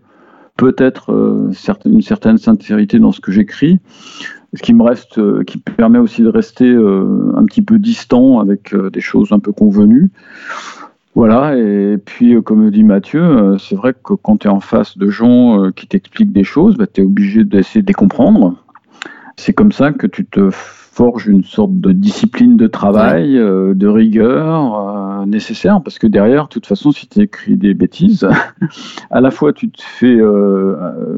peut-être 0.56 1.12
euh, 1.12 1.52
une 1.86 2.02
certaine 2.02 2.38
sincérité 2.38 3.00
dans 3.00 3.12
ce 3.12 3.20
que 3.20 3.32
j'écris 3.32 3.80
ce 4.54 4.62
qui 4.62 4.74
me 4.74 4.84
reste, 4.84 5.18
euh, 5.20 5.43
qui 5.43 5.58
permet 5.58 6.00
aussi 6.00 6.22
de 6.22 6.28
rester 6.28 6.68
euh, 6.68 7.34
un 7.36 7.45
petit 7.45 7.62
peu 7.62 7.78
distant 7.78 8.39
avec 8.39 8.74
euh, 8.74 8.89
des 8.89 9.02
choses 9.02 9.32
un 9.32 9.39
peu 9.39 9.52
convenues. 9.52 10.12
Voilà, 11.16 11.58
et 11.58 11.97
puis 11.97 12.41
comme 12.43 12.70
dit 12.70 12.84
Mathieu, 12.84 13.58
c'est 13.58 13.76
vrai 13.76 13.93
que 13.93 14.14
quand 14.14 14.38
tu 14.38 14.47
es 14.47 14.50
en 14.50 14.60
face 14.60 14.97
de 14.97 15.10
gens 15.10 15.70
qui 15.72 15.88
t'expliquent 15.88 16.32
des 16.32 16.43
choses, 16.43 16.78
bah, 16.78 16.86
tu 16.88 17.02
es 17.02 17.04
obligé 17.04 17.43
d'essayer 17.43 17.82
de 17.82 17.88
les 17.88 17.93
comprendre. 17.93 18.56
C'est 19.36 19.52
comme 19.52 19.72
ça 19.72 19.91
que 19.91 20.06
tu 20.06 20.24
te 20.26 20.50
forges 21.00 21.28
une 21.28 21.45
sorte 21.45 21.80
de 21.80 21.93
discipline 21.93 22.58
de 22.58 22.68
travail, 22.68 23.36
de 23.36 23.88
rigueur 23.88 25.26
nécessaire, 25.26 25.82
parce 25.82 25.97
que 25.97 26.08
derrière, 26.08 26.43
de 26.43 26.50
toute 26.50 26.66
façon, 26.66 26.91
si 26.91 27.08
tu 27.08 27.22
écris 27.22 27.56
des 27.56 27.74
bêtises, 27.74 28.28
à 29.10 29.22
la 29.22 29.32
fois 29.32 29.54
tu 29.54 29.70
te 29.70 29.82
fais 29.82 30.18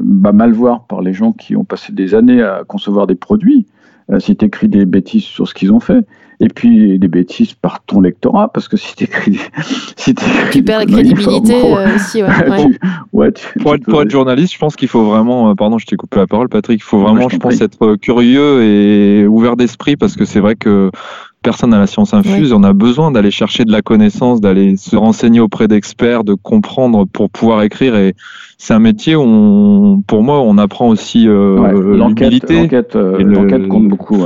bah, 0.04 0.30
mal 0.30 0.52
voir 0.52 0.84
par 0.84 1.02
les 1.02 1.12
gens 1.12 1.32
qui 1.32 1.56
ont 1.56 1.64
passé 1.64 1.92
des 1.92 2.14
années 2.14 2.42
à 2.42 2.62
concevoir 2.64 3.08
des 3.08 3.16
produits, 3.16 3.66
euh, 3.66 3.81
si 4.18 4.36
tu 4.36 4.44
écris 4.44 4.68
des 4.68 4.84
bêtises 4.84 5.24
sur 5.24 5.48
ce 5.48 5.54
qu'ils 5.54 5.72
ont 5.72 5.80
fait, 5.80 6.04
et 6.42 6.48
puis 6.48 6.98
des 6.98 7.08
bêtises 7.08 7.54
par 7.54 7.84
ton 7.84 8.00
lectorat, 8.00 8.52
parce 8.52 8.66
que 8.66 8.76
si 8.76 8.94
tu 8.96 9.04
écris. 9.04 9.38
Si 9.96 10.14
tu 10.50 10.64
perds 10.64 10.80
la 10.80 10.86
crédibilité 10.86 11.54
euh, 11.54 11.94
aussi, 11.94 12.22
ouais. 12.24 12.30
pour, 13.60 14.02
être, 14.02 14.10
journaliste, 14.10 14.54
je 14.54 14.58
pense 14.58 14.74
qu'il 14.74 14.88
faut 14.88 15.04
vraiment. 15.04 15.50
Euh, 15.50 15.54
pardon, 15.54 15.78
je 15.78 15.86
t'ai 15.86 15.94
coupé 15.94 16.18
la 16.18 16.26
parole, 16.26 16.48
Patrick. 16.48 16.80
Il 16.80 16.82
faut 16.82 16.98
vraiment, 16.98 17.28
je, 17.28 17.36
pense, 17.36 17.60
être 17.60 17.94
curieux 17.96 18.64
et 18.64 19.26
ouvert 19.28 19.56
d'esprit, 19.56 19.96
parce 19.96 20.16
que 20.16 20.24
c'est 20.24 20.40
vrai 20.40 20.56
que 20.56 20.90
personne 21.42 21.72
à 21.72 21.78
la 21.78 21.86
science 21.86 22.14
infuse. 22.14 22.52
On 22.52 22.64
a 22.64 22.72
besoin 22.72 23.12
d'aller 23.12 23.30
chercher 23.30 23.64
de 23.64 23.70
la 23.70 23.82
connaissance, 23.82 24.40
d'aller 24.40 24.76
se 24.76 24.96
renseigner 24.96 25.38
auprès 25.38 25.68
d'experts, 25.68 26.24
de 26.24 26.34
comprendre 26.34 27.04
pour 27.04 27.30
pouvoir 27.30 27.62
écrire. 27.62 27.94
Et 27.94 28.14
c'est 28.62 28.74
un 28.74 28.78
métier 28.78 29.16
où, 29.16 29.22
on, 29.22 30.02
pour 30.06 30.22
moi, 30.22 30.40
on 30.40 30.56
apprend 30.56 30.88
aussi 30.88 31.26
euh, 31.26 31.96
l'humilité. 31.96 32.68
Euh, 32.94 33.18
l'enquête 33.18 33.66
compte 33.66 33.88
beaucoup. 33.88 34.24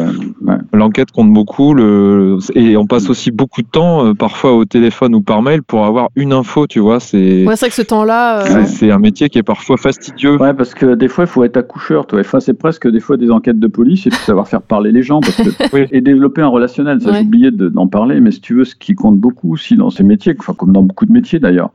L'enquête 0.75 1.11
compte 1.11 1.33
beaucoup. 1.33 1.73
Le, 1.73 2.37
et 2.55 2.77
on 2.77 2.85
passe 2.85 3.09
aussi 3.09 3.31
beaucoup 3.31 3.63
de 3.63 3.67
temps, 3.67 4.05
euh, 4.05 4.13
parfois 4.13 4.53
au 4.53 4.67
téléphone 4.67 5.15
ou 5.15 5.23
par 5.23 5.41
mail, 5.41 5.63
pour 5.63 5.87
avoir 5.87 6.11
une 6.17 6.35
info. 6.35 6.67
Tu 6.67 6.81
vois, 6.81 7.01
c'est. 7.01 7.45
Vrai 7.45 7.57
que 7.57 7.75
ce 7.75 7.81
temps-là. 7.81 8.67
C'est 8.67 8.91
un 8.91 8.99
métier 8.99 9.31
qui 9.31 9.39
est 9.39 9.43
parfois 9.43 9.79
fastidieux. 9.79 10.37
Ouais, 10.37 10.53
parce 10.53 10.75
que 10.75 10.95
des 10.95 11.09
fois, 11.09 11.25
il 11.25 11.29
faut 11.29 11.43
être 11.43 11.57
accoucheur. 11.57 12.07
Toi. 12.07 12.21
Enfin, 12.21 12.41
c'est 12.41 12.59
presque 12.59 12.87
des 12.91 13.01
fois 13.01 13.17
des 13.17 13.31
enquêtes 13.31 13.59
de 13.59 13.69
police 13.69 14.07
et 14.07 14.11
savoir 14.11 14.49
faire 14.49 14.61
parler 14.61 14.93
les 14.93 15.03
gens 15.03 15.21
parce 15.21 15.37
que, 15.37 15.89
et 15.95 16.03
développer 16.03 16.43
un 16.43 16.49
relationnel. 16.49 17.01
Ça, 17.01 17.15
j'ai 17.15 17.21
oublié 17.21 17.51
d'en 17.51 17.87
parler, 17.87 18.21
mais 18.21 18.33
si 18.33 18.43
tu 18.43 18.57
veux, 18.57 18.67
ce 18.67 18.77
qui 18.77 18.95
compte 18.95 19.17
beaucoup 19.17 19.55
aussi 19.55 19.77
dans 19.77 19.89
ces 19.89 20.05
métiers, 20.05 20.37
enfin, 20.39 20.53
comme 20.53 20.73
dans 20.73 20.83
beaucoup 20.83 21.07
de 21.07 21.13
métiers 21.13 21.39
d'ailleurs, 21.39 21.71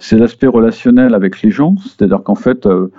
c'est 0.00 0.18
l'aspect 0.18 0.48
relationnel 0.48 1.14
avec 1.14 1.40
les 1.42 1.52
gens. 1.52 1.76
C'est-à-dire 2.00 2.22
qu'en 2.22 2.34
fait, 2.34 2.64
euh, 2.64 2.90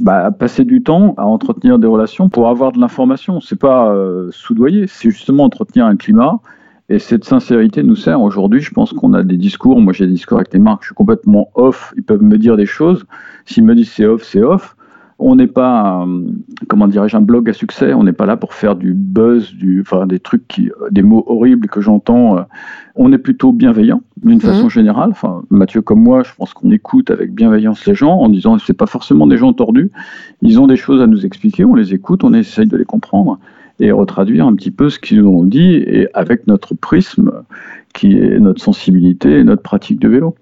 bah, 0.00 0.30
passer 0.30 0.64
du 0.64 0.80
temps 0.80 1.14
à 1.16 1.26
entretenir 1.26 1.80
des 1.80 1.88
relations 1.88 2.28
pour 2.28 2.48
avoir 2.48 2.70
de 2.70 2.78
l'information, 2.78 3.40
c'est 3.40 3.58
pas 3.58 3.92
euh, 3.92 4.28
soudoyer, 4.30 4.86
c'est 4.86 5.10
justement 5.10 5.42
entretenir 5.42 5.84
un 5.84 5.96
climat. 5.96 6.38
Et 6.88 7.00
cette 7.00 7.24
sincérité 7.24 7.82
nous 7.82 7.96
sert 7.96 8.20
aujourd'hui. 8.20 8.60
Je 8.60 8.70
pense 8.70 8.92
qu'on 8.92 9.14
a 9.14 9.24
des 9.24 9.36
discours. 9.36 9.80
Moi, 9.80 9.92
j'ai 9.92 10.06
des 10.06 10.12
discours 10.12 10.38
avec 10.38 10.52
les 10.52 10.60
marques. 10.60 10.82
Je 10.82 10.88
suis 10.88 10.94
complètement 10.94 11.50
off. 11.56 11.92
Ils 11.96 12.04
peuvent 12.04 12.22
me 12.22 12.38
dire 12.38 12.56
des 12.56 12.66
choses. 12.66 13.04
S'ils 13.46 13.64
me 13.64 13.74
disent 13.74 13.90
c'est 13.90 14.06
off, 14.06 14.22
c'est 14.22 14.42
off. 14.42 14.75
On 15.18 15.36
n'est 15.36 15.46
pas, 15.46 16.04
euh, 16.06 16.26
comment 16.68 16.88
dirais-je, 16.88 17.16
un 17.16 17.22
blog 17.22 17.48
à 17.48 17.52
succès. 17.52 17.94
On 17.94 18.04
n'est 18.04 18.12
pas 18.12 18.26
là 18.26 18.36
pour 18.36 18.52
faire 18.52 18.76
du 18.76 18.92
buzz, 18.92 19.54
du, 19.54 19.80
enfin, 19.80 20.06
des 20.06 20.20
trucs 20.20 20.46
qui, 20.46 20.70
des 20.90 21.02
mots 21.02 21.24
horribles 21.26 21.68
que 21.68 21.80
j'entends. 21.80 22.46
On 22.96 23.12
est 23.12 23.18
plutôt 23.18 23.52
bienveillant 23.52 24.02
d'une 24.22 24.40
façon 24.40 24.64
mhm. 24.64 24.70
générale. 24.70 25.10
Enfin, 25.10 25.42
Mathieu 25.50 25.80
comme 25.80 26.02
moi, 26.02 26.22
je 26.22 26.32
pense 26.36 26.52
qu'on 26.52 26.70
écoute 26.70 27.10
avec 27.10 27.34
bienveillance 27.34 27.86
les 27.86 27.94
gens 27.94 28.14
en 28.18 28.28
disant 28.28 28.58
c'est 28.58 28.76
pas 28.76 28.86
forcément 28.86 29.26
des 29.26 29.38
gens 29.38 29.52
tordus. 29.52 29.90
Ils 30.42 30.60
ont 30.60 30.66
des 30.66 30.76
choses 30.76 31.00
à 31.00 31.06
nous 31.06 31.24
expliquer. 31.24 31.64
On 31.64 31.74
les 31.74 31.94
écoute, 31.94 32.22
on 32.22 32.34
essaye 32.34 32.66
de 32.66 32.76
les 32.76 32.84
comprendre 32.84 33.38
et 33.80 33.92
retraduire 33.92 34.46
un 34.46 34.54
petit 34.54 34.70
peu 34.70 34.90
ce 34.90 34.98
qu'ils 34.98 35.20
nous 35.20 35.28
ont 35.28 35.44
dit 35.44 35.74
et 35.74 36.08
avec 36.14 36.46
notre 36.46 36.74
prisme 36.74 37.32
qui 37.94 38.12
est 38.18 38.38
notre 38.38 38.62
sensibilité 38.62 39.38
et 39.38 39.44
notre 39.44 39.62
pratique 39.62 39.98
de 40.00 40.08
vélo. 40.08 40.34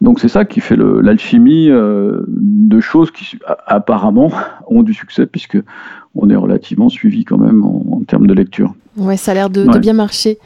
Donc 0.00 0.20
c'est 0.20 0.28
ça 0.28 0.44
qui 0.44 0.60
fait 0.60 0.76
l'alchimie 0.76 1.70
euh, 1.70 2.22
de 2.28 2.80
choses 2.80 3.10
qui 3.10 3.38
apparemment 3.66 4.30
ont 4.66 4.82
du 4.82 4.94
succès 4.94 5.26
puisque 5.26 5.58
on 6.14 6.30
est 6.30 6.36
relativement 6.36 6.88
suivi 6.88 7.24
quand 7.24 7.38
même 7.38 7.64
en 7.64 8.02
termes 8.06 8.26
de 8.26 8.34
lecture. 8.34 8.74
Ouais, 8.96 9.18
ça 9.18 9.32
a 9.32 9.34
l'air 9.34 9.50
de, 9.50 9.66
bien 9.78 9.92
marcher. 9.92 10.38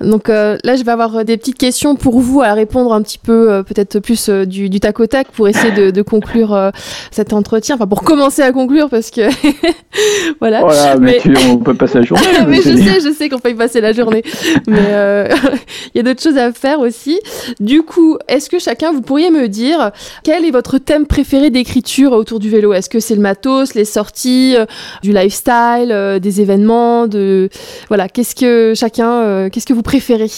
Donc 0.00 0.28
euh, 0.28 0.58
là, 0.64 0.74
je 0.74 0.82
vais 0.82 0.90
avoir 0.90 1.18
euh, 1.18 1.24
des 1.24 1.36
petites 1.36 1.56
questions 1.56 1.94
pour 1.94 2.18
vous 2.18 2.40
à 2.40 2.52
répondre 2.52 2.92
un 2.92 3.00
petit 3.00 3.18
peu, 3.18 3.52
euh, 3.52 3.62
peut-être 3.62 4.00
plus 4.00 4.28
du, 4.28 4.68
du, 4.68 4.80
tac 4.80 4.98
au 4.98 5.06
tac 5.06 5.28
pour 5.28 5.46
essayer 5.46 5.92
de, 5.92 6.02
conclure 6.02 6.72
cet 7.12 7.32
entretien. 7.32 7.76
Enfin, 7.76 7.86
pour 7.86 8.02
commencer 8.02 8.42
à 8.42 8.50
conclure, 8.50 8.88
parce 8.88 9.12
que 9.12 9.20
voilà. 10.40 10.62
Voilà, 10.62 10.96
mais, 10.96 11.20
on 11.48 11.58
peut 11.58 11.74
passer 11.74 11.98
la 11.98 12.04
journée. 12.04 12.24
mais 12.48 12.56
je 12.56 12.76
sais, 12.76 13.00
je 13.00 13.14
sais 13.16 13.28
qu'on 13.28 13.38
peut 13.38 13.50
y 13.50 13.54
passer 13.54 13.80
la 13.80 13.92
journée. 13.92 14.24
mais 14.66 15.28
il 15.94 15.98
y 15.98 16.00
a 16.00 16.02
d'autres 16.02 16.22
choses 16.22 16.38
à 16.38 16.52
faire 16.52 16.80
aussi. 16.80 17.20
Du 17.60 17.82
coup, 17.82 18.18
est-ce 18.26 18.50
que 18.50 18.58
chacun, 18.58 18.92
vous 18.92 19.02
pourriez 19.02 19.30
me 19.30 19.46
dire 19.46 19.92
quel 20.24 20.44
est 20.44 20.50
votre 20.50 20.78
thème 20.78 21.06
préféré 21.06 21.50
d'écriture 21.50 22.12
autour 22.12 22.40
du 22.40 22.50
vélo? 22.50 22.72
Est-ce 22.72 22.90
que 22.90 22.98
c'est 22.98 23.14
le 23.14 23.20
matos, 23.20 23.74
les 23.74 23.84
sorties, 23.84 24.56
du 25.04 25.12
lifestyle, 25.12 26.18
des 26.20 26.40
événements, 26.40 27.06
de 27.06 27.48
voilà, 27.92 28.08
qu'est-ce 28.08 28.34
que 28.34 28.72
chacun, 28.74 29.10
euh, 29.20 29.50
qu'est-ce 29.50 29.66
que 29.66 29.74
vous 29.74 29.82
préférez 29.82 30.30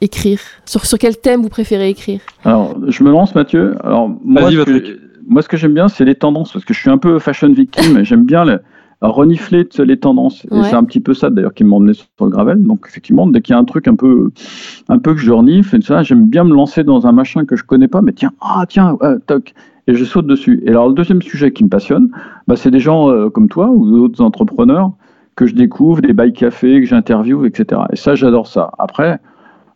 écrire? 0.00 0.40
Sur, 0.64 0.84
sur 0.86 0.98
quel 0.98 1.16
thème 1.16 1.40
vous 1.40 1.48
préférez 1.48 1.88
écrire? 1.88 2.18
Alors, 2.44 2.76
je 2.88 3.04
me 3.04 3.12
lance, 3.12 3.32
Mathieu. 3.32 3.76
Alors, 3.84 4.10
moi, 4.24 4.50
ce 4.50 4.64
que, 4.64 4.98
moi, 5.28 5.40
ce 5.40 5.48
que 5.48 5.56
j'aime 5.56 5.74
bien, 5.74 5.86
c'est 5.86 6.04
les 6.04 6.16
tendances, 6.16 6.52
parce 6.52 6.64
que 6.64 6.74
je 6.74 6.80
suis 6.80 6.90
un 6.90 6.98
peu 6.98 7.20
fashion 7.20 7.52
victime, 7.52 8.02
j'aime 8.02 8.24
bien 8.24 8.44
renifler 9.00 9.68
les 9.78 9.96
tendances. 9.98 10.44
Et 10.46 10.64
c'est 10.64 10.74
un 10.74 10.82
petit 10.82 10.98
peu 10.98 11.14
ça, 11.14 11.30
d'ailleurs, 11.30 11.54
qui 11.54 11.62
m'a 11.62 11.76
emmené 11.76 11.94
sur 11.94 12.06
le 12.22 12.30
gravel. 12.30 12.60
Donc, 12.64 12.86
effectivement, 12.88 13.28
dès 13.28 13.40
qu'il 13.40 13.52
y 13.52 13.56
a 13.56 13.60
un 13.60 13.64
truc 13.64 13.86
un 13.86 13.94
peu, 13.94 14.32
un 14.88 14.98
peu 14.98 15.14
que 15.14 15.20
je 15.20 15.30
renifle, 15.30 15.76
et 15.76 15.82
ça, 15.82 16.02
j'aime 16.02 16.26
bien 16.26 16.42
me 16.42 16.54
lancer 16.54 16.82
dans 16.82 17.06
un 17.06 17.12
machin 17.12 17.44
que 17.44 17.54
je 17.54 17.62
connais 17.62 17.86
pas, 17.86 18.02
mais 18.02 18.14
tiens, 18.14 18.32
ah, 18.40 18.64
tiens, 18.68 18.98
toc 19.28 19.54
et 19.86 19.94
je 19.94 20.04
saute 20.04 20.26
dessus. 20.26 20.60
Et 20.66 20.70
alors, 20.70 20.88
le 20.88 20.94
deuxième 20.94 21.22
sujet 21.22 21.52
qui 21.52 21.62
me 21.62 21.68
passionne, 21.68 22.10
bah, 22.48 22.56
c'est 22.56 22.72
des 22.72 22.80
gens 22.80 23.08
euh, 23.10 23.30
comme 23.30 23.48
toi 23.48 23.70
ou 23.70 23.88
d'autres 23.88 24.24
entrepreneurs 24.24 24.90
que 25.36 25.46
je 25.46 25.54
découvre, 25.54 26.00
des 26.00 26.12
bails 26.12 26.32
cafés 26.32 26.80
que 26.80 26.86
j'interviewe, 26.86 27.46
etc. 27.46 27.82
Et 27.92 27.96
ça, 27.96 28.14
j'adore 28.14 28.46
ça. 28.46 28.70
Après, 28.78 29.20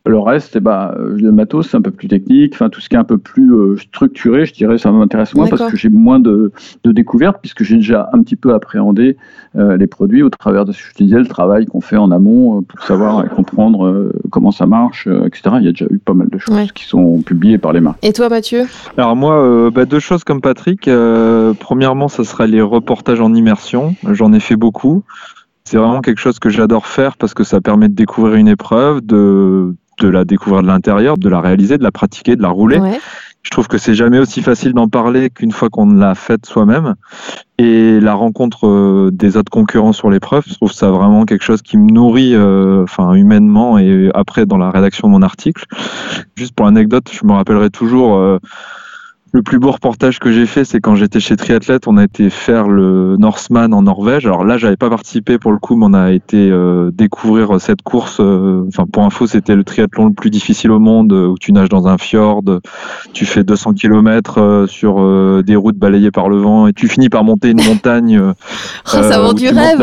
le 0.07 0.19
reste, 0.19 0.57
eh 0.57 0.61
ben, 0.61 0.93
le 0.97 1.31
matos, 1.31 1.69
c'est 1.69 1.77
un 1.77 1.83
peu 1.83 1.91
plus 1.91 2.09
technique. 2.09 2.55
Enfin, 2.55 2.71
tout 2.71 2.81
ce 2.81 2.89
qui 2.89 2.97
est 2.97 2.99
un 2.99 3.05
peu 3.05 3.19
plus 3.19 3.53
euh, 3.53 3.77
structuré, 3.77 4.47
je 4.47 4.55
dirais, 4.55 4.79
ça 4.79 4.91
m'intéresse 4.91 5.35
moins 5.35 5.47
parce 5.47 5.71
que 5.71 5.77
j'ai 5.77 5.91
moins 5.91 6.19
de, 6.19 6.53
de 6.85 6.93
découvertes, 6.93 7.39
puisque 7.43 7.65
j'ai 7.65 7.77
déjà 7.77 8.09
un 8.15 8.23
petit 8.23 8.37
peu 8.37 8.55
appréhendé 8.55 9.19
euh, 9.57 9.77
les 9.77 9.87
produits 9.87 10.23
au 10.23 10.31
travers 10.31 10.65
de 10.65 10.73
ce 10.73 10.83
que 10.83 10.89
je 10.89 11.05
disais, 11.05 11.19
le 11.19 11.27
travail 11.27 11.67
qu'on 11.67 11.83
fait 11.83 11.99
en 11.99 12.11
amont 12.11 12.59
euh, 12.59 12.63
pour 12.63 12.83
savoir 12.83 13.27
et 13.27 13.29
comprendre 13.29 14.11
comment 14.31 14.53
ça 14.53 14.65
marche, 14.65 15.07
etc. 15.07 15.57
Il 15.59 15.65
y 15.65 15.69
a 15.69 15.73
déjà 15.73 15.87
eu 15.91 15.99
pas 15.99 16.15
mal 16.15 16.29
de 16.31 16.39
choses 16.39 16.73
qui 16.73 16.85
sont 16.85 17.21
publiées 17.21 17.59
par 17.59 17.75
les 17.75 17.81
marques. 17.81 17.99
Et 18.03 18.15
toi, 18.15 18.31
Mathieu? 18.31 18.65
Alors 18.97 19.17
moi, 19.17 19.71
bah, 19.71 19.85
deux 19.85 19.99
choses 19.99 20.25
comme 20.25 20.41
Patrick. 20.41 20.89
premièrement, 21.61 22.09
ça 22.09 22.25
sera 22.25 22.47
les 22.47 22.63
reportages 22.63 23.21
en 23.21 23.35
immersion. 23.35 23.95
J'en 24.11 24.33
ai 24.33 24.41
fait 24.41 24.57
beaucoup. 24.57 25.05
C'est 25.71 25.77
vraiment 25.77 26.01
quelque 26.01 26.19
chose 26.19 26.41
que 26.41 26.51
j'adore 26.51 26.89
faire 26.89 27.17
parce 27.17 27.33
que 27.33 27.45
ça 27.45 27.61
permet 27.61 27.89
de 27.89 27.95
découvrir 27.95 28.35
une 28.35 28.49
épreuve, 28.49 29.07
de, 29.07 29.77
de 30.01 30.09
la 30.09 30.25
découvrir 30.25 30.63
de 30.63 30.67
l'intérieur, 30.67 31.17
de 31.17 31.29
la 31.29 31.41
réaliser, 31.41 31.79
de 31.79 31.85
la 31.85 31.93
pratiquer, 31.93 32.35
de 32.35 32.43
la 32.43 32.49
rouler. 32.49 32.81
Je 33.45 33.51
trouve 33.51 33.69
que 33.69 33.79
c'est 33.79 33.95
jamais 33.95 34.19
aussi 34.19 34.43
facile 34.43 34.73
d'en 34.73 34.89
parler 34.89 35.31
qu'une 35.31 35.53
fois 35.53 35.69
qu'on 35.71 35.93
l'a 35.93 36.17
faite 36.17 36.45
soi-même. 36.45 36.97
Et 37.59 38.01
la 38.01 38.15
rencontre 38.15 38.67
euh, 38.67 39.11
des 39.13 39.37
autres 39.37 39.53
concurrents 39.53 39.93
sur 39.93 40.11
l'épreuve, 40.11 40.43
je 40.49 40.55
trouve 40.55 40.73
ça 40.73 40.91
vraiment 40.91 41.25
quelque 41.25 41.45
chose 41.45 41.63
qui 41.63 41.79
me 41.79 41.89
nourrit, 41.93 42.35
euh, 42.35 42.83
enfin 42.83 43.15
humainement 43.15 43.79
et 43.79 44.11
après 44.13 44.47
dans 44.47 44.59
la 44.59 44.73
rédaction 44.73 45.07
de 45.07 45.13
mon 45.13 45.23
article. 45.23 45.67
Juste 46.35 46.53
pour 46.53 46.67
l'anecdote, 46.67 47.09
je 47.13 47.25
me 47.25 47.33
rappellerai 47.33 47.71
toujours. 47.71 48.17
Euh, 48.17 48.41
le 49.33 49.43
plus 49.43 49.59
beau 49.59 49.71
reportage 49.71 50.19
que 50.19 50.33
j'ai 50.33 50.47
fait, 50.47 50.65
c'est 50.65 50.81
quand 50.81 50.97
j'étais 50.97 51.21
chez 51.21 51.37
Triathlète, 51.37 51.87
on 51.87 51.97
a 51.97 52.05
été 52.05 52.31
faire 52.31 52.69
le 52.69 53.17
Norseman 53.17 53.73
en 53.73 53.83
Norvège. 53.83 54.27
Alors 54.27 54.45
là, 54.45 54.59
j'avais 54.59 54.77
pas 54.77 54.91
participé 54.91 55.39
pour 55.39 55.53
le 55.53 55.59
coup, 55.59 55.77
mais 55.77 55.87
on 55.89 55.95
a 55.95 56.11
été 56.11 56.51
euh, 56.51 56.91
découvrir 56.93 57.61
cette 57.61 57.83
course. 57.83 58.19
Euh, 58.21 58.65
enfin, 58.67 58.87
pour 58.91 59.05
info, 59.05 59.27
c'était 59.27 59.55
le 59.55 59.63
triathlon 59.63 60.07
le 60.07 60.13
plus 60.13 60.31
difficile 60.31 60.73
au 60.73 60.81
monde, 60.81 61.13
euh, 61.13 61.27
où 61.27 61.39
tu 61.39 61.53
nages 61.53 61.69
dans 61.69 61.87
un 61.87 61.97
fjord, 61.97 62.43
tu 63.13 63.25
fais 63.25 63.45
200 63.45 63.75
km 63.75 64.67
sur 64.69 65.43
des 65.43 65.57
routes 65.57 65.77
balayées 65.77 66.11
par 66.11 66.29
le 66.29 66.39
vent, 66.39 66.67
et 66.67 66.73
tu 66.73 66.89
finis 66.89 67.09
par 67.09 67.23
monter 67.23 67.51
une 67.51 67.63
montagne. 67.63 68.21
oh, 68.21 68.33
ça 68.85 69.21
vend 69.21 69.33
du 69.33 69.49
rêve. 69.49 69.81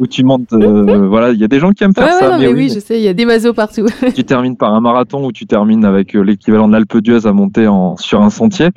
où 0.00 0.06
tu 0.06 0.24
montes. 0.24 0.52
voilà, 0.52 1.30
il 1.30 1.38
y 1.38 1.44
a 1.44 1.48
des 1.48 1.60
gens 1.60 1.70
qui 1.70 1.84
aiment 1.84 1.94
faire 1.94 2.12
ça. 2.14 2.38
mais, 2.38 2.48
oui, 2.48 2.72
je 2.74 2.80
sais, 2.80 2.98
il 2.98 3.04
y 3.04 3.08
a 3.08 3.14
des 3.14 3.24
mazos 3.24 3.52
partout. 3.52 3.86
tu 4.14 4.24
termines 4.24 4.56
par 4.56 4.74
un 4.74 4.80
marathon 4.80 5.24
où 5.24 5.32
tu 5.32 5.46
termines 5.46 5.84
avec 5.84 6.14
l'équivalent 6.14 6.66
de 6.66 6.72
l'Alpe 6.72 6.98
d'Huez 6.98 7.26
à 7.26 7.32
monter 7.32 7.68
en 7.68 7.96
sur 8.00 8.22
un 8.22 8.30
sentier. 8.30 8.70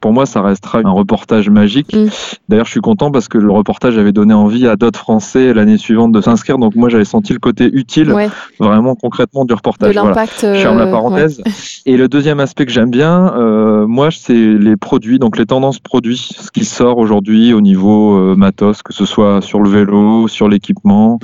Pour 0.00 0.12
moi, 0.12 0.26
ça 0.26 0.42
restera 0.42 0.80
un 0.84 0.90
reportage 0.90 1.50
magique. 1.50 1.94
Mm. 1.94 2.08
D'ailleurs, 2.48 2.66
je 2.66 2.70
suis 2.70 2.80
content 2.80 3.10
parce 3.10 3.28
que 3.28 3.38
le 3.38 3.50
reportage 3.50 3.98
avait 3.98 4.12
donné 4.12 4.34
envie 4.34 4.66
à 4.66 4.76
d'autres 4.76 4.98
Français 4.98 5.52
l'année 5.52 5.78
suivante 5.78 6.12
de 6.12 6.20
s'inscrire. 6.20 6.58
Donc 6.58 6.74
moi, 6.76 6.88
j'avais 6.88 7.04
senti 7.04 7.32
le 7.32 7.38
côté 7.38 7.68
utile, 7.72 8.14
vraiment 8.58 8.94
concrètement 8.94 9.44
du 9.44 9.54
reportage. 9.54 9.94
De 9.94 10.00
voilà. 10.00 10.24
Je 10.40 10.54
ferme 10.54 10.78
la 10.78 10.86
euh, 10.86 10.90
parenthèse. 10.90 11.42
Et 11.86 11.96
le 11.96 12.08
deuxième 12.08 12.40
aspect 12.40 12.66
que 12.66 12.72
j'aime 12.72 12.90
bien, 12.90 13.32
euh, 13.34 13.86
moi, 13.86 14.10
c'est 14.10 14.34
les 14.34 14.76
produits, 14.76 15.18
donc 15.18 15.38
les 15.38 15.46
tendances 15.46 15.78
produits, 15.78 16.16
ce 16.38 16.50
qui 16.50 16.64
sort 16.64 16.98
aujourd'hui 16.98 17.52
au 17.52 17.60
niveau 17.60 18.16
euh, 18.16 18.34
matos, 18.36 18.82
que 18.82 18.92
ce 18.92 19.04
soit 19.04 19.40
sur 19.40 19.60
le 19.60 19.70
vélo, 19.70 20.28
sur 20.28 20.48
l'équipement, 20.48 21.18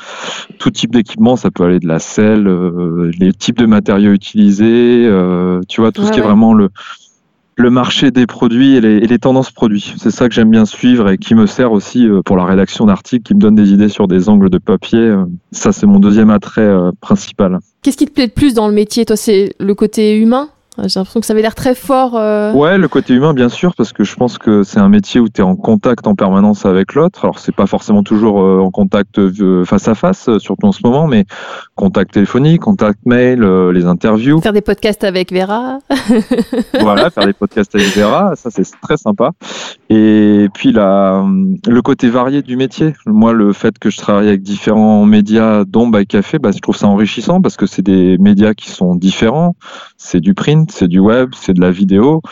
tout 0.58 0.70
type 0.70 0.92
d'équipement, 0.92 1.36
ça 1.36 1.50
peut 1.50 1.64
aller 1.64 1.78
de 1.78 1.88
la 1.88 1.98
selle, 1.98 2.48
les 3.18 3.32
types 3.32 3.58
de 3.58 3.66
matériaux 3.66 4.12
utilisés, 4.12 5.08
tu 5.68 5.80
vois, 5.80 5.92
tout 5.92 6.04
ce 6.04 6.12
qui 6.12 6.20
est 6.20 6.22
vraiment 6.22 6.54
le 6.54 6.70
le 7.56 7.70
marché 7.70 8.10
des 8.10 8.26
produits 8.26 8.76
et 8.76 8.80
les, 8.80 9.18
tendances 9.18 9.50
produits. 9.50 9.94
C'est 9.96 10.10
ça 10.10 10.28
que 10.28 10.34
j'aime 10.34 10.50
bien 10.50 10.64
suivre 10.64 11.08
et 11.08 11.18
qui 11.18 11.34
me 11.34 11.46
sert 11.46 11.72
aussi 11.72 12.06
euh, 12.06 12.20
pour 12.22 12.36
la 12.36 12.44
rédaction 12.44 12.84
d'articles, 12.86 13.22
qui 13.22 13.34
me 13.34 13.40
donne 13.40 13.54
des 13.54 13.72
idées 13.72 13.88
sur 13.88 14.08
des 14.08 14.28
angles 14.28 14.50
de 14.50 14.58
papier. 14.58 14.98
Euh, 14.98 15.24
ça, 15.52 15.72
c'est 15.72 15.86
mon 15.86 16.00
deuxième 16.00 16.30
attrait 16.30 16.62
euh, 16.62 16.90
principal. 17.00 17.58
Qu'est-ce 17.82 17.96
qui 17.96 18.06
te 18.06 18.12
plaît 18.12 18.26
le 18.26 18.32
plus 18.32 18.54
dans 18.54 18.68
le 18.68 18.74
métier? 18.74 19.04
Toi, 19.04 19.16
c'est 19.16 19.54
le 19.58 19.74
côté 19.74 20.18
humain? 20.18 20.48
J'ai 20.78 20.98
l'impression 20.98 21.20
que 21.20 21.26
ça 21.26 21.32
avait 21.32 21.42
l'air 21.42 21.54
très 21.54 21.74
fort. 21.74 22.16
Euh... 22.16 22.52
Ouais, 22.52 22.78
le 22.78 22.88
côté 22.88 23.14
humain, 23.14 23.32
bien 23.32 23.48
sûr, 23.48 23.74
parce 23.76 23.92
que 23.92 24.02
je 24.02 24.14
pense 24.16 24.38
que 24.38 24.64
c'est 24.64 24.80
un 24.80 24.88
métier 24.88 25.20
où 25.20 25.28
tu 25.28 25.40
es 25.40 25.44
en 25.44 25.54
contact 25.54 26.06
en 26.06 26.14
permanence 26.16 26.66
avec 26.66 26.94
l'autre. 26.94 27.24
Alors, 27.24 27.38
c'est 27.38 27.54
pas 27.54 27.66
forcément 27.66 28.02
toujours 28.02 28.42
euh, 28.42 28.58
en 28.58 28.70
contact 28.70 29.18
euh, 29.18 29.64
face 29.64 29.86
à 29.86 29.94
face, 29.94 30.28
euh, 30.28 30.38
surtout 30.40 30.66
en 30.66 30.72
ce 30.72 30.80
moment, 30.82 31.06
mais 31.06 31.26
contact 31.76 32.14
téléphonique, 32.14 32.62
contact 32.62 32.98
mail, 33.06 33.42
les 33.72 33.86
interviews. 33.86 34.40
Faire 34.40 34.52
des 34.52 34.60
podcasts 34.60 35.04
avec 35.04 35.32
Vera. 35.32 35.78
voilà, 36.80 37.10
faire 37.10 37.26
des 37.26 37.32
podcasts 37.32 37.74
avec 37.74 37.88
Vera, 37.96 38.34
ça 38.34 38.50
c'est 38.50 38.64
très 38.80 38.96
sympa. 38.96 39.30
Et 39.90 40.48
puis 40.54 40.72
la, 40.72 41.24
le 41.66 41.82
côté 41.82 42.08
varié 42.08 42.42
du 42.42 42.56
métier. 42.56 42.94
Moi, 43.06 43.32
le 43.32 43.52
fait 43.52 43.78
que 43.78 43.90
je 43.90 43.98
travaille 43.98 44.28
avec 44.28 44.42
différents 44.42 45.04
médias, 45.04 45.64
dont 45.64 45.86
By 45.86 46.06
Café, 46.06 46.38
bah, 46.38 46.50
je 46.52 46.58
trouve 46.58 46.76
ça 46.76 46.88
enrichissant 46.88 47.40
parce 47.40 47.56
que 47.56 47.66
c'est 47.66 47.82
des 47.82 48.18
médias 48.18 48.54
qui 48.54 48.70
sont 48.70 48.96
différents. 48.96 49.56
C'est 49.96 50.20
du 50.20 50.34
print 50.34 50.63
c'est 50.70 50.88
du 50.88 50.98
web, 50.98 51.30
c'est 51.34 51.54
de 51.54 51.60
la 51.60 51.70
vidéo. 51.70 52.22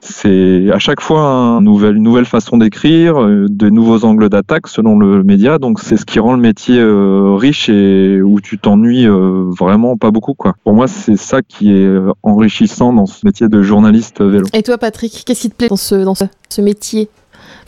C'est 0.00 0.70
à 0.72 0.78
chaque 0.78 1.00
fois 1.00 1.58
une 1.60 1.64
nouvelle, 1.64 2.24
façon 2.24 2.58
d'écrire, 2.58 3.20
euh, 3.20 3.46
de 3.48 3.68
nouveaux 3.68 4.04
angles 4.04 4.28
d'attaque 4.28 4.68
selon 4.68 4.98
le 4.98 5.22
média. 5.22 5.58
Donc 5.58 5.80
c'est 5.80 5.96
ce 5.96 6.04
qui 6.04 6.18
rend 6.20 6.34
le 6.34 6.40
métier 6.40 6.78
euh, 6.78 7.34
riche 7.36 7.68
et 7.68 8.22
où 8.22 8.40
tu 8.40 8.58
t'ennuies 8.58 9.06
euh, 9.06 9.50
vraiment 9.58 9.96
pas 9.96 10.10
beaucoup. 10.10 10.34
Quoi. 10.34 10.54
Pour 10.64 10.74
moi, 10.74 10.86
c'est 10.86 11.16
ça 11.16 11.42
qui 11.42 11.72
est 11.72 11.98
enrichissant 12.22 12.92
dans 12.92 13.06
ce 13.06 13.26
métier 13.26 13.48
de 13.48 13.62
journaliste 13.62 14.22
vélo. 14.22 14.46
Et 14.52 14.62
toi, 14.62 14.78
Patrick, 14.78 15.24
qu'est-ce 15.26 15.42
qui 15.42 15.50
te 15.50 15.56
plaît 15.56 15.68
dans 15.68 15.76
ce 15.76 16.60
métier? 16.60 17.08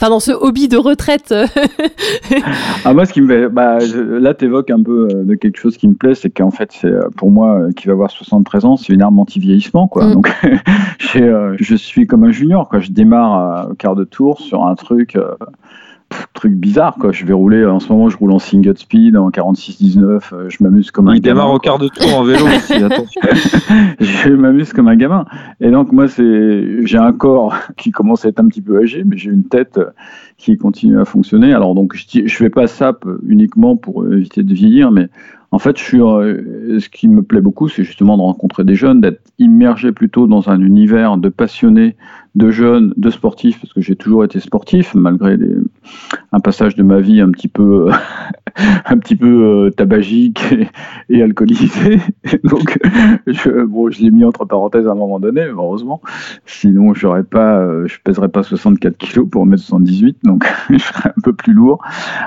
Enfin 0.01 0.09
dans 0.09 0.21
ce 0.21 0.33
hobby 0.33 0.67
de 0.67 0.79
retraite 0.79 1.35
ah, 2.85 2.95
Moi, 2.95 3.05
ce 3.05 3.13
qui 3.13 3.21
me 3.21 3.49
bah, 3.49 3.79
là, 3.79 4.33
tu 4.33 4.47
évoques 4.47 4.71
un 4.71 4.83
peu 4.83 5.09
euh, 5.11 5.25
de 5.25 5.35
quelque 5.35 5.59
chose 5.59 5.77
qui 5.77 5.89
me 5.89 5.95
plaît, 5.95 6.15
c'est 6.15 6.31
qu'en 6.31 6.51
fait, 6.51 6.71
c'est 6.73 6.87
euh, 6.87 7.11
pour 7.17 7.31
moi, 7.31 7.61
euh, 7.61 7.73
qui 7.73 7.87
va 7.87 7.93
avoir 7.93 8.11
73 8.11 8.65
ans, 8.65 8.77
c'est 8.79 8.95
une 8.95 9.03
arme 9.03 9.19
anti-vieillissement. 9.19 9.89
Quoi. 9.89 10.07
Mm. 10.07 10.15
Donc, 10.15 10.33
je 11.15 11.75
suis 11.75 12.07
comme 12.07 12.25
un 12.25 12.33
junior. 12.33 12.69
Quoi. 12.69 12.81
Je 12.81 12.93
démarre 12.93 13.71
au 13.71 13.75
quart 13.75 13.95
de 13.95 14.05
tour 14.05 14.41
sur 14.41 14.65
un 14.65 14.75
truc 14.75 15.19
truc 16.35 16.53
bizarre 16.55 16.97
quoi. 16.99 17.13
Je 17.13 17.25
vais 17.25 17.33
rouler 17.33 17.65
en 17.65 17.81
ce 17.81 17.93
moment, 17.93 18.09
je 18.09 18.17
roule 18.17 18.33
en 18.33 18.39
single 18.39 18.77
speed 18.77 19.17
en 19.17 19.31
46-19. 19.31 20.01
euh, 20.33 20.49
je 20.49 20.57
m'amuse 20.63 20.91
comme 20.91 21.09
un 21.09 21.15
Il 21.15 21.21
gamin. 21.21 21.41
démarre 21.41 21.55
au 21.55 21.59
quart 21.59 21.79
de 21.79 21.89
tour 21.89 22.15
en 22.19 22.25
vélo 22.25 22.47
aussi, 22.47 22.73
attention. 22.83 23.21
je 24.01 24.31
m'amuse 24.31 24.73
comme 24.73 24.89
un 24.89 24.97
gamin. 24.97 25.25
Et 25.61 25.71
donc 25.71 25.93
moi, 25.93 26.09
c'est 26.09 26.87
j'ai 26.87 26.99
un 26.99 27.13
corps 27.13 27.55
qui 27.77 27.91
commence 27.91 28.25
à 28.25 28.29
être 28.29 28.41
un 28.41 28.49
petit 28.49 28.63
peu 28.63 28.81
âgé, 28.81 29.03
mais 29.05 29.17
j'ai 29.17 29.31
une 29.31 29.45
tête 29.45 29.79
euh, 29.79 29.91
qui 30.41 30.57
continue 30.57 30.99
à 30.99 31.05
fonctionner. 31.05 31.53
Alors 31.53 31.75
donc 31.75 31.95
je 31.95 32.27
je 32.27 32.37
fais 32.37 32.51
pas 32.51 32.67
ça 32.67 32.99
uniquement 33.27 33.77
pour 33.77 34.11
éviter 34.13 34.43
de 34.43 34.55
vieillir, 34.55 34.91
mais 34.91 35.09
en 35.53 35.59
fait, 35.59 35.77
euh, 35.95 36.79
ce 36.79 36.89
qui 36.89 37.09
me 37.09 37.23
plaît 37.23 37.41
beaucoup, 37.41 37.69
c'est 37.69 37.83
justement 37.83 38.17
de 38.17 38.23
rencontrer 38.23 38.63
des 38.63 38.77
jeunes, 38.77 39.01
d'être 39.01 39.21
immergé 39.41 39.91
plutôt 39.91 40.29
dans 40.29 40.49
un 40.49 40.61
univers 40.61 41.17
de 41.17 41.29
passionnés, 41.29 41.97
de 42.37 42.53
jeunes, 42.53 42.95
de 42.97 43.11
sportifs, 43.11 43.61
parce 43.61 43.73
que 43.73 43.81
j'ai 43.81 43.97
toujours 43.97 44.23
été 44.23 44.39
sportif, 44.39 44.95
malgré 44.95 45.37
un 46.31 46.39
passage 46.39 46.77
de 46.77 46.85
ma 46.85 47.01
vie 47.01 47.21
un 47.21 47.33
petit 47.33 47.49
peu, 47.49 47.91
un 48.87 48.99
petit 48.99 49.17
peu 49.17 49.27
euh, 49.27 49.71
tabagique 49.71 50.41
et, 51.09 51.21
alcoolisé. 51.21 51.99
Donc, 52.45 52.79
je, 53.27 53.65
bon, 53.65 53.91
je 53.91 54.03
l'ai 54.03 54.13
mis 54.13 54.25
entre 54.25 54.45
parenthèses 54.45 54.87
à 54.87 54.93
un 54.93 54.95
moment 54.95 55.19
donné, 55.19 55.47
heureusement. 55.47 56.01
Sinon, 56.47 56.95
j'aurais 56.95 57.25
pas, 57.25 57.59
euh, 57.59 57.89
je 57.89 57.99
pèserais 58.05 58.29
pas 58.29 58.45
64 58.45 58.97
kilos 58.99 59.29
pour 59.29 59.45
1m78, 59.49 60.15
donc 60.31 60.47
je 60.71 60.79
serais 60.79 61.11
un 61.11 61.21
peu 61.23 61.33
plus 61.33 61.53
lourd. 61.53 61.83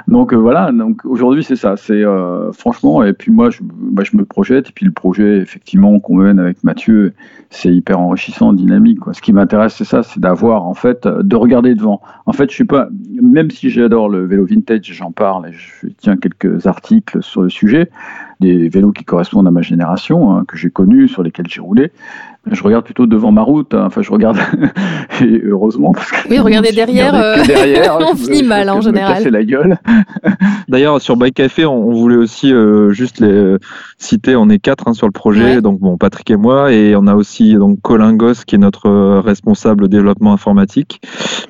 Donc 0.08 0.34
euh, 0.34 0.38
voilà, 0.38 0.72
donc 0.72 1.06
aujourd'hui 1.06 1.44
c'est 1.44 1.56
ça, 1.56 1.76
c'est 1.78 2.04
euh, 2.04 2.52
franchement, 2.52 3.04
et 3.04 3.14
puis 3.14 3.32
moi 3.32 3.50
je, 3.50 3.60
bah, 3.62 4.04
je 4.06 4.18
me 4.18 4.26
projette, 4.26 4.70
et 4.70 4.72
puis 4.74 4.86
le 4.86 4.92
projet 4.92 5.38
effectivement 5.38 6.00
qu'on 6.00 6.16
mène 6.16 6.40
avec 6.40 6.64
Mathieu, 6.64 7.14
c'est 7.50 7.74
hyper 7.74 8.00
enrichissant, 8.00 8.54
dynamique. 8.54 9.00
Quoi. 9.00 9.14
Ce 9.14 9.22
qui 9.22 9.34
m'intéresse 9.34 9.76
c'est 9.76 9.86
ça, 9.86 10.04
c'est 10.04 10.20
d'avoir 10.20 10.66
en 10.66 10.74
fait, 10.74 11.08
de 11.08 11.36
regarder 11.36 11.76
devant. 11.76 12.02
En 12.26 12.34
fait, 12.34 12.50
je 12.50 12.56
suis 12.56 12.66
pas, 12.66 12.90
même 13.22 13.50
si 13.52 13.70
j'adore 13.70 14.10
le 14.10 14.26
vélo 14.26 14.46
vintage, 14.46 14.82
j'en 14.84 15.12
parle, 15.12 15.48
et 15.48 15.54
je 15.54 15.88
tiens 15.98 16.18
quelques 16.18 16.68
articles 16.68 17.22
sur 17.22 17.42
le 17.42 17.50
sujet, 17.50 17.90
des 18.40 18.70
vélos 18.70 18.92
qui 18.92 19.04
correspondent 19.04 19.48
à 19.48 19.52
ma 19.52 19.62
génération, 19.62 20.36
hein, 20.36 20.46
que 20.48 20.58
j'ai 20.58 20.70
connus, 20.70 21.08
sur 21.08 21.24
lesquels 21.24 21.48
j'ai 21.48 21.62
roulé. 21.62 21.92
Je 22.52 22.62
regarde 22.62 22.84
plutôt 22.84 23.06
devant 23.08 23.32
ma 23.32 23.42
route, 23.42 23.74
hein. 23.74 23.84
enfin 23.86 24.02
je 24.02 24.12
regarde, 24.12 24.38
et 25.22 25.42
heureusement, 25.46 25.94
parce 25.94 26.12
que 26.12 26.30
Oui, 26.30 26.40
regardez 26.40 26.74
derrière, 26.74 27.16
euh, 27.16 27.42
derrière, 27.46 27.98
on 28.12 28.16
finit 28.16 28.40
je 28.44 28.46
mal, 28.46 28.70
en 28.70 28.74
de 28.74 28.78
me 28.80 28.84
général. 28.84 29.14
casser 29.16 29.32
la 29.32 29.44
gueule. 29.46 29.78
D'ailleurs, 30.68 31.00
sur 31.02 31.16
Bike 31.16 31.36
Café, 31.36 31.66
on, 31.66 31.88
on 31.88 31.94
voulait 31.94 32.18
aussi 32.18 32.52
euh, 32.54 32.92
juste 32.92 33.20
les 33.22 33.32
euh, 33.32 33.60
citer. 33.98 34.36
On 34.36 34.50
est 34.50 34.60
quatre 34.60 34.88
hein, 34.90 34.94
sur 34.94 35.08
le 35.08 35.14
projet, 35.14 35.56
Ouais. 35.56 35.62
donc 35.62 35.80
bon, 35.80 35.98
Patrick 35.98 36.30
et 36.32 36.36
moi, 36.36 36.72
et 36.74 36.96
on 36.98 37.08
a 37.08 37.16
aussi 37.16 37.56
donc 37.56 37.80
Colin 37.82 38.14
Goss 38.14 38.44
qui 38.44 38.56
est 38.56 38.60
notre 38.60 38.88
euh, 38.90 39.22
responsable 39.22 39.88
développement 39.88 40.34
informatique, 40.34 41.02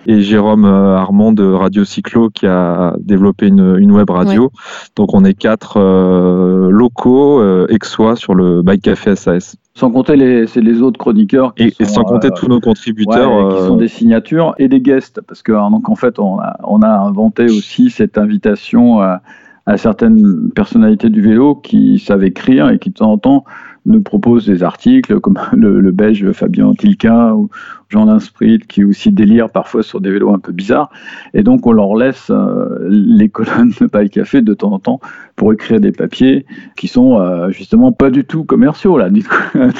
et 0.05 0.21
Jérôme 0.21 0.65
euh, 0.65 0.95
Armand 0.95 1.31
de 1.31 1.43
Radio 1.51 1.85
Cyclo 1.85 2.29
qui 2.29 2.45
a 2.45 2.93
développé 2.99 3.47
une, 3.47 3.77
une 3.79 3.91
web 3.91 4.09
radio. 4.11 4.51
Donc 4.95 5.13
on 5.15 5.25
est 5.25 5.33
quatre 5.33 5.77
euh, 5.79 6.69
locaux 6.69 7.39
euh, 7.41 7.65
exois 7.69 8.15
sur 8.15 8.35
le 8.35 8.61
Bike 8.61 8.83
Café 8.83 9.15
SAS, 9.15 9.55
Sans 9.75 9.89
compter 9.89 10.15
les, 10.15 10.81
autres 10.81 10.99
chroniqueurs 10.99 11.55
qui 11.55 11.63
et, 11.63 11.73
et 11.79 11.85
sont, 11.85 11.93
sans 11.95 12.03
compter 12.03 12.27
euh, 12.27 12.35
tous 12.35 12.47
nos 12.47 12.59
contributeurs. 12.59 13.31
ouais, 13.31 13.55
qui 13.55 13.61
euh, 13.63 13.67
sont 13.67 13.75
des 13.75 13.87
signatures 13.87 14.53
et 14.59 14.67
des 14.67 14.81
guests, 14.81 15.21
parce 15.21 15.41
que 15.41 15.51
hein, 15.51 15.71
donc 15.71 15.89
en 15.89 15.95
fait 15.95 16.19
on 16.19 16.39
a, 16.39 16.57
on 16.63 16.81
a 16.83 16.89
inventé 16.89 17.45
aussi 17.45 17.89
cette 17.89 18.19
invitation 18.19 19.01
à, 19.01 19.21
à 19.65 19.77
certaines 19.77 20.51
personnalités 20.51 21.09
du 21.09 21.21
vélo 21.21 21.55
qui 21.55 21.97
savent 21.97 22.23
écrire 22.23 22.69
et 22.69 22.79
qui 22.79 22.89
de 22.89 22.95
temps 22.95 23.11
en 23.11 23.17
temps 23.17 23.45
nous 23.85 24.01
proposent 24.01 24.45
des 24.45 24.63
articles 24.63 25.19
comme 25.19 25.39
le, 25.53 25.79
le 25.79 25.91
belge 25.91 26.31
Fabien 26.33 26.73
Tilquin 26.73 27.31
ou 27.31 27.49
Jean 27.89 28.05
Linsprit 28.05 28.59
qui 28.59 28.83
aussi 28.83 29.11
délire 29.11 29.49
parfois 29.49 29.83
sur 29.83 30.01
des 30.01 30.11
vélos 30.11 30.33
un 30.33 30.39
peu 30.39 30.51
bizarres 30.51 30.89
et 31.33 31.43
donc 31.43 31.65
on 31.67 31.71
leur 31.71 31.95
laisse 31.95 32.29
euh, 32.29 32.77
les 32.89 33.29
colonnes 33.29 33.73
de 33.79 33.87
Bike 33.87 34.13
Café 34.13 34.41
de 34.41 34.53
temps 34.53 34.71
en 34.71 34.79
temps 34.79 34.99
pour 35.35 35.51
écrire 35.53 35.79
des 35.79 35.91
papiers 35.91 36.45
qui 36.75 36.87
sont 36.87 37.19
euh, 37.19 37.49
justement 37.49 37.91
pas 37.91 38.09
du 38.09 38.25
tout 38.25 38.43
commerciaux 38.43 38.97
là. 38.97 39.09
Du 39.09 39.23
coup, 39.23 39.35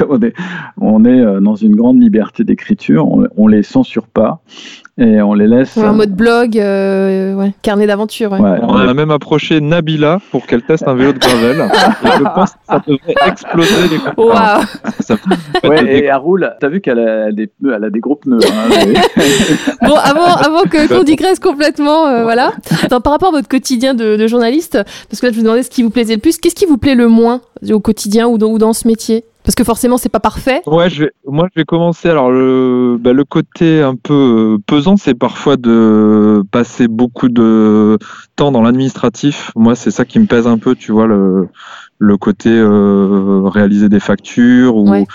on 0.10 0.22
est, 0.22 0.34
on 0.80 1.06
est 1.06 1.20
euh, 1.22 1.40
dans 1.40 1.56
une 1.56 1.76
grande 1.76 2.02
liberté 2.02 2.44
d'écriture, 2.44 3.08
on, 3.08 3.26
on 3.38 3.48
les 3.48 3.64
censure 3.64 4.08
pas 4.08 4.42
et 4.98 5.22
on 5.22 5.34
les 5.34 5.48
laisse. 5.48 5.76
En 5.78 5.94
mode 5.94 6.16
blog, 6.16 6.58
euh, 6.58 7.34
ouais, 7.34 7.54
carnet 7.64 7.88
d'aventure. 7.88 8.32
Ouais. 8.34 8.40
Ouais, 8.40 8.60
On 8.62 8.76
a 8.76 8.94
même 8.94 9.10
approché 9.10 9.60
Nabila 9.60 10.20
pour 10.32 10.46
qu'elle 10.46 10.62
teste 10.62 10.88
un 10.88 10.94
vélo 10.94 11.14
de 11.14 11.20
gravel. 11.20 11.58
Je 12.04 12.24
pense 12.24 12.52
que 12.54 12.60
ça 12.68 12.84
devrait 12.86 13.16
exploser 13.28 13.90
les. 13.90 13.98
Ça 15.00 15.16
Ouais, 15.64 15.78
être 15.78 15.88
et 15.88 16.06
elle 16.06 16.16
roule, 16.16 16.54
t'as 16.60 16.70
vu 16.70 16.82
qu'elle 16.82 17.00
a 17.00 17.32
des 17.32 17.48
pneus, 17.48 17.74
elle 17.76 17.84
a 17.84 17.90
des 17.90 18.00
gros 18.04 18.16
pneus. 18.18 18.40
hein, 18.46 18.70
mais- 18.86 18.94
Bon, 19.88 19.96
avant, 19.96 20.36
avant 20.36 20.62
que 20.64 20.88
qu'on 20.98 21.04
digresse 21.04 21.40
complètement, 21.40 22.06
euh, 22.08 22.24
voilà. 22.24 22.54
Attends, 22.84 23.02
par 23.02 23.14
rapport 23.14 23.30
à 23.30 23.38
votre 23.38 23.48
quotidien 23.50 23.94
de, 23.94 24.16
de 24.18 24.28
journaliste, 24.28 24.78
parce 25.10 25.20
que 25.22 25.26
là, 25.28 25.32
je 25.32 25.38
vous 25.38 25.44
demandais 25.44 25.64
ce 25.64 25.70
qui 25.70 25.84
vous 25.84 25.90
plaisait 25.90 26.16
le 26.16 26.22
plus. 26.22 26.38
Qu'est-ce 26.38 26.56
qui 26.56 26.66
vous 26.66 26.78
plaît 26.78 26.96
le 26.96 27.08
moins 27.08 27.42
au 27.72 27.80
quotidien 27.80 28.28
ou 28.28 28.38
dans, 28.38 28.48
ou 28.48 28.58
dans 28.60 28.74
ce 28.74 28.88
métier? 28.88 29.26
Parce 29.46 29.56
que 29.56 29.66
forcément, 29.66 29.98
c'est 29.98 30.08
pas 30.08 30.22
parfait. 30.22 30.62
Ouais, 30.66 30.90
je 30.90 31.04
vais, 31.04 31.12
moi 31.28 31.50
je 31.54 31.60
vais 31.60 31.66
commencer. 31.66 32.08
Alors 32.08 32.32
le, 32.32 32.96
bah, 32.98 33.12
le 33.12 33.26
côté 33.26 33.82
un 33.82 33.96
peu 33.96 34.14
euh, 34.14 34.58
pesant, 34.66 34.96
c'est 34.96 35.16
parfois 35.16 35.58
de 35.58 36.44
passer 36.50 36.88
beaucoup 36.88 37.28
de 37.28 37.98
temps 38.38 38.54
dans 38.54 38.62
l'administratif. 38.62 39.52
Moi, 39.58 39.76
c'est 39.76 39.92
ça 39.92 40.06
qui 40.06 40.20
me 40.20 40.28
pèse 40.28 40.48
un 40.48 40.58
peu, 40.58 40.76
tu 40.76 40.94
vois, 40.94 41.08
le, 41.08 41.50
le 42.00 42.18
côté 42.18 42.50
euh, 42.50 43.42
réaliser 43.46 43.88
des 43.90 44.00
factures 44.00 44.76
ou, 44.76 44.90
Ouais. 44.90 45.06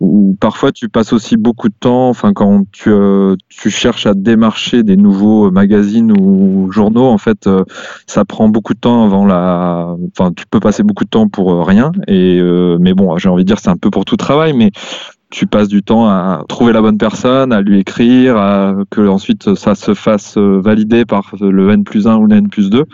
ou 0.00 0.36
parfois 0.38 0.70
tu 0.70 0.88
passes 0.88 1.12
aussi 1.12 1.36
beaucoup 1.36 1.68
de 1.68 1.74
temps. 1.78 2.08
Enfin, 2.08 2.32
quand 2.32 2.64
tu, 2.70 2.90
euh, 2.90 3.34
tu 3.48 3.70
cherches 3.70 4.06
à 4.06 4.14
démarcher 4.14 4.82
des 4.82 4.96
nouveaux 4.96 5.50
magazines 5.50 6.12
ou 6.12 6.70
journaux, 6.70 7.06
en 7.06 7.18
fait, 7.18 7.46
euh, 7.46 7.64
ça 8.06 8.24
prend 8.24 8.48
beaucoup 8.48 8.74
de 8.74 8.78
temps 8.78 9.04
avant 9.04 9.26
la. 9.26 9.96
Enfin, 10.16 10.32
tu 10.36 10.44
peux 10.48 10.60
passer 10.60 10.82
beaucoup 10.84 11.04
de 11.04 11.10
temps 11.10 11.28
pour 11.28 11.52
euh, 11.52 11.62
rien. 11.62 11.90
Et 12.06 12.38
euh, 12.40 12.76
mais 12.80 12.94
bon, 12.94 13.16
j'ai 13.18 13.28
envie 13.28 13.42
de 13.44 13.48
dire, 13.48 13.58
c'est 13.58 13.70
un 13.70 13.76
peu 13.76 13.90
pour 13.90 14.04
tout 14.04 14.16
travail, 14.16 14.52
mais 14.52 14.70
tu 15.30 15.48
passes 15.48 15.66
du 15.68 15.82
temps 15.82 16.06
à 16.06 16.44
trouver 16.48 16.72
la 16.72 16.80
bonne 16.80 16.98
personne, 16.98 17.52
à 17.52 17.60
lui 17.60 17.80
écrire, 17.80 18.36
à 18.36 18.74
que 18.90 19.08
ensuite 19.08 19.56
ça 19.56 19.74
se 19.74 19.92
fasse 19.94 20.38
euh, 20.38 20.60
valider 20.60 21.04
par 21.04 21.32
le 21.40 21.70
N 21.70 21.82
plus 21.82 22.06
1 22.06 22.16
ou 22.16 22.26
le 22.26 22.36
N 22.36 22.48
plus 22.48 22.70
2. 22.70 22.84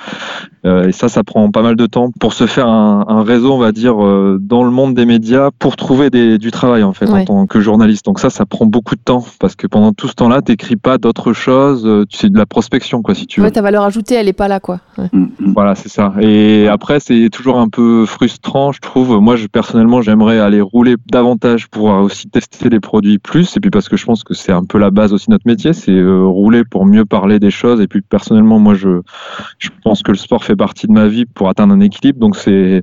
Euh, 0.64 0.88
et 0.88 0.92
ça, 0.92 1.08
ça 1.08 1.24
prend 1.24 1.50
pas 1.50 1.62
mal 1.62 1.74
de 1.76 1.86
temps 1.86 2.10
pour 2.20 2.32
se 2.32 2.46
faire 2.46 2.68
un, 2.68 3.04
un 3.08 3.22
réseau, 3.24 3.52
on 3.52 3.58
va 3.58 3.72
dire, 3.72 4.04
euh, 4.04 4.38
dans 4.40 4.62
le 4.62 4.70
monde 4.70 4.94
des 4.94 5.06
médias 5.06 5.50
pour 5.58 5.74
trouver 5.76 6.08
des, 6.08 6.38
du 6.38 6.50
travail 6.52 6.82
en 6.84 6.92
fait 6.92 7.06
Ouais. 7.10 7.20
en 7.22 7.24
tant 7.24 7.46
que 7.46 7.60
journaliste. 7.60 8.04
Donc 8.04 8.20
ça, 8.20 8.30
ça 8.30 8.46
prend 8.46 8.64
beaucoup 8.66 8.94
de 8.94 9.00
temps 9.00 9.24
parce 9.40 9.56
que 9.56 9.66
pendant 9.66 9.92
tout 9.92 10.06
ce 10.08 10.14
temps-là, 10.14 10.40
t'écris 10.40 10.76
pas 10.76 10.98
d'autres 10.98 11.32
choses. 11.32 11.84
euh, 11.86 12.04
C'est 12.10 12.30
de 12.30 12.38
la 12.38 12.46
prospection, 12.46 13.02
quoi, 13.02 13.14
si 13.14 13.26
tu 13.26 13.40
veux. 13.40 13.46
Ouais, 13.46 13.50
ta 13.50 13.60
valeur 13.62 13.82
ajoutée, 13.82 14.14
elle 14.14 14.28
est 14.28 14.32
pas 14.32 14.46
là, 14.48 14.60
quoi. 14.60 14.80
Ouais. 14.98 15.08
Mm, 15.12 15.26
mm. 15.40 15.52
Voilà, 15.54 15.74
c'est 15.74 15.88
ça. 15.88 16.14
Et 16.20 16.68
après, 16.68 17.00
c'est 17.00 17.28
toujours 17.30 17.58
un 17.58 17.68
peu 17.68 18.06
frustrant, 18.06 18.70
je 18.72 18.80
trouve. 18.80 19.18
Moi, 19.20 19.34
je, 19.36 19.48
personnellement, 19.48 20.00
j'aimerais 20.00 20.38
aller 20.38 20.60
rouler 20.60 20.94
davantage 21.10 21.68
pour 21.68 21.90
euh, 21.92 22.00
aussi 22.02 22.28
tester 22.28 22.68
les 22.68 22.78
produits 22.80 23.18
plus. 23.18 23.56
Et 23.56 23.60
puis 23.60 23.70
parce 23.70 23.88
que 23.88 23.96
je 23.96 24.04
pense 24.06 24.22
que 24.22 24.34
c'est 24.34 24.52
un 24.52 24.64
peu 24.64 24.78
la 24.78 24.90
base 24.90 25.12
aussi 25.12 25.26
de 25.26 25.32
notre 25.32 25.46
métier, 25.48 25.72
c'est 25.72 25.90
euh, 25.90 26.24
rouler 26.24 26.62
pour 26.64 26.86
mieux 26.86 27.04
parler 27.04 27.38
des 27.40 27.50
choses. 27.50 27.80
Et 27.80 27.88
puis 27.88 28.00
personnellement, 28.00 28.58
moi, 28.60 28.74
je, 28.74 29.00
je 29.58 29.70
pense 29.82 30.02
que 30.02 30.12
le 30.12 30.16
sport 30.18 30.44
fait 30.44 30.51
partie 30.56 30.86
de 30.86 30.92
ma 30.92 31.06
vie 31.08 31.24
pour 31.26 31.48
atteindre 31.48 31.74
un 31.74 31.80
équilibre. 31.80 32.18
Donc 32.18 32.36
c'est 32.36 32.80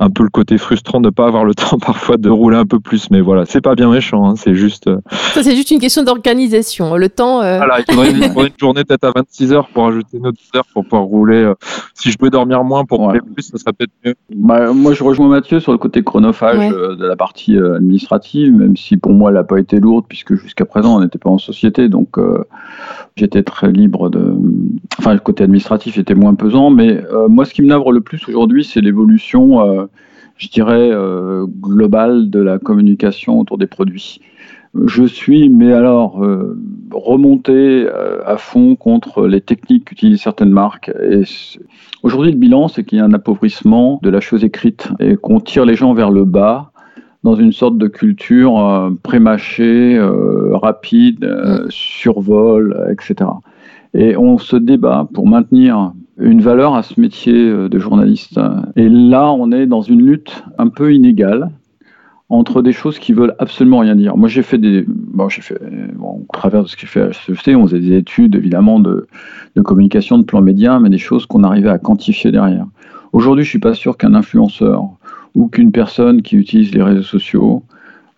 un 0.00 0.10
peu 0.10 0.22
le 0.22 0.28
côté 0.30 0.58
frustrant 0.58 1.00
de 1.00 1.10
pas 1.10 1.26
avoir 1.26 1.44
le 1.44 1.54
temps 1.54 1.78
parfois 1.78 2.16
de 2.16 2.28
rouler 2.28 2.56
un 2.56 2.66
peu 2.66 2.80
plus. 2.80 3.10
Mais 3.10 3.20
voilà, 3.20 3.44
c'est 3.44 3.60
pas 3.60 3.74
bien 3.74 3.90
méchant. 3.90 4.28
hein. 4.28 4.34
C'est 4.36 4.54
juste. 4.54 4.86
euh, 4.88 4.98
Ça, 5.34 5.42
c'est 5.42 5.54
juste 5.56 5.70
une 5.70 5.78
question 5.80 6.02
d'organisation. 6.02 6.96
Le 6.96 7.08
temps. 7.08 7.40
euh, 7.42 7.58
voilà, 7.58 7.80
il 7.80 7.84
faudrait, 7.94 8.10
une 8.10 8.52
journée 8.60 8.84
peut-être 8.84 9.04
à 9.04 9.12
26 9.14 9.52
heures 9.52 9.68
pour 9.68 9.86
ajouter 9.86 10.16
une 10.18 10.26
autre 10.26 10.38
heure 10.56 10.64
pour 10.72 10.84
pouvoir 10.84 11.02
rouler. 11.04 11.42
euh, 11.42 11.54
Si 11.94 12.10
je 12.10 12.18
peux 12.18 12.30
dormir 12.30 12.64
moins 12.64 12.84
pour 12.84 13.00
Ouais. 13.00 13.06
rouler 13.06 13.20
plus, 13.34 13.42
ça 13.44 13.58
serait 13.58 13.72
peut-être 13.72 13.92
mieux. 14.04 14.14
Bah, 14.34 14.72
moi, 14.72 14.92
je 14.92 15.02
rejoins 15.04 15.28
Mathieu 15.28 15.60
sur 15.60 15.72
le 15.72 15.78
côté 15.78 16.02
chronophage 16.02 16.58
Ouais. 16.58 16.70
euh, 16.72 16.96
de 16.96 17.06
la 17.06 17.16
partie 17.16 17.56
euh, 17.56 17.76
administrative, 17.76 18.52
même 18.52 18.76
si 18.76 18.96
pour 18.96 19.12
moi, 19.12 19.30
elle 19.30 19.36
n'a 19.36 19.44
pas 19.44 19.58
été 19.58 19.78
lourde, 19.80 20.04
puisque 20.08 20.34
jusqu'à 20.34 20.64
présent, 20.64 20.96
on 20.96 21.00
n'était 21.00 21.18
pas 21.18 21.30
en 21.30 21.38
société, 21.38 21.88
donc 21.88 22.18
euh, 22.18 22.44
j'étais 23.16 23.42
très 23.42 23.70
libre 23.70 24.10
de. 24.10 24.34
Enfin, 24.98 25.14
le 25.14 25.20
côté 25.20 25.44
administratif 25.44 25.98
était 25.98 26.14
moins 26.14 26.34
pesant, 26.34 26.70
mais 26.70 27.02
euh, 27.12 27.28
moi, 27.28 27.44
ce 27.44 27.54
qui 27.54 27.62
me 27.62 27.68
navre 27.68 27.92
le 27.92 28.00
plus 28.00 28.26
aujourd'hui, 28.28 28.64
c'est 28.64 28.80
l'évolution, 28.80 29.66
euh, 29.66 29.86
je 30.36 30.48
dirais, 30.48 30.90
euh, 30.92 31.46
globale 31.46 32.30
de 32.30 32.40
la 32.40 32.58
communication 32.58 33.38
autour 33.38 33.58
des 33.58 33.66
produits. 33.66 34.20
Je 34.86 35.04
suis, 35.04 35.50
mais 35.50 35.70
alors, 35.74 36.26
remonté 36.90 37.86
à 38.24 38.38
fond 38.38 38.74
contre 38.74 39.26
les 39.26 39.42
techniques 39.42 39.84
qu'utilisent 39.84 40.22
certaines 40.22 40.48
marques. 40.48 40.90
Et 41.10 41.24
Aujourd'hui, 42.02 42.32
le 42.32 42.38
bilan, 42.38 42.66
c'est 42.66 42.82
qu'il 42.82 42.98
y 42.98 43.00
a 43.00 43.04
un 43.04 43.12
appauvrissement 43.12 44.00
de 44.02 44.10
la 44.10 44.20
chose 44.20 44.44
écrite 44.44 44.88
et 44.98 45.16
qu'on 45.16 45.38
tire 45.38 45.64
les 45.64 45.76
gens 45.76 45.94
vers 45.94 46.10
le 46.10 46.24
bas 46.24 46.71
dans 47.22 47.36
une 47.36 47.52
sorte 47.52 47.78
de 47.78 47.86
culture 47.86 48.58
euh, 48.58 48.90
prémâchée, 49.02 49.96
euh, 49.96 50.56
rapide, 50.56 51.24
euh, 51.24 51.66
survol, 51.70 52.76
euh, 52.76 52.92
etc. 52.92 53.30
Et 53.94 54.16
on 54.16 54.38
se 54.38 54.56
débat 54.56 55.08
pour 55.12 55.28
maintenir 55.28 55.92
une 56.18 56.40
valeur 56.40 56.74
à 56.74 56.82
ce 56.82 57.00
métier 57.00 57.34
de 57.34 57.78
journaliste. 57.78 58.40
Et 58.76 58.88
là, 58.88 59.32
on 59.32 59.50
est 59.50 59.66
dans 59.66 59.82
une 59.82 60.02
lutte 60.02 60.44
un 60.58 60.68
peu 60.68 60.94
inégale 60.94 61.50
entre 62.28 62.62
des 62.62 62.72
choses 62.72 62.98
qui 62.98 63.12
veulent 63.12 63.34
absolument 63.38 63.80
rien 63.80 63.94
dire. 63.94 64.16
Moi, 64.16 64.28
j'ai 64.28 64.42
fait 64.42 64.56
des, 64.56 64.84
bon, 64.86 65.28
j'ai 65.28 65.42
fait, 65.42 65.58
bon, 65.94 66.24
au 66.26 66.32
travers 66.32 66.62
de 66.62 66.68
ce 66.68 66.76
que 66.76 66.82
j'ai 66.82 66.86
fait 66.86 67.00
à 67.02 67.08
HEC, 67.08 67.56
on 67.56 67.66
faisait 67.66 67.80
des 67.80 67.96
études 67.96 68.34
évidemment 68.34 68.80
de, 68.80 69.06
de 69.56 69.62
communication, 69.62 70.18
de 70.18 70.24
plan 70.24 70.40
média, 70.40 70.78
mais 70.78 70.88
des 70.88 70.98
choses 70.98 71.26
qu'on 71.26 71.44
arrivait 71.44 71.70
à 71.70 71.78
quantifier 71.78 72.30
derrière. 72.30 72.66
Aujourd'hui, 73.12 73.44
je 73.44 73.50
suis 73.50 73.58
pas 73.58 73.74
sûr 73.74 73.98
qu'un 73.98 74.14
influenceur 74.14 74.88
ou 75.34 75.48
qu'une 75.48 75.72
personne 75.72 76.22
qui 76.22 76.36
utilise 76.36 76.74
les 76.74 76.82
réseaux 76.82 77.02
sociaux 77.02 77.62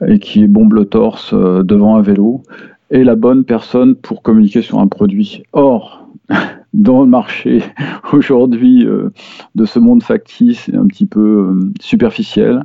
et 0.06 0.18
qui 0.18 0.46
bombe 0.46 0.74
le 0.74 0.84
torse 0.84 1.32
euh, 1.32 1.62
devant 1.62 1.96
un 1.96 2.02
vélo 2.02 2.42
est 2.90 3.04
la 3.04 3.16
bonne 3.16 3.44
personne 3.44 3.94
pour 3.94 4.22
communiquer 4.22 4.62
sur 4.62 4.78
un 4.78 4.86
produit. 4.86 5.42
Or, 5.52 6.08
dans 6.74 7.02
le 7.02 7.06
marché 7.06 7.62
aujourd'hui 8.12 8.84
euh, 8.86 9.10
de 9.54 9.64
ce 9.64 9.78
monde 9.78 10.02
factice 10.02 10.68
et 10.68 10.76
un 10.76 10.86
petit 10.86 11.06
peu 11.06 11.20
euh, 11.20 11.72
superficiel, 11.80 12.64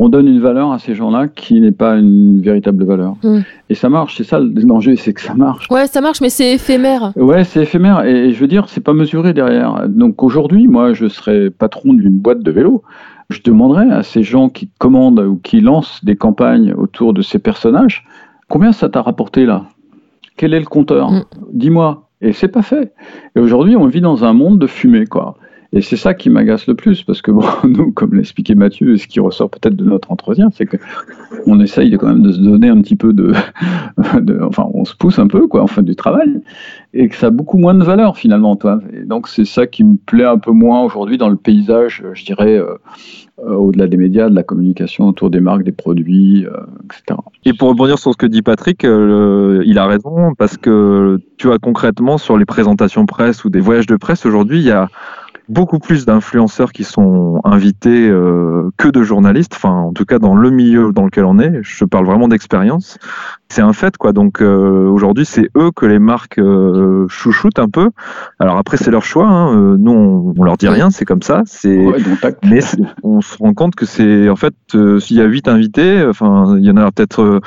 on 0.00 0.08
donne 0.08 0.28
une 0.28 0.40
valeur 0.40 0.70
à 0.70 0.78
ces 0.78 0.94
gens-là 0.94 1.26
qui 1.26 1.60
n'est 1.60 1.72
pas 1.72 1.96
une 1.96 2.40
véritable 2.40 2.84
valeur. 2.84 3.16
Mm. 3.24 3.38
Et 3.68 3.74
ça 3.74 3.88
marche, 3.88 4.16
c'est 4.16 4.24
ça 4.24 4.38
le 4.38 4.48
danger, 4.48 4.94
c'est 4.94 5.12
que 5.12 5.20
ça 5.20 5.34
marche. 5.34 5.66
Ouais, 5.70 5.88
ça 5.88 6.00
marche, 6.00 6.20
mais 6.20 6.30
c'est 6.30 6.54
éphémère. 6.54 7.12
Ouais, 7.16 7.42
c'est 7.42 7.62
éphémère 7.62 8.04
et, 8.04 8.28
et 8.28 8.32
je 8.32 8.38
veux 8.38 8.46
dire, 8.46 8.68
c'est 8.68 8.80
pas 8.80 8.92
mesuré 8.92 9.32
derrière. 9.32 9.88
Donc 9.88 10.22
aujourd'hui, 10.22 10.68
moi, 10.68 10.92
je 10.92 11.08
serais 11.08 11.50
patron 11.50 11.94
d'une 11.94 12.16
boîte 12.16 12.44
de 12.44 12.50
vélo. 12.52 12.84
Je 13.30 13.40
demanderais 13.42 13.90
à 13.90 14.02
ces 14.02 14.22
gens 14.22 14.48
qui 14.48 14.70
commandent 14.78 15.20
ou 15.20 15.36
qui 15.36 15.60
lancent 15.60 16.04
des 16.04 16.16
campagnes 16.16 16.72
autour 16.72 17.12
de 17.12 17.22
ces 17.22 17.38
personnages, 17.38 18.04
combien 18.48 18.72
ça 18.72 18.88
t'a 18.88 19.02
rapporté 19.02 19.44
là? 19.44 19.66
Quel 20.36 20.54
est 20.54 20.60
le 20.60 20.66
compteur? 20.66 21.10
Mm. 21.10 21.24
Dis-moi. 21.52 22.08
Et 22.20 22.32
c'est 22.32 22.48
pas 22.48 22.62
fait. 22.62 22.92
Et 23.36 23.40
aujourd'hui, 23.40 23.76
on 23.76 23.86
vit 23.86 24.00
dans 24.00 24.24
un 24.24 24.32
monde 24.32 24.58
de 24.58 24.66
fumée, 24.66 25.06
quoi. 25.06 25.36
Et 25.72 25.82
c'est 25.82 25.96
ça 25.96 26.14
qui 26.14 26.30
m'agace 26.30 26.66
le 26.66 26.74
plus, 26.74 27.02
parce 27.02 27.20
que 27.20 27.30
bon, 27.32 27.44
nous, 27.64 27.92
comme 27.92 28.14
l'expliquait 28.14 28.54
Mathieu, 28.54 28.94
et 28.94 28.98
ce 28.98 29.06
qui 29.06 29.20
ressort 29.20 29.50
peut-être 29.50 29.76
de 29.76 29.84
notre 29.84 30.10
entretien, 30.10 30.48
c'est 30.52 30.66
que 30.66 30.76
on 31.46 31.60
essaye 31.60 31.96
quand 31.98 32.08
même 32.08 32.22
de 32.22 32.32
se 32.32 32.40
donner 32.40 32.68
un 32.68 32.80
petit 32.80 32.96
peu 32.96 33.12
de, 33.12 33.32
enfin, 34.42 34.66
on 34.72 34.84
se 34.84 34.94
pousse 34.96 35.18
un 35.18 35.26
peu, 35.26 35.46
quoi, 35.46 35.62
enfin, 35.62 35.82
du 35.82 35.94
travail, 35.94 36.40
et 36.94 37.08
que 37.08 37.16
ça 37.16 37.26
a 37.26 37.30
beaucoup 37.30 37.58
moins 37.58 37.74
de 37.74 37.84
valeur 37.84 38.16
finalement, 38.16 38.56
toi. 38.56 38.80
Et 38.92 39.04
donc 39.04 39.28
c'est 39.28 39.44
ça 39.44 39.66
qui 39.66 39.84
me 39.84 39.96
plaît 39.96 40.24
un 40.24 40.38
peu 40.38 40.52
moins 40.52 40.82
aujourd'hui 40.82 41.18
dans 41.18 41.28
le 41.28 41.36
paysage, 41.36 42.02
je 42.14 42.24
dirais, 42.24 42.56
euh, 42.56 42.74
euh, 43.40 43.54
au-delà 43.54 43.86
des 43.86 43.98
médias, 43.98 44.30
de 44.30 44.34
la 44.34 44.42
communication 44.42 45.06
autour 45.06 45.28
des 45.28 45.40
marques, 45.40 45.64
des 45.64 45.72
produits, 45.72 46.46
euh, 46.46 46.60
etc. 46.84 47.20
Et 47.44 47.52
pour 47.52 47.68
rebondir 47.68 47.98
sur 47.98 48.12
ce 48.12 48.16
que 48.16 48.26
dit 48.26 48.42
Patrick, 48.42 48.84
il 48.84 49.78
a 49.78 49.86
raison 49.86 50.34
parce 50.36 50.56
que 50.56 51.20
tu 51.36 51.46
vois 51.46 51.58
concrètement 51.58 52.16
sur 52.16 52.38
les 52.38 52.46
présentations 52.46 53.04
presse 53.04 53.44
ou 53.44 53.50
des 53.50 53.60
voyages 53.60 53.86
de 53.86 53.96
presse 53.96 54.24
aujourd'hui, 54.24 54.58
il 54.60 54.66
y 54.66 54.70
a 54.70 54.88
beaucoup 55.48 55.78
plus 55.78 56.04
d'influenceurs 56.06 56.72
qui 56.72 56.84
sont 56.84 57.40
invités 57.44 58.08
euh, 58.08 58.70
que 58.76 58.88
de 58.88 59.02
journalistes. 59.02 59.54
Enfin, 59.54 59.70
en 59.70 59.92
tout 59.92 60.04
cas 60.04 60.18
dans 60.18 60.34
le 60.34 60.50
milieu 60.50 60.92
dans 60.92 61.04
lequel 61.04 61.24
on 61.24 61.38
est, 61.38 61.60
je 61.62 61.84
parle 61.84 62.06
vraiment 62.06 62.28
d'expérience. 62.28 62.98
C'est 63.48 63.62
un 63.62 63.72
fait 63.72 63.96
quoi. 63.96 64.12
Donc 64.12 64.42
euh, 64.42 64.88
aujourd'hui, 64.88 65.24
c'est 65.24 65.48
eux 65.56 65.70
que 65.74 65.86
les 65.86 65.98
marques 65.98 66.38
euh, 66.38 67.06
chouchoutent 67.08 67.58
un 67.58 67.68
peu. 67.68 67.90
Alors 68.38 68.58
après, 68.58 68.76
c'est 68.76 68.90
leur 68.90 69.04
choix. 69.04 69.26
Hein. 69.26 69.56
Euh, 69.56 69.76
Nous, 69.78 69.92
on, 69.92 70.34
on 70.36 70.44
leur 70.44 70.56
dit 70.56 70.68
rien. 70.68 70.90
C'est 70.90 71.04
comme 71.04 71.22
ça. 71.22 71.42
C'est 71.46 71.78
Ouais, 71.78 71.98
mais 72.44 72.60
on 73.02 73.20
se 73.20 73.38
rend 73.38 73.54
compte 73.54 73.74
que 73.74 73.86
c'est 73.86 74.28
en 74.28 74.36
fait 74.36 74.54
euh, 74.74 75.00
s'il 75.00 75.16
y 75.16 75.20
a 75.20 75.24
huit 75.24 75.48
invités, 75.48 76.04
enfin 76.06 76.56
il 76.58 76.64
y 76.64 76.70
en 76.70 76.76
a 76.76 76.90
peut-être 76.92 77.22
euh, 77.22 77.40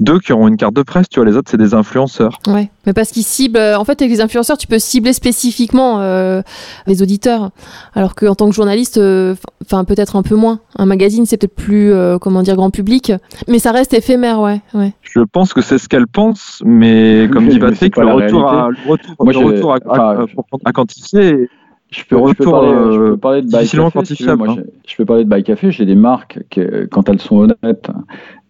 deux 0.00 0.18
qui 0.20 0.32
auront 0.32 0.46
une 0.48 0.56
carte 0.56 0.74
de 0.74 0.82
presse, 0.82 1.08
tu 1.08 1.18
vois, 1.20 1.28
les 1.28 1.36
autres 1.36 1.50
c'est 1.50 1.56
des 1.56 1.74
influenceurs. 1.74 2.38
Ouais, 2.46 2.70
mais 2.86 2.92
parce 2.92 3.10
qu'ils 3.10 3.24
ciblent. 3.24 3.56
euh, 3.58 3.76
En 3.78 3.84
fait, 3.84 4.00
avec 4.00 4.10
les 4.12 4.20
influenceurs, 4.20 4.56
tu 4.56 4.66
peux 4.68 4.78
cibler 4.78 5.12
spécifiquement 5.12 6.00
euh, 6.00 6.42
les 6.86 7.02
auditeurs, 7.02 7.50
alors 7.94 8.14
qu'en 8.14 8.34
tant 8.34 8.48
que 8.48 8.54
journaliste, 8.54 8.98
euh, 8.98 9.34
enfin 9.64 9.84
peut-être 9.84 10.14
un 10.16 10.22
peu 10.22 10.36
moins. 10.36 10.60
Un 10.76 10.86
magazine, 10.86 11.26
c'est 11.26 11.36
peut-être 11.36 11.54
plus, 11.56 11.92
euh, 11.92 12.18
comment 12.18 12.42
dire, 12.42 12.54
grand 12.56 12.70
public, 12.70 13.12
mais 13.48 13.58
ça 13.58 13.72
reste 13.72 13.92
éphémère, 13.92 14.40
ouais, 14.40 14.60
ouais. 14.74 14.92
Je 15.02 15.20
pense 15.20 15.52
que 15.52 15.60
c'est 15.62 15.78
ce 15.78 15.88
qu'elle 15.88 16.06
pense, 16.06 16.62
mais 16.64 17.28
comme 17.32 17.48
dit 17.48 17.58
Patrick, 17.58 17.96
le 17.96 18.06
retour, 18.06 18.48
à, 18.48 18.68
le 18.70 18.76
retour, 18.90 19.14
Moi, 19.20 19.32
le 19.32 19.38
j'ai- 19.38 19.44
retour 19.44 19.72
à, 19.74 19.76
à- 19.88 20.22
enfin, 20.22 20.58
à 20.64 20.72
quantifier. 20.72 21.48
Je 21.90 22.02
peux, 22.04 22.16
je 22.16 22.34
peux 22.34 22.44
retour, 22.44 22.52
parler, 22.52 22.68
je 22.68 23.00
euh, 23.00 23.10
peux 23.12 23.16
parler 23.16 23.40
de 23.40 23.46
Buy 23.46 23.52
difficilement 23.60 23.90
Café, 23.90 24.14
si 24.14 24.22
veux. 24.22 24.36
Moi, 24.36 24.48
hein. 24.50 24.56
je 24.86 24.94
peux 24.94 25.06
parler 25.06 25.24
de 25.24 25.28
Buy 25.30 25.42
Café. 25.42 25.70
J'ai 25.72 25.86
des 25.86 25.94
marques 25.94 26.38
qui, 26.50 26.60
quand 26.90 27.08
elles 27.08 27.18
sont 27.20 27.36
honnêtes, 27.38 27.88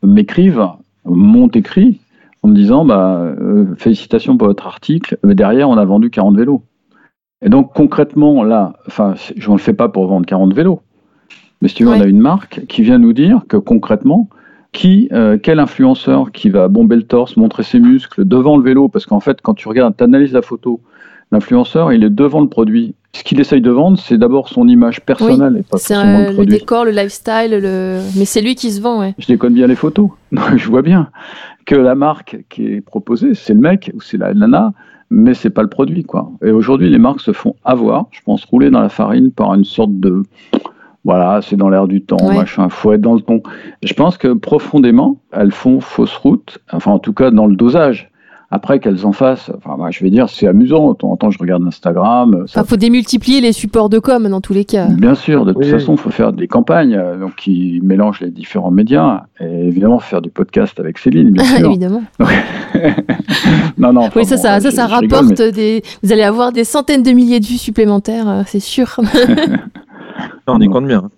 m'écrivent, 0.02 0.66
m'ont 1.10 1.48
écrit 1.48 2.00
en 2.42 2.48
me 2.48 2.54
disant 2.54 2.84
bah, 2.84 3.18
euh, 3.40 3.74
félicitations 3.76 4.36
pour 4.36 4.48
votre 4.48 4.66
article, 4.66 5.18
mais 5.24 5.34
derrière, 5.34 5.68
on 5.68 5.76
a 5.76 5.84
vendu 5.84 6.10
40 6.10 6.36
vélos. 6.36 6.62
Et 7.42 7.48
donc, 7.48 7.72
concrètement, 7.72 8.42
là, 8.42 8.74
enfin, 8.86 9.14
je 9.36 9.48
ne 9.48 9.54
le 9.54 9.60
fais 9.60 9.72
pas 9.72 9.88
pour 9.88 10.06
vendre 10.06 10.26
40 10.26 10.52
vélos. 10.54 10.80
Mais 11.62 11.68
si 11.68 11.74
tu 11.74 11.84
veux, 11.84 11.90
Ouais. 11.90 11.98
on 11.98 12.02
a 12.02 12.06
une 12.06 12.20
marque 12.20 12.66
qui 12.66 12.82
vient 12.82 12.98
nous 12.98 13.12
dire 13.12 13.42
que 13.48 13.56
concrètement, 13.56 14.28
qui, 14.72 15.08
euh, 15.12 15.38
quel 15.42 15.58
influenceur 15.60 16.30
qui 16.30 16.50
va 16.50 16.68
bomber 16.68 16.96
le 16.96 17.04
torse, 17.04 17.36
montrer 17.36 17.62
ses 17.62 17.80
muscles 17.80 18.24
devant 18.24 18.56
le 18.56 18.62
vélo, 18.62 18.88
parce 18.88 19.06
qu'en 19.06 19.20
fait, 19.20 19.40
quand 19.40 19.54
tu 19.54 19.68
regardes, 19.68 19.96
tu 19.96 20.04
analyses 20.04 20.32
la 20.32 20.42
photo, 20.42 20.80
l'influenceur, 21.32 21.92
il 21.92 22.04
est 22.04 22.10
devant 22.10 22.40
le 22.40 22.48
produit. 22.48 22.94
Ce 23.12 23.24
qu'il 23.24 23.40
essaye 23.40 23.60
de 23.60 23.70
vendre, 23.70 23.98
c'est 23.98 24.18
d'abord 24.18 24.48
son 24.48 24.68
image 24.68 25.00
personnelle 25.00 25.56
et 25.58 25.62
pas 25.62 25.78
C'est 25.78 25.96
euh, 25.96 26.30
le 26.30 26.36
le 26.38 26.46
décor, 26.46 26.84
le 26.84 26.90
lifestyle, 26.90 27.50
le... 27.50 28.00
mais 28.16 28.24
c'est 28.24 28.40
lui 28.40 28.54
qui 28.54 28.70
se 28.70 28.80
vend, 28.80 29.00
ouais. 29.00 29.14
Je 29.18 29.26
déconne 29.26 29.54
bien 29.54 29.66
les 29.66 29.76
photos. 29.76 30.10
je 30.56 30.68
vois 30.68 30.82
bien 30.82 31.10
que 31.66 31.74
la 31.74 31.94
marque 31.94 32.38
qui 32.48 32.66
est 32.66 32.80
proposée, 32.80 33.34
c'est 33.34 33.54
le 33.54 33.60
mec 33.60 33.90
ou 33.94 34.00
c'est 34.00 34.18
la 34.18 34.34
nana, 34.34 34.72
mais 35.10 35.34
c'est 35.34 35.50
pas 35.50 35.62
le 35.62 35.68
produit, 35.68 36.04
quoi. 36.04 36.30
Et 36.44 36.50
aujourd'hui, 36.50 36.90
les 36.90 36.98
marques 36.98 37.20
se 37.20 37.32
font 37.32 37.56
avoir, 37.64 38.06
je 38.10 38.20
pense, 38.24 38.44
rouler 38.44 38.70
dans 38.70 38.80
la 38.80 38.88
farine 38.88 39.30
par 39.30 39.54
une 39.54 39.64
sorte 39.64 39.98
de 39.98 40.22
voilà, 41.04 41.40
c'est 41.40 41.56
dans 41.56 41.70
l'air 41.70 41.88
du 41.88 42.02
temps, 42.02 42.18
Ouais. 42.20 42.36
machin, 42.36 42.68
faut 42.68 42.92
être 42.92 43.00
dans 43.00 43.14
le 43.14 43.22
ton. 43.22 43.42
Je 43.82 43.94
pense 43.94 44.18
que 44.18 44.34
profondément, 44.34 45.18
elles 45.32 45.52
font 45.52 45.80
fausse 45.80 46.14
route, 46.16 46.58
enfin 46.70 46.90
en 46.90 46.98
tout 46.98 47.14
cas 47.14 47.30
dans 47.30 47.46
le 47.46 47.56
dosage. 47.56 48.10
Après 48.50 48.80
qu'elles 48.80 49.04
en 49.04 49.12
fassent, 49.12 49.50
enfin 49.58 49.76
je 49.90 50.02
vais 50.02 50.08
dire, 50.08 50.30
c'est 50.30 50.46
amusant. 50.48 50.92
De 50.92 50.96
temps 50.96 51.10
en 51.10 51.16
temps, 51.18 51.30
je 51.30 51.38
regarde 51.38 51.62
Instagram. 51.66 52.44
Ça 52.46 52.60
Enfin, 52.60 52.68
faut 52.68 52.76
démultiplier 52.76 53.42
les 53.42 53.52
supports 53.52 53.90
de 53.90 53.98
com 53.98 54.26
dans 54.26 54.40
tous 54.40 54.54
les 54.54 54.64
cas. 54.64 54.86
Bien 54.86 55.14
sûr, 55.14 55.44
de 55.44 55.52
toute 55.52 55.64
Oui. 55.64 55.70
façon, 55.70 55.92
il 55.92 55.98
faut 55.98 56.08
faire 56.10 56.32
des 56.32 56.48
campagnes 56.48 56.94
euh, 56.94 57.18
donc, 57.18 57.36
qui 57.36 57.78
mélangent 57.82 58.20
les 58.22 58.30
différents 58.30 58.70
médias 58.70 59.24
et 59.38 59.66
évidemment 59.66 59.98
faire 59.98 60.22
du 60.22 60.30
podcast 60.30 60.80
avec 60.80 60.96
Céline, 60.96 61.30
bien 61.30 61.44
sûr. 61.58 61.66
Évidemment. 61.66 62.02
non, 63.78 63.92
non, 63.92 64.00
enfin, 64.02 64.20
oui, 64.20 64.24
ça, 64.24 64.36
bon, 64.36 64.42
ça, 64.42 64.60
ça, 64.60 64.70
je- 64.70 64.74
ça 64.74 64.88
je 64.88 64.94
rigole, 64.94 65.18
rapporte 65.18 65.42
des. 65.54 65.82
Vous 66.02 66.12
allez 66.12 66.22
avoir 66.22 66.50
des 66.52 66.64
centaines 66.64 67.02
de 67.02 67.10
milliers 67.10 67.40
de 67.40 67.46
vues 67.46 67.58
supplémentaires, 67.58 68.28
euh, 68.28 68.42
c'est 68.46 68.60
sûr. 68.60 68.96
On 70.46 70.58
y 70.60 70.68
compte 70.68 70.86
bien. 70.86 71.10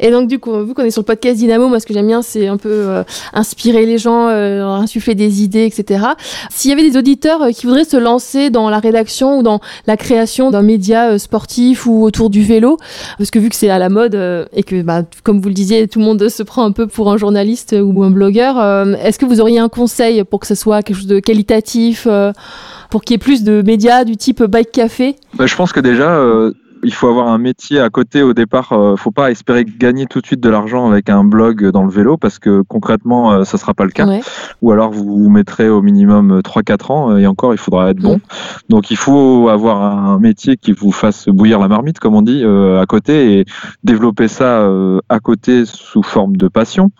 Et 0.00 0.10
donc, 0.10 0.28
du 0.28 0.38
coup, 0.38 0.64
vu 0.64 0.74
qu'on 0.74 0.82
est 0.82 0.90
sur 0.90 1.02
le 1.02 1.06
podcast 1.06 1.36
Dynamo, 1.36 1.68
moi, 1.68 1.80
ce 1.80 1.86
que 1.86 1.94
j'aime 1.94 2.06
bien, 2.06 2.22
c'est 2.22 2.46
un 2.46 2.56
peu 2.56 2.70
euh, 2.70 3.02
inspirer 3.32 3.86
les 3.86 3.98
gens, 3.98 4.28
euh, 4.28 4.64
insuffler 4.64 5.14
des 5.14 5.42
idées, 5.42 5.64
etc. 5.64 6.04
S'il 6.50 6.70
y 6.70 6.74
avait 6.74 6.88
des 6.88 6.96
auditeurs 6.96 7.42
euh, 7.42 7.50
qui 7.50 7.66
voudraient 7.66 7.84
se 7.84 7.96
lancer 7.96 8.50
dans 8.50 8.70
la 8.70 8.78
rédaction 8.78 9.38
ou 9.38 9.42
dans 9.42 9.60
la 9.86 9.96
création 9.96 10.50
d'un 10.50 10.62
média 10.62 11.10
euh, 11.10 11.18
sportif 11.18 11.86
ou 11.86 12.04
autour 12.04 12.30
du 12.30 12.42
vélo, 12.42 12.76
parce 13.18 13.30
que 13.30 13.38
vu 13.38 13.48
que 13.48 13.56
c'est 13.56 13.70
à 13.70 13.78
la 13.78 13.88
mode 13.88 14.14
euh, 14.14 14.46
et 14.52 14.62
que, 14.62 14.82
bah, 14.82 15.02
comme 15.24 15.40
vous 15.40 15.48
le 15.48 15.54
disiez, 15.54 15.88
tout 15.88 15.98
le 15.98 16.04
monde 16.04 16.28
se 16.28 16.42
prend 16.42 16.64
un 16.64 16.72
peu 16.72 16.86
pour 16.86 17.10
un 17.10 17.16
journaliste 17.16 17.74
ou 17.80 18.02
un 18.02 18.10
blogueur, 18.10 18.58
est-ce 19.02 19.18
que 19.18 19.26
vous 19.26 19.40
auriez 19.40 19.58
un 19.58 19.68
conseil 19.68 20.24
pour 20.24 20.40
que 20.40 20.46
ce 20.46 20.54
soit 20.54 20.82
quelque 20.82 20.96
chose 20.96 21.06
de 21.06 21.20
qualitatif, 21.20 22.06
pour 22.90 23.02
qu'il 23.02 23.14
y 23.14 23.16
ait 23.16 23.18
plus 23.18 23.42
de 23.42 23.62
médias 23.62 24.04
du 24.04 24.16
type 24.16 24.42
bike 24.42 24.72
café? 24.72 25.16
Bah, 25.34 25.46
je 25.46 25.56
pense 25.56 25.72
que 25.72 25.80
déjà, 25.80 26.20
il 26.82 26.94
faut 26.94 27.08
avoir 27.08 27.28
un 27.28 27.38
métier 27.38 27.80
à 27.80 27.90
côté 27.90 28.22
au 28.22 28.34
départ. 28.34 28.72
Euh, 28.72 28.96
faut 28.96 29.10
pas 29.10 29.30
espérer 29.30 29.64
gagner 29.64 30.06
tout 30.06 30.20
de 30.20 30.26
suite 30.26 30.40
de 30.40 30.48
l'argent 30.48 30.90
avec 30.90 31.10
un 31.10 31.24
blog 31.24 31.70
dans 31.70 31.84
le 31.84 31.90
vélo 31.90 32.16
parce 32.16 32.38
que 32.38 32.62
concrètement, 32.62 33.32
euh, 33.32 33.44
ça 33.44 33.58
sera 33.58 33.74
pas 33.74 33.84
le 33.84 33.90
cas. 33.90 34.06
Ouais. 34.06 34.20
Ou 34.62 34.72
alors 34.72 34.90
vous 34.90 35.04
vous 35.04 35.30
mettrez 35.30 35.68
au 35.68 35.82
minimum 35.82 36.40
3-4 36.40 36.92
ans 36.92 37.10
euh, 37.10 37.18
et 37.18 37.26
encore, 37.26 37.54
il 37.54 37.58
faudra 37.58 37.90
être 37.90 38.00
bon. 38.00 38.20
Donc 38.68 38.90
il 38.90 38.96
faut 38.96 39.48
avoir 39.48 39.82
un 39.82 40.18
métier 40.18 40.56
qui 40.56 40.72
vous 40.72 40.92
fasse 40.92 41.28
bouillir 41.28 41.58
la 41.58 41.68
marmite, 41.68 41.98
comme 41.98 42.14
on 42.14 42.22
dit, 42.22 42.42
euh, 42.44 42.80
à 42.80 42.86
côté 42.86 43.38
et 43.38 43.44
développer 43.84 44.28
ça 44.28 44.60
euh, 44.60 45.00
à 45.08 45.20
côté 45.20 45.64
sous 45.64 46.02
forme 46.02 46.36
de 46.36 46.48
passion. 46.48 46.90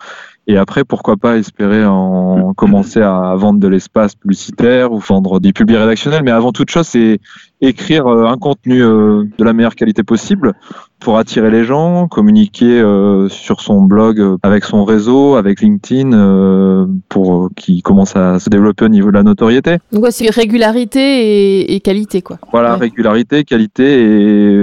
Et 0.47 0.57
après, 0.57 0.83
pourquoi 0.83 1.15
pas 1.15 1.37
espérer 1.37 1.85
en 1.85 2.55
commencer 2.55 3.03
à 3.03 3.35
vendre 3.35 3.59
de 3.59 3.67
l'espace 3.67 4.15
publicitaire 4.15 4.91
ou 4.91 4.97
vendre 4.97 5.39
des 5.39 5.53
publics 5.53 5.77
rédactionnels. 5.77 6.23
Mais 6.23 6.31
avant 6.31 6.51
toute 6.51 6.71
chose, 6.71 6.87
c'est 6.87 7.19
écrire 7.61 8.07
euh, 8.07 8.25
un 8.25 8.37
contenu 8.37 8.81
euh, 8.81 9.23
de 9.37 9.43
la 9.43 9.53
meilleure 9.53 9.75
qualité 9.75 10.03
possible 10.03 10.53
pour 10.99 11.17
attirer 11.17 11.49
les 11.49 11.63
gens, 11.63 12.07
communiquer 12.07 12.79
euh, 12.81 13.29
sur 13.29 13.61
son 13.61 13.81
blog 13.81 14.19
euh, 14.19 14.37
avec 14.43 14.65
son 14.65 14.83
réseau, 14.83 15.35
avec 15.35 15.61
LinkedIn, 15.61 16.11
euh, 16.13 16.85
pour 17.07 17.49
qu'il 17.55 17.81
commence 17.83 18.15
à 18.17 18.39
se 18.39 18.49
développer 18.49 18.85
au 18.85 18.89
niveau 18.89 19.09
de 19.09 19.15
la 19.15 19.23
notoriété. 19.23 19.77
Donc, 19.93 20.03
ouais, 20.03 20.11
c'est 20.11 20.29
régularité 20.29 20.99
et, 20.99 21.75
et 21.75 21.79
qualité, 21.79 22.21
quoi. 22.21 22.37
Voilà, 22.51 22.73
Ouais. 22.73 22.79
régularité, 22.81 23.43
qualité 23.45 24.03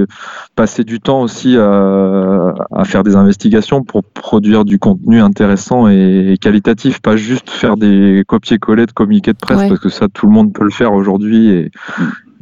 et 0.01 0.05
passer 0.55 0.85
du 0.85 1.01
temps 1.01 1.23
aussi 1.23 1.57
à, 1.57 2.55
à 2.71 2.85
faire 2.85 3.03
des 3.03 3.17
investigations 3.17 3.83
pour 3.83 4.05
produire 4.05 4.65
du 4.65 4.79
contenu 4.79 5.21
intéressant 5.21 5.89
et, 5.89 6.33
et 6.33 6.37
qualitatif, 6.39 7.01
pas 7.01 7.17
juste 7.17 7.51
faire 7.51 7.77
des 7.77 8.25
copier-coller 8.27 8.87
de 8.87 8.93
communiqués 8.93 9.33
de 9.33 9.39
presse 9.39 9.57
Ouais. 9.61 9.69
parce 9.69 9.81
que 9.81 9.89
ça 9.89 10.09
tout 10.13 10.27
le 10.27 10.33
monde 10.33 10.53
peut 10.53 10.65
le 10.65 10.71
faire 10.71 10.93
aujourd'hui 10.93 11.49
et 11.49 11.71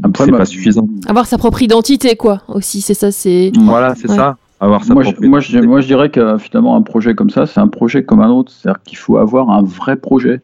Après, 0.02 0.24
c'est 0.24 0.32
pas 0.32 0.44
suffisant. 0.44 0.88
Avoir 1.06 1.26
sa 1.26 1.38
propre 1.38 1.62
identité, 1.62 2.16
quoi, 2.16 2.42
aussi, 2.48 2.80
c'est 2.80 2.94
ça, 2.94 3.10
c'est... 3.12 3.52
Voilà, 3.60 3.94
c'est 3.94 4.10
Ouais. 4.10 4.16
ça. 4.16 4.36
avoir 4.60 4.84
sa 4.84 4.94
moi, 4.94 5.02
propre 5.02 5.18
je, 5.22 5.26
moi, 5.28 5.40
je, 5.40 5.58
moi, 5.60 5.80
je 5.80 5.86
dirais 5.86 6.10
que 6.10 6.36
finalement, 6.38 6.76
un 6.76 6.82
projet 6.82 7.14
comme 7.14 7.30
ça, 7.30 7.46
c'est 7.46 7.60
un 7.60 7.68
projet 7.68 8.04
comme 8.04 8.20
un 8.20 8.30
autre. 8.30 8.50
C'est-à-dire 8.52 8.82
qu'il 8.82 8.98
faut 8.98 9.18
avoir 9.18 9.50
un 9.50 9.62
vrai 9.62 9.96
projet, 9.96 10.40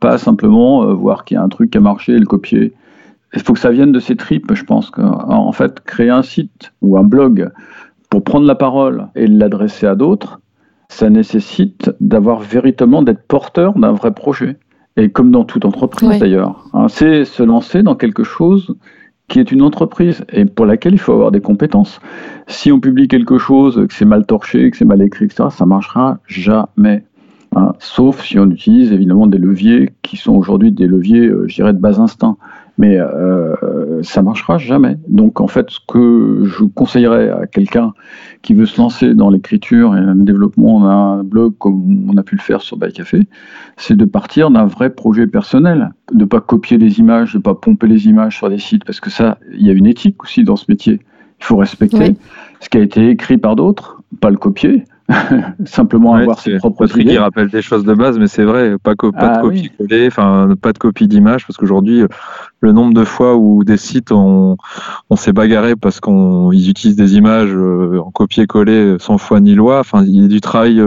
pas 0.00 0.16
simplement 0.18 0.84
euh, 0.84 0.94
voir 0.94 1.24
qu'il 1.24 1.36
y 1.36 1.38
a 1.38 1.42
un 1.42 1.48
truc 1.48 1.70
qui 1.70 1.78
a 1.78 1.80
marché 1.80 2.12
et 2.12 2.18
le 2.18 2.26
copier. 2.26 2.72
Il 3.34 3.42
faut 3.42 3.52
que 3.52 3.58
ça 3.58 3.70
vienne 3.70 3.90
de 3.92 4.00
ses 4.00 4.16
tripes. 4.16 4.54
Je 4.54 4.64
pense 4.64 4.90
qu'en 4.90 5.52
fait, 5.52 5.80
créer 5.80 6.10
un 6.10 6.22
site 6.22 6.72
ou 6.82 6.96
un 6.96 7.02
blog 7.02 7.50
pour 8.10 8.22
prendre 8.22 8.46
la 8.46 8.54
parole 8.54 9.08
et 9.16 9.26
l'adresser 9.26 9.86
à 9.86 9.96
d'autres, 9.96 10.40
ça 10.88 11.10
nécessite 11.10 11.90
d'avoir 12.00 12.38
véritablement 12.40 13.02
d'être 13.02 13.26
porteur 13.26 13.76
d'un 13.76 13.92
vrai 13.92 14.12
projet. 14.14 14.56
Et 14.96 15.10
comme 15.10 15.30
dans 15.30 15.44
toute 15.44 15.64
entreprise 15.64 16.08
d'ailleurs, 16.18 16.64
hein, 16.72 16.86
c'est 16.88 17.24
se 17.24 17.42
lancer 17.42 17.82
dans 17.82 17.96
quelque 17.96 18.22
chose 18.22 18.76
qui 19.28 19.40
est 19.40 19.50
une 19.50 19.62
entreprise 19.62 20.24
et 20.32 20.44
pour 20.44 20.66
laquelle 20.66 20.92
il 20.92 20.98
faut 20.98 21.12
avoir 21.12 21.32
des 21.32 21.40
compétences. 21.40 21.98
Si 22.46 22.70
on 22.70 22.78
publie 22.78 23.08
quelque 23.08 23.38
chose, 23.38 23.86
que 23.88 23.94
c'est 23.94 24.04
mal 24.04 24.26
torché, 24.26 24.70
que 24.70 24.76
c'est 24.76 24.84
mal 24.84 25.02
écrit, 25.02 25.24
etc., 25.24 25.44
ça 25.50 25.66
marchera 25.66 26.18
jamais. 26.26 27.04
hein. 27.56 27.72
sauf 27.78 28.22
si 28.22 28.38
on 28.38 28.50
utilise 28.50 28.92
évidemment 28.92 29.26
des 29.26 29.38
leviers 29.38 29.92
qui 30.02 30.16
sont 30.16 30.34
aujourd'hui 30.34 30.70
des 30.70 30.86
leviers, 30.86 31.26
euh, 31.26 31.48
je 31.48 31.54
dirais, 31.56 31.72
de 31.72 31.78
bas 31.78 31.98
instinct. 32.00 32.36
Mais 32.76 32.98
euh, 32.98 34.02
ça 34.02 34.20
marchera 34.22 34.58
jamais. 34.58 34.96
Donc 35.08 35.40
en 35.40 35.46
fait, 35.46 35.70
ce 35.70 35.78
que 35.86 36.42
je 36.44 36.64
conseillerais 36.64 37.30
à 37.30 37.46
quelqu'un 37.46 37.92
qui 38.42 38.52
veut 38.52 38.66
se 38.66 38.80
lancer 38.80 39.14
dans 39.14 39.30
l'écriture 39.30 39.96
et 39.96 40.00
le 40.00 40.14
développement 40.14 40.80
d'un 40.80 41.22
blog 41.22 41.54
comme 41.58 42.10
on 42.10 42.16
a 42.16 42.22
pu 42.24 42.34
le 42.34 42.40
faire 42.40 42.62
sur 42.62 42.76
By 42.76 42.92
Café, 42.92 43.28
c'est 43.76 43.96
de 43.96 44.04
partir 44.04 44.50
d'un 44.50 44.66
vrai 44.66 44.90
projet 44.90 45.26
personnel, 45.28 45.90
de 46.12 46.24
pas 46.24 46.40
copier 46.40 46.76
les 46.76 46.98
images, 46.98 47.34
de 47.34 47.38
pas 47.38 47.54
pomper 47.54 47.86
les 47.86 48.08
images 48.08 48.36
sur 48.36 48.50
des 48.50 48.58
sites, 48.58 48.84
parce 48.84 48.98
que 48.98 49.10
ça, 49.10 49.38
il 49.52 49.64
y 49.64 49.70
a 49.70 49.72
une 49.72 49.86
éthique 49.86 50.22
aussi 50.22 50.42
dans 50.42 50.56
ce 50.56 50.64
métier. 50.68 51.00
Il 51.40 51.44
faut 51.44 51.56
respecter 51.56 51.98
Oui. 51.98 52.16
ce 52.60 52.68
qui 52.68 52.78
a 52.78 52.80
été 52.80 53.08
écrit 53.08 53.38
par 53.38 53.54
d'autres, 53.54 54.02
pas 54.20 54.30
le 54.30 54.36
copier, 54.36 54.84
simplement 55.66 56.12
Ouais, 56.12 56.22
avoir 56.22 56.38
ses 56.38 56.56
propres 56.56 56.86
Patrick, 56.86 57.02
idées. 57.02 57.14
il 57.14 57.18
rappelle 57.18 57.50
des 57.50 57.62
choses 57.62 57.84
de 57.84 57.94
base, 57.94 58.18
mais 58.18 58.26
c'est 58.26 58.44
vrai, 58.44 58.76
pas, 58.82 58.94
co- 58.94 59.12
pas 59.12 59.34
Ah 59.34 59.42
de 59.42 59.48
oui. 59.48 59.62
copier-coller, 59.68 60.06
enfin, 60.06 60.48
pas 60.60 60.72
de 60.72 60.78
copie 60.78 61.08
d'image, 61.08 61.46
parce 61.46 61.56
qu'aujourd'hui, 61.58 62.02
euh, 62.02 62.08
le 62.60 62.72
nombre 62.72 62.94
de 62.94 63.04
fois 63.04 63.36
où 63.36 63.64
des 63.64 63.76
sites, 63.76 64.12
on, 64.12 64.56
on 65.10 65.16
s'est 65.16 65.32
bagarré 65.32 65.76
parce 65.76 66.00
qu'ils 66.00 66.70
utilisent 66.70 66.96
des 66.96 67.16
images 67.16 67.52
euh, 67.54 68.00
en 68.00 68.10
copier-coller 68.10 68.96
sans 68.98 69.18
foi 69.18 69.40
ni 69.40 69.54
loi, 69.54 69.80
enfin, 69.80 70.02
il 70.04 70.22
y 70.22 70.24
a 70.24 70.28
du 70.28 70.40
travail. 70.40 70.82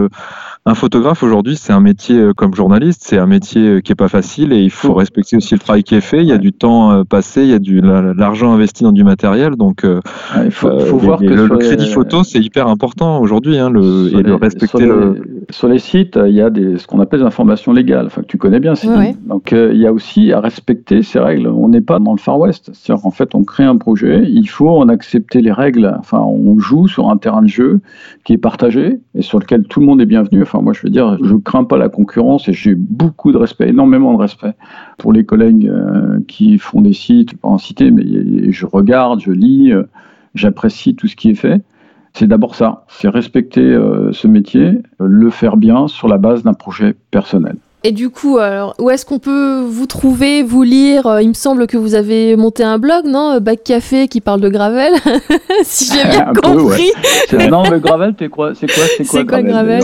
Un 0.70 0.74
photographe 0.76 1.24
aujourd'hui, 1.24 1.56
c'est 1.56 1.72
un 1.72 1.80
métier 1.80 2.18
euh, 2.20 2.34
comme 2.34 2.54
journaliste, 2.54 3.02
c'est 3.06 3.18
un 3.18 3.26
métier 3.26 3.62
euh, 3.68 3.80
qui 3.80 3.94
est 3.94 3.96
pas 3.96 4.10
facile 4.10 4.52
et 4.52 4.62
il 4.62 4.70
faut 4.70 4.94
respecter 4.94 5.38
aussi 5.38 5.54
le 5.54 5.60
travail 5.60 5.84
qui 5.84 5.96
est 5.96 6.02
fait. 6.02 6.20
Il 6.22 6.28
y 6.28 6.32
a 6.32 6.36
Ouais. 6.36 6.40
du 6.40 6.52
temps 6.52 6.92
euh, 6.92 7.04
passé, 7.06 7.44
il 7.44 7.50
y 7.50 7.54
a 7.54 7.60
du 7.60 7.80
la- 7.80 8.14
l'argent 8.14 8.52
investi 8.54 8.84
dans 8.84 8.92
du 8.92 9.04
matériel, 9.06 9.56
donc 9.56 9.84
Ouais, 9.86 10.00
Il 10.46 10.52
faut, 10.52 10.68
euh, 10.68 10.80
faut 10.86 11.00
les- 11.00 11.06
voir 11.06 11.20
les- 11.22 11.28
que 11.28 11.34
le, 11.34 11.48
les- 11.48 11.58
crédit 11.60 11.88
photo, 11.90 12.24
c'est 12.24 12.40
hyper 12.40 12.68
important 12.68 13.20
aujourd'hui, 13.22 13.58
hein, 13.58 13.70
le, 13.70 14.36
respecter 14.36 14.68
sur 14.68 14.80
les, 14.80 14.86
le. 14.88 15.22
sur 15.50 15.68
les 15.70 15.80
sites, 15.80 16.20
il 16.28 16.34
y 16.34 16.42
a 16.42 16.50
des, 16.50 16.78
ce 16.78 16.86
qu'on 16.86 17.00
appelle 17.00 17.22
des 17.22 17.26
informations 17.26 17.72
légales, 17.72 18.08
enfin, 18.08 18.22
que 18.24 18.28
tu 18.28 18.38
connais 18.38 18.60
bien. 18.60 18.74
Ouais, 18.74 18.98
ouais. 18.98 19.16
Donc, 19.26 19.54
euh, 19.54 19.72
il 19.74 19.80
y 19.80 19.88
a 19.88 19.94
aussi 19.94 20.34
à 20.34 20.42
respecter 20.42 21.02
ces 21.02 21.20
règles. 21.20 21.48
On 21.48 21.70
n'est 21.70 21.82
pas 21.82 22.00
dans 22.00 22.12
le 22.12 22.18
Far 22.20 22.38
West. 22.40 22.72
C'est-à-dire 22.74 23.02
qu'en 23.04 23.12
fait, 23.12 23.34
on 23.36 23.44
crée 23.46 23.64
un 23.64 23.78
projet, 23.78 24.24
il 24.28 24.48
faut 24.48 24.70
en 24.70 24.90
accepter 24.90 25.42
les 25.42 25.52
règles. 25.54 25.96
Enfin, 26.00 26.20
on 26.20 26.60
joue 26.60 26.88
sur 26.88 27.10
un 27.10 27.18
terrain 27.18 27.42
de 27.42 27.48
jeu 27.48 27.80
qui 28.26 28.34
est 28.34 28.38
partagé 28.38 29.00
et 29.16 29.22
sur 29.22 29.40
lequel 29.40 29.64
tout 29.68 29.80
le 29.80 29.86
monde 29.86 30.02
est 30.02 30.06
bienvenu. 30.06 30.42
Enfin, 30.42 30.57
moi, 30.62 30.74
je 30.74 30.82
veux 30.82 30.90
dire, 30.90 31.18
je 31.24 31.36
crains 31.36 31.64
pas 31.64 31.78
la 31.78 31.90
concurrence 31.90 32.48
et 32.48 32.54
j'ai 32.54 32.76
beaucoup 32.76 33.32
de 33.32 33.38
respect, 33.38 33.70
énormément 33.70 34.14
de 34.14 34.20
respect 34.20 34.54
pour 34.98 35.14
les 35.14 35.26
collègues 35.26 35.68
euh, 35.68 36.20
qui 36.28 36.58
font 36.58 36.82
des 36.82 36.94
sites, 36.94 37.38
pas 37.38 37.48
en 37.48 37.58
citer, 37.58 37.92
mais 37.92 38.52
je 38.52 38.66
regarde, 38.66 39.20
je 39.20 39.32
lis, 39.32 39.72
euh, 39.72 39.84
j'apprécie 40.36 40.96
tout 40.96 41.08
ce 41.08 41.16
qui 41.16 41.30
est 41.30 41.36
fait. 41.36 41.62
C'est 42.14 42.28
d'abord 42.28 42.56
ça, 42.56 42.86
c'est 42.88 43.10
respecter 43.10 43.62
euh, 43.62 44.12
ce 44.12 44.28
métier, 44.28 44.82
le 45.00 45.30
faire 45.30 45.58
bien 45.58 45.88
sur 45.88 46.08
la 46.08 46.18
base 46.18 46.44
d'un 46.44 46.54
projet 46.54 46.96
personnel. 47.12 47.58
Et 47.84 47.92
du 47.92 48.10
coup, 48.10 48.40
alors, 48.40 48.74
où 48.80 48.90
est-ce 48.90 49.06
qu'on 49.06 49.20
peut 49.20 49.62
vous 49.62 49.86
trouver, 49.86 50.42
vous 50.42 50.64
lire 50.64 51.06
Euh, 51.06 51.22
Il 51.22 51.30
me 51.30 51.34
semble 51.34 51.68
que 51.68 51.78
vous 51.78 51.94
avez 51.94 52.36
monté 52.36 52.64
un 52.64 52.80
blog, 52.80 53.06
non 53.06 53.40
Bac 53.40 53.64
Café 53.64 54.08
qui 54.08 54.20
parle 54.20 54.42
de 54.42 54.50
Gravel, 54.50 54.94
si 55.64 55.94
j'ai 55.94 56.04
bien 56.10 56.28
Un 56.30 56.34
peu, 56.34 56.42
compris. 56.42 56.92
C'est- 57.28 57.48
non, 57.50 57.64
mais 57.70 57.80
Gravel, 57.80 58.16
t'es 58.16 58.30
quoi 58.30 58.54
C'est 58.56 58.66
quoi 58.66 58.84
C'est 58.98 59.06
quoi, 59.06 59.20
C'est 59.20 59.26
quoi, 59.26 59.44
Gravel 59.44 59.84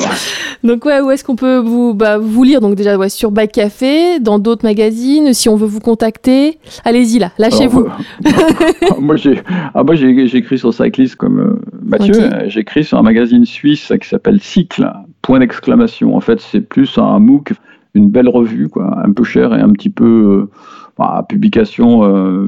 Donc 0.64 0.86
ouais, 0.86 1.02
où 1.02 1.12
est-ce 1.12 1.24
qu'on 1.24 1.36
peut 1.36 1.58
vous, 1.58 1.94
bah, 1.94 2.18
vous 2.18 2.44
lire? 2.44 2.62
Donc 2.62 2.76
déjà 2.76 2.98
ouais, 2.98 3.10
sur 3.10 3.32
Bac 3.32 3.52
Café, 3.52 4.20
dans 4.20 4.40
d'autres 4.40 4.66
magazines, 4.66 5.34
si 5.34 5.48
on 5.48 5.56
veut 5.56 5.68
vous 5.68 5.80
contacter, 5.80 6.58
allez-y 6.84 7.20
là, 7.20 7.32
lâchez-vous. 7.38 7.86
Euh, 8.26 8.96
moi, 9.00 9.16
j'ai 9.18 9.42
ah, 9.76 9.84
écrit 10.34 10.58
sur 10.58 10.74
Cyclist 10.74 11.16
comme 11.16 11.40
euh, 11.40 11.62
Mathieu. 11.84 12.16
Euh, 12.16 12.50
écrit 12.56 12.84
sur 12.84 12.98
un 12.98 13.04
magazine 13.04 13.46
suisse 13.46 13.92
qui 14.02 14.08
s'appelle 14.08 14.40
Cycle, 14.42 14.92
point 15.22 15.40
d'exclamation. 15.40 16.16
En 16.16 16.22
fait, 16.22 16.40
c'est 16.40 16.62
plus 16.62 16.98
un 16.98 17.20
MOOC, 17.20 17.54
une 17.94 18.10
belle 18.10 18.30
revue, 18.30 18.70
quoi, 18.70 19.00
un 19.04 19.12
peu 19.12 19.24
cher 19.24 19.54
et 19.54 19.62
un 19.62 19.72
petit 19.72 19.90
peu 19.90 20.06
euh, 20.06 20.50
bah, 20.98 21.26
publication 21.28 22.04
euh, 22.04 22.48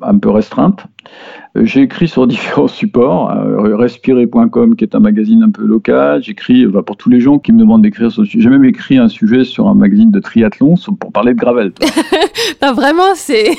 un 0.00 0.16
peu 0.16 0.30
restreinte. 0.30 0.84
Euh, 1.56 1.66
J'ai 1.66 1.82
écrit 1.82 2.08
sur 2.08 2.26
différents 2.26 2.68
supports, 2.68 3.30
euh, 3.30 3.76
respirer.com 3.76 4.74
qui 4.74 4.84
est 4.84 4.94
un 4.94 5.00
magazine 5.00 5.42
un 5.42 5.50
peu 5.50 5.64
local. 5.64 6.22
J'écris 6.22 6.66
bah, 6.66 6.82
pour 6.82 6.96
tous 6.96 7.10
les 7.10 7.20
gens 7.20 7.38
qui 7.38 7.52
me 7.52 7.58
demandent 7.58 7.82
d'écrire 7.82 8.10
sur. 8.10 8.24
J'ai 8.24 8.48
même 8.48 8.64
écrit 8.64 8.96
un 8.96 9.08
sujet 9.08 9.44
sur 9.44 9.68
un 9.68 9.74
magazine 9.74 10.10
de 10.10 10.20
triathlon 10.20 10.76
pour 10.98 11.12
parler 11.12 11.34
de 11.34 11.38
gravel. 11.38 11.72
Non, 12.62 12.72
vraiment, 12.72 13.14
c'est. 13.14 13.50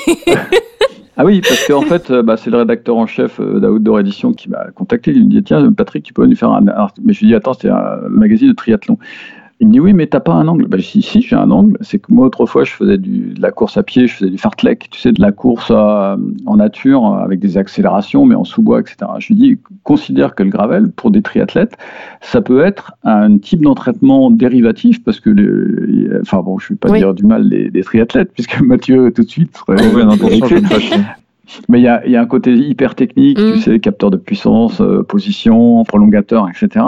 Ah 1.16 1.24
oui, 1.26 1.42
parce 1.42 1.66
qu'en 1.66 1.82
fait, 1.82 2.10
bah, 2.10 2.38
c'est 2.38 2.48
le 2.48 2.56
rédacteur 2.56 2.96
en 2.96 3.06
chef 3.06 3.38
d'Outdoor 3.38 4.00
Edition 4.00 4.32
qui 4.32 4.48
m'a 4.48 4.70
contacté. 4.74 5.10
Il 5.10 5.26
me 5.26 5.28
dit 5.28 5.42
Tiens, 5.42 5.70
Patrick, 5.70 6.02
tu 6.02 6.14
peux 6.14 6.24
nous 6.24 6.34
faire 6.34 6.50
un. 6.50 6.62
Mais 7.04 7.12
je 7.12 7.20
lui 7.20 7.26
dis 7.26 7.34
Attends, 7.34 7.52
c'est 7.52 7.68
un 7.68 7.98
magazine 8.08 8.48
de 8.48 8.54
triathlon. 8.54 8.96
Il 9.62 9.68
me 9.68 9.72
dit 9.72 9.80
Oui, 9.80 9.92
mais 9.92 10.06
t'as 10.06 10.20
pas 10.20 10.32
un 10.32 10.48
angle. 10.48 10.66
Bah, 10.66 10.78
dis 10.78 11.02
Si, 11.02 11.20
j'ai 11.22 11.36
un 11.36 11.50
angle. 11.50 11.76
C'est 11.82 11.98
que 11.98 12.12
moi, 12.12 12.26
autrefois, 12.26 12.64
je 12.64 12.72
faisais 12.72 12.96
du, 12.96 13.34
de 13.34 13.42
la 13.42 13.50
course 13.50 13.76
à 13.76 13.82
pied, 13.82 14.06
je 14.06 14.14
faisais 14.14 14.30
du 14.30 14.38
fartlek, 14.38 14.88
tu 14.90 14.98
sais, 15.00 15.12
de 15.12 15.20
la 15.20 15.32
course 15.32 15.70
euh, 15.70 16.16
en 16.46 16.56
nature 16.56 17.04
avec 17.14 17.40
des 17.40 17.58
accélérations, 17.58 18.24
mais 18.24 18.34
en 18.34 18.44
sous-bois, 18.44 18.80
etc. 18.80 18.96
Je 19.18 19.28
lui 19.28 19.34
dis 19.34 19.58
Considère 19.82 20.34
que 20.34 20.42
le 20.42 20.48
gravel, 20.50 20.90
pour 20.92 21.10
des 21.10 21.20
triathlètes, 21.22 21.76
ça 22.22 22.40
peut 22.40 22.64
être 22.64 22.92
un 23.04 23.36
type 23.38 23.60
d'entraînement 23.62 24.30
dérivatif, 24.30 25.04
parce 25.04 25.20
que, 25.20 25.28
les- 25.30 26.20
enfin 26.22 26.40
bon, 26.42 26.58
je 26.58 26.66
ne 26.66 26.68
vais 26.70 26.78
pas 26.78 26.90
Oui. 26.90 26.98
dire 26.98 27.12
du 27.12 27.24
mal 27.26 27.48
des, 27.48 27.70
des 27.70 27.82
triathlètes, 27.82 28.32
puisque 28.32 28.60
Mathieu, 28.62 29.12
tout 29.12 29.22
de 29.24 29.28
suite, 29.28 29.54
serait- 29.56 29.76
mais 31.68 31.80
il 31.80 31.82
y 31.82 31.88
a, 31.88 32.06
il 32.06 32.12
y 32.12 32.16
a 32.16 32.22
un 32.22 32.26
côté 32.26 32.54
hyper 32.54 32.94
technique, 32.94 33.38
Mm. 33.38 33.52
tu 33.54 33.58
sais, 33.58 33.80
capteur 33.80 34.10
de 34.10 34.16
puissance, 34.16 34.80
euh, 34.80 35.02
position, 35.02 35.82
prolongateur, 35.84 36.48
etc., 36.48 36.84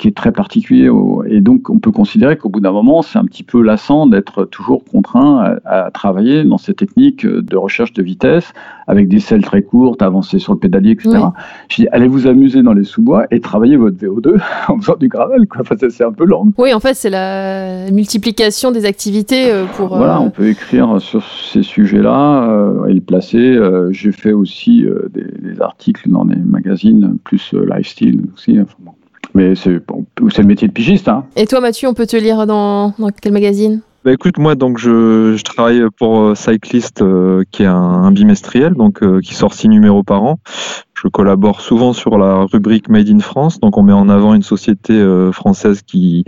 qui 0.00 0.08
est 0.08 0.16
très 0.16 0.32
particulier. 0.32 0.88
au- 0.88 1.22
et 1.24 1.40
donc, 1.42 1.68
on 1.68 1.78
peut 1.78 1.92
considérer 1.92 2.38
qu'au 2.38 2.48
bout 2.48 2.60
d'un 2.60 2.72
moment, 2.72 3.02
c'est 3.02 3.18
un 3.18 3.26
petit 3.26 3.42
peu 3.42 3.60
lassant 3.62 4.06
d'être 4.06 4.46
toujours 4.46 4.82
contraint 4.84 5.58
à, 5.66 5.84
à 5.86 5.90
travailler 5.90 6.42
dans 6.44 6.56
ces 6.58 6.72
techniques 6.72 7.26
de 7.26 7.56
recherche 7.56 7.92
de 7.92 8.02
vitesse, 8.02 8.52
avec 8.86 9.08
des 9.08 9.20
selles 9.20 9.42
très 9.42 9.62
courtes, 9.62 10.00
avancer 10.00 10.38
sur 10.38 10.54
le 10.54 10.58
pédalier, 10.58 10.92
etc. 10.92 11.10
Oui. 11.12 11.20
Je 11.68 11.76
dis, 11.82 11.88
allez 11.92 12.08
vous 12.08 12.26
amuser 12.26 12.62
dans 12.62 12.72
les 12.72 12.84
sous-bois 12.84 13.26
et 13.30 13.40
travaillez 13.40 13.76
votre 13.76 13.96
VO2 13.98 14.40
en 14.68 14.78
faisant 14.78 14.96
du 14.96 15.08
gravel, 15.08 15.46
quoi. 15.46 15.60
Enfin, 15.60 15.76
c'est 15.90 16.02
un 16.04 16.12
peu 16.12 16.24
lent. 16.24 16.46
Oui, 16.56 16.72
en 16.72 16.80
fait, 16.80 16.94
c'est 16.94 17.10
la 17.10 17.90
multiplication 17.90 18.72
des 18.72 18.86
activités 18.86 19.52
euh, 19.52 19.66
pour. 19.76 19.88
Voilà, 19.96 20.16
euh, 20.16 20.20
on 20.22 20.30
peut 20.30 20.48
écrire 20.48 20.98
sur 21.00 21.22
ces 21.52 21.62
sujets-là 21.62 22.48
euh, 22.50 22.86
et 22.86 22.94
le 22.94 23.00
placer. 23.02 23.36
Euh, 23.38 23.92
J'ai 23.92 24.12
fait 24.12 24.32
aussi 24.32 24.86
des, 25.12 25.24
des 25.52 25.60
articles 25.60 26.08
dans 26.10 26.24
des 26.24 26.36
magazines, 26.36 27.18
plus 27.22 27.52
lifestyle 27.52 28.22
aussi. 28.34 28.58
enfin 28.60 28.74
bon. 28.80 28.92
Mais 29.34 29.54
c'est 29.54 29.78
bon, 29.86 30.04
c'est 30.30 30.42
le 30.42 30.48
métier 30.48 30.68
de 30.68 30.72
pigiste. 30.72 31.08
Hein. 31.08 31.24
Et 31.36 31.46
toi, 31.46 31.60
Mathieu, 31.60 31.88
on 31.88 31.94
peut 31.94 32.06
te 32.06 32.16
lire 32.16 32.46
dans, 32.46 32.94
dans 32.98 33.10
quel 33.10 33.32
magazine? 33.32 33.80
Bah 34.02 34.12
écoute, 34.14 34.38
moi 34.38 34.54
donc 34.54 34.78
je, 34.78 35.34
je 35.36 35.42
travaille 35.44 35.82
pour 35.98 36.20
euh, 36.20 36.34
Cyclist, 36.34 37.02
euh, 37.02 37.42
qui 37.50 37.64
est 37.64 37.66
un, 37.66 37.74
un 37.74 38.10
bimestriel, 38.12 38.72
donc 38.72 39.02
euh, 39.02 39.20
qui 39.20 39.34
sort 39.34 39.52
six 39.52 39.68
numéros 39.68 40.02
par 40.02 40.22
an. 40.22 40.38
Je 41.02 41.08
collabore 41.08 41.60
souvent 41.62 41.92
sur 41.94 42.18
la 42.18 42.44
rubrique 42.52 42.88
Made 42.90 43.08
in 43.08 43.20
France, 43.20 43.58
donc 43.58 43.78
on 43.78 43.82
met 43.82 43.92
en 43.94 44.08
avant 44.10 44.34
une 44.34 44.42
société 44.42 44.92
euh, 44.92 45.32
française 45.32 45.80
qui 45.86 46.24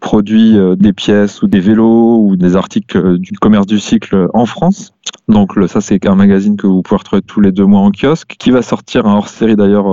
produit 0.00 0.58
euh, 0.58 0.76
des 0.76 0.92
pièces 0.92 1.40
ou 1.42 1.46
des 1.46 1.60
vélos 1.60 2.18
ou 2.26 2.36
des 2.36 2.54
articles 2.54 2.98
euh, 2.98 3.18
du 3.18 3.32
commerce 3.32 3.66
du 3.66 3.78
cycle 3.78 4.26
en 4.34 4.44
France. 4.44 4.92
Donc 5.28 5.56
le- 5.56 5.66
ça 5.68 5.80
c'est 5.80 6.06
un 6.06 6.14
magazine 6.16 6.56
que 6.58 6.66
vous 6.66 6.82
pouvez 6.82 6.98
retrouver 6.98 7.22
tous 7.22 7.40
les 7.40 7.50
deux 7.50 7.64
mois 7.64 7.80
en 7.80 7.90
kiosque, 7.90 8.34
qui 8.38 8.50
va 8.50 8.60
sortir 8.62 9.06
un 9.06 9.14
hors-série 9.16 9.56
d'ailleurs, 9.56 9.86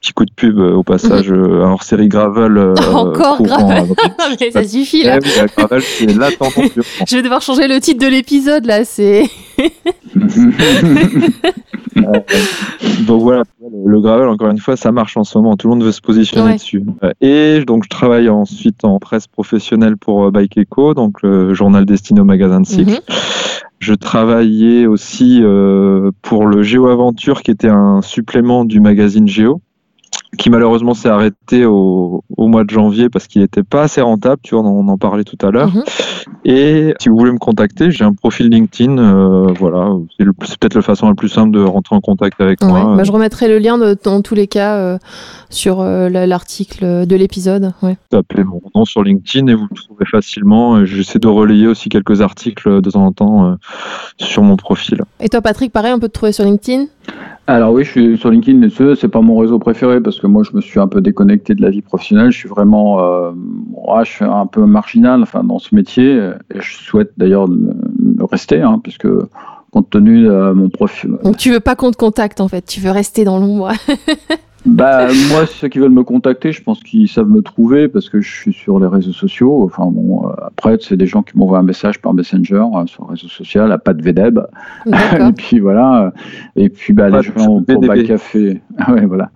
petit 0.00 0.12
coup 0.12 0.24
de 0.24 0.32
pub 0.34 0.58
au 0.58 0.82
passage, 0.82 1.30
euh, 1.30 1.62
un 1.64 1.70
hors-série 1.70 2.08
gravel. 2.08 2.58
Encore 2.92 3.40
Gravel. 3.42 3.86
Mais 4.40 4.50
ça 4.50 4.64
suffit 4.64 5.02
Eh 5.04 5.06
là. 5.06 5.18
gravel, 5.56 5.80
c'est 5.82 6.06
la 6.06 6.30
moment. 6.40 6.68
Je 7.06 7.16
vais 7.16 7.22
devoir 7.22 7.40
changer 7.42 7.68
le 7.68 7.78
titre 7.80 8.04
de 8.04 8.10
l'épisode 8.10 8.66
là. 8.66 8.84
C'est. 8.84 9.24
Donc 13.06 13.22
voilà, 13.28 13.44
le 13.86 14.00
gravel, 14.00 14.28
encore 14.28 14.48
une 14.50 14.58
fois, 14.58 14.76
ça 14.76 14.90
marche 14.90 15.16
en 15.16 15.24
ce 15.24 15.36
moment. 15.36 15.56
Tout 15.56 15.68
le 15.68 15.74
monde 15.74 15.84
veut 15.84 15.92
se 15.92 16.00
positionner 16.00 16.46
Ouais. 16.48 16.54
dessus. 16.54 16.82
Ouais. 17.02 17.12
Et 17.20 17.64
donc, 17.66 17.84
je 17.84 17.88
travaille 17.90 18.28
ensuite 18.28 18.84
en 18.84 18.98
presse 18.98 19.26
professionnelle 19.26 19.96
pour 19.96 20.24
euh, 20.24 20.30
Bike 20.30 20.58
Eco, 20.58 20.94
donc 20.94 21.22
le 21.22 21.52
journal 21.52 21.84
destiné 21.84 22.20
au 22.20 22.24
magasin 22.24 22.60
de 22.60 22.66
cycle. 22.66 22.90
Mhm. 22.92 22.98
Je 23.80 23.94
travaillais 23.94 24.86
aussi 24.86 25.40
euh, 25.42 26.10
pour 26.22 26.46
le 26.46 26.62
Géo 26.62 26.88
Aventure, 26.88 27.42
qui 27.42 27.50
était 27.50 27.68
un 27.68 28.00
supplément 28.02 28.64
du 28.64 28.80
magazine 28.80 29.28
Géo. 29.28 29.60
Qui 30.36 30.50
malheureusement 30.50 30.92
s'est 30.92 31.08
arrêté 31.08 31.64
au, 31.64 32.22
au, 32.36 32.48
mois 32.48 32.64
de 32.64 32.70
janvier 32.70 33.08
parce 33.08 33.26
qu'il 33.26 33.40
n'était 33.40 33.62
pas 33.62 33.82
assez 33.82 34.02
rentable, 34.02 34.40
tu 34.42 34.54
vois, 34.54 34.62
on, 34.64 34.86
en 34.88 34.98
parlait 34.98 35.24
tout 35.24 35.38
à 35.40 35.50
l'heure. 35.50 35.74
Mhm. 35.74 35.84
Et 36.44 36.94
si 37.00 37.08
vous 37.08 37.16
voulez 37.16 37.32
me 37.32 37.38
contacter, 37.38 37.90
j'ai 37.90 38.04
un 38.04 38.12
profil 38.12 38.48
LinkedIn, 38.48 38.98
euh, 38.98 39.46
voilà, 39.58 39.90
c'est 40.18 40.58
peut-être 40.58 40.74
la 40.74 40.82
façon 40.82 41.08
la 41.08 41.14
plus 41.14 41.30
simple 41.30 41.52
de 41.52 41.62
rentrer 41.62 41.96
en 41.96 42.00
contact 42.00 42.40
avec 42.40 42.62
moi. 42.62 42.94
Bah, 42.96 43.04
je 43.04 43.12
remettrai 43.12 43.48
le 43.48 43.58
lien 43.58 43.78
dans 43.78 44.22
tous 44.22 44.34
les 44.34 44.46
cas 44.46 44.76
euh, 44.76 44.98
sur 45.48 45.80
euh, 45.80 46.08
l'article 46.10 47.06
de 47.06 47.16
l'épisode. 47.16 47.72
Ouais. 47.82 47.96
Appelez 48.12 48.44
mon 48.44 48.60
nom 48.74 48.84
sur 48.84 49.02
LinkedIn 49.02 49.46
et 49.46 49.54
vous 49.54 49.66
le 49.70 49.76
trouvez 49.76 50.04
facilement. 50.04 50.84
J'essaie 50.84 51.18
de 51.18 51.28
relayer 51.28 51.66
aussi 51.66 51.88
quelques 51.88 52.20
articles 52.20 52.82
de 52.82 52.90
temps 52.90 53.04
en 53.04 53.12
temps 53.12 53.56
sur 54.18 54.42
mon 54.42 54.56
profil. 54.56 55.02
Et 55.20 55.28
toi 55.28 55.40
Patrick, 55.40 55.72
pareil, 55.72 55.92
on 55.94 55.98
peut 55.98 56.08
te 56.08 56.12
trouver 56.12 56.32
sur 56.32 56.44
LinkedIn? 56.44 56.86
Alors 57.54 57.72
oui, 57.72 57.84
je 57.84 57.90
suis 57.90 58.18
sur 58.18 58.30
LinkedIn, 58.30 58.68
ce 58.68 58.94
c'est 58.94 59.08
pas 59.08 59.22
mon 59.22 59.38
réseau 59.38 59.58
préféré 59.58 60.00
parce 60.00 60.20
que 60.20 60.26
moi 60.26 60.42
je 60.42 60.54
me 60.54 60.60
suis 60.60 60.78
un 60.78 60.86
peu 60.86 61.00
déconnecté 61.00 61.54
de 61.54 61.62
la 61.62 61.70
vie 61.70 61.82
professionnelle. 61.82 62.30
Je 62.30 62.38
suis 62.38 62.48
vraiment, 62.48 63.00
euh, 63.02 63.32
je 64.04 64.10
suis 64.10 64.24
un 64.24 64.46
peu 64.46 64.66
marginal, 64.66 65.22
enfin 65.22 65.42
dans 65.42 65.58
ce 65.58 65.74
métier, 65.74 66.30
et 66.54 66.60
je 66.60 66.76
souhaite 66.76 67.12
d'ailleurs 67.16 67.48
rester, 68.30 68.60
hein, 68.60 68.80
puisque 68.82 69.08
compte 69.70 69.90
tenu 69.90 70.24
de 70.24 70.52
mon 70.52 70.68
profil. 70.68 71.16
Donc 71.24 71.38
tu 71.38 71.50
veux 71.50 71.60
pas 71.60 71.74
qu'on 71.74 71.90
te 71.90 71.96
contacte 71.96 72.40
en 72.40 72.48
fait, 72.48 72.66
tu 72.66 72.80
veux 72.80 72.90
rester 72.90 73.24
dans 73.24 73.38
l'ombre. 73.38 73.72
Bah, 74.66 75.06
moi, 75.30 75.46
ceux 75.46 75.68
qui 75.68 75.78
veulent 75.78 75.90
me 75.90 76.02
contacter, 76.02 76.52
je 76.52 76.62
pense 76.62 76.82
qu'ils 76.82 77.08
savent 77.08 77.28
me 77.28 77.42
trouver 77.42 77.88
parce 77.88 78.08
que 78.08 78.20
je 78.20 78.30
suis 78.30 78.52
sur 78.52 78.80
les 78.80 78.86
réseaux 78.86 79.12
sociaux. 79.12 79.62
Enfin, 79.64 79.86
bon, 79.86 80.28
euh, 80.28 80.32
après, 80.46 80.78
c'est 80.80 80.96
des 80.96 81.06
gens 81.06 81.22
qui 81.22 81.38
m'envoient 81.38 81.58
un 81.58 81.62
message 81.62 82.00
par 82.00 82.12
Messenger 82.12 82.64
euh, 82.74 82.86
sur 82.86 83.04
le 83.04 83.10
réseau 83.10 83.28
social, 83.28 83.70
à 83.70 83.78
pas 83.78 83.94
de 83.94 84.02
VDEB. 84.02 84.40
et 84.86 85.32
puis 85.36 85.60
voilà. 85.60 86.12
Et 86.56 86.68
puis, 86.68 86.92
bah, 86.92 87.08
les 87.08 87.22
gens 87.22 87.62
pour 87.62 87.80
Bac 87.80 88.04
Café. 88.04 88.60
ouais, 88.88 89.06
voilà. 89.06 89.30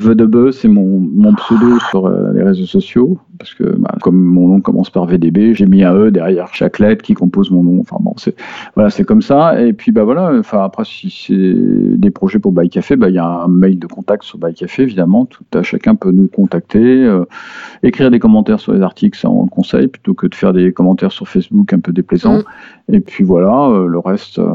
VDB, 0.00 0.50
c'est 0.52 0.68
mon, 0.68 0.98
mon 0.98 1.34
pseudo 1.34 1.78
sur 1.90 2.06
euh, 2.06 2.32
les 2.34 2.42
réseaux 2.42 2.66
sociaux 2.66 3.18
parce 3.38 3.54
que, 3.54 3.64
bah, 3.64 3.96
comme 4.02 4.20
mon 4.20 4.48
nom 4.48 4.60
commence 4.60 4.90
par 4.90 5.06
VDB, 5.06 5.54
j'ai 5.54 5.66
mis 5.66 5.82
un 5.82 5.94
E 5.94 6.10
derrière 6.10 6.54
chaque 6.54 6.78
lettre 6.78 7.02
qui 7.02 7.14
compose 7.14 7.50
mon 7.50 7.62
nom. 7.62 7.80
Enfin, 7.80 7.96
bon, 8.00 8.14
c'est, 8.16 8.34
voilà, 8.74 8.90
c'est 8.90 9.04
comme 9.04 9.22
ça. 9.22 9.60
Et 9.60 9.72
puis, 9.72 9.92
bah, 9.92 10.04
voilà. 10.04 10.32
Enfin, 10.38 10.62
après, 10.62 10.84
si 10.84 11.10
c'est 11.10 11.98
des 11.98 12.10
projets 12.10 12.38
pour 12.38 12.52
Bail 12.52 12.68
Café, 12.68 12.96
bah, 12.96 13.08
il 13.08 13.14
y 13.14 13.18
a 13.18 13.26
un 13.26 13.48
mail 13.48 13.78
de 13.78 13.86
contact 13.86 14.24
sur 14.24 14.38
Bail 14.38 14.54
Café 14.54 14.82
évidemment. 14.82 15.26
Tout 15.26 15.44
à 15.52 15.62
chacun 15.62 15.94
peut 15.94 16.12
nous 16.12 16.28
contacter, 16.28 16.78
euh, 16.78 17.24
écrire 17.82 18.10
des 18.10 18.18
commentaires 18.18 18.60
sur 18.60 18.72
les 18.72 18.82
articles, 18.82 19.18
ça 19.18 19.28
on 19.30 19.44
le 19.44 19.48
conseille, 19.48 19.88
plutôt 19.88 20.14
que 20.14 20.26
de 20.26 20.34
faire 20.34 20.52
des 20.52 20.72
commentaires 20.72 21.12
sur 21.12 21.28
Facebook 21.28 21.72
un 21.72 21.80
peu 21.80 21.92
déplaisants. 21.92 22.38
Mm. 22.38 22.94
Et 22.94 23.00
puis 23.00 23.24
voilà, 23.24 23.68
euh, 23.70 23.86
le 23.86 23.98
reste, 23.98 24.38
euh, 24.38 24.50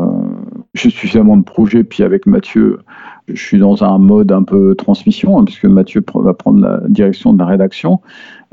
j'ai 0.74 0.90
suffisamment 0.90 1.38
de 1.38 1.44
projets. 1.44 1.84
Puis 1.84 2.04
avec 2.04 2.26
Mathieu, 2.26 2.80
je 3.34 3.42
suis 3.42 3.60
dans 3.60 3.84
un 3.84 3.98
mode 3.98 4.32
un 4.32 4.44
peu 4.44 4.76
transmission, 4.76 5.40
hein, 5.40 5.44
puisque 5.44 5.66
Mathieu 5.66 6.04
va 6.14 6.34
prendre 6.34 6.62
la 6.62 6.82
direction 6.88 7.34
de 7.34 7.40
la 7.40 7.46
rédaction. 7.46 8.02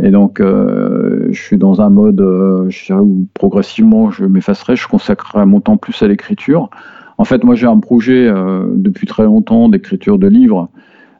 Et 0.02 0.10
donc, 0.10 0.40
je 0.40 1.32
suis 1.32 1.56
dans 1.56 1.80
un 1.80 1.88
mode 1.88 2.16
dirais, 2.68 3.00
où 3.00 3.26
progressivement 3.34 4.10
je 4.10 4.26
m'effacerai, 4.26 4.76
je 4.76 4.86
consacrerai 4.88 5.46
mon 5.46 5.60
temps 5.60 5.78
plus 5.78 6.02
à 6.02 6.08
l'écriture. 6.08 6.68
En 7.18 7.24
fait, 7.24 7.44
moi 7.44 7.54
j'ai 7.54 7.66
un 7.66 7.78
projet 7.78 8.30
depuis 8.74 9.06
très 9.06 9.24
longtemps 9.24 9.70
d'écriture 9.70 10.18
de 10.18 10.26
livres 10.26 10.68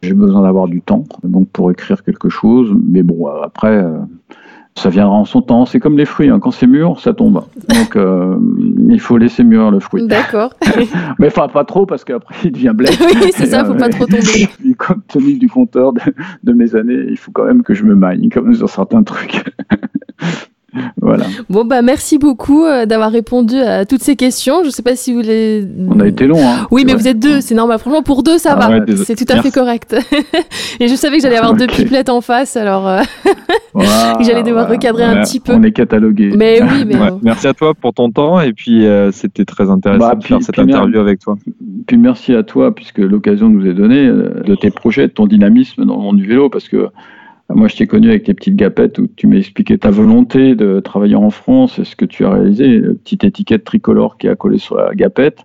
j'ai 0.03 0.15
besoin 0.15 0.43
d'avoir 0.43 0.69
du 0.69 0.83
temps 0.83 1.05
donc 1.25 1.49
pour 1.51 1.71
écrire 1.71 2.03
quelque 2.03 2.29
chose. 2.29 2.75
Mais 2.87 3.03
bon, 3.03 3.27
après, 3.27 3.77
euh, 3.77 3.99
ça 4.77 4.91
viendra 4.91 5.17
en 5.17 5.25
son 5.25 5.43
temps. 5.43 5.67
C'est 5.67 5.81
comme 5.81 5.97
les 5.97 6.05
fruits, 6.05 6.29
hein. 6.29 6.39
quand 6.39 6.51
c'est 6.51 6.67
mûr, 6.67 7.01
ça 7.01 7.13
tombe. 7.15 7.43
Donc 7.69 7.97
euh, 7.97 8.39
il 8.89 9.01
faut 9.01 9.17
laisser 9.17 9.43
mûrir 9.43 9.71
le 9.71 9.81
fruit. 9.81 10.07
D'accord. 10.07 10.53
mais 11.19 11.29
enfin, 11.29 11.49
pas 11.49 11.65
trop 11.65 11.87
parce 11.87 12.05
qu'après 12.05 12.35
il 12.45 12.53
devient 12.53 12.73
blé. 12.75 12.91
oui, 13.01 13.33
c'est 13.35 13.47
ça, 13.47 13.61
il 13.61 13.69
ne 13.69 13.73
faut 13.73 13.79
pas 13.79 13.89
trop 13.89 14.07
tomber. 14.07 14.49
compte 14.79 15.07
tenu 15.09 15.39
du 15.39 15.49
compteur 15.49 15.93
de, 15.93 16.01
de, 16.45 16.53
mes 16.53 16.77
années, 16.77 17.07
il 17.09 17.17
faut 17.17 17.33
quand 17.33 17.45
même 17.45 17.63
que 17.63 17.75
je 17.75 17.85
me 17.85 17.95
maille, 17.95 18.29
comme 18.29 18.55
sur 18.55 18.69
certains 18.69 19.03
trucs. 19.03 19.43
Voilà. 21.01 21.27
Bon 21.51 21.65
bah 21.65 21.83
merci 21.83 22.19
beaucoup 22.19 22.65
euh, 22.65 22.87
d'avoir 22.87 23.11
répondu 23.11 23.57
à 23.57 23.85
toutes 23.85 24.03
ces 24.03 24.17
questions. 24.17 24.65
Je 24.65 24.71
sais 24.71 24.83
pas 24.83 24.97
si 24.97 25.13
vous 25.13 25.21
les. 25.21 25.67
On 25.89 26.01
a 26.01 26.07
été 26.07 26.27
long. 26.27 26.39
Hein, 26.39 26.67
oui, 26.71 26.85
mais 26.87 26.95
vous 26.95 27.09
êtes 27.09 27.19
deux, 27.19 27.41
c'est 27.41 27.55
normal. 27.55 27.79
Franchement, 27.79 28.03
pour 28.03 28.23
deux, 28.23 28.39
ça 28.39 28.57
ah 28.59 28.69
va. 28.69 28.85
c'est 29.05 29.17
tout 29.17 29.33
à 29.33 29.43
fait 29.43 29.51
correct. 29.51 29.97
Et 30.81 30.89
je 30.89 30.95
savais 30.95 31.17
que 31.17 31.23
j'allais 31.23 31.37
avoir 31.37 31.55
deux 31.55 31.67
pipelettes 31.67 32.09
en 32.09 32.21
face, 32.21 32.57
alors 32.57 32.89
euh, 32.89 33.03
j'allais 34.21 34.43
devoir 34.43 34.69
recadrer 34.69 35.05
un 35.05 35.23
petit 35.23 35.41
peu. 35.41 35.53
On 35.55 35.63
est 35.63 35.73
catalogué. 35.73 36.33
Mais 36.37 36.61
oui, 36.63 36.85
mais 36.87 36.97
merci 37.23 37.47
à 37.47 37.55
toi 37.55 37.75
pour 37.75 37.93
ton 37.95 38.11
temps 38.11 38.41
et 38.41 38.53
puis 38.53 38.87
euh, 38.87 39.11
c'était 39.13 39.45
très 39.45 39.71
intéressant 39.71 40.09
bah, 40.09 40.15
de 40.15 40.25
faire 40.25 40.43
cette 40.43 40.59
interview 40.59 40.99
avec 40.99 41.21
toi. 41.21 41.37
Puis 41.87 41.97
merci 41.97 42.35
à 42.35 42.43
toi 42.43 42.75
puisque 42.75 42.99
l'occasion 42.99 43.49
nous 43.49 43.67
est 43.67 43.75
donnée 43.75 44.07
de 44.07 44.55
tes 44.55 44.71
projets, 44.71 45.09
de 45.09 45.13
ton 45.13 45.27
dynamisme 45.27 45.85
dans 45.85 45.97
le 45.97 46.03
monde 46.03 46.17
du 46.17 46.27
vélo 46.27 46.49
parce 46.49 46.69
que 46.69 46.89
moi, 47.55 47.69
je 47.69 47.77
t'ai 47.77 47.87
connu 47.87 48.09
avec 48.09 48.25
tes 48.25 48.35
petites 48.35 48.57
gapettes 48.57 48.99
où 48.99 49.07
tu 49.07 49.27
m'as 49.27 49.37
expliqué 49.37 49.79
ta 49.79 49.91
volonté 49.91 50.55
de 50.57 50.81
travailler 50.81 51.15
en 51.15 51.31
France 51.31 51.79
et 51.79 51.85
ce 51.85 51.95
que 51.95 52.05
tu 52.05 52.25
as 52.25 52.31
réalisé. 52.31 52.81
Petite 52.81 53.25
étiquette 53.25 53.65
tricolore 53.65 54.19
qui 54.19 54.29
a 54.29 54.35
collé 54.35 54.59
sur 54.59 54.77
la 54.77 54.95
gapette. 54.95 55.45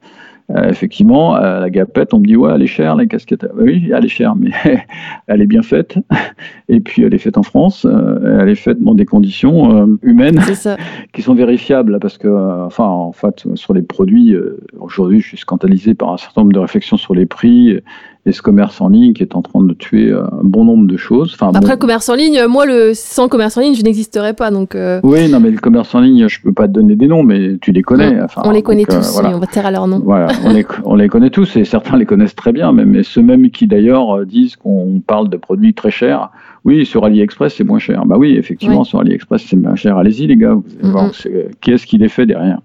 Euh, 0.55 0.69
effectivement, 0.69 1.35
la 1.37 1.69
gapette, 1.69 2.13
on 2.13 2.19
me 2.19 2.25
dit 2.25 2.35
ouais, 2.35 2.51
elle 2.53 2.61
est 2.61 2.67
chère, 2.67 2.95
la 2.95 3.05
casquette. 3.05 3.41
Bah 3.41 3.61
oui, 3.63 3.91
elle 3.95 4.03
est 4.03 4.09
chère, 4.09 4.35
mais 4.35 4.49
elle 5.27 5.41
est 5.41 5.47
bien 5.47 5.61
faite. 5.61 5.97
Et 6.67 6.79
puis, 6.79 7.03
elle 7.03 7.13
est 7.13 7.19
faite 7.19 7.37
en 7.37 7.43
France. 7.43 7.85
Euh, 7.85 8.39
elle 8.41 8.49
est 8.49 8.55
faite 8.55 8.81
dans 8.81 8.95
des 8.95 9.05
conditions 9.05 9.83
euh, 9.83 9.99
humaines 10.01 10.39
qui 11.13 11.21
sont 11.21 11.35
vérifiables, 11.35 11.99
parce 11.99 12.17
que, 12.17 12.27
enfin, 12.65 12.85
en 12.85 13.11
fait, 13.11 13.45
sur 13.55 13.73
les 13.73 13.81
produits, 13.81 14.35
aujourd'hui, 14.91 15.21
je 15.21 15.27
suis 15.27 15.37
scandalisé 15.37 15.93
par 15.93 16.13
un 16.13 16.17
certain 16.17 16.41
nombre 16.41 16.53
de 16.53 16.59
réflexions 16.59 16.97
sur 16.97 17.15
les 17.15 17.25
prix 17.25 17.79
et 18.25 18.31
ce 18.31 18.41
commerce 18.41 18.79
en 18.81 18.89
ligne 18.89 19.13
qui 19.13 19.23
est 19.23 19.35
en 19.35 19.41
train 19.41 19.63
de 19.63 19.73
tuer 19.73 20.11
un 20.11 20.29
bon 20.43 20.63
nombre 20.63 20.85
de 20.85 20.97
choses. 20.97 21.31
Enfin, 21.33 21.51
Après, 21.55 21.71
le 21.71 21.77
commerce 21.77 22.07
en 22.07 22.13
ligne, 22.13 22.45
moi, 22.47 22.67
le, 22.67 22.93
sans 22.93 23.27
commerce 23.27 23.57
en 23.57 23.61
ligne, 23.61 23.73
je 23.73 23.81
n'existerais 23.81 24.33
pas. 24.33 24.51
Donc, 24.51 24.75
euh. 24.75 24.99
Oui, 25.03 25.27
non, 25.29 25.39
mais 25.39 25.49
le 25.49 25.57
commerce 25.57 25.95
en 25.95 26.01
ligne, 26.01 26.27
je 26.27 26.39
peux 26.41 26.53
pas 26.53 26.67
te 26.67 26.73
donner 26.73 26.95
des 26.95 27.07
noms, 27.07 27.23
mais 27.23 27.57
tu 27.59 27.71
les 27.71 27.81
connais. 27.81 28.21
Enfin, 28.21 28.43
on 28.45 28.51
les 28.51 28.61
connaît 28.61 28.85
euh, 28.89 28.97
tous, 28.97 29.19
on 29.23 29.39
va 29.39 29.47
taire 29.47 29.65
à 29.65 29.71
leur 29.71 29.87
nom. 29.87 29.99
Voilà, 30.03 30.27
on 30.45 30.53
les, 30.53 30.65
on 30.85 30.95
les, 30.95 31.07
connaît 31.07 31.31
tous 31.31 31.55
et 31.55 31.65
certains 31.65 31.97
les 31.97 32.05
connaissent 32.05 32.35
très 32.35 32.51
bien, 32.51 32.71
mais, 32.71 32.85
mais 32.85 33.01
ceux 33.01 33.23
même 33.23 33.49
qui 33.49 33.65
d'ailleurs 33.65 34.17
euh, 34.17 34.25
disent 34.25 34.55
qu'on 34.55 35.01
parle 35.05 35.29
de 35.29 35.37
produits 35.37 35.73
très 35.73 35.91
chers. 35.91 36.29
Oui, 36.63 36.85
sur 36.85 37.05
AliExpress, 37.05 37.55
c'est 37.55 37.63
moins 37.63 37.79
cher. 37.79 38.05
Bah 38.05 38.17
oui, 38.19 38.35
effectivement, 38.37 38.83
sur 38.83 38.99
AliExpress, 38.99 39.45
c'est 39.47 39.55
moins 39.55 39.75
cher. 39.75 39.97
Allez-y, 39.97 40.27
les 40.27 40.37
gars, 40.37 40.53
vous 40.53 40.63
allez 40.79 40.91
voir 40.91 41.11
qui 41.59 41.71
est-ce 41.71 41.87
qui 41.87 41.97
les 41.97 42.07
fait 42.07 42.27
derrière 42.27 42.59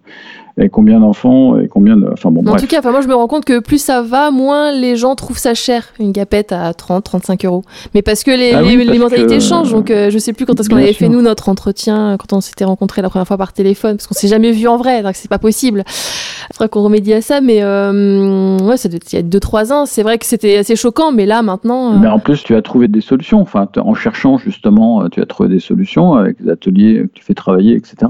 et 0.58 0.70
combien 0.70 1.00
d'enfants 1.00 1.58
et 1.58 1.68
combien 1.68 1.96
de. 1.96 2.08
Enfin 2.10 2.30
bon, 2.30 2.46
En 2.46 2.56
tout 2.56 2.66
cas, 2.66 2.78
enfin, 2.78 2.90
moi 2.90 3.02
je 3.02 3.08
me 3.08 3.14
rends 3.14 3.26
compte 3.26 3.44
que 3.44 3.58
plus 3.58 3.78
ça 3.78 4.00
va, 4.00 4.30
moins 4.30 4.72
les 4.72 4.96
gens 4.96 5.14
trouvent 5.14 5.38
ça 5.38 5.52
cher, 5.52 5.88
une 6.00 6.12
gapette 6.12 6.50
à 6.50 6.72
30, 6.72 7.04
35 7.04 7.44
euros. 7.44 7.62
Mais 7.94 8.00
parce 8.00 8.24
que 8.24 8.30
les, 8.30 8.52
ah 8.52 8.62
les, 8.62 8.98
mentalités 8.98 9.38
changent. 9.38 9.70
Donc 9.70 9.90
euh, 9.90 10.08
je 10.08 10.16
sais 10.16 10.32
plus 10.32 10.46
quand 10.46 10.58
est-ce 10.58 10.70
qu'on 10.70 10.76
avait 10.76 10.94
fait 10.94 11.10
nous 11.10 11.20
notre 11.20 11.50
entretien, 11.50 12.16
quand 12.18 12.34
on 12.34 12.40
s'était 12.40 12.64
rencontrés 12.64 13.02
la 13.02 13.10
première 13.10 13.26
fois 13.26 13.36
par 13.36 13.52
téléphone, 13.52 13.96
parce 13.96 14.06
qu'on 14.06 14.14
s'est 14.14 14.28
jamais 14.28 14.52
vu 14.52 14.66
en 14.66 14.78
vrai, 14.78 15.02
donc 15.02 15.14
c'est 15.14 15.28
pas 15.28 15.38
possible. 15.38 15.84
Il 15.86 16.54
faudrait 16.54 16.70
qu'on 16.70 16.82
remédie 16.82 17.12
à 17.12 17.20
ça, 17.20 17.42
mais 17.42 17.62
euh, 17.62 18.56
ouais, 18.60 18.78
ça 18.78 18.88
il 18.88 19.14
y 19.14 19.18
a 19.18 19.22
2-3 19.22 19.72
ans, 19.72 19.84
c'est 19.84 20.02
vrai 20.02 20.16
que 20.16 20.24
c'était 20.24 20.56
assez 20.56 20.76
choquant, 20.76 21.12
mais 21.12 21.26
là 21.26 21.42
maintenant. 21.42 21.92
Euh, 21.92 21.98
mais 21.98 22.08
en 22.08 22.18
plus, 22.18 22.42
tu 22.42 22.54
as 22.54 22.62
trouvé 22.62 22.88
des 22.88 23.02
solutions. 23.02 23.40
Enfin, 23.40 23.68
en 23.76 23.94
cherchant 23.94 24.38
justement, 24.38 25.06
tu 25.10 25.20
as 25.20 25.26
trouvé 25.26 25.50
des 25.50 25.60
solutions 25.60 26.14
avec 26.14 26.42
des 26.42 26.50
ateliers 26.50 27.02
que 27.02 27.12
tu 27.12 27.24
fais 27.24 27.34
travailler, 27.34 27.74
etc 27.74 28.06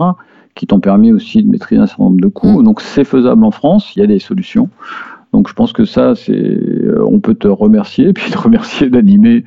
qui 0.57 0.66
t'ont 0.66 0.81
permis 0.81 1.12
aussi 1.12 1.43
de 1.43 1.49
maîtriser 1.49 1.81
un 1.81 1.87
certain 1.87 2.05
nombre 2.05 2.20
de 2.20 2.27
coûts. 2.27 2.61
Mm. 2.61 2.65
Donc 2.65 2.81
c'est 2.81 3.05
faisable 3.05 3.45
en 3.45 3.53
France, 3.53 3.95
il 3.95 4.01
y 4.01 4.03
a 4.03 4.07
des 4.09 4.19
solutions. 4.19 4.69
Donc 5.32 5.48
je 5.48 5.55
pense 5.55 5.73
que 5.73 5.85
ça, 5.85 6.15
c'est, 6.15 6.32
euh, 6.32 7.05
on 7.07 7.20
peut 7.20 7.35
te 7.35 7.48
remercier, 7.48 8.09
et 8.09 8.12
puis 8.15 8.31
te 8.31 8.39
remercier 8.39 8.89
d'animer, 8.89 9.44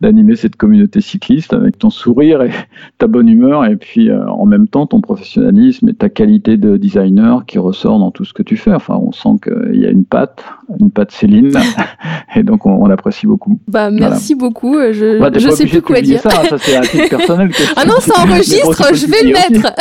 d'animer 0.00 0.36
cette 0.36 0.56
communauté 0.56 1.00
cycliste 1.00 1.52
avec 1.52 1.78
ton 1.78 1.90
sourire 1.90 2.42
et 2.42 2.50
ta 2.98 3.06
bonne 3.06 3.28
humeur, 3.28 3.64
et 3.64 3.76
puis 3.76 4.10
euh, 4.10 4.28
en 4.28 4.46
même 4.46 4.68
temps 4.68 4.86
ton 4.86 5.00
professionnalisme 5.00 5.88
et 5.88 5.94
ta 5.94 6.08
qualité 6.08 6.56
de 6.56 6.76
designer 6.76 7.46
qui 7.46 7.58
ressort 7.58 7.98
dans 7.98 8.10
tout 8.10 8.24
ce 8.24 8.32
que 8.32 8.42
tu 8.42 8.56
fais. 8.56 8.72
Enfin, 8.72 8.98
on 9.00 9.12
sent 9.12 9.40
qu'il 9.42 9.80
y 9.80 9.86
a 9.86 9.90
une 9.90 10.04
patte, 10.04 10.44
une 10.78 10.90
patte 10.90 11.12
Céline, 11.12 11.52
et 12.36 12.42
donc 12.42 12.66
on, 12.66 12.90
apprécie 12.90 13.28
beaucoup. 13.28 13.60
Bah 13.68 13.90
merci 13.92 14.34
beaucoup. 14.34 14.74
Je, 14.90 15.20
bah, 15.20 15.30
je 15.32 15.48
sais 15.50 15.66
plus 15.66 15.80
quoi 15.80 16.00
dire. 16.00 16.20
Ça, 16.20 16.30
ça 16.30 16.58
c'est 16.58 16.76
un 16.76 16.80
titre 16.80 17.08
personnel. 17.08 17.50
ah 17.76 17.84
non, 17.84 18.00
ça 18.00 18.20
enregistre, 18.20 18.94
je 18.94 19.06
vais 19.06 19.22
le 19.22 19.32
mettre. 19.32 19.72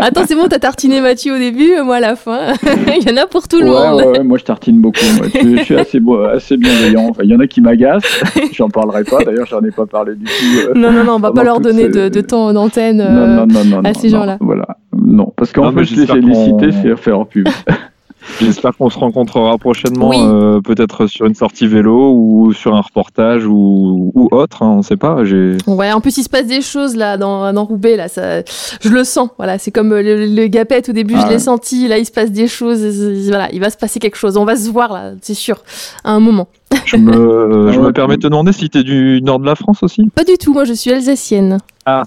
Attends, 0.00 0.24
c'est 0.26 0.34
bon, 0.34 0.48
t'as 0.48 0.58
tartiné 0.58 1.00
Mathieu 1.00 1.36
au 1.36 1.38
début, 1.38 1.70
moi 1.84 1.96
à 1.96 2.00
la 2.00 2.16
fin. 2.16 2.54
Il 2.98 3.08
y 3.08 3.12
en 3.12 3.16
a 3.16 3.26
pour 3.26 3.46
tout 3.46 3.60
le 3.60 3.66
monde 3.66 3.91
moi 4.24 4.38
je 4.38 4.44
tartine 4.44 4.80
beaucoup. 4.80 4.98
Je, 4.98 5.62
suis 5.62 5.76
assez, 5.76 6.00
assez 6.32 6.56
bienveillant. 6.56 7.12
il 7.22 7.30
y 7.30 7.34
en 7.34 7.40
a 7.40 7.46
qui 7.46 7.60
m'agacent. 7.60 8.04
J'en 8.52 8.68
parlerai 8.68 9.04
pas. 9.04 9.24
D'ailleurs, 9.24 9.46
j'en 9.46 9.60
ai 9.60 9.70
pas 9.70 9.86
parlé 9.86 10.14
du 10.14 10.24
tout. 10.24 10.30
Euh, 10.68 10.72
non, 10.74 10.92
non, 10.92 11.04
non, 11.04 11.14
on 11.14 11.18
va 11.18 11.32
pas 11.32 11.44
leur 11.44 11.60
donner 11.60 11.88
de, 11.88 12.08
de, 12.08 12.20
temps 12.20 12.52
d'antenne 12.52 13.00
euh, 13.00 13.46
à 13.84 13.94
ces 13.94 14.08
gens-là. 14.08 14.38
Voilà. 14.40 14.66
Non, 14.96 15.32
parce 15.36 15.52
qu'en 15.52 15.72
fait, 15.72 15.84
je 15.84 15.96
les 15.96 16.06
féliciter, 16.06 16.70
c'est 16.82 16.96
faire 16.96 17.18
en 17.18 17.24
pub. 17.24 17.48
J'espère 18.40 18.76
qu'on 18.76 18.90
se 18.90 18.98
rencontrera 18.98 19.56
prochainement, 19.58 20.12
euh, 20.14 20.60
peut-être 20.60 21.06
sur 21.06 21.26
une 21.26 21.34
sortie 21.34 21.66
vélo 21.66 22.12
ou 22.14 22.52
sur 22.52 22.74
un 22.74 22.80
reportage 22.80 23.46
ou, 23.46 24.12
ou 24.14 24.28
autre, 24.30 24.62
hein, 24.62 24.70
on 24.70 24.76
ne 24.78 24.82
sait 24.82 24.96
pas. 24.96 25.22
Ouais, 25.66 25.92
en 25.92 26.00
plus 26.00 26.18
il 26.18 26.22
se 26.22 26.28
passe 26.28 26.46
des 26.46 26.62
choses 26.62 26.96
là 26.96 27.16
dans, 27.16 27.52
dans 27.52 27.64
Roubaix, 27.64 27.96
là, 27.96 28.08
ça, 28.08 28.42
je 28.80 28.88
le 28.88 29.04
sens. 29.04 29.30
Voilà, 29.36 29.58
c'est 29.58 29.70
comme 29.70 29.90
le, 29.90 30.26
le, 30.26 30.46
gapette 30.46 30.88
au 30.88 30.92
début, 30.92 31.14
je 31.20 31.26
l'ai 31.28 31.38
senti. 31.38 31.88
Là, 31.88 31.98
il 31.98 32.06
se 32.06 32.12
passe 32.12 32.30
des 32.30 32.48
choses. 32.48 32.82
Voilà, 33.28 33.48
il 33.52 33.60
va 33.60 33.70
se 33.70 33.76
passer 33.76 34.00
quelque 34.00 34.16
chose. 34.16 34.36
On 34.36 34.44
va 34.44 34.56
se 34.56 34.70
voir 34.70 34.92
là, 34.92 35.12
c'est 35.20 35.34
sûr, 35.34 35.62
à 36.04 36.12
un 36.12 36.20
moment. 36.20 36.48
Je 36.86 36.96
me, 36.96 37.12
je 37.72 37.80
me 37.80 37.92
permets 37.92 38.16
de 38.16 38.22
te 38.22 38.26
demander 38.26 38.52
si 38.52 38.68
tu 38.68 38.78
es 38.78 38.82
du 38.82 39.20
nord 39.22 39.38
de 39.38 39.46
la 39.46 39.54
France 39.54 39.82
aussi? 39.82 40.08
Pas 40.14 40.24
du 40.24 40.36
tout, 40.38 40.52
moi 40.52 40.64
je 40.64 40.72
suis 40.72 40.90
alsacienne. 40.90 41.58
Ah, 41.86 42.04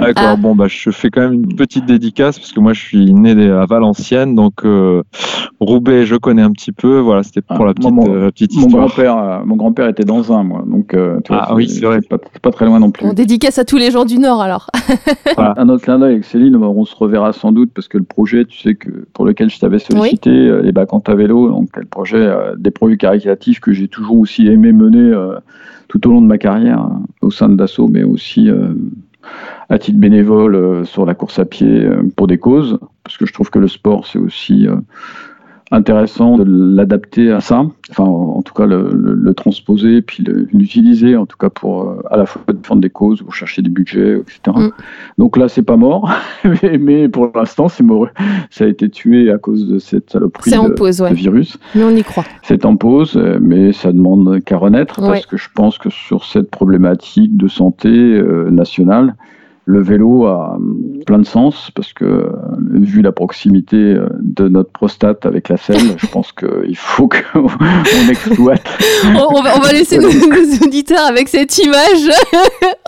D'accord, 0.00 0.24
Ah. 0.26 0.36
bon 0.36 0.54
bah 0.54 0.66
je 0.68 0.90
fais 0.90 1.10
quand 1.10 1.20
même 1.22 1.34
une 1.34 1.54
petite 1.54 1.86
dédicace 1.86 2.38
parce 2.38 2.52
que 2.52 2.60
moi 2.60 2.72
je 2.72 2.80
suis 2.80 3.12
né 3.14 3.32
à 3.50 3.66
Valenciennes, 3.66 4.34
donc 4.34 4.64
euh, 4.64 5.02
Roubaix 5.60 6.04
je 6.06 6.16
connais 6.16 6.42
un 6.42 6.50
petit 6.52 6.72
peu. 6.72 6.98
Voilà, 6.98 7.22
c'était 7.22 7.40
pour 7.42 7.62
Ah, 7.62 7.66
la 7.66 7.74
petite, 7.74 7.92
mon- 7.92 8.08
euh, 8.14 8.30
petite 8.30 8.54
Mon 8.54 8.62
histoire. 8.66 8.86
grand-père, 8.86 9.16
euh, 9.18 9.38
mon 9.44 9.56
grand-père 9.56 9.88
était 9.88 10.04
dans 10.04 10.32
un, 10.32 10.42
moi. 10.42 10.64
Donc, 10.66 10.94
euh, 10.94 11.18
tu 11.24 11.32
vois, 11.32 11.42
Ah 11.48 11.54
oui, 11.54 11.68
c'est 11.68 11.84
vrai. 11.84 12.00
Pas, 12.02 12.18
c'est 12.32 12.42
pas 12.42 12.50
très 12.50 12.66
loin 12.66 12.78
non 12.80 12.90
plus. 12.90 13.06
On 13.06 13.12
dédicace 13.12 13.58
à 13.58 13.64
tous 13.64 13.76
les 13.76 13.90
gens 13.90 14.04
du 14.04 14.18
Nord 14.18 14.40
alors. 14.42 14.68
Voilà. 15.36 15.54
Un 15.56 15.68
autre 15.68 15.82
clin 15.84 15.98
d'œil 15.98 16.12
avec 16.14 16.24
Céline, 16.24 16.56
on 16.56 16.84
se 16.84 16.94
reverra 16.96 17.32
sans 17.32 17.52
doute 17.52 17.70
parce 17.74 17.88
que 17.88 17.98
le 17.98 18.04
projet, 18.04 18.44
tu 18.44 18.58
sais 18.58 18.74
que 18.74 18.90
pour 19.14 19.24
lequel 19.24 19.50
je 19.50 19.58
t'avais 19.58 19.78
sollicité, 19.78 20.30
euh, 20.30 20.62
les 20.62 20.72
bacs 20.72 20.88
à 21.06 21.14
vélo, 21.14 21.48
donc 21.48 21.68
le 21.76 21.84
projet, 21.86 22.16
euh, 22.18 22.54
des 22.56 22.70
projets 22.70 22.96
caritatifs 22.96 23.60
que 23.60 23.72
j'ai 23.72 23.88
toujours 23.88 24.18
aussi 24.18 24.46
aimé 24.46 24.72
mener 24.72 24.98
euh, 25.00 25.34
tout 25.88 26.06
au 26.06 26.10
long 26.12 26.20
de 26.22 26.26
ma 26.26 26.38
carrière 26.38 26.80
euh, 26.84 27.26
au 27.26 27.30
sein 27.30 27.48
de 27.48 27.54
Dassault, 27.56 27.88
mais 27.88 28.02
aussi 28.02 28.48
euh, 28.50 28.74
à 29.68 29.78
titre 29.78 29.98
bénévole 29.98 30.54
euh, 30.54 30.84
sur 30.84 31.06
la 31.06 31.14
course 31.14 31.38
à 31.38 31.44
pied 31.44 31.84
euh, 31.84 32.02
pour 32.16 32.26
des 32.26 32.38
causes, 32.38 32.78
parce 33.04 33.16
que 33.16 33.26
je 33.26 33.32
trouve 33.32 33.50
que 33.50 33.58
le 33.58 33.68
sport 33.68 34.06
c'est 34.06 34.18
aussi 34.18 34.66
euh, 34.66 34.76
intéressant 35.72 36.36
de 36.36 36.44
l'adapter 36.46 37.32
à 37.32 37.40
ça, 37.40 37.64
enfin 37.90 38.04
en 38.04 38.42
tout 38.42 38.54
cas 38.54 38.66
le, 38.66 38.90
le- 38.92 39.14
le 39.14 39.34
transposer, 39.34 40.02
puis 40.02 40.22
l'utiliser 40.52 41.16
en 41.16 41.26
tout 41.26 41.36
cas 41.38 41.48
pour 41.50 41.88
euh, 41.88 42.02
à 42.10 42.16
la 42.16 42.26
fois 42.26 42.42
défendre 42.52 42.80
des 42.82 42.90
causes, 42.90 43.22
pour 43.22 43.34
chercher 43.34 43.62
des 43.62 43.70
budgets, 43.70 44.18
etc. 44.20 44.40
Mm. 44.54 44.68
Donc 45.18 45.36
là 45.36 45.48
c'est 45.48 45.62
pas 45.62 45.76
mort, 45.76 46.10
mais, 46.62 46.78
mais 46.78 47.08
pour 47.08 47.30
l'instant 47.34 47.68
c'est 47.68 47.82
mort. 47.82 48.08
Ça 48.50 48.64
a 48.64 48.68
été 48.68 48.88
tué 48.90 49.30
à 49.32 49.38
cause 49.38 49.66
de 49.66 49.78
cette 49.78 50.10
saloperie 50.10 50.50
C'est 50.50 50.58
en 50.58 50.68
de, 50.68 50.74
pause, 50.74 50.98
de 50.98 51.02
ouais. 51.04 51.14
virus. 51.14 51.58
Mais 51.74 51.84
on 51.84 51.90
y 51.90 52.02
croit. 52.04 52.24
C'est 52.42 52.64
en 52.64 52.76
pause, 52.76 53.16
euh, 53.16 53.38
mais 53.40 53.72
ça 53.72 53.92
demande 53.92 54.40
qu'à 54.44 54.58
renaître 54.58 55.00
Ouais. 55.02 55.08
parce 55.08 55.26
que 55.26 55.36
je 55.38 55.48
pense 55.54 55.78
que 55.78 55.88
sur 55.90 56.24
cette 56.24 56.50
problématique 56.50 57.36
de 57.36 57.48
santé 57.48 57.88
euh, 57.88 58.50
nationale, 58.50 59.14
le 59.64 59.82
vélo 59.82 60.26
a 60.26 60.54
hum, 60.56 61.00
plein 61.06 61.18
de 61.18 61.26
sens 61.26 61.70
parce 61.74 61.92
que, 61.92 62.04
euh, 62.04 62.30
vu 62.72 63.02
la 63.02 63.12
proximité 63.12 63.76
euh, 63.76 64.08
de 64.20 64.48
notre 64.48 64.70
prostate 64.70 65.24
avec 65.26 65.48
la 65.48 65.56
selle, 65.56 65.96
je 65.98 66.06
pense 66.06 66.32
qu'il 66.32 66.76
faut 66.76 67.08
qu'on 67.08 67.46
on 67.60 68.08
exploite. 68.08 68.62
On, 69.04 69.38
on 69.38 69.42
va, 69.42 69.56
on 69.56 69.60
va 69.60 69.72
laisser 69.72 69.98
nos, 69.98 70.12
nos 70.12 70.66
auditeurs 70.66 71.06
avec 71.06 71.28
cette 71.28 71.58
image. 71.58 72.10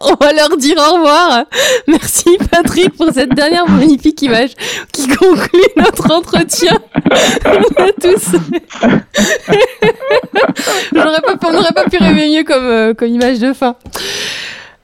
on 0.03 0.15
va 0.25 0.33
leur 0.33 0.57
dire 0.57 0.77
au 0.77 0.95
revoir. 0.95 1.45
Merci 1.89 2.39
Patrick 2.51 2.97
pour 2.97 3.11
cette 3.13 3.35
dernière 3.35 3.69
magnifique 3.69 4.21
image 4.23 4.51
qui 4.93 5.09
conclut 5.09 5.61
notre 5.77 6.13
entretien 6.13 6.79
tous. 8.01 8.37
On 10.93 11.53
n'aurait 11.53 11.73
pas 11.75 11.85
pu 11.85 11.99
rêver 11.99 12.29
mieux 12.31 12.45
comme, 12.45 12.65
euh, 12.65 12.95
comme 12.95 13.09
image 13.09 13.39
de 13.39 13.53
fin. 13.53 13.77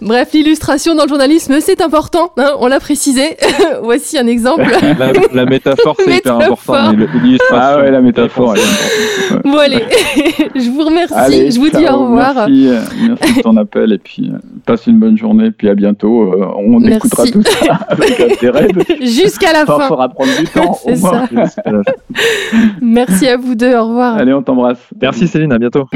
Bref, 0.02 0.30
l'illustration 0.32 0.94
dans 0.94 1.04
le 1.04 1.08
journalisme, 1.08 1.56
c'est 1.60 1.80
important, 1.80 2.32
hein, 2.36 2.52
on 2.58 2.66
l'a 2.68 2.80
précisé. 2.80 3.36
Voici 3.82 4.18
un 4.18 4.26
exemple. 4.26 4.64
La, 4.98 5.12
la 5.32 5.44
métaphore 5.50 5.96
c'est 5.98 6.16
hyper 6.18 6.36
important, 6.36 6.92
mais. 6.96 7.06
Ah 7.52 7.78
ouais, 7.78 7.90
la 7.90 8.00
métaphore. 8.00 8.54
elle 8.56 8.60
est 8.60 8.64
importante. 8.64 9.44
Bon 9.44 9.58
allez, 9.58 9.84
je 10.54 10.70
vous 10.70 10.84
remercie, 10.84 11.14
Allez, 11.14 11.50
je 11.50 11.60
vous 11.60 11.68
dis 11.70 11.84
au 11.88 11.98
revoir. 12.04 12.34
Merci, 12.48 12.68
euh, 12.68 12.80
merci 13.08 13.34
de 13.36 13.42
ton 13.42 13.56
appel 13.56 13.92
et 13.92 13.98
puis 13.98 14.30
euh, 14.32 14.38
passe 14.66 14.86
une 14.86 14.98
bonne 14.98 15.16
journée. 15.18 15.50
Puis 15.50 15.68
à 15.68 15.74
bientôt. 15.74 16.32
Euh, 16.32 16.46
on 16.56 16.80
Merci. 16.80 16.96
écoutera 17.06 17.26
tout 17.26 17.42
ça 17.42 17.78
avec 17.88 18.20
intérêt. 18.20 18.68
Jusqu'à 19.00 19.52
la 19.52 19.60
Il 19.60 19.66
fin. 19.66 19.80
faudra 19.80 20.08
prendre 20.08 20.30
du 20.38 20.44
temps. 20.46 20.78
C'est 20.84 20.92
au 20.92 20.96
moins. 20.96 21.26
ça. 21.46 21.62
Merci 22.80 23.28
à 23.28 23.36
vous 23.36 23.54
deux, 23.54 23.74
au 23.74 23.86
revoir. 23.88 24.16
Allez, 24.16 24.32
on 24.32 24.42
t'embrasse. 24.42 24.78
Merci 25.00 25.28
Céline, 25.28 25.52
à 25.52 25.58
bientôt. 25.58 25.86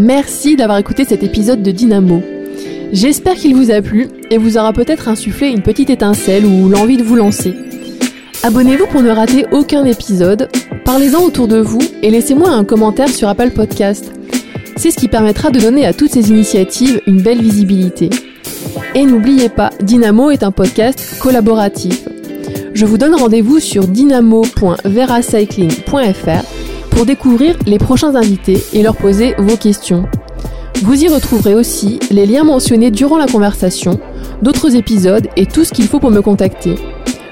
Merci 0.00 0.56
d'avoir 0.56 0.78
écouté 0.78 1.04
cet 1.04 1.22
épisode 1.22 1.62
de 1.62 1.70
Dynamo. 1.70 2.22
J'espère 2.90 3.34
qu'il 3.34 3.54
vous 3.54 3.70
a 3.70 3.82
plu 3.82 4.08
et 4.30 4.38
vous 4.38 4.56
aura 4.56 4.72
peut-être 4.72 5.08
insufflé 5.08 5.48
une 5.48 5.60
petite 5.60 5.90
étincelle 5.90 6.46
ou 6.46 6.70
l'envie 6.70 6.96
de 6.96 7.02
vous 7.02 7.16
lancer. 7.16 7.54
Abonnez-vous 8.42 8.86
pour 8.86 9.02
ne 9.02 9.10
rater 9.10 9.44
aucun 9.52 9.84
épisode, 9.84 10.48
parlez-en 10.86 11.22
autour 11.22 11.48
de 11.48 11.58
vous 11.58 11.82
et 12.02 12.08
laissez-moi 12.08 12.48
un 12.48 12.64
commentaire 12.64 13.10
sur 13.10 13.28
Apple 13.28 13.50
Podcast. 13.50 14.10
C'est 14.76 14.90
ce 14.90 14.96
qui 14.96 15.08
permettra 15.08 15.50
de 15.50 15.60
donner 15.60 15.84
à 15.84 15.92
toutes 15.92 16.12
ces 16.12 16.30
initiatives 16.30 17.02
une 17.06 17.20
belle 17.20 17.42
visibilité. 17.42 18.08
Et 18.94 19.04
n'oubliez 19.04 19.50
pas, 19.50 19.68
Dynamo 19.82 20.30
est 20.30 20.44
un 20.44 20.50
podcast 20.50 21.18
collaboratif. 21.20 22.08
Je 22.72 22.86
vous 22.86 22.96
donne 22.96 23.16
rendez-vous 23.16 23.60
sur 23.60 23.86
dynamo.veracycling.fr 23.86 26.79
découvrir 27.04 27.56
les 27.66 27.78
prochains 27.78 28.14
invités 28.14 28.62
et 28.72 28.82
leur 28.82 28.96
poser 28.96 29.34
vos 29.38 29.56
questions. 29.56 30.08
Vous 30.82 31.04
y 31.04 31.08
retrouverez 31.08 31.54
aussi 31.54 31.98
les 32.10 32.24
liens 32.26 32.44
mentionnés 32.44 32.90
durant 32.90 33.18
la 33.18 33.26
conversation, 33.26 34.00
d'autres 34.40 34.76
épisodes 34.76 35.28
et 35.36 35.44
tout 35.46 35.64
ce 35.64 35.72
qu'il 35.72 35.86
faut 35.86 36.00
pour 36.00 36.10
me 36.10 36.22
contacter. 36.22 36.76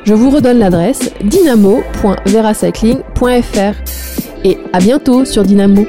Je 0.05 0.15
vous 0.15 0.31
redonne 0.31 0.59
l'adresse 0.59 1.11
dynamo.veracycling.fr 1.24 3.74
et 4.45 4.59
à 4.73 4.78
bientôt 4.81 5.24
sur 5.24 5.45
Dynamo. 5.45 5.86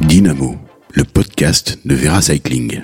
Dynamo, 0.00 0.56
le 0.92 1.04
podcast 1.04 1.78
de 1.84 1.94
Vera 1.94 2.20
Cycling. 2.20 2.82